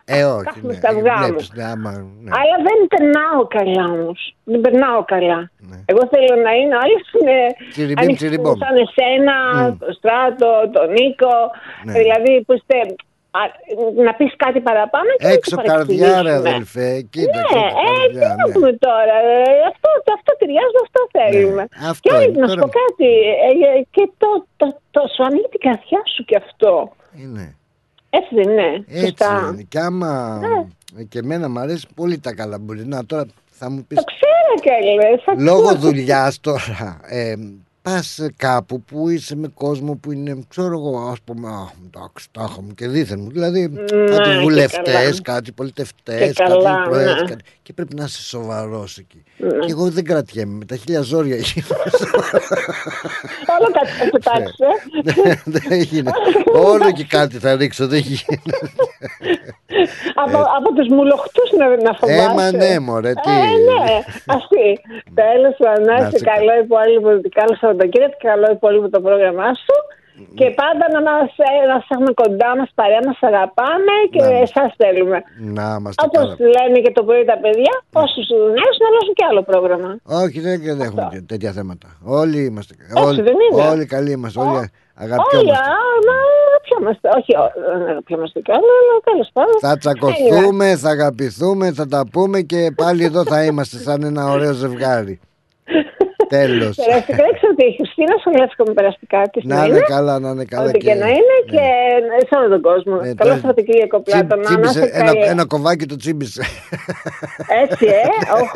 Ε, 0.09 0.23
όχι. 0.25 0.45
Κάθομαι 0.45 0.73
Ναι, 0.73 0.79
στα 0.81 0.89
αυγά 0.89 1.17
μου. 1.19 1.25
βλέπεις, 1.27 1.53
ναι, 1.57 1.65
άμα, 1.73 1.91
ναι. 2.23 2.31
αλλά 2.41 2.57
δεν 2.69 2.79
περνάω 2.93 3.41
καλά 3.57 3.85
όμως. 3.99 4.21
Δεν 4.45 4.61
περνάω 4.61 5.05
καλά. 5.15 5.51
Εγώ 5.91 6.03
θέλω 6.13 6.33
να 6.47 6.53
είναι 6.59 6.77
άλλοι 6.83 6.99
είναι 7.21 7.37
Τσιριμπίμ, 7.71 7.99
ανοιχτοί, 8.03 8.17
τσιριμπόμ. 8.27 8.55
σαν 8.63 8.75
εσένα, 8.85 9.37
Μμ. 9.71 9.79
το 9.79 9.87
Στράτο, 9.99 10.51
τον 10.73 10.89
Νίκο. 10.97 11.35
Ναι. 11.85 11.93
Δηλαδή 11.99 12.33
που 12.47 12.53
είστε 12.57 12.77
α, 12.79 12.85
να 14.07 14.13
πεις 14.19 14.33
κάτι 14.45 14.61
παραπάνω 14.69 15.11
και 15.19 15.27
να 15.27 15.33
Έξω 15.37 15.57
το 15.57 15.63
καρδιά, 15.71 16.07
ρε 16.07 16.13
παρεξηγήσουμε. 16.13 16.49
αδελφέ. 16.51 16.91
Κοίτα, 17.15 17.39
Ναι, 17.39 17.43
κοίτα, 17.49 17.65
ε, 17.87 17.91
τι 17.91 18.19
καρδιά, 18.19 18.29
να 18.41 18.47
ναι. 18.47 18.53
πούμε 18.55 18.71
τώρα. 18.87 19.17
ε, 19.31 19.43
Αυτό, 19.73 19.89
το, 20.05 20.11
αυτό 20.19 20.31
ταιριάζει, 20.41 20.79
αυτό 20.87 21.01
θέλουμε. 21.17 21.65
αυτό 21.93 22.03
και 22.09 22.15
όλοι, 22.17 22.25
είναι. 22.29 22.39
να 22.43 22.47
σου 22.49 22.55
Τώρα- 22.55 22.67
πω 22.67 22.79
κάτι. 22.83 23.11
ε, 23.47 23.51
ε, 23.79 23.83
και 23.95 24.05
το, 24.23 24.31
το, 24.61 24.67
το, 24.95 25.01
σου 25.15 25.23
ανοίγει 25.29 25.49
την 25.55 25.63
καρδιά 25.67 26.01
σου 26.15 26.23
και 26.29 26.37
αυτό. 26.45 26.73
Είναι. 27.23 27.45
Έτσι 28.19 28.31
δεν 28.39 28.49
είναι. 28.53 28.69
Έτσι 28.89 29.07
Σωστά. 29.07 29.51
είναι. 29.53 29.63
Και 29.73 29.79
άμα. 29.89 30.13
Ναι. 30.45 31.03
Και 31.11 31.19
εμένα 31.25 31.47
μου 31.53 31.59
αρέσει 31.65 31.87
πολύ 31.95 32.17
τα 32.19 32.33
καλά 32.41 32.57
μπορεί. 32.59 32.83
Να 32.87 33.07
τώρα 33.07 33.25
θα 33.59 33.71
μου 33.71 33.85
πεις. 33.89 33.99
Ξέρω 34.15 34.53
και 34.65 34.73
λες. 34.99 35.21
Λόγω 35.49 35.69
ακούω. 35.69 35.81
δουλειάς 35.81 36.41
τώρα. 36.41 37.01
Ε, 37.09 37.35
Πας 37.87 38.21
κάπου 38.37 38.83
που 38.83 39.09
είσαι 39.09 39.37
με 39.37 39.49
κόσμο 39.55 39.95
που 39.97 40.13
είναι, 40.13 40.39
ξέρω 40.49 40.73
εγώ, 40.73 41.09
ας 41.13 41.21
πούμε, 41.25 41.49
α, 41.49 41.71
εντάξει, 41.87 42.29
τα 42.33 42.43
έχω 42.43 42.63
μου 42.63 42.75
και 42.75 42.89
δίθεν 42.89 43.21
μου. 43.21 43.31
Δηλαδή, 43.31 43.69
Ναι, 43.69 44.05
κάτι 44.17 44.29
και 44.31 44.39
βουλευτές, 44.43 44.95
καλά. 44.95 45.21
κάτι 45.23 45.53
πολιτευτές, 45.53 46.19
Και 46.19 46.43
κάτι 46.43 46.53
καλά, 46.53 46.83
προέδρου. 46.83 47.23
ναι. 47.23 47.29
Κάτι... 47.29 47.45
Και 47.63 47.73
πρέπει 47.73 47.95
να 47.95 48.05
είσαι 48.05 48.23
σοβαρός 48.23 48.99
εκεί. 48.99 49.23
Ναι. 49.37 49.49
Και 49.59 49.71
εγώ 49.71 49.89
δεν 49.91 50.05
κρατιέμαι. 50.05 50.53
Με 50.55 50.65
τα 50.65 50.77
χίλια 50.77 51.01
ζόρια 51.01 51.37
γίνομαι. 51.37 51.83
Όλο 53.59 53.69
κάτι 53.73 53.91
θα 53.99 54.09
κοιτάξω. 54.11 54.67
δεν 55.45 55.81
γίνεται. 55.81 56.19
Όλο 56.55 56.93
και 56.93 57.05
κάτι 57.05 57.39
θα 57.39 57.57
ρίξω, 57.57 57.87
δεν 57.87 57.99
γίνεται. 57.99 58.41
από, 60.25 60.39
από 60.57 60.73
τους 60.75 60.89
μουλοχτούς 60.89 61.51
να, 61.59 61.69
να 61.69 61.93
φοβάσαι. 61.99 62.31
Ε, 62.31 62.35
μα 62.35 62.51
ναι, 62.51 62.79
μωρέ, 62.79 63.13
τι. 63.13 63.31
Ε, 63.31 63.35
ναι, 63.69 63.95
αυτή. 64.27 64.67
Τέλος 65.15 65.55
πάντων, 65.59 65.85
να 65.85 65.93
Να 66.01 66.07
είσαι 66.07 66.17
είσαι 66.17 66.25
καλό 66.25 66.53
υπόλοιπο, 66.65 67.29
καλό 67.41 67.55
Σαββατοκύριακο 67.77 68.15
και 68.21 68.27
καλό 68.33 68.47
υπόλοιπο 68.57 68.87
το 68.97 69.01
πρόγραμμά 69.07 69.51
σου. 69.65 69.77
Και 70.39 70.47
πάντα 70.61 70.85
να 70.95 71.01
μας, 71.07 71.29
ε, 71.49 71.67
να 71.71 71.77
σας 71.81 71.89
έχουμε 71.95 72.13
κοντά 72.23 72.51
μας, 72.59 72.69
παρέα 72.79 73.03
μας 73.09 73.19
αγαπάμε 73.31 73.95
και 74.15 74.23
Να. 74.23 74.37
εσάς 74.45 74.71
θέλουμε. 74.83 75.19
Να 75.59 75.67
είμαστε 75.79 76.01
Όπως 76.07 76.27
καλά. 76.37 76.51
λένε 76.55 76.77
και 76.85 76.93
το 76.99 77.03
πρωί 77.07 77.25
τα 77.33 77.37
παιδιά, 77.45 77.75
όσους 78.05 78.27
νέους 78.59 78.77
να 78.83 78.87
αλλάζουν 78.91 79.15
και 79.19 79.25
άλλο 79.31 79.43
πρόγραμμα. 79.51 79.91
Όχι, 80.23 80.39
δεν, 80.47 80.55
δεν 80.69 80.79
έχουμε 80.87 81.03
και 81.13 81.21
τέτοια 81.33 81.51
θέματα. 81.59 81.89
Όλοι 82.21 82.39
είμαστε. 82.49 82.73
Έτσι 82.91 83.03
όλοι, 83.09 83.23
δεν 83.29 83.37
είναι; 83.45 83.63
όλοι 83.73 83.85
καλοί 83.95 84.11
είμαστε. 84.17 84.39
Όλοι 84.41 84.49
Όλοι, 84.57 84.69
αγαπιόμαστε. 85.05 85.53
α, 85.75 85.79
μα 86.09 86.17
αγαπιόμαστε. 86.49 87.07
Όχι, 87.19 87.33
ό, 87.43 87.45
δεν 87.79 87.83
αγαπιόμαστε 87.93 88.39
κι 88.47 88.53
άλλο, 88.59 88.73
αλλά 88.81 88.95
τέλος 89.09 89.29
πάντων. 89.37 89.57
Θα 89.67 89.73
τσακωθούμε, 89.81 90.67
θα 90.83 90.91
αγαπηθούμε, 90.97 91.67
θα 91.79 91.87
τα 91.95 92.01
πούμε 92.13 92.39
και 92.41 92.61
πάλι 92.83 93.03
εδώ 93.11 93.23
θα 93.33 93.39
είμαστε 93.45 93.77
σαν 93.87 93.99
ένα 94.11 94.23
ωραίο 94.35 94.53
ζευγάρι. 94.63 95.15
Τέλος. 96.29 96.75
Περαστικά, 96.85 97.23
έξω 97.33 97.47
ότι 97.53 97.65
η 97.71 97.73
Χριστίνα 97.79 98.15
σου 98.23 98.31
εύχομαι 98.47 98.73
περαστικά 98.79 99.21
τη 99.33 99.39
Να 99.47 99.65
είναι 99.67 99.81
καλά, 99.95 100.15
να 100.25 100.29
είναι 100.31 100.45
καλά. 100.55 100.69
Ό,τι 100.69 100.79
και 100.87 100.95
να 101.05 101.09
είναι 101.19 101.37
και 101.53 101.65
σε 102.29 102.33
όλο 102.39 102.49
τον 102.55 102.63
κόσμο. 102.69 102.95
Ναι, 102.95 103.01
Καλό 103.01 103.15
τώρα- 103.17 103.35
Σαββατοκύριακο 103.35 103.97
πλάτο. 104.07 104.35
Να 104.35 104.37
να 104.37 104.43
Τσίμπησε, 104.49 104.81
είστε 104.85 104.99
ένα, 105.01 105.13
καλοί. 105.13 105.25
ένα 105.35 105.45
κοβάκι 105.53 105.85
το 105.87 105.97
τσίμπησε. 105.97 106.43
Έτσι, 107.63 107.85
ε. 108.01 108.03
Οχ. 108.41 108.51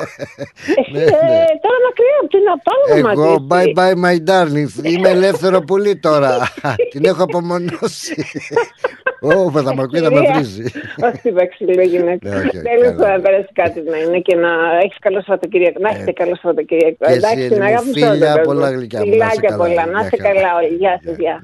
Εσύ 0.80 0.90
Ναι, 0.92 1.02
ε, 1.02 1.04
ναι. 1.04 1.44
τώρα 1.64 1.78
μακριά 1.86 2.16
από 2.20 2.28
την 2.36 2.44
απάλμα 2.56 3.10
Εγώ, 3.12 3.46
bye 3.50 3.70
bye 3.78 3.96
my 4.04 4.16
darling. 4.30 4.70
Είμαι 4.92 5.08
ελεύθερο 5.08 5.60
πολύ 5.60 5.96
τώρα. 5.96 6.32
Την 6.92 7.04
έχω 7.04 7.22
απομονώσει. 7.22 8.14
Ω, 9.22 9.50
θα 9.50 9.74
με 9.74 9.82
ακούει, 9.82 10.00
θα 10.00 10.10
με 10.12 10.20
βρίζει. 10.32 10.62
Όχι 11.06 11.18
την 11.22 11.34
παξιλή 11.34 11.84
γυναίκα. 11.86 12.28
Ναι, 12.28 12.36
όχι, 12.36 12.46
όχι, 12.46 12.60
Τέλο 12.68 12.88
καλά. 12.96 13.16
να 13.16 13.20
περάσει 13.20 13.48
κάτι 13.52 13.82
να 13.90 13.96
είναι 13.98 14.18
και 14.18 14.34
να 14.36 14.48
έχεις 14.84 14.98
καλό 15.00 15.20
Σαββατοκύριακο. 15.20 15.78
Να 15.80 15.88
έχετε 15.88 16.12
καλό 16.12 16.34
Σαββατοκύριακο. 16.34 16.96
Ε, 16.98 17.06
και 17.06 17.12
εσύ, 17.26 17.42
Εντάξει, 17.44 17.59
Έλλη 17.64 17.74
να 17.74 17.82
μου, 17.82 17.90
αγάπη 17.90 18.16
φίλια, 18.16 18.40
πολλά 18.40 18.70
γλυκιά 18.70 18.98
μου, 19.00 19.04
να 19.06 19.10
είσαι 19.14 19.24
Φιλάκια 19.24 19.48
καλά, 19.48 19.62
πολλά. 19.64 19.86
Να 19.86 19.98
γεια 19.98 20.00
είστε 20.04 20.16
χαρά. 20.22 20.34
καλά 20.34 20.48
όλοι. 20.58 20.74
Γεια 20.82 21.00
σα, 21.04 21.10
γεια. 21.22 21.36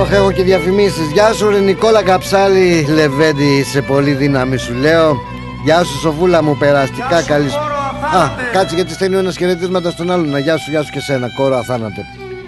Ωχ, 0.00 0.10
έχω 0.12 0.32
και 0.32 0.42
διαφημίσεις. 0.42 1.10
Γεια 1.12 1.32
σου, 1.32 1.50
ρε 1.50 1.58
Νικόλα 1.58 2.02
Καψάλη 2.02 2.86
Λεβέντη, 2.94 3.62
σε 3.62 3.80
πολύ 3.82 4.12
δύναμη 4.12 4.56
σου 4.56 4.74
λέω. 4.74 5.16
Γεια 5.64 5.84
σου, 5.84 5.98
Σοφούλα 5.98 6.42
μου, 6.42 6.56
περαστικά 6.56 7.22
καλή. 7.26 7.48
σου- 7.48 7.58
Α, 8.20 8.30
κάτσε 8.52 8.74
γιατί 8.74 8.92
στέλνει 8.92 9.16
ο 9.16 9.18
ένας 9.18 9.36
χαιρετίσματα 9.36 9.90
στον 9.90 10.10
άλλον. 10.10 10.28
Να, 10.28 10.38
Γεια 10.38 10.56
σου, 10.56 10.70
γεια 10.70 10.82
σου 10.82 10.92
και 10.92 11.00
σένα, 11.00 11.28
κόρο 11.36 11.56
αθάνατε. 11.56 12.04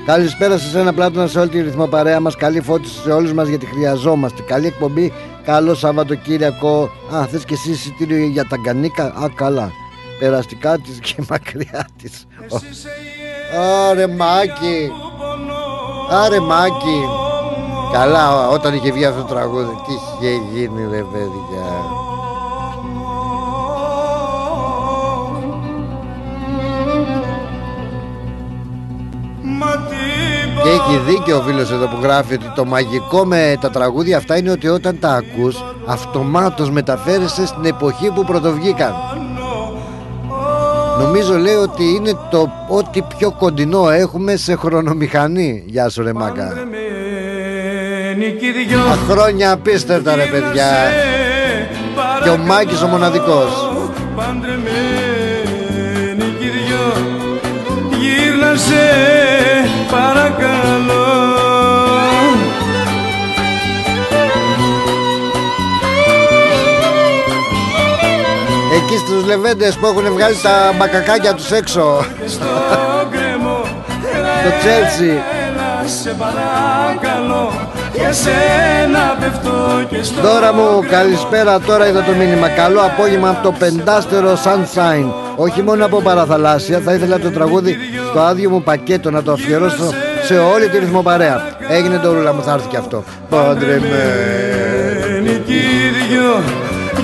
Καλησπέρα 0.07 0.59
σε 0.59 0.79
ένα 0.79 0.93
πλάτωνα 0.93 1.27
σε 1.27 1.39
όλη 1.39 1.49
τη 1.49 1.61
ρυθμό 1.61 1.87
παρέα 1.87 2.21
μας. 2.21 2.37
Καλή 2.37 2.61
φώτιση 2.61 3.01
σε 3.01 3.11
όλους 3.13 3.33
μας 3.33 3.49
γιατί 3.49 3.67
χρειαζόμαστε. 3.67 4.43
Καλή 4.47 4.67
εκπομπή. 4.67 5.13
Καλό 5.45 5.75
Σαββατοκύριακο. 5.75 6.91
Α, 7.15 7.27
θες 7.27 7.45
και 7.45 7.55
εσύ 7.55 7.71
εισιτήριο 7.71 8.27
για 8.27 8.45
τα 8.47 8.57
γκανίκα; 8.57 9.05
Α, 9.05 9.29
καλά. 9.35 9.73
Περαστικά 10.19 10.79
της 10.79 10.99
και 10.99 11.15
μακριά 11.31 11.89
της. 12.03 12.27
Άρε 13.91 14.07
Μάκη. 14.07 14.91
Άρε 16.11 16.41
Μάκη. 16.41 17.01
Καλά, 17.93 18.49
όταν 18.49 18.75
είχε 18.75 18.93
βγει 18.93 19.05
αυτό 19.05 19.23
το 19.23 19.35
τραγούδι, 19.35 19.73
τι 19.87 19.93
είχε 19.93 20.35
γίνει 20.53 20.83
ρε 20.91 21.03
παιδιά. 21.03 22.09
Και 30.63 30.69
έχει 30.69 31.01
δίκιο 31.07 31.37
ο 31.37 31.41
φίλος 31.41 31.71
εδώ 31.71 31.87
που 31.87 31.99
γράφει 32.03 32.35
ότι 32.35 32.53
το 32.55 32.65
μαγικό 32.65 33.25
με 33.25 33.57
τα 33.61 33.71
τραγούδια 33.71 34.17
αυτά 34.17 34.37
είναι 34.37 34.51
ότι 34.51 34.69
όταν 34.69 34.99
τα 35.01 35.09
ακούς 35.09 35.65
αυτομάτως 35.87 36.71
μεταφέρεσαι 36.71 37.47
στην 37.47 37.65
εποχή 37.65 38.11
που 38.11 38.25
πρωτοβγήκαν. 38.25 38.95
Νομίζω 40.99 41.39
λέει 41.39 41.55
ότι 41.55 41.85
είναι 41.85 42.19
το 42.31 42.53
ό,τι 42.69 43.03
πιο 43.03 43.31
κοντινό 43.31 43.91
έχουμε 43.91 44.37
σε 44.37 44.55
χρονομηχανή. 44.55 45.63
Γεια 45.67 45.89
σου 45.89 46.03
ρε 46.03 46.13
μάγκα. 46.13 46.55
Τα 48.89 48.99
χρόνια 49.13 49.53
απίστευτα 49.53 50.15
ρε 50.15 50.25
παιδιά. 50.25 50.69
Και 52.23 52.29
ο 52.29 52.37
Μάκης 52.37 52.83
ο 52.83 52.87
μοναδικός. 52.87 53.71
Παντρεμένοι 54.17 54.65
κι 56.39 56.45
οι 56.45 56.49
δυο 56.49 56.93
Γύρνα 57.99 58.55
σε 58.57 59.20
παρακαλώ 60.31 61.29
Εκεί 68.77 68.97
στους 68.97 69.25
λεβέντες 69.25 69.77
που 69.77 69.87
έχουν 69.87 70.13
βγάλει 70.13 70.37
τα 70.43 70.75
μπακακάκια 70.79 71.35
τους 71.35 71.51
έξω 71.51 72.05
Στο 72.27 72.47
κρεμό 73.11 73.61
Το 74.45 74.51
Τσέλσι 74.61 75.23
σε 75.85 76.15
παρακαλώ 76.19 77.53
Και 77.93 78.13
σένα 78.13 79.17
πεφτώ 79.21 79.85
και 79.89 80.03
στο 80.03 80.21
Δώρα 80.21 80.53
μου, 80.53 80.85
καλησπέρα. 80.91 81.61
Τώρα 81.61 81.89
είδα 81.89 82.03
το 82.03 82.13
μήνυμα. 82.13 82.49
Καλό 82.49 82.81
απόγευμα 82.81 83.29
από 83.29 83.43
το 83.43 83.53
πεντάστερο 83.59 84.33
Sunshine. 84.45 85.13
Όχι 85.37 85.63
μόνο 85.63 85.85
από 85.85 86.01
παραθαλάσσια, 86.01 86.81
θα 86.81 86.93
ήθελα 86.93 87.19
το 87.19 87.31
τραγούδι 87.31 87.77
στο 88.11 88.21
άδειο 88.21 88.51
μου 88.51 88.63
πακέτο 88.63 89.11
να 89.11 89.23
το 89.23 89.33
αφιερώσω 89.33 89.93
σε 90.31 90.39
όλη 90.39 90.69
τη 90.69 90.79
ρυθμοπαρέα. 90.79 91.57
Έγινε 91.69 91.99
το 91.99 92.13
ρούλα 92.13 92.33
μου, 92.33 92.43
θα 92.43 92.53
έρθει 92.53 92.69
και 92.69 92.77
αυτό. 92.77 93.05
Παντρεμένη. 93.29 93.91
Κύριο 95.47 96.43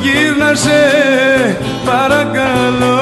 γύρνα 0.00 0.54
σε 0.54 0.80
παρακαλώ 1.84 2.98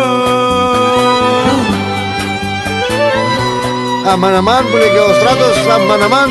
Αμάν 4.13 4.35
αμάν 4.35 4.65
που 4.71 4.77
λέει 4.77 4.89
και 4.89 4.99
ο 4.99 5.13
στράτος 5.13 5.67
Αμάν 5.75 6.03
αμάν 6.03 6.31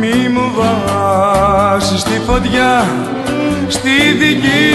Μη 0.00 0.28
μου 0.28 0.52
βάζεις 0.56 2.02
τη 2.02 2.20
φωτιά 2.26 2.84
στη 3.70 4.12
δική 4.18 4.74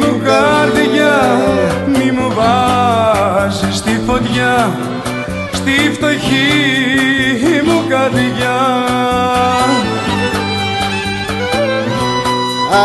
μου 0.00 0.20
καρδιά. 0.24 1.40
Μη 1.86 2.10
μου 2.10 2.32
βάζεις 2.34 3.82
τη 3.82 3.90
φωτιά 4.06 4.78
στη 5.52 5.90
φτωχή 5.94 6.42
μου 7.64 7.84
καρδιά. 7.88 8.58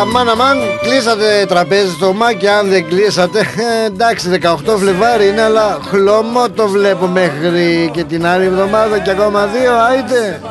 Αμάν 0.01 0.29
αμάν 0.29 0.57
κλείσατε 0.81 1.45
τραπέζι 1.47 1.91
στο 1.91 2.13
μάκι 2.13 2.47
Αν 2.47 2.69
δεν 2.69 2.87
κλείσατε. 2.87 3.39
Ε, 3.39 3.85
Εντάξει 3.85 4.39
18 4.41 4.77
Φλεβάρι 4.77 5.27
είναι 5.27 5.41
αλλά 5.41 5.77
χλωμό 5.89 6.49
το 6.49 6.67
βλέπω 6.67 7.07
μέχρι 7.07 7.89
και 7.93 8.03
την 8.03 8.25
άλλη 8.25 8.45
εβδομάδα 8.45 8.99
Και 8.99 9.11
ακόμα 9.11 9.45
δύο 9.45 9.73
άιτε. 9.89 10.41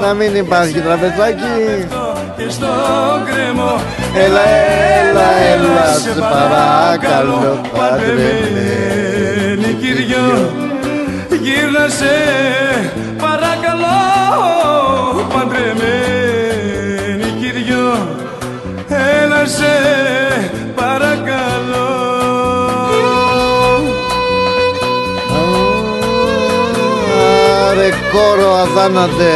Να 0.00 0.14
μην 0.14 0.36
υπάρχει 0.36 0.80
τραπεζάκι 0.80 2.03
και 2.36 2.50
στο 2.50 2.66
κρεμό. 3.26 3.80
Έλα 4.24 4.44
έλα 5.08 5.28
έλα 5.52 5.86
σε 5.92 6.12
παρακαλώ 6.20 7.60
Παντρεμένη 7.76 9.70
Κυριό 9.80 10.52
γύρνα 11.42 11.88
σε 11.88 12.14
παρακαλώ 13.16 13.98
παντρεμένη 15.34 17.28
Κυριό 17.40 17.88
έλα 18.88 19.46
σε 19.46 19.74
παρακαλώ 20.74 21.88
Άρε 27.68 27.88
κόρο 28.12 28.50
αδάνατε 28.54 29.32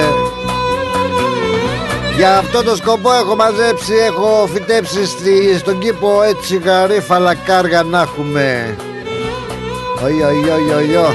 Για 2.18 2.38
αυτό 2.38 2.62
το 2.62 2.76
σκοπό 2.76 3.12
έχω 3.12 3.36
μαζέψει, 3.36 3.94
έχω 3.94 4.48
φυτέψει 4.52 5.06
στη, 5.06 5.58
στον 5.58 5.78
κήπο 5.78 6.22
έτσι 6.22 6.56
γαρίφαλα 6.58 7.34
κάργα 7.34 7.82
να 7.82 8.00
έχουμε 8.00 8.76
Oi, 10.04 10.22
oi, 10.28 10.50
oi, 10.54 10.74
oi, 10.78 10.96
oi. 11.06 11.14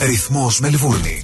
Ρυθμός 0.00 0.60
Μελβούρνη. 0.60 1.23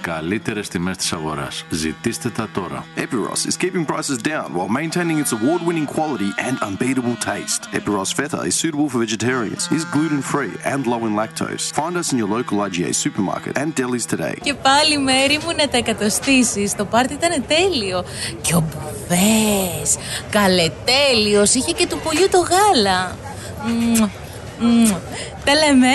καλύτερες 0.00 0.68
τιμές 0.68 0.96
της 0.96 1.12
αγοράς. 1.12 1.64
Ζητήστε 1.70 2.28
τα 2.30 2.48
τώρα. 2.52 2.84
Epiros 2.96 3.48
is 3.48 3.56
keeping 3.64 3.84
prices 3.86 4.18
down 4.32 4.48
while 4.56 4.68
maintaining 4.80 5.18
its 5.22 5.32
award-winning 5.32 5.86
quality 5.96 6.30
and 6.46 6.56
unbeatable 6.68 7.16
taste. 7.30 7.60
Epiros 7.78 8.10
Feta 8.18 8.40
is 8.50 8.54
suitable 8.62 8.88
for 8.92 8.98
vegetarians, 9.06 9.62
is 9.76 9.84
gluten-free 9.94 10.54
and 10.72 10.80
low 10.92 11.02
in 11.08 11.12
lactose. 11.20 11.64
Find 11.80 11.94
us 12.00 12.08
in 12.12 12.16
your 12.22 12.30
local 12.38 12.56
IGA 12.66 12.90
supermarket 13.04 13.54
and 13.62 13.68
delis 13.78 14.04
today. 14.14 14.36
Και 14.42 14.54
πάλι 14.54 14.98
μέρη 14.98 15.38
μου 15.44 15.52
να 15.56 15.68
τα 15.68 15.76
εκατοστήσεις. 15.76 16.74
Το 16.74 16.84
πάρτι 16.84 17.12
ήταν 17.12 17.44
τέλειο. 17.48 18.04
Και 18.40 18.54
ο 18.54 18.60
μπουφές. 18.60 19.96
Καλετέλειος. 20.30 21.54
Είχε 21.54 21.72
και 21.72 21.86
του 21.86 21.98
πολιού 22.04 22.28
το 22.30 22.38
γάλα. 22.38 23.16
Μμμ, 23.66 24.08
μμμ. 24.60 24.94
Τα 25.44 25.54
λέμε. 25.54 25.94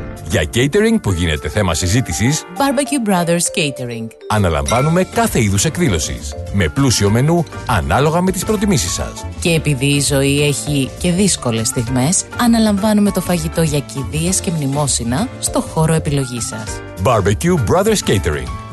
Για 0.31 0.43
catering 0.53 1.01
που 1.01 1.11
γίνεται 1.11 1.49
θέμα 1.49 1.73
συζήτησης, 1.73 2.43
Barbecue 2.57 3.09
Brothers 3.09 3.31
Catering 3.31 4.07
αναλαμβάνουμε 4.27 5.03
κάθε 5.03 5.41
είδους 5.41 5.65
εκδήλωσης. 5.65 6.33
Με 6.53 6.67
πλούσιο 6.67 7.09
μενού, 7.09 7.45
ανάλογα 7.65 8.21
με 8.21 8.31
τις 8.31 8.45
προτιμήσεις 8.45 8.93
σας. 8.93 9.25
Και 9.41 9.49
επειδή 9.49 9.85
η 9.85 9.99
ζωή 9.99 10.41
έχει 10.41 10.89
και 10.99 11.11
δύσκολες 11.11 11.67
στιγμές 11.67 12.23
Αναλαμβάνουμε 12.41 13.11
το 13.11 13.21
φαγητό 13.21 13.61
για 13.61 13.79
κηδείες 13.79 14.39
και 14.39 14.51
μνημόσυνα 14.51 15.27
στο 15.39 15.61
χώρο 15.61 15.93
επιλογής 15.93 16.47
σας 16.47 16.81
Barbecue 17.03 17.55
Brothers 17.69 18.09
Catering. 18.09 18.60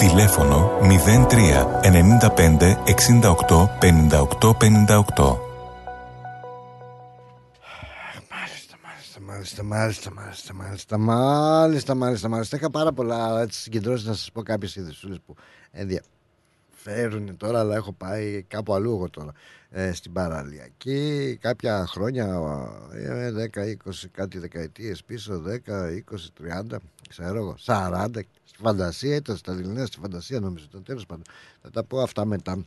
Τηλέφωνο 0.00 0.78
03 0.80 1.66
95 1.82 2.76
68 2.84 3.68
58 3.80 4.50
58. 4.50 5.38
Μάλιστα, 8.30 8.76
μάλιστα, 9.22 10.10
μάλιστα, 10.10 10.10
μάλιστα, 10.12 10.98
μάλιστα, 10.98 11.94
μάλιστα, 11.94 12.28
μάλιστα. 12.28 12.56
Είχα 12.56 12.70
πάρα 12.70 12.92
πολλά 12.92 13.40
έτσι, 13.40 13.60
συγκεντρώσεις 13.60 14.06
να 14.06 14.14
σας 14.14 14.30
πω 14.32 14.42
κάποιες 14.42 14.76
ειδησούλες 14.76 15.18
που 15.26 15.34
ενδιαφέρουν 15.70 17.36
τώρα, 17.36 17.58
αλλά 17.60 17.74
έχω 17.74 17.92
πάει 17.92 18.42
κάπου 18.48 18.74
αλλού 18.74 18.90
εγώ 18.90 19.10
τώρα 19.10 19.32
ε, 19.70 19.92
στην 19.92 20.12
παραλιακή 20.12 21.38
κάποια 21.40 21.86
χρόνια, 21.86 22.40
ε, 22.92 23.30
10, 23.30 23.90
20, 23.90 23.90
κάτι 24.12 24.38
δεκαετίες 24.38 25.04
πίσω, 25.04 25.42
10, 25.46 25.90
20, 25.90 26.30
30, 26.72 26.76
ξέρω 27.08 27.36
εγώ, 27.36 27.54
40, 27.64 28.06
στη 28.12 28.39
φαντασία 28.62 29.16
ήταν 29.16 29.36
στα 29.36 29.52
Ελληνικά, 29.52 29.86
στη 29.86 29.98
φαντασία 30.00 30.40
νομίζω, 30.40 30.66
το 30.70 30.80
τέλος 30.80 31.06
πάντων. 31.06 31.24
Θα 31.62 31.70
τα 31.70 31.84
πω 31.84 32.00
αυτά 32.00 32.24
μετά. 32.24 32.64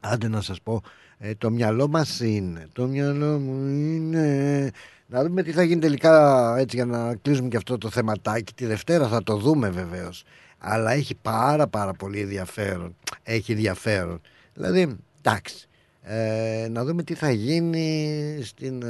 Άντε 0.00 0.28
να 0.28 0.40
σας 0.40 0.60
πω, 0.60 0.82
ε, 1.18 1.34
το 1.34 1.50
μυαλό 1.50 1.88
μας 1.88 2.20
είναι, 2.20 2.68
το 2.72 2.86
μυαλό 2.86 3.38
μου 3.38 3.68
είναι 3.68 4.70
Να 5.06 5.22
δούμε 5.22 5.42
τι 5.42 5.52
θα 5.52 5.62
γίνει 5.62 5.80
τελικά 5.80 6.54
έτσι 6.58 6.76
για 6.76 6.84
να 6.84 7.14
κλείσουμε 7.14 7.48
και 7.48 7.56
αυτό 7.56 7.78
το 7.78 7.90
θεματάκι. 7.90 8.54
Τη 8.54 8.66
Δευτέρα 8.66 9.08
θα 9.08 9.22
το 9.22 9.36
δούμε 9.36 9.70
βεβαίως. 9.70 10.24
Αλλά 10.58 10.92
έχει 10.92 11.14
πάρα 11.14 11.66
πάρα 11.66 11.92
πολύ 11.92 12.20
ενδιαφέρον. 12.20 12.96
Έχει 13.22 13.52
ενδιαφέρον. 13.52 14.20
Δηλαδή, 14.54 14.96
εντάξει. 15.22 15.68
Ε, 16.10 16.68
να 16.70 16.84
δούμε 16.84 17.02
τι 17.02 17.14
θα 17.14 17.30
γίνει 17.30 18.38
στην 18.42 18.82
ε, 18.82 18.86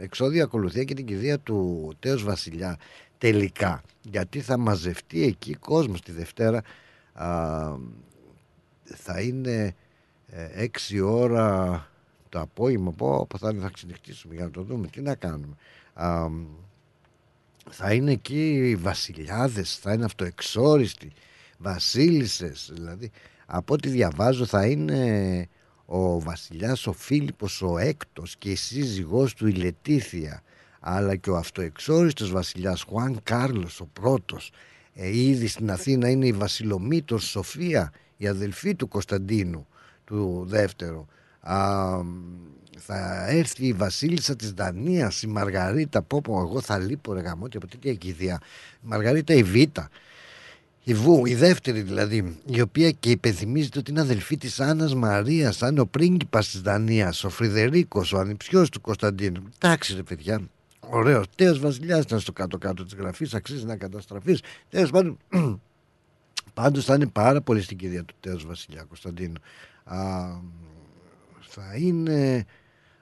ε, 0.00 0.04
εξόδια 0.04 0.44
ακολουθία 0.44 0.84
και 0.84 0.94
την 0.94 1.06
κηδεία 1.06 1.38
του 1.38 1.92
Τέος 1.98 2.24
Βασιλιά 2.24 2.76
τελικά. 3.24 3.82
Γιατί 4.02 4.40
θα 4.40 4.56
μαζευτεί 4.56 5.22
εκεί 5.22 5.54
κόσμος 5.54 6.00
τη 6.00 6.12
Δευτέρα. 6.12 6.62
Α, 7.12 7.76
θα 8.84 9.20
είναι 9.20 9.74
ε, 10.26 10.66
6 10.90 11.02
ώρα 11.04 11.88
το 12.28 12.40
απόγευμα. 12.40 12.92
Πω, 12.92 13.26
πω 13.26 13.38
θα, 13.38 13.50
είναι, 13.50 13.60
θα 13.60 13.70
ξενυχτήσουμε 13.72 14.34
για 14.34 14.44
να 14.44 14.50
το 14.50 14.62
δούμε. 14.62 14.86
Τι 14.86 15.00
να 15.00 15.14
κάνουμε. 15.14 15.56
Α, 15.94 16.28
θα 17.70 17.92
είναι 17.92 18.12
εκεί 18.12 18.68
οι 18.68 18.76
βασιλιάδες, 18.76 19.78
θα 19.78 19.92
είναι 19.92 20.04
αυτοεξόριστοι, 20.04 21.12
βασίλισσες. 21.58 22.70
Δηλαδή, 22.72 23.10
από 23.46 23.74
ό,τι 23.74 23.88
διαβάζω 23.88 24.44
θα 24.44 24.66
είναι 24.66 25.48
ο 25.86 26.20
βασιλιάς 26.20 26.86
ο 26.86 26.92
Φίλιππος 26.92 27.62
ο 27.62 27.78
έκτος 27.78 28.36
και 28.36 28.50
η 28.50 28.54
σύζυγός 28.54 29.34
του 29.34 29.46
η 29.46 29.52
Λετήθια 29.52 30.42
αλλά 30.86 31.16
και 31.16 31.30
ο 31.30 31.36
αυτοεξόριστος 31.36 32.30
βασιλιάς 32.30 32.82
Χουάν 32.82 33.20
Κάρλος 33.22 33.80
ο 33.80 33.88
πρώτος. 33.92 34.52
Ε, 34.94 35.18
ήδη 35.18 35.46
στην 35.46 35.70
Αθήνα 35.70 36.10
είναι 36.10 36.26
η 36.26 36.32
Βασιλομήτος 36.32 37.24
Σοφία 37.24 37.92
η 38.16 38.26
αδελφή 38.26 38.74
του 38.74 38.88
Κωνσταντίνου 38.88 39.66
του 40.04 40.44
δεύτερου. 40.48 41.06
Α, 41.40 42.00
θα 42.78 43.26
έρθει 43.28 43.66
η 43.66 43.72
βασίλισσα 43.72 44.36
της 44.36 44.52
Δανίας 44.52 45.22
η 45.22 45.26
Μαργαρίτα. 45.26 46.02
Πω 46.02 46.20
πω 46.20 46.40
εγώ 46.40 46.60
θα 46.60 46.78
λείπω 46.78 47.12
ρε 47.12 47.20
γαμώτη 47.20 47.56
από 47.56 47.66
τέτοια 47.66 47.94
κηδεία 47.94 48.40
η 48.74 48.86
Μαργαρίτα 48.86 49.34
η 49.34 49.42
Β' 49.42 49.78
η 50.86 50.94
Βου, 50.94 51.26
η 51.26 51.34
δεύτερη 51.34 51.80
δηλαδή, 51.80 52.38
η 52.46 52.60
οποία 52.60 52.90
και 52.90 53.10
υπενθυμίζεται 53.10 53.78
ότι 53.78 53.90
είναι 53.90 54.00
αδελφή 54.00 54.36
της 54.36 54.60
Άννας 54.60 54.94
Μαρίας, 54.94 55.62
αν 55.62 55.78
ο 55.78 55.86
πρίγκιπας 55.86 56.50
της 56.50 56.60
Δανίας, 56.60 57.24
ο 57.24 57.28
Φρυδερίκος, 57.28 58.12
ο 58.12 58.18
ανιψιός 58.18 58.68
του 58.68 58.80
Κωνσταντίνου. 58.80 59.42
Εντάξει 59.58 59.94
ρε 59.94 60.02
παιδιά, 60.02 60.40
ωραίο. 60.90 61.22
Τέος 61.36 61.58
βασιλιάς 61.58 62.04
ήταν 62.04 62.20
στο 62.20 62.32
κάτω-κάτω 62.32 62.84
της 62.84 62.94
γραφής, 62.94 63.34
αξίζει 63.34 63.64
να 63.64 63.76
καταστραφείς. 63.76 64.40
Τέλος 64.68 64.90
πάντων, 64.90 65.18
πάντως 66.54 66.84
θα 66.84 66.94
είναι 66.94 67.06
πάρα 67.06 67.40
πολύ 67.40 67.62
στην 67.62 67.76
κηδεία 67.76 68.04
του 68.04 68.14
Τέος 68.20 68.46
βασιλιά 68.46 68.82
Κωνσταντίνου. 68.82 69.40
Α, 69.84 69.98
θα 71.40 71.76
είναι 71.76 72.44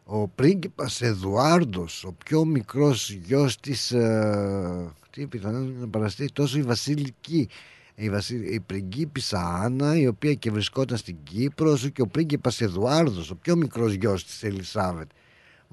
ο 0.05 0.29
πρίγκιπας 0.29 1.01
Εδουάρντος, 1.01 2.05
ο 2.05 2.13
πιο 2.25 2.45
μικρός 2.45 3.11
γιος 3.11 3.61
της... 3.61 3.91
Ε, 3.93 4.93
τι 5.11 5.27
πιθανόν 5.27 5.77
να 5.81 5.89
παραστεί 5.89 6.33
τόσο 6.33 6.59
η 6.59 6.63
βασιλική 6.63 7.49
η, 7.95 8.11
βασι... 8.11 8.35
η 8.35 8.61
πριγκίπισσα 8.61 9.39
Άννα 9.39 9.97
η 9.97 10.07
οποία 10.07 10.35
και 10.35 10.51
βρισκόταν 10.51 10.97
στην 10.97 11.17
Κύπρο 11.23 11.71
όσο 11.71 11.89
και 11.89 12.03
ο 12.03 12.07
πρίγκιπας 12.07 12.61
Εδουάρδος 12.61 13.31
ο 13.31 13.35
πιο 13.35 13.57
μικρός 13.57 13.93
γιος 13.93 14.25
της 14.25 14.43
Ελισάβετ 14.43 15.11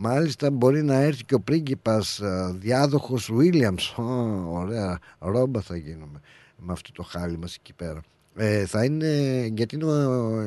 μάλιστα 0.02 0.52
μπορεί 0.52 0.84
να 0.84 0.96
έρθει 0.96 1.24
και 1.24 1.34
ο 1.34 1.40
πρίγκιπας 1.40 2.22
α, 2.22 2.54
διάδοχος 2.54 3.30
Βίλιαμς 3.34 3.94
ωραία 4.50 5.00
ρόμπα 5.20 5.62
θα 5.62 5.78
γίνουμε 5.78 6.20
με 6.58 6.72
αυτό 6.72 6.92
το 6.92 7.04
χάλι 7.04 7.38
μας 7.38 7.56
εκεί 7.56 7.74
πέρα 7.74 8.02
ε, 8.36 8.66
θα 8.66 8.84
είναι 8.84 9.46
γιατί 9.54 9.76
είναι 9.76 9.86
ο 9.86 10.00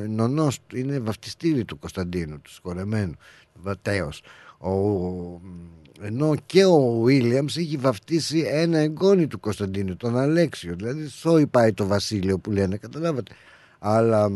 νονός 0.07 0.59
είναι 0.73 0.99
βαφτιστήρι 0.99 1.65
του 1.65 1.79
Κωνσταντίνου 1.79 2.39
του 2.41 2.53
σκορεμένου 2.53 3.13
Βατέος 3.53 4.21
ο, 4.57 4.71
ενώ 6.01 6.35
και 6.45 6.65
ο 6.65 7.01
Βίλιαμς 7.01 7.57
έχει 7.57 7.77
βαφτίσει 7.77 8.45
ένα 8.47 8.77
εγγόνι 8.77 9.27
του 9.27 9.39
Κωνσταντίνου, 9.39 9.95
τον 9.95 10.17
Αλέξιο. 10.17 10.75
Δηλαδή, 10.75 11.07
σόι 11.07 11.47
πάει 11.47 11.73
το 11.73 11.85
βασίλειο 11.85 12.37
που 12.37 12.51
λένε, 12.51 12.77
καταλάβατε. 12.77 13.33
Αλλά 13.79 14.31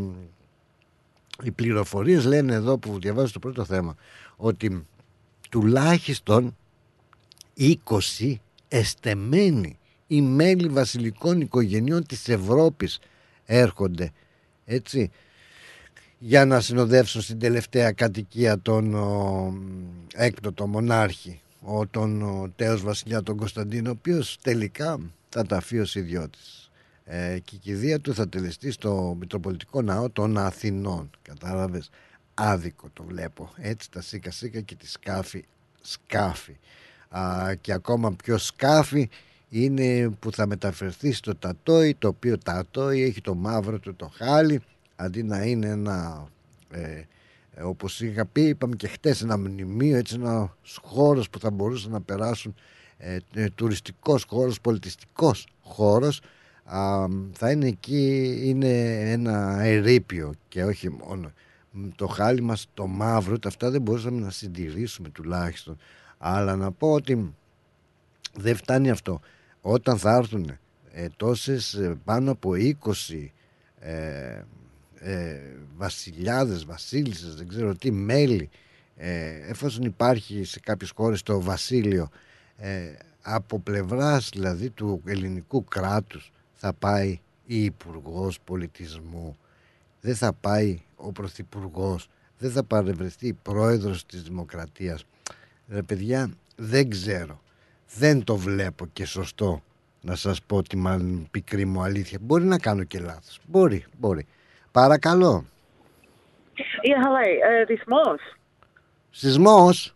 οι 1.44 1.52
πληροφορίες 1.52 2.26
λένε 2.26 2.54
εδώ 2.54 2.78
που 2.78 3.00
διαβάζω 3.00 3.34
το 3.34 3.40
πρώτο 3.40 3.64
θέμα 3.64 3.96
ότι 4.36 4.86
τουλάχιστον 5.50 6.58
20 7.58 8.36
εστεμένοι 8.68 9.78
οι 10.08 10.22
μέλη 10.22 10.68
βασιλικών 10.68 11.42
οικογενειών 11.42 12.06
της 12.06 12.30
Ευρώπης 12.30 13.00
έρχονται 13.46 14.12
έτσι 14.66 15.12
για 16.20 16.46
να 16.46 16.60
συνοδεύσουν 16.60 17.22
στην 17.22 17.40
τελευταία 17.40 17.92
κατοικία 17.92 18.60
τον 18.60 18.94
ο, 18.94 19.54
έκπτωτο 20.14 20.68
μονάρχη 20.68 21.42
ο, 21.62 21.88
τον 21.88 22.22
ο, 22.22 22.52
τέος 22.56 22.82
βασιλιά 22.82 23.24
τον 23.24 23.38
Κωνσταντίνο 23.38 23.90
ο 23.90 23.94
οποίος 23.98 24.38
τελικά 24.42 25.00
θα 25.30 25.46
τα 25.46 25.58
αφήσει 25.58 25.82
ως 25.82 25.96
ιδιώτης. 25.96 26.72
Ε, 27.04 27.40
και 27.44 27.56
η 27.56 27.58
κηδεία 27.58 28.00
του 28.00 28.14
θα 28.14 28.30
τελεστεί 28.30 28.72
στο 28.72 29.16
Μητροπολιτικό 29.20 29.82
Ναό 29.82 30.10
των 30.10 30.38
Αθηνών 30.38 31.10
κατάλαβες 31.22 31.90
άδικο 32.38 32.90
το 32.94 33.04
βλέπω. 33.04 33.52
Έτσι 33.56 33.92
τα 33.92 34.02
σίκα 34.02 34.32
σίκα 34.32 34.62
και 34.62 34.76
τη 34.76 34.90
σκάφη 34.90 35.46
σκάφη. 35.82 36.58
Α, 37.10 37.54
και 37.62 37.74
ακόμα 37.74 38.12
πιο 38.12 38.38
σκάφη 38.38 39.10
είναι 39.50 40.10
που 40.10 40.32
θα 40.32 40.48
μεταφερθεί 40.48 41.12
στο 41.12 41.36
Τατόι 41.36 41.96
το 41.96 42.08
οποίο 42.08 42.38
Τατόι 42.38 43.02
έχει 43.04 43.22
το 43.22 43.36
μαύρο 43.36 43.80
του 43.80 43.96
το 43.96 44.12
χάλι 44.14 44.62
αντί 44.96 45.24
να 45.24 45.44
είναι 45.44 45.68
ένα 45.68 46.28
ε, 46.72 47.04
ε, 47.54 47.64
όπως 47.64 48.02
είχα 48.02 48.26
πει 48.26 48.42
είπαμε 48.42 48.76
και 48.76 48.88
χτες 48.88 49.22
ένα 49.22 49.38
μνημείο 49.38 49.98
έτσι 49.98 50.16
ένας 50.16 50.50
χώρος 50.82 51.30
που 51.30 51.40
θα 51.40 51.52
μπορούσαν 51.52 51.92
να 51.92 52.02
περάσουν 52.02 52.56
ε, 52.98 53.18
ε, 53.34 53.50
τουριστικός 53.50 54.26
χώρος, 54.30 54.62
πολιτιστικός 54.62 55.48
χώρος. 55.62 56.22
Θα 57.32 57.52
είναι 57.52 57.68
εκεί 57.68 58.40
είναι 58.44 59.00
ένα 59.12 59.60
ερείπιο 59.62 60.34
και 60.48 60.64
όχι 60.64 60.90
μόνο 60.90 61.32
το 61.96 62.08
χάλι 62.08 62.42
μας 62.42 62.68
το 62.74 62.88
μαύρο 62.88 63.38
αυτά 63.46 63.70
δεν 63.70 63.82
μπορούσαμε 63.82 64.20
να 64.20 64.30
συντηρήσουμε 64.30 65.10
τουλάχιστον. 65.10 65.78
Αλλά 66.18 66.56
να 66.56 66.72
πω 66.72 66.92
ότι 66.92 67.34
δεν 68.34 68.56
φτάνει 68.56 68.90
αυτό. 68.90 69.20
Όταν 69.62 69.98
θα 69.98 70.16
έρθουν 70.16 70.58
ε, 70.92 71.08
τόσες 71.18 71.74
ε, 71.74 71.98
πάνω 72.04 72.32
από 72.32 72.52
20 72.54 72.74
ε, 73.80 74.42
ε, 75.00 75.40
βασιλιάδες, 75.78 76.66
βασίλισσες, 76.66 77.36
δεν 77.36 77.48
ξέρω 77.48 77.76
τι, 77.76 77.92
μέλη, 77.92 78.50
ε, 78.96 79.50
εφόσον 79.50 79.84
υπάρχει 79.84 80.44
σε 80.44 80.60
κάποιες 80.60 80.92
χώρες 80.96 81.24
το 81.24 81.42
βασίλειο, 81.42 82.10
ε, 82.58 82.94
από 83.22 83.60
πλευράς 83.60 84.30
δηλαδή 84.34 84.70
του 84.70 85.02
ελληνικού 85.06 85.64
κράτους 85.64 86.32
θα 86.54 86.74
πάει 86.74 87.20
η 87.46 87.64
υπουργός 87.64 88.40
Πολιτισμού, 88.40 89.38
δεν 90.02 90.16
θα 90.16 90.34
πάει 90.34 90.82
ο 90.96 91.12
Πρωθυπουργός, 91.12 92.10
δεν 92.38 92.52
θα 92.52 92.64
παρευρεθεί 92.64 93.34
πρόεδρος 93.34 94.06
της 94.06 94.24
Δημοκρατίας. 94.24 95.06
Ρε 95.70 95.82
παιδιά, 95.82 96.30
δεν 96.56 96.90
ξέρω, 96.90 97.42
δεν 97.96 98.24
το 98.24 98.36
βλέπω 98.36 98.86
και 98.94 99.06
σωστό 99.06 99.62
να 100.02 100.16
σας 100.16 100.42
πω 100.42 100.62
τη 100.62 100.78
μάλλον 100.78 101.28
πικρή 101.32 101.66
μου 101.66 101.82
αλήθεια. 101.82 102.18
Μπορεί 102.22 102.44
να 102.44 102.60
κάνω 102.60 102.84
και 102.84 103.00
λάθος, 103.00 103.40
μπορεί, 103.46 103.86
μπορεί. 103.98 104.26
Παρακαλώ. 104.72 105.46
Yeah, 106.58 106.98
hello. 107.04 107.24
Uh, 107.26 107.68
ρυθμός. 107.68 108.20
Σεισμός. 109.10 109.96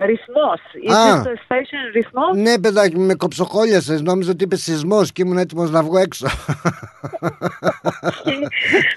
Ρυθμός. 0.00 0.60
Α. 0.96 1.20
Is 1.20 1.22
this 1.22 1.26
the 1.26 1.34
station 1.48 1.92
ρυθμός; 1.94 2.36
Ναι, 2.36 2.58
παιδάκι, 2.58 2.96
μου, 2.98 3.06
με 3.06 3.14
κοψοχόλιασες. 3.14 4.02
Νόμιζα 4.02 4.30
ότι 4.30 4.44
είπε 4.44 4.56
σεισμός 4.56 5.12
και 5.12 5.22
ήμουν 5.22 5.38
έτοιμος 5.38 5.70
να 5.70 5.82
βγω 5.82 5.98
έξω. 5.98 6.26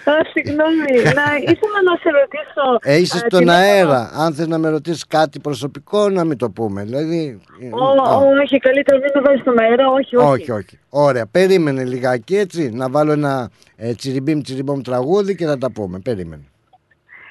Α, 0.09 0.13
συγγνώμη. 0.33 0.91
να, 1.03 1.35
ήθελα 1.35 1.79
να 1.85 1.95
σε 2.01 2.09
ρωτήσω... 2.19 2.79
Ε, 2.81 2.95
είσαι 2.97 3.15
α, 3.17 3.19
στον 3.19 3.39
την- 3.39 3.49
αέρα. 3.49 4.11
Αν 4.15 4.33
θες 4.33 4.47
να 4.47 4.57
με 4.57 4.69
ρωτήσεις 4.69 5.07
κάτι 5.07 5.39
προσωπικό, 5.39 6.09
να 6.09 6.23
μην 6.23 6.37
το 6.37 6.49
πούμε. 6.49 6.83
Δηλαδή. 6.83 7.39
ε, 7.61 7.67
Ω, 7.71 7.85
α, 8.09 8.15
ω, 8.15 8.27
όχι, 8.43 8.57
καλύτερα 8.57 8.97
μην 8.99 9.11
το 9.13 9.21
βάζεις 9.21 9.41
στον 9.41 9.59
αέρα, 9.59 9.87
όχι, 9.89 10.15
όχι. 10.15 10.27
όχι, 10.41 10.51
όχι. 10.51 10.79
Ωραία. 10.89 11.25
Περίμενε 11.25 11.83
λιγάκι 11.83 12.35
έτσι. 12.37 12.69
Να 12.69 12.89
βάλω 12.89 13.11
ένα 13.11 13.49
ε, 13.75 13.93
τσιριμπίμ 13.93 14.41
τσιριμπόμ 14.41 14.81
τραγούδι 14.81 15.35
και 15.35 15.45
θα 15.45 15.57
τα 15.57 15.71
πούμε. 15.71 15.99
Περίμενε. 15.99 16.43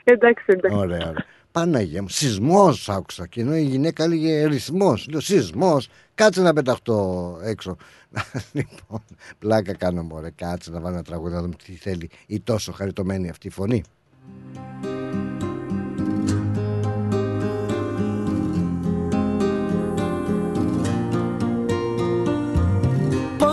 Εντάξει, 0.05 0.45
εντάξει. 0.47 0.79
Ωραία, 0.79 0.97
ωραία. 1.09 1.25
Παναγία 1.57 2.03
μου, 2.03 2.09
σεισμός 2.09 2.89
άκουσα. 2.89 3.27
Και 3.27 3.41
ενώ 3.41 3.57
η 3.57 3.63
γυναίκα 3.63 4.05
έλεγε 4.05 4.47
ρυθμός. 4.47 5.07
Λέω 5.11 5.21
σεισμός, 5.21 5.89
κάτσε 6.15 6.43
να 6.43 6.53
πεταχτώ 6.53 7.39
έξω. 7.43 7.77
λοιπόν, 8.53 9.03
πλάκα 9.39 9.75
κάνω 9.75 10.03
μωρέ. 10.03 10.31
Κάτσε 10.31 10.71
να 10.71 10.81
βάλω 10.81 10.95
ένα 10.95 11.05
τραγούδι 11.05 11.35
να 11.35 11.41
δούμε 11.41 11.55
τι 11.65 11.73
θέλει 11.73 12.11
η 12.27 12.41
τόσο 12.41 12.73
χαριτωμένη 12.73 13.29
αυτή 13.29 13.49
φωνή. 13.51 13.83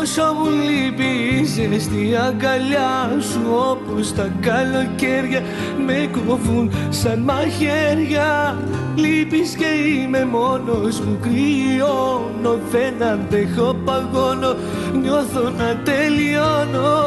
Πόσο 0.03 0.33
μου 0.33 0.49
λείπει 0.49 1.39
η 1.39 1.43
ζεστή 1.45 2.15
αγκαλιά 2.27 3.17
σου 3.19 3.41
Όπως 3.69 4.13
τα 4.13 4.31
καλοκαίρια 4.41 5.41
με 5.85 6.09
κόβουν 6.11 6.71
σαν 6.89 7.19
μαχαίρια. 7.19 8.57
Λείπεις 8.95 9.55
και 9.55 9.65
είμαι 9.65 10.25
μόνος 10.25 10.99
μου 10.99 11.19
κρυώνω 11.21 12.59
Δεν 12.71 13.03
αντέχω 13.03 13.75
παγώνω 13.85 14.55
Νιώθω 15.01 15.49
να 15.49 15.81
τελειώνω 15.83 17.03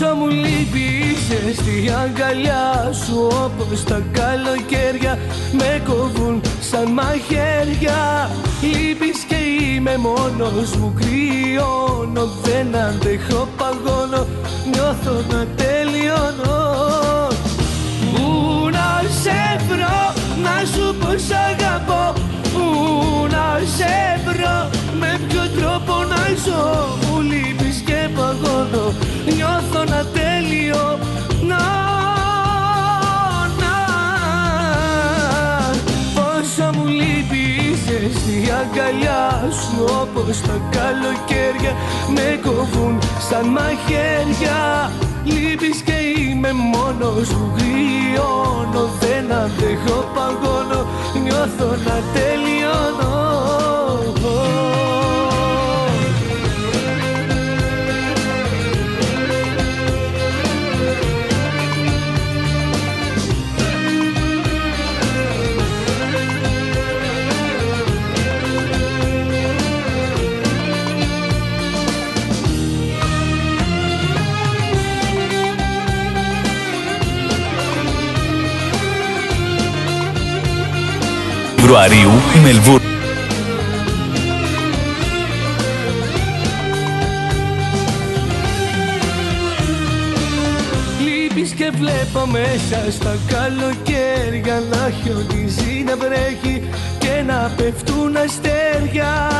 Πόσο 0.00 0.14
μου 0.14 0.28
λείπει 0.28 0.78
η 0.78 1.16
ζεστή 1.28 1.90
αγκαλιά 2.02 2.92
σου 3.04 3.28
Όπως 3.44 3.84
τα 3.84 4.02
καλοκαίρια 4.12 5.18
με 5.52 5.82
κόβουν 5.86 6.40
σαν 6.60 6.92
μαχαίρια. 6.92 8.30
Λείπεις 8.62 9.18
και 9.28 9.34
είμαι 9.34 9.96
μόνος 9.96 10.76
μου 10.76 10.94
κρυώνω 10.98 12.24
Δεν 12.42 12.76
αντέχω 12.76 13.48
παγώνω 13.56 14.26
νιώθω 14.72 15.14
να 15.30 15.46
τελειώνω. 15.56 16.56
Πού 18.14 18.68
να 18.70 19.02
σε 19.22 19.64
βρω 19.68 20.00
να 20.42 20.64
σου 20.72 20.94
πω 21.00 21.10
σ' 21.26 21.36
αγαπώ. 21.50 22.20
Πού 22.52 22.64
να 23.30 23.60
σε 23.76 24.20
βρω 24.26 24.70
με 25.00 25.20
ποιο 25.28 25.42
τρόπο 25.58 25.94
να 26.12 26.22
ζω. 26.44 26.98
Μου 27.06 27.20
λείπεις 27.20 27.67
και 28.08 28.14
παγώνω 28.20 28.92
νιώθω 29.36 29.84
να 29.84 30.04
τέλειο. 30.04 30.98
Να, 31.42 31.64
να. 33.60 33.76
Πόσο 36.14 36.70
μου 36.74 36.86
λείπεις 36.86 37.62
η 37.62 37.74
ζεστή 37.84 38.52
αγκαλιά 38.60 39.50
σου 39.50 39.84
Όπως 40.02 40.40
τα 40.40 40.60
καλοκαίρια 40.70 41.72
με 42.14 42.40
κοβούν 42.42 42.98
σαν 43.28 43.46
μαχαίρια. 43.46 44.90
Λείπεις 45.24 45.80
και 45.80 46.20
είμαι 46.20 46.52
μόνος 46.52 47.28
μου 47.28 47.52
γριώνω 47.56 48.90
Δεν 49.00 49.32
αντέχω 49.32 50.04
παγώνω. 50.14 50.86
Νιώθω 51.22 51.68
να 51.84 52.02
τελειώνω 52.14 53.37
Φεβρουαρίου 81.70 82.10
η 82.36 82.38
Μελβούρνη. 82.42 82.86
Λείπεις 91.00 91.50
και 91.50 91.72
βλέπω 91.78 92.26
μέσα 92.26 92.90
στα 92.90 93.16
καλοκαίρια 93.26 94.62
Να 94.70 94.90
χιονίζει 95.02 95.84
να 95.86 95.96
βρέχει 95.96 96.68
και 96.98 97.22
να 97.26 97.52
πέφτουν 97.56 98.16
αστέρια 98.16 99.30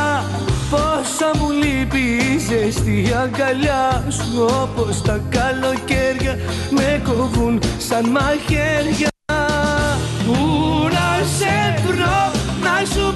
Πόσα 0.69 1.31
μου 1.37 1.49
λείπει 1.51 1.99
η 1.99 2.37
ζεστή 2.37 3.13
αγκαλιά 3.21 4.05
σου 4.09 4.45
Όπως 4.61 5.01
τα 5.01 5.21
καλοκαίρια 5.29 6.37
με 6.69 7.01
κοβούν 7.03 7.59
σαν 7.77 8.09
μαχαίρια 8.09 9.09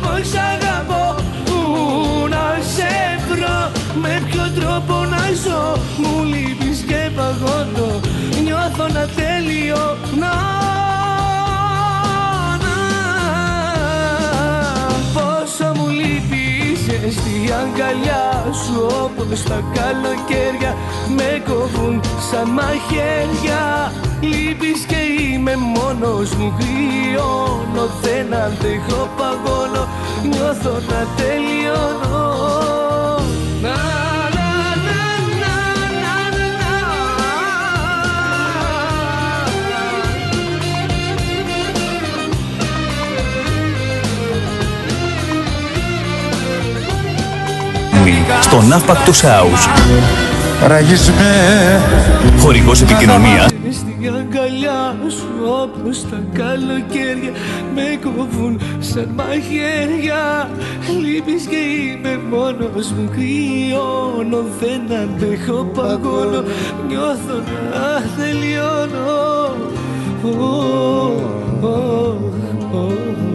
να 0.03 0.17
σου 0.17 0.23
πω 0.23 0.23
σ' 0.23 0.35
αγαπώ 0.53 1.15
Πού 1.45 2.27
να 2.29 2.59
σε 2.75 3.19
βρω, 3.29 3.71
με 4.01 4.21
ποιο 4.29 4.61
τρόπο 4.61 4.93
να 4.93 5.23
ζω 5.43 5.81
Μου 5.97 6.23
λείπεις 6.23 6.79
και 6.87 7.09
παγώνω, 7.15 7.99
νιώθω 8.43 8.87
να 8.93 9.07
τέλειο 9.15 9.97
να 10.19 10.35
να. 12.63 12.71
Πόσο 15.13 15.71
μου 15.75 15.87
λείπεις 15.89 16.87
η 16.87 17.01
ζεστή 17.01 17.53
αγκαλιά 17.61 18.45
σου 18.63 18.87
Όπως 19.03 19.43
τα 19.43 19.63
καλοκαίρια 19.73 20.75
με 21.15 21.43
κοβούν 21.47 22.01
σαν 22.31 22.49
μαχαίρια 22.49 23.91
Λείπεις 24.31 24.85
και 24.87 24.95
είμαι 25.23 25.55
μόνος 25.55 26.35
μου 26.35 26.53
γριώνω 26.59 27.89
Δεν 28.01 28.33
αντέχω 28.33 29.09
παγώνω 29.17 29.87
νιώθω 30.29 30.71
να 30.71 31.07
τελειώνω. 31.15 32.27
Να, 33.61 33.69
να, 33.69 34.49
να, 34.85 34.99
να, 35.39 35.55
να, 36.01 36.15
να, 48.27 48.41
στο 48.41 48.61
ναύπακτο 48.61 49.13
Σάους. 49.13 49.67
Χορηγός 52.39 52.81
επικοινωνίας 52.81 53.52
Στην 54.03 54.15
αγκαλιά 54.15 54.95
σου 55.07 55.27
όπως 55.61 56.09
τα 56.09 56.23
καλοκαίρια 56.33 57.31
Με 57.75 57.99
κόβουν 58.01 58.59
σαν 58.79 59.09
μαχαίρια 59.15 60.49
Λείπεις 61.01 61.45
και 61.45 61.55
είμαι 61.55 62.19
μόνος 62.29 62.91
μου 62.91 63.09
κρυώνω 63.11 64.45
Δεν 64.59 64.97
αντέχω 64.97 65.63
παγώνω. 65.63 66.43
Νιώθω 66.87 67.35
να 67.71 68.03
τελειώνω 68.17 69.55
Ω, 70.23 70.37
ω, 71.61 72.17
ω, 72.73 73.32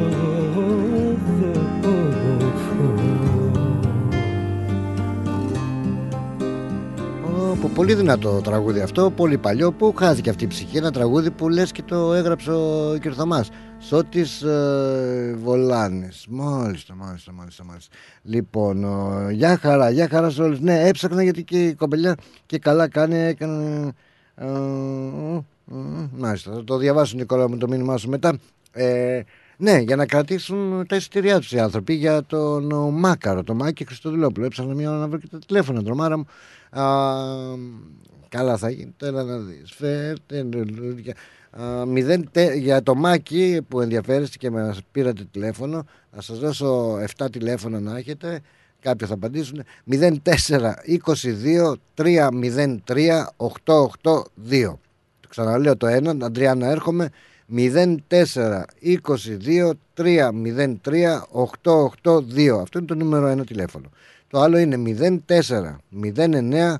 Πω, 7.61 7.71
πολύ 7.75 7.95
δυνατό 7.95 8.41
τραγούδι 8.41 8.81
αυτό, 8.81 9.11
πολύ 9.11 9.39
παλιό. 9.39 9.73
Πού 9.73 9.95
χάθηκε 9.97 10.31
αυτή 10.31 10.45
η 10.45 10.47
ψυχή, 10.47 10.77
ένα 10.77 10.91
τραγούδι 10.91 11.31
που 11.31 11.49
λες 11.49 11.73
και 11.73 11.83
το 11.83 12.13
έγραψε 12.15 12.51
ο 12.51 12.99
Κυρθωμάς. 13.01 13.51
Σώτης 13.79 14.43
ε, 14.43 15.37
Βολάνης. 15.43 16.27
Μάλιστα, 16.29 16.95
μάλιστα, 16.95 17.33
μάλιστα, 17.33 17.65
μάλιστα. 17.65 17.97
Λοιπόν, 18.23 18.85
ε, 18.85 19.33
γεια 19.33 19.57
χαρά, 19.57 19.91
γεια 19.91 20.09
χαρά 20.09 20.31
σε 20.31 20.43
όλους. 20.43 20.61
Ναι, 20.61 20.89
έψαχνα 20.89 21.23
γιατί 21.23 21.45
και 21.45 21.67
η 21.67 21.75
κομπελιά 21.75 22.15
και 22.47 22.59
καλά 22.59 22.89
κάνει, 22.89 23.17
έκανε... 23.17 23.95
Ε, 24.35 24.47
ε, 24.47 25.37
ε, 25.73 26.09
μάλιστα, 26.17 26.53
θα 26.53 26.65
το 26.65 26.77
διαβάσω 26.77 27.17
Νικόλα 27.17 27.49
μου 27.49 27.57
το 27.57 27.69
μήνυμά 27.69 27.97
σου 27.97 28.09
μετά. 28.09 28.39
Ε, 28.73 29.21
ναι, 29.57 29.79
για 29.79 29.97
να 29.97 30.07
κρατήσουν 30.07 30.87
τα 30.89 30.97
εισιτήριά 30.97 31.39
τους 31.39 31.53
οι 31.53 31.59
άνθρωποι 31.59 31.95
για 31.95 32.25
τον 32.25 32.73
ο, 32.73 32.91
Μάκαρο, 32.91 33.45
τον 33.45 33.57
Μάκη 33.57 33.85
Χριστοδηλόπουλο. 33.85 34.47
Έψαχνα 34.47 34.75
μια 34.75 34.91
ώρα 34.91 34.99
να 34.99 35.09
βρω 35.09 35.19
και 35.19 35.29
τα 35.31 35.39
τηλέφωνα, 35.47 35.83
τρομάρα 35.83 36.17
μου. 36.17 36.27
Α, 36.71 36.83
καλά 38.29 38.57
θα 38.57 38.71
γίνει. 38.71 38.95
Τώρα 38.97 39.23
να 39.23 39.39
δεις. 39.39 39.73
Φέρτε 39.73 40.43
λουλούδια. 40.43 41.15
Α, 41.63 41.87
μηδέν 41.87 42.29
τε- 42.33 42.55
για 42.57 42.83
το 42.83 42.95
Μάκη 42.95 43.61
που 43.69 43.81
ενδιαφέρεστε 43.81 44.37
και 44.37 44.51
μας 44.51 44.81
πήρατε 44.93 45.25
τηλέφωνο 45.31 45.85
θα 46.15 46.23
σας 46.23 46.39
δώσω 46.39 46.99
7 47.17 47.29
τηλέφωνα 47.31 47.81
να 47.81 47.97
έχετε. 47.97 48.41
Κάποιοι 48.81 49.09
θα 49.09 49.15
απαντήσουν. 49.15 49.63
04 49.91 50.75
22 50.85 51.75
303 51.95 53.29
882 53.37 54.79
το 55.21 55.29
ξαναλέω 55.29 55.77
το 55.77 55.87
ένα 55.87 56.27
Αντριάννα 56.27 56.67
έρχομαι. 56.67 57.11
04 57.57 58.65
22 58.83 59.71
303 59.95 61.23
882 61.63 62.59
αυτό 62.61 62.79
είναι 62.79 62.87
το 62.87 62.95
νούμερο 62.95 63.27
ένα 63.27 63.45
τηλέφωνο 63.45 63.91
το 64.31 64.41
άλλο 64.41 64.59
είναι 64.59 64.97
04 65.29 65.77
09 66.03 66.75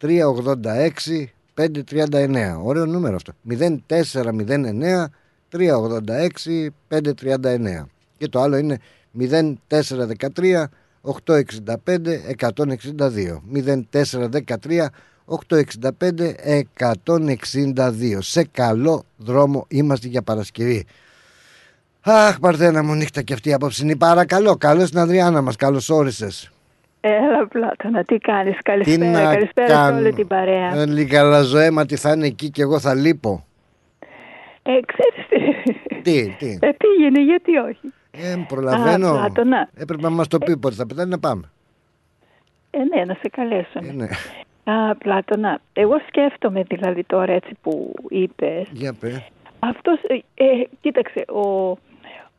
386 0.00 1.24
539. 1.54 2.58
Ωραίο 2.62 2.86
νούμερο 2.86 3.16
αυτό. 3.16 3.32
0409 3.48 5.06
386 5.52 6.68
539. 6.88 7.86
Και 8.18 8.28
το 8.28 8.40
άλλο 8.40 8.56
είναι 8.56 8.78
0413 9.18 10.64
865 11.26 11.74
162. 12.38 13.42
0413 13.92 14.86
865-162. 15.28 18.18
Σε 18.18 18.44
καλό 18.44 19.04
δρόμο 19.16 19.64
είμαστε 19.68 20.08
για 20.08 20.22
Παρασκευή. 20.22 20.86
Αχ, 22.00 22.38
Παρθένα 22.38 22.82
μου, 22.82 22.94
νύχτα 22.94 23.22
και 23.22 23.32
αυτή 23.32 23.48
η 23.48 23.52
απόψινή. 23.52 23.96
Παρακαλώ, 23.96 24.56
καλώς 24.56 24.90
την 24.90 24.98
Αδριάννα 24.98 25.42
μας, 25.42 25.56
καλώς 25.56 25.90
όρισες. 25.90 26.50
Έλα, 27.00 27.46
Πλάτωνα, 27.48 28.04
τι 28.04 28.18
κάνεις, 28.18 28.56
Τι 28.56 28.62
καλησπέρα, 28.62 29.10
να 29.10 29.22
καλησπέρα 29.34 29.68
σε 29.68 29.74
κάνω; 29.74 29.96
όλη 29.96 30.12
την 30.12 30.26
παρέα. 30.26 30.74
Ε, 30.76 30.86
Λίγα 30.86 31.22
λαζοέμα, 31.22 31.86
τι 31.86 31.96
θα 31.96 32.12
είναι 32.12 32.26
εκεί 32.26 32.50
και 32.50 32.62
εγώ 32.62 32.78
θα 32.80 32.94
λείπω. 32.94 33.44
Ε, 34.62 34.78
ξέρεις 34.86 35.28
τι, 35.28 35.72
Τι, 36.02 36.34
τι; 36.38 36.58
ε, 36.60 36.70
πήγαινε, 36.72 37.20
γιατί 37.22 37.56
όχι; 37.56 37.92
Ε, 38.10 38.36
προλαβαίνω. 38.48 39.08
Α, 39.08 39.12
Πλάτωνα. 39.12 39.68
Έπρεπε 39.76 40.02
να 40.02 40.10
μας 40.10 40.28
το 40.28 40.38
πει 40.38 40.56
πότε 40.56 40.74
θα 40.74 40.86
πετάνε 40.86 41.08
να 41.08 41.18
πάμε. 41.18 41.50
Ε, 42.70 42.78
ναι, 42.78 43.04
να 43.04 43.14
σε 43.14 43.28
καλέσω. 43.30 43.78
Ε, 43.82 43.92
ναι. 43.92 44.08
Α, 44.64 44.94
Πλάτωνα, 44.94 45.60
εγώ 45.72 45.96
σκέφτομαι 46.08 46.62
δηλαδή 46.62 47.04
τώρα 47.04 47.32
έτσι 47.32 47.52
που 47.62 47.94
είπες. 48.08 48.66
Για 48.72 48.92
πες. 49.00 49.28
Αυτός, 49.58 49.98
ε, 50.02 50.14
ε, 50.44 50.46
κοίταξε, 50.80 51.24
ο, 51.32 51.76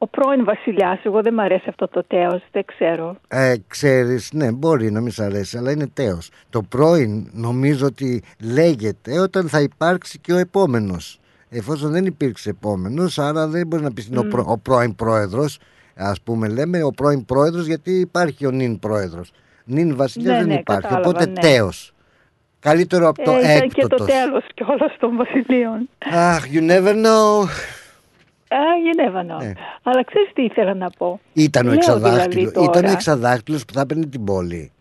ο 0.02 0.08
πρώην 0.08 0.44
βασιλιάς, 0.46 1.00
εγώ 1.04 1.22
δεν 1.22 1.34
μ' 1.34 1.40
αρέσει 1.40 1.66
αυτό 1.70 1.88
το 1.88 2.04
τέος, 2.04 2.44
δεν 2.52 2.66
ξέρω. 2.66 3.16
Ε, 3.28 3.54
ξέρεις, 3.68 4.30
ναι, 4.34 4.52
μπορεί 4.52 4.92
να 4.92 5.02
μην 5.02 5.12
σ' 5.12 5.20
αρέσει, 5.20 5.58
αλλά 5.58 5.72
είναι 5.72 5.88
τέος. 5.94 6.30
Το 6.50 6.62
πρώην 6.62 7.30
νομίζω 7.34 7.86
ότι 7.86 8.24
λέγεται 8.40 9.20
όταν 9.20 9.48
θα 9.50 9.62
υπάρξει 9.62 10.20
και 10.20 10.34
ο 10.34 10.38
επόμενος. 10.38 11.20
Εφόσον 11.50 11.92
δεν 11.92 12.06
υπήρξε 12.06 12.50
επόμενος, 12.50 13.20
άρα 13.20 13.48
δεν 13.48 13.68
μπορεί 13.68 13.84
να 13.84 13.92
πεις 13.94 14.08
είναι 14.08 14.20
ο, 14.20 14.24
Μμ. 14.24 14.28
πρω- 14.30 14.48
ο 14.50 14.58
πρώην 14.58 14.96
πρόεδρος. 14.96 15.60
Ας 15.96 16.22
πούμε 16.22 16.48
λέμε 16.48 16.84
ο 16.84 16.90
πρώην 16.92 17.26
πρόεδρος 17.26 17.66
γιατί 17.66 17.92
υπάρχει 18.00 18.46
ο 18.46 18.52
νυν 18.52 18.80
πρόεδρος. 18.80 19.32
Νυν 19.66 19.96
βασιλιάς 19.96 20.32
Ναι, 20.34 20.38
δεν 20.40 20.48
ναι, 20.48 20.60
υπάρχει, 20.60 20.82
κατάλαβα, 20.82 21.10
οπότε 21.10 21.26
ναι. 21.26 21.34
τέος. 21.40 21.94
Καλύτερο 22.60 23.08
από 23.08 23.24
το 23.24 23.32
ε, 23.32 23.40
ήταν 23.40 23.70
και 23.70 23.74
το 23.76 23.82
έκπτωτος. 23.82 24.08
τέλος 24.08 24.44
κιόλας 24.54 24.98
των 25.00 25.16
βασιλείων. 25.16 25.90
Αχ, 26.14 26.44
you 26.54 26.62
never 26.72 26.94
know. 27.06 27.48
Α, 28.52 28.58
you 28.84 29.06
never 29.06 29.22
know. 29.22 29.44
Ναι. 29.44 29.52
Αλλά 29.84 30.04
ξέρεις 30.04 30.30
τι 30.34 30.44
ήθελα 30.44 30.74
να 30.74 30.90
πω; 30.90 31.20
Ήταν 31.34 31.64
ο 31.66 31.70
Λέω 31.70 31.78
εξαδάχτυλο. 31.78 32.30
δηλαδή 32.30 32.52
τώρα, 32.54 32.70
Ήταν 32.70 32.86
ο 32.86 32.92
εξαδάχτυλος 32.92 33.66
που 33.66 33.74
θα 33.74 33.82
έπαιρνε 33.82 34.06
την 34.06 34.24
πόλη. 34.24 34.72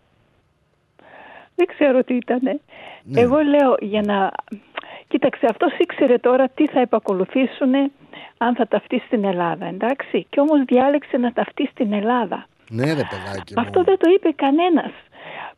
Δεν 1.55 1.67
ξέρω 1.67 2.03
τι 2.03 2.15
ήταν. 2.15 2.39
Ναι. 3.03 3.21
Εγώ 3.21 3.37
λέω 3.37 3.75
για 3.79 4.01
να... 4.01 4.31
Κοίταξε, 5.07 5.45
αυτός 5.49 5.77
ήξερε 5.77 6.17
τώρα 6.17 6.49
τι 6.49 6.67
θα 6.67 6.79
επακολουθήσουν 6.79 7.73
αν 8.37 8.55
θα 8.55 8.67
ταυτεί 8.67 9.01
στην 9.05 9.23
Ελλάδα, 9.25 9.65
εντάξει. 9.65 10.25
Και 10.29 10.39
όμως 10.39 10.63
διάλεξε 10.65 11.17
να 11.17 11.33
ταυτεί 11.33 11.67
στην 11.71 11.93
Ελλάδα. 11.93 12.45
Ναι, 12.69 12.83
ρε 12.83 13.05
παιδάκι. 13.09 13.53
μου. 13.55 13.61
Αυτό 13.61 13.83
δεν 13.83 13.97
το 13.97 14.09
είπε 14.09 14.29
κανένας. 14.35 14.91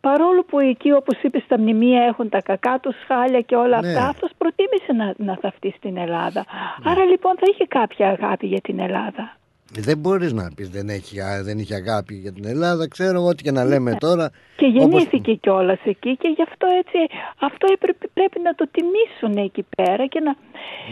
Παρόλο 0.01 0.43
που 0.43 0.59
εκεί, 0.59 0.91
όπως 0.91 1.21
είπες, 1.21 1.43
στα 1.43 1.59
μνημεία 1.59 2.01
έχουν 2.03 2.29
τα 2.29 2.41
κακά 2.41 2.79
τους 2.81 2.95
χάλια 3.07 3.41
και 3.41 3.55
όλα 3.55 3.81
Ναι. 3.81 3.87
αυτά, 3.87 4.07
αυτός 4.07 4.29
προτίμησε 4.37 4.91
να, 4.93 5.13
να 5.25 5.37
θαυτεί 5.41 5.73
στην 5.77 5.97
Ελλάδα. 5.97 6.45
Άρα 6.83 7.03
λοιπόν 7.05 7.33
θα 7.39 7.45
είχε 7.51 7.65
κάποια 7.67 8.07
αγάπη 8.09 8.47
για 8.47 8.61
την 8.61 8.79
Ελλάδα. 8.79 9.35
Δεν 9.73 9.97
μπορείς 9.97 10.33
να 10.33 10.51
πεις 10.55 10.69
δεν, 10.69 10.89
έχει, 10.89 11.21
α, 11.21 11.43
δεν 11.43 11.57
είχε 11.59 11.75
αγάπη 11.75 12.13
για 12.15 12.31
την 12.33 12.45
Ελλάδα. 12.45 12.87
Ξέρω 12.87 13.17
εγώ 13.19 13.27
ό,τι 13.27 13.43
και 13.43 13.51
να 13.51 13.63
λέμε 13.65 13.95
τώρα. 13.99 14.29
Και 14.55 14.65
όπως- 14.65 14.79
γεννήθηκε 14.81 15.33
κιόλας 15.33 15.79
εκεί 15.83 16.17
και 16.17 16.27
γι' 16.35 16.41
αυτό 16.41 16.67
έτσι, 16.79 16.97
αυτό 17.41 17.67
έπρεπε, 17.73 18.07
πρέπει 18.13 18.39
να 18.43 18.55
το 18.55 18.67
τιμήσουν 18.71 19.43
εκεί 19.45 19.65
πέρα 19.75 20.05
και, 20.05 20.19
να, 20.19 20.35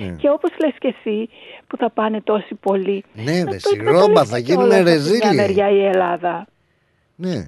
Ναι. 0.05 0.15
και 0.15 0.29
όπως 0.29 0.49
λες 0.63 0.73
και 0.79 0.95
εσύ 0.99 1.29
που 1.67 1.77
θα 1.77 1.89
πάνε 1.89 2.21
τόσοι 2.21 2.55
πολλοί. 2.55 3.03
Ναι, 3.13 3.23
να 3.43 3.51
ρε, 3.51 3.57
το 3.57 3.69
σιγρόμπα, 3.69 3.99
εκμεταλλευτεί 3.99 4.29
θα 4.31 4.37
γίνουν 4.37 4.69
κιόλας 4.69 4.79
από 4.79 4.85
τη 4.85 4.91
μια 4.91 4.93
ρεζίλοι. 4.93 5.35
μεριά 5.35 5.69
η 5.69 5.85
Ελλάδα. 5.85 6.45
Ναι. 7.15 7.47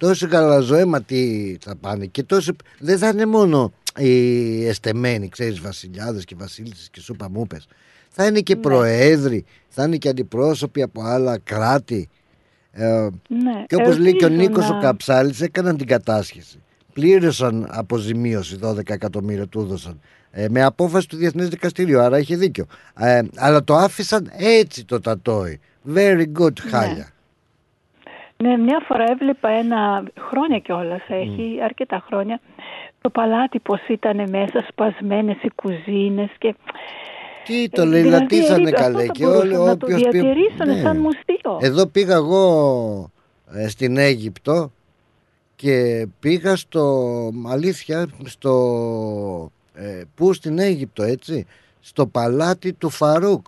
Τόσο 0.00 0.28
καλαζοέμα 0.28 1.02
τι 1.02 1.56
θα 1.60 1.76
πάνε. 1.76 2.06
Και 2.06 2.22
τόσο. 2.22 2.52
Δεν 2.78 2.98
θα 2.98 3.08
είναι 3.08 3.26
μόνο 3.26 3.72
οι 3.96 4.66
εστεμένοι, 4.66 5.28
ξέρεις, 5.28 5.60
βασιλιάδες 5.60 6.24
και 6.24 6.34
βασίλισσες 6.38 6.88
και 6.90 7.00
σούπα 7.00 7.30
μούπες. 7.30 7.66
Θα 8.10 8.26
είναι 8.26 8.40
και 8.40 8.54
Ναι. 8.54 8.60
προέδροι, 8.60 9.44
θα 9.68 9.84
είναι 9.84 9.96
και 9.96 10.08
αντιπρόσωποι 10.08 10.82
από 10.82 11.02
άλλα 11.02 11.38
κράτη. 11.38 12.08
Ε, 12.72 12.86
Ναι, 13.28 13.64
και 13.66 13.74
όπως 13.74 13.98
λέει 13.98 14.16
και 14.16 14.24
ο 14.24 14.28
ελπίζω 14.28 14.48
Νίκος 14.48 14.68
να- 14.68 14.76
ο 14.76 14.80
Καψάλης 14.80 15.40
έκαναν 15.40 15.76
την 15.76 15.86
κατάσχεση. 15.86 16.62
Πλήρωσαν 16.92 17.66
αποζημίωση 17.70 18.56
12 18.56 18.92
εκατομμύρια 18.92 19.46
του 19.46 19.60
έδωσαν. 19.60 20.00
Ε, 20.30 20.48
με 20.48 20.62
απόφαση 20.62 21.08
του 21.08 21.16
Διεθνές 21.16 21.48
Δικαστηρίου, 21.48 22.00
άρα 22.00 22.18
είχε 22.18 22.36
δίκιο. 22.36 22.66
Ε, 22.98 23.20
αλλά 23.36 23.64
το 23.64 23.74
άφησαν 23.76 24.30
έτσι 24.36 24.84
το 24.84 25.00
τατόι. 25.00 25.60
Very 25.94 26.24
good, 26.38 26.58
χάλια. 26.70 26.94
Ναι, 26.94 27.04
μια 28.44 28.82
φορά 28.86 29.04
έβλεπα 29.10 29.48
ένα 29.48 30.02
χρόνια 30.28 30.58
κιόλας, 30.58 31.00
έχει 31.08 31.58
αρκετά 31.64 32.04
χρόνια, 32.06 32.40
το 33.00 33.10
παλάτι 33.10 33.58
πως 33.58 33.80
ήταν 33.88 34.28
μέσα, 34.30 34.64
σπασμένες 34.68 35.36
οι 35.42 35.50
κουζίνες 35.54 36.30
και... 36.38 36.54
Τι 37.44 37.68
το 37.68 37.82
Ε, 37.82 37.84
λέει, 37.84 38.02
δηλαδή, 38.02 38.22
λατίσανε 38.22 38.70
αυτό 38.70 38.82
καλέ 38.82 39.04
θα 39.04 39.12
και 39.12 39.24
μπορούσαν 39.24 39.46
όλοι 39.46 39.56
να 39.64 39.76
το 39.76 39.86
όποιος 39.86 40.02
πει- 40.02 40.10
διατηρήσουν 40.10 40.66
Ναι. 40.66 40.80
σαν 40.80 40.96
μουσείο. 40.96 41.58
Εδώ 41.60 41.86
πήγα 41.86 42.14
εγώ 42.14 43.10
ε, 43.52 43.68
στην 43.68 43.96
Αίγυπτο 43.96 44.72
και 45.56 46.06
πήγα 46.20 46.56
στο, 46.56 47.06
αλήθεια, 47.46 48.08
στο, 48.24 48.52
ε, 49.74 50.02
πού 50.14 50.32
στην 50.32 50.58
Αίγυπτο 50.58 51.02
έτσι, 51.02 51.46
στο 51.80 52.06
παλάτι 52.06 52.72
του 52.72 52.90
Φαρούκ. 52.90 53.46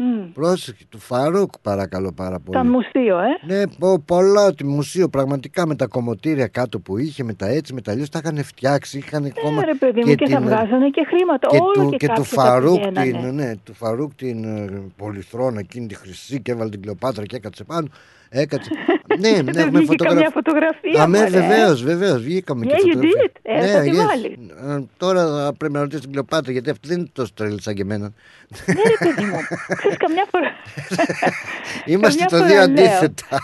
Μμ. 0.00 0.32
Πρόσεχε, 0.32 0.84
του 0.88 0.98
Φαρούκ 0.98 1.50
παρακαλώ 1.62 2.12
πάρα 2.12 2.38
πολύ. 2.40 2.58
Ήταν 2.58 2.70
μουσείο, 2.70 3.18
ε. 3.18 3.54
Ναι, 3.54 3.66
πο- 3.78 3.98
πολλά 3.98 4.54
τη 4.54 4.64
μουσείο 4.64 5.08
πραγματικά 5.08 5.66
με 5.66 5.74
τα 5.76 5.86
κομμωτήρια 5.86 6.46
κάτω 6.46 6.80
που 6.80 6.98
είχε, 6.98 7.22
με 7.24 7.32
τα 7.34 7.46
έτσι, 7.46 7.74
με 7.74 7.80
τα 7.80 7.92
αλλιώς 7.92 8.08
τα 8.08 8.20
είχαν 8.24 8.44
φτιάξει. 8.44 8.98
Είχαν 8.98 9.24
ακόμα 9.24 9.60
Ναι, 9.60 9.64
ρε 9.64 9.74
παιδί 9.74 10.02
μου, 10.04 10.14
και, 10.14 10.28
θα 10.28 10.40
βγάζανε 10.40 10.88
και 10.90 11.04
χρήματα. 11.08 11.48
και 11.48 11.56
Όλο 11.60 11.72
του, 11.72 11.90
και, 11.90 11.96
και 11.96 12.06
του 12.06 12.12
κάποιοι 12.12 12.24
θα 12.24 12.42
Φαρούκ 12.42 12.80
πηγαίνανε. 12.80 13.20
την, 13.26 13.34
ναι, 13.34 13.52
του 13.64 13.74
Φαρούκ 13.74 14.14
την 14.14 14.44
ε, 14.44 14.82
πολυθρόνα 14.96 15.58
εκείνη 15.58 15.86
τη 15.86 15.94
χρυσή 15.94 16.40
και 16.42 16.50
έβαλε 16.52 16.70
την 16.70 16.82
Κλεοπάτρα 16.82 17.24
και 17.24 17.36
έκατσε 17.36 17.64
πάνω. 17.64 17.88
Έκατσε. 18.30 18.70
ναι, 19.20 19.30
ναι, 19.30 19.42
Δεν 19.52 19.56
έχουμε 19.66 19.78
βγήκε 19.78 20.04
καμιά 20.04 20.30
φωτογραφία, 20.30 21.02
Αμέ, 21.02 21.18
μωρέ. 21.18 21.30
βεβαίως, 21.30 21.82
βεβαίως. 21.82 22.22
Βγήκαμε 22.22 22.66
Yeah, 22.66 22.68
και 22.68 22.74
you 22.84 22.92
φωτογραφία. 22.92 23.22
did. 23.26 23.38
Ε, 23.42 23.66
θα 23.66 23.80
τη 23.80 23.90
yes. 23.92 24.06
βάλεις. 24.06 24.36
Ε, 24.76 24.84
Τώρα 24.96 25.26
θα 25.44 25.52
πρέπει 25.58 25.72
να 25.74 25.80
ρωτήσω 25.80 26.00
την 26.00 26.10
Κλεοπάτρα 26.12 26.52
γιατί 26.52 26.70
αυτή 26.70 26.88
δεν 26.88 26.98
είναι 26.98 27.08
τόσο 27.12 27.32
τρελή 27.34 27.62
σαν 27.62 27.74
και 27.74 27.82
εμένα. 27.82 28.12
Ναι, 28.66 28.74
ρε 28.74 29.06
παιδί 29.06 29.24
μου. 29.24 29.36
Ξέρεις, 29.76 29.96
καμιά 29.96 30.26
φορά... 30.30 30.50
Είμαστε 31.92 32.24
καμιά 32.24 32.26
το 32.26 32.36
φορά 32.36 32.46
δύο 32.46 32.56
λέω. 32.56 32.64
αντίθετα. 32.64 33.38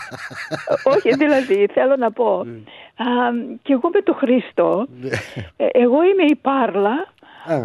Όχι, 0.83 1.15
δηλαδή, 1.15 1.67
θέλω 1.73 1.95
να 1.95 2.11
πω. 2.11 2.43
Ναι. 2.45 2.51
Α, 2.97 3.05
και 3.61 3.73
εγώ 3.73 3.89
με 3.93 4.01
τον 4.01 4.15
Χρήστο, 4.15 4.87
ε, 5.57 5.65
εγώ 5.71 6.03
είμαι 6.03 6.23
η 6.29 6.35
Πάρλα, 6.35 6.89
Α. 6.89 7.13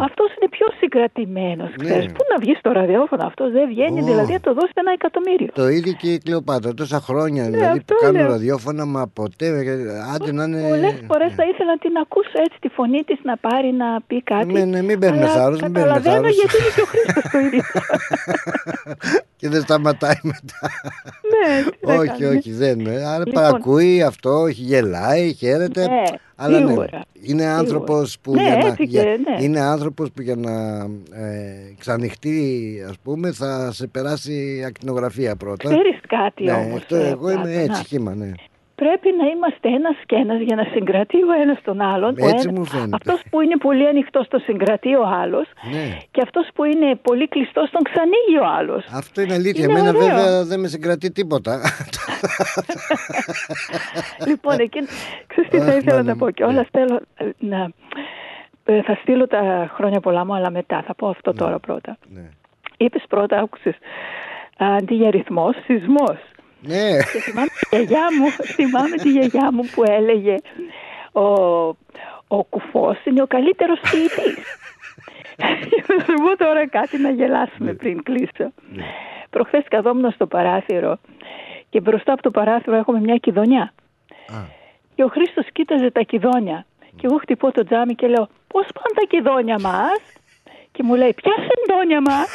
αυτός 0.07 0.28
είναι 0.36 0.48
πιο 0.51 0.66
συγκρατημένος. 0.81 1.70
Ναι. 1.82 1.94
Πού 2.16 2.23
να 2.32 2.36
βγεις 2.40 2.59
στο 2.59 2.70
ραδιόφωνο, 2.73 3.23
αυτός 3.27 3.52
δεν 3.52 3.69
βγαίνει, 3.69 4.01
Ω. 4.01 4.05
δηλαδή 4.05 4.32
θα 4.32 4.40
το 4.40 4.52
δώσει 4.55 4.73
ένα 4.74 4.93
εκατομμύριο. 4.93 5.48
Το 5.55 5.69
ίδιο 5.69 5.93
και 5.93 6.09
η 6.12 6.19
Κλεοπάτρα. 6.19 6.74
Τόσα 6.74 7.01
χρόνια 7.01 7.43
δηλαδή 7.44 7.61
Ναι, 7.61 7.66
αυτό 7.66 7.94
που 7.94 8.01
κάνω 8.01 8.19
λέω. 8.19 8.28
ραδιόφωνα, 8.28 8.85
μα 8.86 9.02
ποτέ. 9.15 9.47
ε, 9.47 9.73
Άντε 10.15 10.32
να 10.32 10.44
είναι. 10.44 10.69
Πολλές 10.69 10.94
φορές 11.07 11.31
θα 11.35 11.44
ήθελα 11.51 11.70
να 11.74 11.78
την 11.78 11.97
ακούσω 12.02 12.36
έτσι 12.47 12.57
τη 12.61 12.69
φωνή 12.69 13.02
της 13.02 13.19
να 13.23 13.36
πάρει 13.36 13.73
να 13.73 14.01
πει 14.07 14.23
κάτι. 14.23 14.52
Ναι, 14.52 14.65
ναι, 14.65 14.82
μην 14.82 14.98
παίρνουμε 14.98 15.24
Αλλά 15.24 15.32
θάρρος, 15.32 15.61
μην 15.61 15.73
παίρνουμε 15.73 15.94
Καταλαβαίνω 15.98 16.15
θάρρος. 16.28 16.36
γιατί 16.40 16.57
είναι 16.61 16.73
και 16.74 16.81
ο 16.81 16.89
Χρήστος 16.93 17.24
το 17.32 17.39
ίδιο. 17.39 17.62
και 19.40 19.48
δεν 19.48 19.60
σταματάει 19.62 20.14
μετά. 20.22 20.58
ναι, 21.30 21.70
τι 21.70 21.86
να 21.86 21.94
όχι, 22.00 22.06
κάνουμε. 22.06 22.36
όχι, 22.38 22.52
δεν. 22.52 22.86
ε, 22.86 23.04
Άρα 23.04 23.18
Λοιπόν. 23.18 23.32
παρακούει 23.32 24.02
αυτό, 24.02 24.30
όχι, 24.40 24.62
γελάει, 24.62 25.32
χαίρεται. 25.32 25.80
Ναι, 25.88 26.02
αλλά 26.36 26.58
ναι, 26.60 26.66
σίγουρα. 26.66 27.00
είναι 27.20 27.44
άνθρωπος 27.44 28.18
που, 28.22 28.34
Ναι, 28.34 28.42
για 28.42 28.56
να, 28.56 28.66
έτσι 28.66 28.76
και, 28.76 28.84
για- 28.84 29.02
ναι. 29.04 29.42
είναι 29.44 29.60
άνθρωπος 29.60 30.10
που 30.12 30.22
για 30.22 30.36
να 30.36 30.50
ε, 31.18 31.74
ξανοιχτεί, 31.78 32.72
ας 32.88 32.94
πούμε, 33.02 33.32
θα 33.32 33.72
σε 33.72 33.86
περάσει 33.86 34.64
ακτινογραφία 34.66 35.36
πρώτα. 35.36 35.68
Ξέρεις 35.68 36.00
κάτι 36.08 36.44
ναι, 36.44 36.52
όμως, 36.52 36.76
αυτό 36.82 36.96
ε, 36.96 37.08
εγώ 37.08 37.30
είμαι 37.30 37.42
Πλάτωνα. 37.42 37.60
έτσι, 37.60 37.84
χήμα, 37.84 38.14
ναι. 38.14 38.30
Πρέπει 38.82 39.09
να 39.20 39.27
είμαστε 39.32 39.69
ένας 39.69 39.97
και 40.07 40.16
ένας 40.16 40.40
για 40.40 40.57
να 40.57 40.65
συγκρατεί 40.73 41.16
ο 41.23 41.32
ένας 41.43 41.59
τον 41.62 41.81
άλλον. 41.81 42.11
Ο 42.20 42.28
Έτσι 42.28 42.47
ένας- 42.48 42.59
μου 42.59 42.65
φαίνεται. 42.65 42.97
αυτός 42.97 43.20
που 43.31 43.40
είναι 43.40 43.57
πολύ 43.57 43.86
ανοιχτός 43.89 44.28
το 44.28 44.39
συγκρατεί 44.39 44.94
ο 44.94 45.05
άλλος. 45.23 45.47
ναι. 45.73 45.97
Και 46.11 46.20
αυτός 46.23 46.48
που 46.55 46.65
είναι 46.65 46.94
πολύ 47.02 47.28
κλειστός 47.28 47.70
τον 47.70 47.82
ξανοίγει 47.82 48.36
ο 48.43 48.47
άλλος. 48.59 48.85
Αυτό 48.94 49.20
είναι 49.20 49.35
αλήθεια. 49.35 49.65
Είναι 49.65 49.73
Εμένα 49.78 49.89
ωραίο. 49.89 50.01
βέβαια 50.09 50.44
δεν 50.44 50.61
με 50.61 50.69
συγκρατεί 50.69 51.12
τίποτα. 51.12 51.61
λοιπόν, 54.27 54.59
εκείνο. 54.59 54.86
Ξέρεις 55.27 55.51
τι 55.51 55.59
θα 55.59 55.65
Αχ, 55.65 55.77
ήθελα 55.77 55.97
μάνα 55.97 56.02
να 56.02 56.12
μου. 56.12 56.19
πω 56.19 56.31
κιόλα. 56.31 56.66
Θέλω 56.70 57.01
ε, 57.16 57.24
να. 57.39 57.70
ε, 58.65 58.82
Θα 58.82 58.94
στείλω 59.02 59.27
τα 59.27 59.70
χρόνια 59.74 60.01
πολλά 60.01 60.24
μου, 60.24 60.35
αλλά 60.35 60.51
μετά. 60.51 60.82
Θα 60.86 60.94
πω 60.94 61.09
αυτό 61.09 61.32
τώρα 61.32 61.59
πρώτα. 61.59 61.98
Ναι. 62.15 62.28
Είπες 62.77 63.02
πρώτα, 63.09 63.39
άκουσες. 63.39 63.74
Αντί 64.59 64.94
για 64.94 65.11
ρυθμό, 65.11 65.51
σεισμός. 65.66 66.19
Ναι. 66.60 66.96
Και 67.12 67.20
θυμάμαι 67.20 67.48
τη 67.58 67.76
γιαγιά 67.76 68.06
μου, 68.18 68.30
θυμάμαι 68.30 68.96
τη 68.96 69.10
γιαγιά 69.10 69.52
μου 69.52 69.68
που 69.74 69.82
έλεγε 69.86 70.36
ο, 71.12 71.22
ο 72.28 72.44
κουφός 72.48 73.04
είναι 73.04 73.22
ο 73.22 73.26
καλύτερος 73.26 73.80
ποιητής. 73.80 74.44
Θα 75.86 76.04
σου 76.04 76.14
πω 76.22 76.36
τώρα 76.36 76.68
κάτι 76.68 76.98
να 76.98 77.10
γελάσουμε 77.10 77.72
πριν 77.72 78.02
κλείσω. 78.02 78.52
Προχθές 79.30 79.64
καθόμουν 79.70 80.10
στο 80.10 80.26
παράθυρο 80.26 80.98
και 81.68 81.80
μπροστά 81.80 82.12
από 82.12 82.22
το 82.22 82.30
παράθυρο 82.30 82.76
έχουμε 82.76 83.00
μια 83.00 83.16
κηδονιά. 83.16 83.72
Και 84.94 85.04
ο 85.04 85.08
Χρήστος 85.08 85.46
κοίταζε 85.52 85.90
τα 85.90 86.00
κηδόνια 86.00 86.66
Και 86.96 87.06
εγώ 87.06 87.16
χτυπώ 87.16 87.52
το 87.52 87.64
τζάμι 87.64 87.94
και 87.94 88.06
λέω 88.06 88.28
πώς 88.46 88.66
πάνε 88.74 88.94
τα 88.94 89.02
κηδόνια 89.08 89.58
μας; 89.60 90.00
Και 90.72 90.82
μου 90.82 90.94
λέει 90.94 91.14
ποια 91.14 91.32
συντόνια 91.48 92.00
μας; 92.00 92.28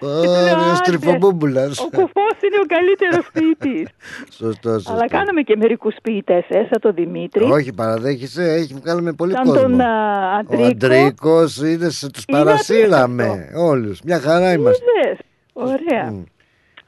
Ωραίος 0.00 0.80
τρυφομπούμπουλας. 0.84 1.78
Ο 1.78 1.84
κουφός 1.84 2.36
είναι 2.44 2.58
ο 2.62 2.66
καλύτερος 2.66 3.26
ποιητής. 3.32 3.88
Σωστός, 4.30 4.72
σωστός. 4.82 4.92
Αλλά 4.94 5.08
κάναμε 5.08 5.42
και 5.42 5.56
μερικούς 5.56 5.94
ποιητές, 6.02 6.44
ε, 6.48 6.66
σαν 6.70 6.80
τον 6.80 6.94
Δημήτρη. 6.94 7.44
Όχι, 7.44 7.72
παραδέχεσαι, 7.72 8.42
έχει 8.52 8.74
βγάλει 8.74 9.14
πολύ 9.14 9.32
Σαν 9.32 9.44
κόσμο. 9.44 9.60
τον 9.62 9.80
α, 9.80 9.86
Ο 10.34 10.38
Αντρίκος. 10.38 10.66
Αντρίκος 10.68 11.56
είναι, 11.56 11.88
σε- 11.88 12.10
τους 12.10 12.24
Είναι 12.28 12.38
παρασύραμε 12.38 13.48
όλους. 13.56 14.00
Μια 14.02 14.20
χαρά 14.20 14.52
είμαστε. 14.52 14.84
Είδες. 15.04 15.18
Ωραία. 15.52 16.14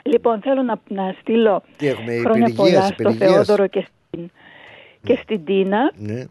Λοιπόν, 0.03 0.41
θέλω 0.41 0.63
να, 0.63 0.81
να 0.89 1.15
στείλω 1.21 1.63
Τι 1.77 1.87
έχουμε, 1.89 2.13
χρόνια 2.17 2.47
υπηρεγίας, 2.49 2.57
πολλά 2.57 2.85
στο 2.87 3.03
υπηρεγίας. 3.11 3.31
Θεόδωρο 3.47 3.67
και 3.67 3.87
στην, 4.09 4.31
και 5.03 5.19
στην 5.23 5.45
Τίνα, 5.45 5.93
Ναι, 5.97 6.25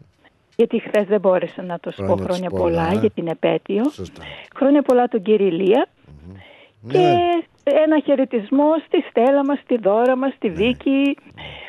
γιατί 0.56 0.78
χθες 0.80 1.04
δεν 1.08 1.20
μπόρεσα 1.20 1.62
να 1.62 1.78
το 1.80 1.90
σου 1.90 1.96
πω 1.96 2.04
Χρόνια 2.06 2.24
χρόνια 2.24 2.48
τους 2.50 2.58
πολλά, 2.58 2.84
πολλά. 2.86 3.00
για 3.00 3.10
την 3.10 3.26
επέτειο. 3.28 3.84
σωστά. 3.90 4.22
Χρόνια 4.56 4.82
πολλά 4.82 5.08
τον 5.08 5.22
κύριο 5.22 5.46
Ηλία. 5.46 5.86
Και 6.88 6.98
Ναι. 6.98 7.18
ένα 7.84 8.00
χαιρετισμό 8.04 8.68
στη 8.86 8.98
Στέλλα 9.10 9.44
μας, 9.44 9.58
στη 9.64 9.76
Δώρα 9.82 10.16
μας, 10.16 10.28
Ναι. 10.30 10.34
στη 10.36 10.50
Βίκη, 10.50 11.16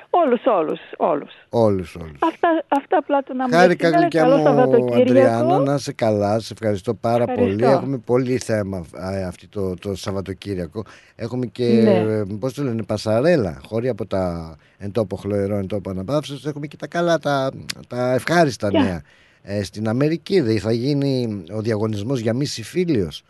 όλους, 0.10 0.42
όλους, 0.46 0.80
όλους. 0.98 1.32
Όλους, 1.50 1.96
όλους. 1.96 2.20
Αυτά, 2.20 2.64
αυτά 2.68 2.98
απλά 2.98 3.22
του 3.24 3.36
να 3.36 3.48
μου 3.48 3.54
Χάρηκα 3.54 3.90
λες. 3.90 4.00
γλυκιά 4.00 4.22
Καλό 4.22 4.38
μου, 4.38 4.44
Σαββατοκύριακο. 4.44 5.02
Αντριάννα, 5.02 5.60
να 5.60 5.74
είσαι 5.74 5.94
καλά. 5.94 6.40
Σε 6.40 6.54
ευχαριστώ 6.54 6.94
πάρα 6.94 7.24
Ευχαριστώ. 7.28 7.46
πολύ. 7.66 7.74
Έχουμε 7.74 7.98
πολύ 7.98 8.38
θέμα 8.38 8.78
α, 8.78 9.28
αυτή 9.28 9.48
το, 9.48 9.74
το 9.74 9.96
Σαββατοκύριακο. 9.96 10.84
Έχουμε 11.16 11.46
και, 11.46 11.64
Ναι. 11.66 11.92
ε, 11.92 12.24
πώς 12.40 12.54
το 12.54 12.64
λένε, 12.64 12.84
πασαρέλα. 12.84 13.60
Χωρί 13.68 13.90
από 13.90 14.06
τα 14.06 14.56
εν 14.78 14.92
τόπο 14.92 15.16
χλωερό, 15.16 15.56
εν 15.56 15.68
τόπο 15.68 15.90
αναπαύσεως. 15.90 16.46
Έχουμε 16.46 16.68
και 16.68 16.78
τα 16.78 16.88
καλά, 16.88 17.20
τα, 17.20 17.52
τα 17.88 18.14
ευχάριστα 18.14 18.68
Ποια; 18.70 18.82
νέα. 18.84 19.02
Ε, 19.44 19.64
στην 19.64 19.88
Αμερική 19.88 20.40
δεν 20.42 20.60
θα 20.60 20.72
γίνει 20.72 21.44
ο 21.56 21.62
διαγωνισμός 21.62 22.20
για 22.20 22.34
μη 22.34 22.46
συμφίλιος. 22.46 23.24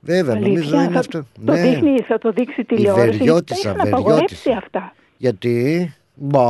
Βέβαια, 0.00 0.34
νομίζω 0.34 0.54
Αλήθεια, 0.60 0.82
είναι 0.82 0.92
θα 0.92 0.98
αυτό. 0.98 1.18
Το 1.44 1.52
Ναι. 1.52 1.60
δείχνει, 1.60 2.00
θα 2.00 2.18
το 2.18 2.30
δείξει 2.30 2.64
τηλεόραση. 2.64 3.06
γιατί 3.08 3.18
Βεριώτισσα, 3.18 3.62
Τα 3.72 3.74
είχαν 3.74 3.86
απαγορέψει 3.92 4.34
Βεριώτισσα. 4.34 4.56
αυτά. 4.76 4.92
Γιατί, 5.16 5.94
μπα, 6.14 6.46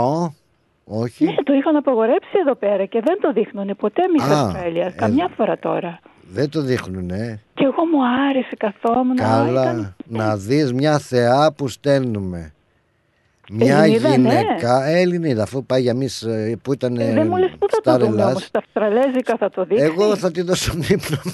όχι. 0.84 1.24
Ναι, 1.24 1.34
το 1.34 1.52
είχαν 1.52 1.76
απαγορέψει 1.76 2.28
εδώ 2.40 2.54
πέρα 2.54 2.84
και 2.84 3.00
δεν 3.04 3.18
το 3.20 3.32
δείχνουν 3.32 3.76
ποτέ 3.76 4.02
μη 4.16 4.32
Α, 4.34 4.40
Αυστραλία. 4.40 4.86
ε, 4.86 4.90
Καμιά 4.96 5.28
φορά 5.36 5.58
τώρα. 5.58 6.00
Δεν 6.30 6.50
το 6.50 6.60
δείχνουνε. 6.62 7.40
Και 7.54 7.64
εγώ 7.64 7.84
μου 7.92 7.98
άρεσε 8.28 8.56
καθόμουν. 8.58 9.16
Καλά, 9.16 9.62
ήταν- 9.62 9.96
να 10.06 10.36
δεις 10.36 10.72
μια 10.72 10.98
θεά 10.98 11.52
που 11.52 11.68
στέλνουμε. 11.68 12.52
Μια 13.52 13.78
Ελληνίδα, 13.82 14.08
ναι. 14.08 14.14
γυναίκα, 14.16 14.84
ε, 14.86 15.00
Ελληνίδα, 15.00 15.42
αφού 15.42 15.64
πάει 15.64 15.80
για 15.82 15.90
εμείς 15.90 16.22
ε, 16.22 16.58
που 16.62 16.72
ήταν 16.72 16.96
Ε, 16.96 17.12
δεν 17.12 17.26
μου 17.26 17.36
λες 17.36 17.50
πού 17.58 17.66
θα 17.70 17.80
το 17.80 17.92
Star 17.94 17.98
δούμε 17.98 18.10
Ελλάς. 18.12 18.26
όμως, 18.30 18.42
στα 18.44 18.58
Αυστραλέζικα 18.58 19.36
θα 19.36 19.50
το 19.50 19.64
δείξει. 19.64 19.84
Εγώ 19.84 20.16
θα 20.16 20.30
τη 20.30 20.42
δώσω 20.42 20.70
στον 20.70 20.80
ύπνο 20.80 21.18
μου. 21.24 21.32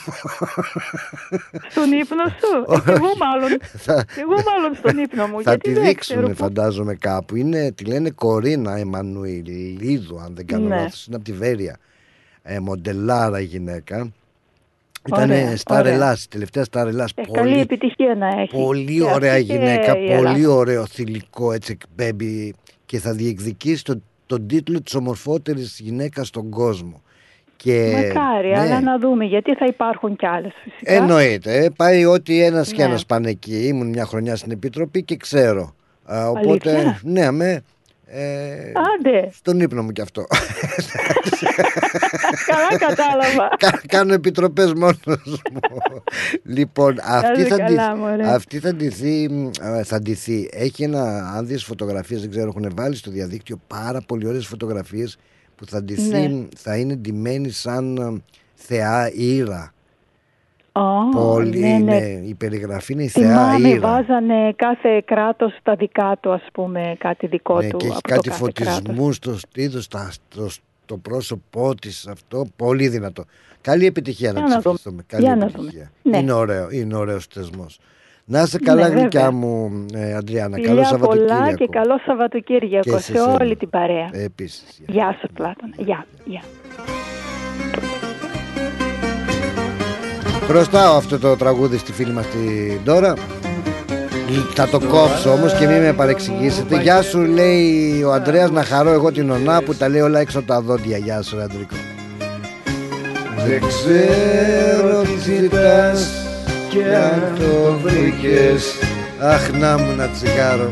Στον 1.71 1.93
ύπνο 1.93 2.25
σου; 2.29 2.65
Ε, 2.75 2.79
και 2.85 2.91
εγώ 2.91 3.13
μάλλον. 3.19 3.59
Θα- 3.77 4.05
και 4.15 4.21
εγώ 4.21 4.33
μάλλον 4.51 4.75
στον 4.77 4.99
ύπνο 4.99 5.27
μου. 5.27 5.43
θα 5.43 5.51
γιατί 5.51 5.69
τη 5.69 5.73
δεν 5.75 5.85
δείξουμε 5.85 6.21
ξέρω 6.21 6.33
πού- 6.33 6.37
φαντάζομαι 6.43 6.95
κάπου. 6.95 7.37
Είναι, 7.37 7.73
τη 7.73 7.85
λένε 7.85 8.11
Κορίνα 8.11 8.77
Εμμανουηλίδου, 8.77 10.21
αν 10.21 10.33
δεν 10.35 10.47
κάνω 10.47 10.69
Ναι. 10.69 10.75
λάθος. 10.77 11.07
Είναι 11.07 11.17
από 11.17 11.25
τη 11.25 11.33
Βέρεια. 11.33 11.77
Ε, 12.43 12.59
μοντελάρα 12.59 13.41
γυναίκα. 13.41 14.13
Ωραία, 15.11 15.39
Ήταν 15.41 15.57
Star 15.65 15.79
ωραία. 15.79 15.93
Ελλάς, 15.93 16.29
τελευταία 16.29 16.65
Star 16.71 16.87
Ελλάς. 16.87 17.13
Ε, 17.15 17.23
καλή 17.33 17.61
επιτυχία 17.61 18.15
να 18.15 18.27
έχει. 18.41 18.57
Πολύ 18.57 18.97
Και 18.97 19.03
ωραία 19.03 19.33
αυτή 19.33 19.45
και 19.45 19.53
γυναίκα, 19.53 19.97
η 19.99 20.07
πολύ 20.17 20.29
Ελλάδα. 20.29 20.55
ωραίο 20.55 20.87
θηλυκό 20.87 21.53
έτσι 21.53 21.73
εκπέμπει 21.81 22.55
και 22.87 22.99
θα 22.99 23.13
διεκδικήσει 23.13 23.85
τον, 23.85 24.03
τον 24.27 24.47
τίτλο 24.47 24.83
της 24.83 24.95
ομορφότερης 24.95 25.79
γυναίκας 25.83 26.27
στον 26.29 26.51
κόσμο. 26.51 27.03
Και, 27.57 27.93
Μακάρι, 27.95 28.49
ναι, 28.49 28.59
αλλά 28.59 28.81
να 28.81 28.99
δούμε 28.99 29.25
γιατί 29.25 29.55
θα 29.55 29.67
υπάρχουν 29.67 30.17
κι 30.17 30.27
άλλες 30.27 30.53
φυσικά. 30.63 30.93
Εννοείται, 30.93 31.65
ε, 31.65 31.69
πάει 31.77 32.05
ότι 32.05 32.43
ένας 32.43 32.69
και 32.73 32.83
Ναι. 32.83 32.89
ένας 32.89 33.07
πάνε 33.07 33.31
εκεί. 33.31 33.67
Ήμουν 33.67 33.89
μια 33.89 34.05
χρονιά 34.05 34.37
στην 34.37 34.51
Επιτροπή 34.53 35.03
και 35.03 35.17
ξέρω. 35.17 35.75
Α, 36.05 36.29
οπότε, 36.29 36.71
Αλήθεια; 36.71 37.01
ναι, 37.03 37.31
με, 37.31 37.63
ε, 38.17 38.73
Άντε, 38.99 39.29
στον 39.33 39.61
ύπνο 39.61 39.83
μου 39.83 39.91
κι 39.91 40.01
αυτό. 40.01 40.27
καλά 42.47 42.79
κατάλαβα. 42.79 43.49
Κα- 43.57 43.81
Κάνω 43.89 44.13
επιτροπές 44.13 44.73
μόνος 44.73 44.99
μου. 45.07 45.17
λοιπόν, 46.45 46.97
αυτή 47.03 47.41
είσαι 47.41 47.49
θα, 47.49 47.57
καλά, 47.57 47.93
ντυ- 47.93 47.99
μωρέ. 48.01 48.27
αυτή 48.33 48.59
θα 48.59 48.75
ντυθεί, 48.75 49.29
μ, 49.31 49.51
ε, 49.63 49.83
θα 49.85 49.99
ντυθεί. 49.99 50.49
Έχει 50.53 50.83
ένα, 50.83 51.33
αν 51.37 51.47
δεις 51.47 51.65
φωτογραφίες, 51.65 52.21
δεν 52.21 52.31
ξέρω, 52.31 52.47
έχουν 52.57 52.73
βάλει 52.77 52.97
στο 52.97 53.11
διαδίκτυο 53.11 53.61
πάρα 53.67 54.01
πολύ 54.07 54.27
ωραίες 54.27 54.47
φωτογραφίες 54.47 55.17
που 55.57 55.67
θα 55.67 55.83
ντυθεί, 55.83 56.29
Ναι. 56.29 56.47
θα 56.57 56.77
είναι 56.77 56.95
ντυμένη 56.95 57.51
σαν 57.51 57.97
ε, 57.97 58.23
θεά 58.55 59.11
ήρα. 59.15 59.74
Ω, 60.77 61.09
πολύ 61.17 61.59
ναι, 61.59 61.69
είναι, 61.69 61.99
ναι. 61.99 62.05
η 62.27 62.35
περιγραφή 62.35 62.93
είναι 62.93 63.03
η 63.03 63.09
θεά 63.09 63.29
Θυμάμαι, 63.29 63.69
ήρα. 63.69 63.81
βάζανε 63.81 64.53
κάθε 64.57 65.03
κράτος 65.05 65.57
τα 65.63 65.75
δικά 65.75 66.17
του, 66.21 66.33
ας 66.33 66.43
πούμε, 66.53 66.95
κάτι 66.99 67.27
δικό 67.27 67.61
Ναι, 67.61 67.69
του. 67.69 67.77
και 67.77 67.87
έχει 67.87 67.95
από 67.97 68.09
το 68.09 68.15
κάτι 68.15 68.29
κάθε 68.29 68.51
κράτος. 68.55 68.75
φωτισμού 68.83 69.13
στο 69.13 69.39
στήθος, 69.39 69.85
στα- 69.85 70.11
στο, 70.11 70.49
στο 70.85 70.97
πρόσωπό 70.97 71.75
της. 71.75 72.07
Αυτό 72.07 72.47
πολύ 72.57 72.89
δυνατό. 72.89 73.25
Καλή 73.61 73.87
επιτυχία 73.87 74.33
να 74.33 74.39
Για 74.39 74.49
τη 74.49 74.55
να 74.55 74.61
δούμε. 74.61 74.75
ευχηθούμε. 74.75 75.03
Καλή 75.07 75.25
Για 75.25 75.37
να 75.37 75.45
επιτυχία. 75.45 75.91
δούμε. 76.03 76.17
Ναι. 76.17 76.23
Είναι 76.23 76.33
ωραίο, 76.33 76.71
είναι 76.71 76.97
ωραίος 76.97 77.27
θεσμός. 77.27 77.79
Να 78.25 78.43
είσαι 78.43 78.59
καλά, 78.59 78.89
Ναι, 78.89 78.95
γλυκιά 79.01 79.21
βέβαια. 79.21 79.33
μου, 79.39 79.85
ε, 79.95 80.15
Αντριάννα. 80.15 80.57
Φιλιά 80.57 80.69
Καλό 80.69 80.81
πολλά 80.83 80.89
Σαββατοκύριακο. 80.89 81.57
και 81.57 81.67
καλό 81.71 81.99
Σαββατοκύριακο 82.07 82.81
Και 82.83 82.91
σε, 82.91 82.99
σε 82.99 83.13
σένα. 83.13 83.37
όλη 83.41 83.57
την 83.57 83.71
παρέα. 83.71 84.09
Επίσης. 84.13 84.81
Γεια 84.87 85.17
σου 85.21 85.29
Πλάτωνα. 85.35 85.75
Γεια. 85.77 86.07
Γεια. 86.25 86.43
Χρωστάω 90.49 90.97
αυτό 90.97 91.19
το 91.19 91.37
τραγούδι 91.37 91.79
στη 91.79 91.93
φίλη 91.93 92.13
μας 92.13 92.27
την 92.27 92.81
Ντόρα. 92.85 93.15
Θα 94.55 94.69
το 94.69 94.79
κόψω 94.79 95.33
όμως 95.33 95.55
και 95.55 95.67
μην 95.67 95.83
με 95.83 95.93
παρεξηγήσετε. 95.93 96.81
Γεια 96.81 97.03
σου 97.03 97.21
λέει 97.21 98.03
ο 98.03 98.13
Αντρέας 98.13 98.51
να 98.51 98.65
χαρώ 98.65 98.93
εγώ 98.93 99.13
την 99.13 99.31
ονά 99.31 99.63
που 99.63 99.75
τα 99.75 99.89
λέει 99.89 100.01
όλα 100.01 100.21
έξω 100.21 100.39
από 100.39 100.47
τα 100.49 100.61
δόντια. 100.61 100.97
Γεια 100.97 101.23
σου 101.23 101.37
ρε 101.37 101.43
Αντρικό. 101.43 101.75
Δεν 103.47 103.61
ξέρω 103.69 105.03
τι 105.03 105.31
ζητάς 105.31 106.11
και 106.69 106.85
αν 106.95 107.33
το 107.39 107.79
βρήκες 107.83 108.75
Αχ 109.21 109.51
να 109.51 109.79
μου 109.79 109.91
ένα 109.91 110.09
τσιγάρο 110.09 110.71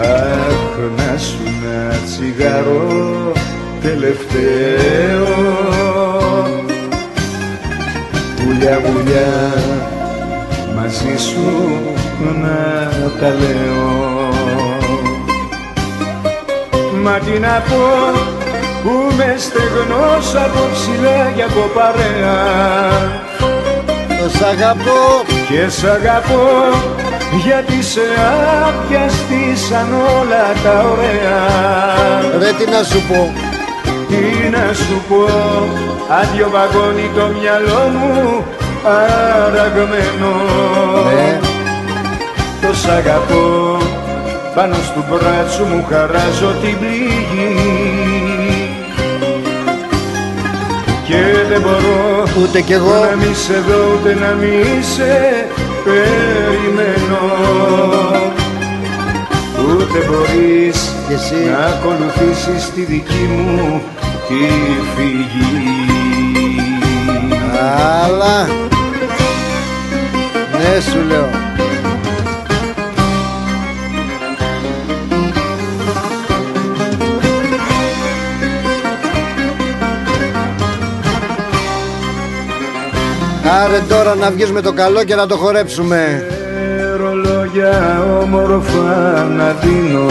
Αχ 0.00 0.78
να 0.96 1.18
σου 1.18 1.38
ένα 1.46 1.94
τσιγάρο 2.04 3.32
τελευταίο 3.82 5.26
Βουλιά 8.46 8.80
βουλιά 8.84 9.52
μαζί 10.76 11.16
σου 11.16 11.80
να 12.40 13.10
τα 13.20 13.28
λέω. 13.28 14.30
Μα 17.02 17.18
τι 17.18 17.38
να 17.38 17.62
πω 17.68 18.20
που 18.82 19.14
με 19.16 19.34
στεγνός 19.38 20.34
από 20.34 20.60
ψηλά 20.72 21.32
και 21.36 21.42
από 21.42 21.70
παρέα. 21.74 22.36
Το 24.20 24.28
σ' 24.38 24.42
αγαπώ. 24.42 25.24
Και 25.48 25.68
σ' 25.68 25.84
αγαπώ 25.84 26.46
γιατί 27.44 27.82
σε 27.82 28.00
άπιαστησαν 28.66 29.88
όλα 29.92 30.46
τα 30.64 30.84
ωραία. 30.90 31.38
Ρε 32.38 32.52
τι 32.52 32.70
να 32.70 32.82
σου 32.82 33.02
πω 33.08 33.45
Τι 34.08 34.48
να 34.50 34.72
σου 34.72 35.02
πω 35.08 35.24
άδειο 36.20 36.50
βαγόνι 36.50 37.10
το 37.14 37.26
μυαλό 37.38 37.82
μου 37.98 38.44
αραγμένο 38.84 40.32
Ναι. 41.06 41.40
Το 42.60 42.74
σ' 42.74 42.88
αγαπώ 42.88 43.76
πάνω 44.54 44.74
στο 44.74 45.04
μπράτσο 45.08 45.64
μου 45.64 45.84
χαράζω 45.90 46.54
την 46.62 46.78
πληγή. 46.78 47.54
Και 51.06 51.16
δεν 51.48 51.60
μπορώ 51.60 52.22
Ούτε 52.42 52.60
κι 52.60 52.72
εγώ. 52.72 52.90
να 53.10 53.16
μη 53.16 53.34
σε 53.34 53.52
δω 53.68 53.92
ούτε 53.94 54.14
να 54.14 54.32
μη 54.40 54.82
σε 54.94 55.46
περιμένω 55.84 57.22
Ούτε 59.68 59.98
μπορείς 60.06 60.92
Και 61.08 61.14
εσύ. 61.14 61.34
να 61.50 61.58
ακολουθήσεις 61.66 62.70
τη 62.74 62.80
δική 62.84 63.28
μου 63.30 63.82
τη 64.28 64.34
φυγή. 64.96 65.86
Αλλά 68.02 68.46
Ναι 70.52 70.80
σου 70.80 70.98
λέω. 71.08 71.28
Άρε 83.64 83.80
τώρα 83.88 84.14
να 84.14 84.30
βγεις 84.30 84.52
με 84.52 84.60
το 84.60 84.72
καλό 84.72 85.04
και 85.04 85.14
να 85.14 85.26
το 85.26 85.36
χορέψουμε 85.36 86.26
ρολόγια 87.56 88.04
όμορφα 88.22 89.24
να 89.36 89.52
δίνω. 89.52 90.06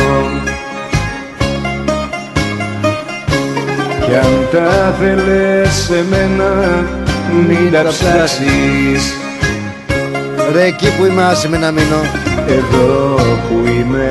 Κι 4.06 4.16
αν 4.16 4.48
τα 4.52 4.96
θέλες 5.00 5.74
σε 5.74 6.06
μένα 6.10 6.84
μην 7.48 7.72
τα 7.72 7.84
ψάξεις. 7.88 9.14
Ρε 10.54 10.64
εκεί 10.64 10.88
που 10.98 11.06
είμαι 11.06 11.24
άσε 11.24 11.50
με 11.50 11.58
να 11.58 11.72
μείνω. 11.72 12.02
Εδώ 12.48 13.16
που 13.48 13.68
είμαι 13.68 14.10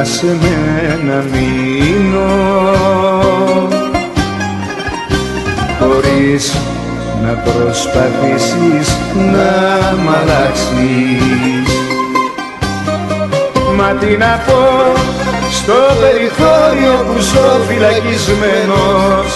άσε 0.00 0.36
με 0.40 0.98
να 1.06 1.24
μείνω. 1.32 2.30
Χωρίς 5.78 6.54
να 7.22 7.32
προσπαθήσεις 7.32 8.96
να 9.14 9.96
μ' 10.02 10.08
αλλάξεις 10.08 11.61
Μα 13.76 13.88
τι 14.00 14.16
να 14.16 14.40
πω 14.46 14.60
στο 15.50 15.72
περιθώριο 16.00 16.94
που 17.06 17.20
ζω 17.20 17.48
φυλακισμένος. 17.68 19.28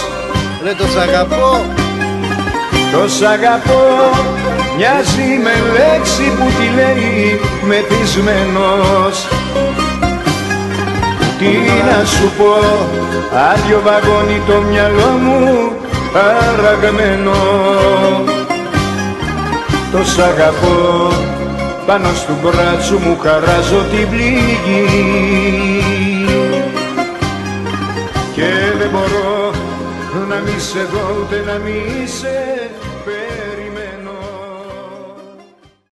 Ρε 0.63 0.73
το 0.73 0.85
σ' 0.93 0.97
αγαπώ. 0.97 1.65
Το 2.91 3.07
σ' 3.07 3.21
αγαπώ 3.21 3.83
μοιάζει 4.77 5.29
με 5.43 5.55
λέξη 5.77 6.25
που 6.37 6.45
τη 6.57 6.67
λέει 6.75 7.39
μεθυσμένος. 7.67 9.27
Τι 11.39 11.53
να 11.89 12.05
σου 12.05 12.31
πω 12.37 12.53
άδειο 13.51 13.81
βαγόνι 13.83 14.41
το 14.47 14.61
μυαλό 14.69 15.11
μου 15.21 15.71
αραγμένο 16.13 17.31
Το 19.91 20.03
σ' 20.03 20.19
αγαπώ 20.19 21.11
πάνω 21.87 22.13
στο 22.13 22.33
μπράτσο 22.41 22.97
μου 22.99 23.17
χαράζω 23.21 23.85
την 23.91 24.09
πληγή. 24.09 24.85
Και 28.35 28.49
δεν 28.77 28.89
μπορώ 28.89 29.51
να 30.29 30.35
μη 30.35 30.59
σε 30.59 30.79
δω 30.91 31.15
ούτε 31.21 31.43
να 31.45 31.57
μη 31.57 32.07
σε 32.07 32.47
περιμένω 32.67 32.86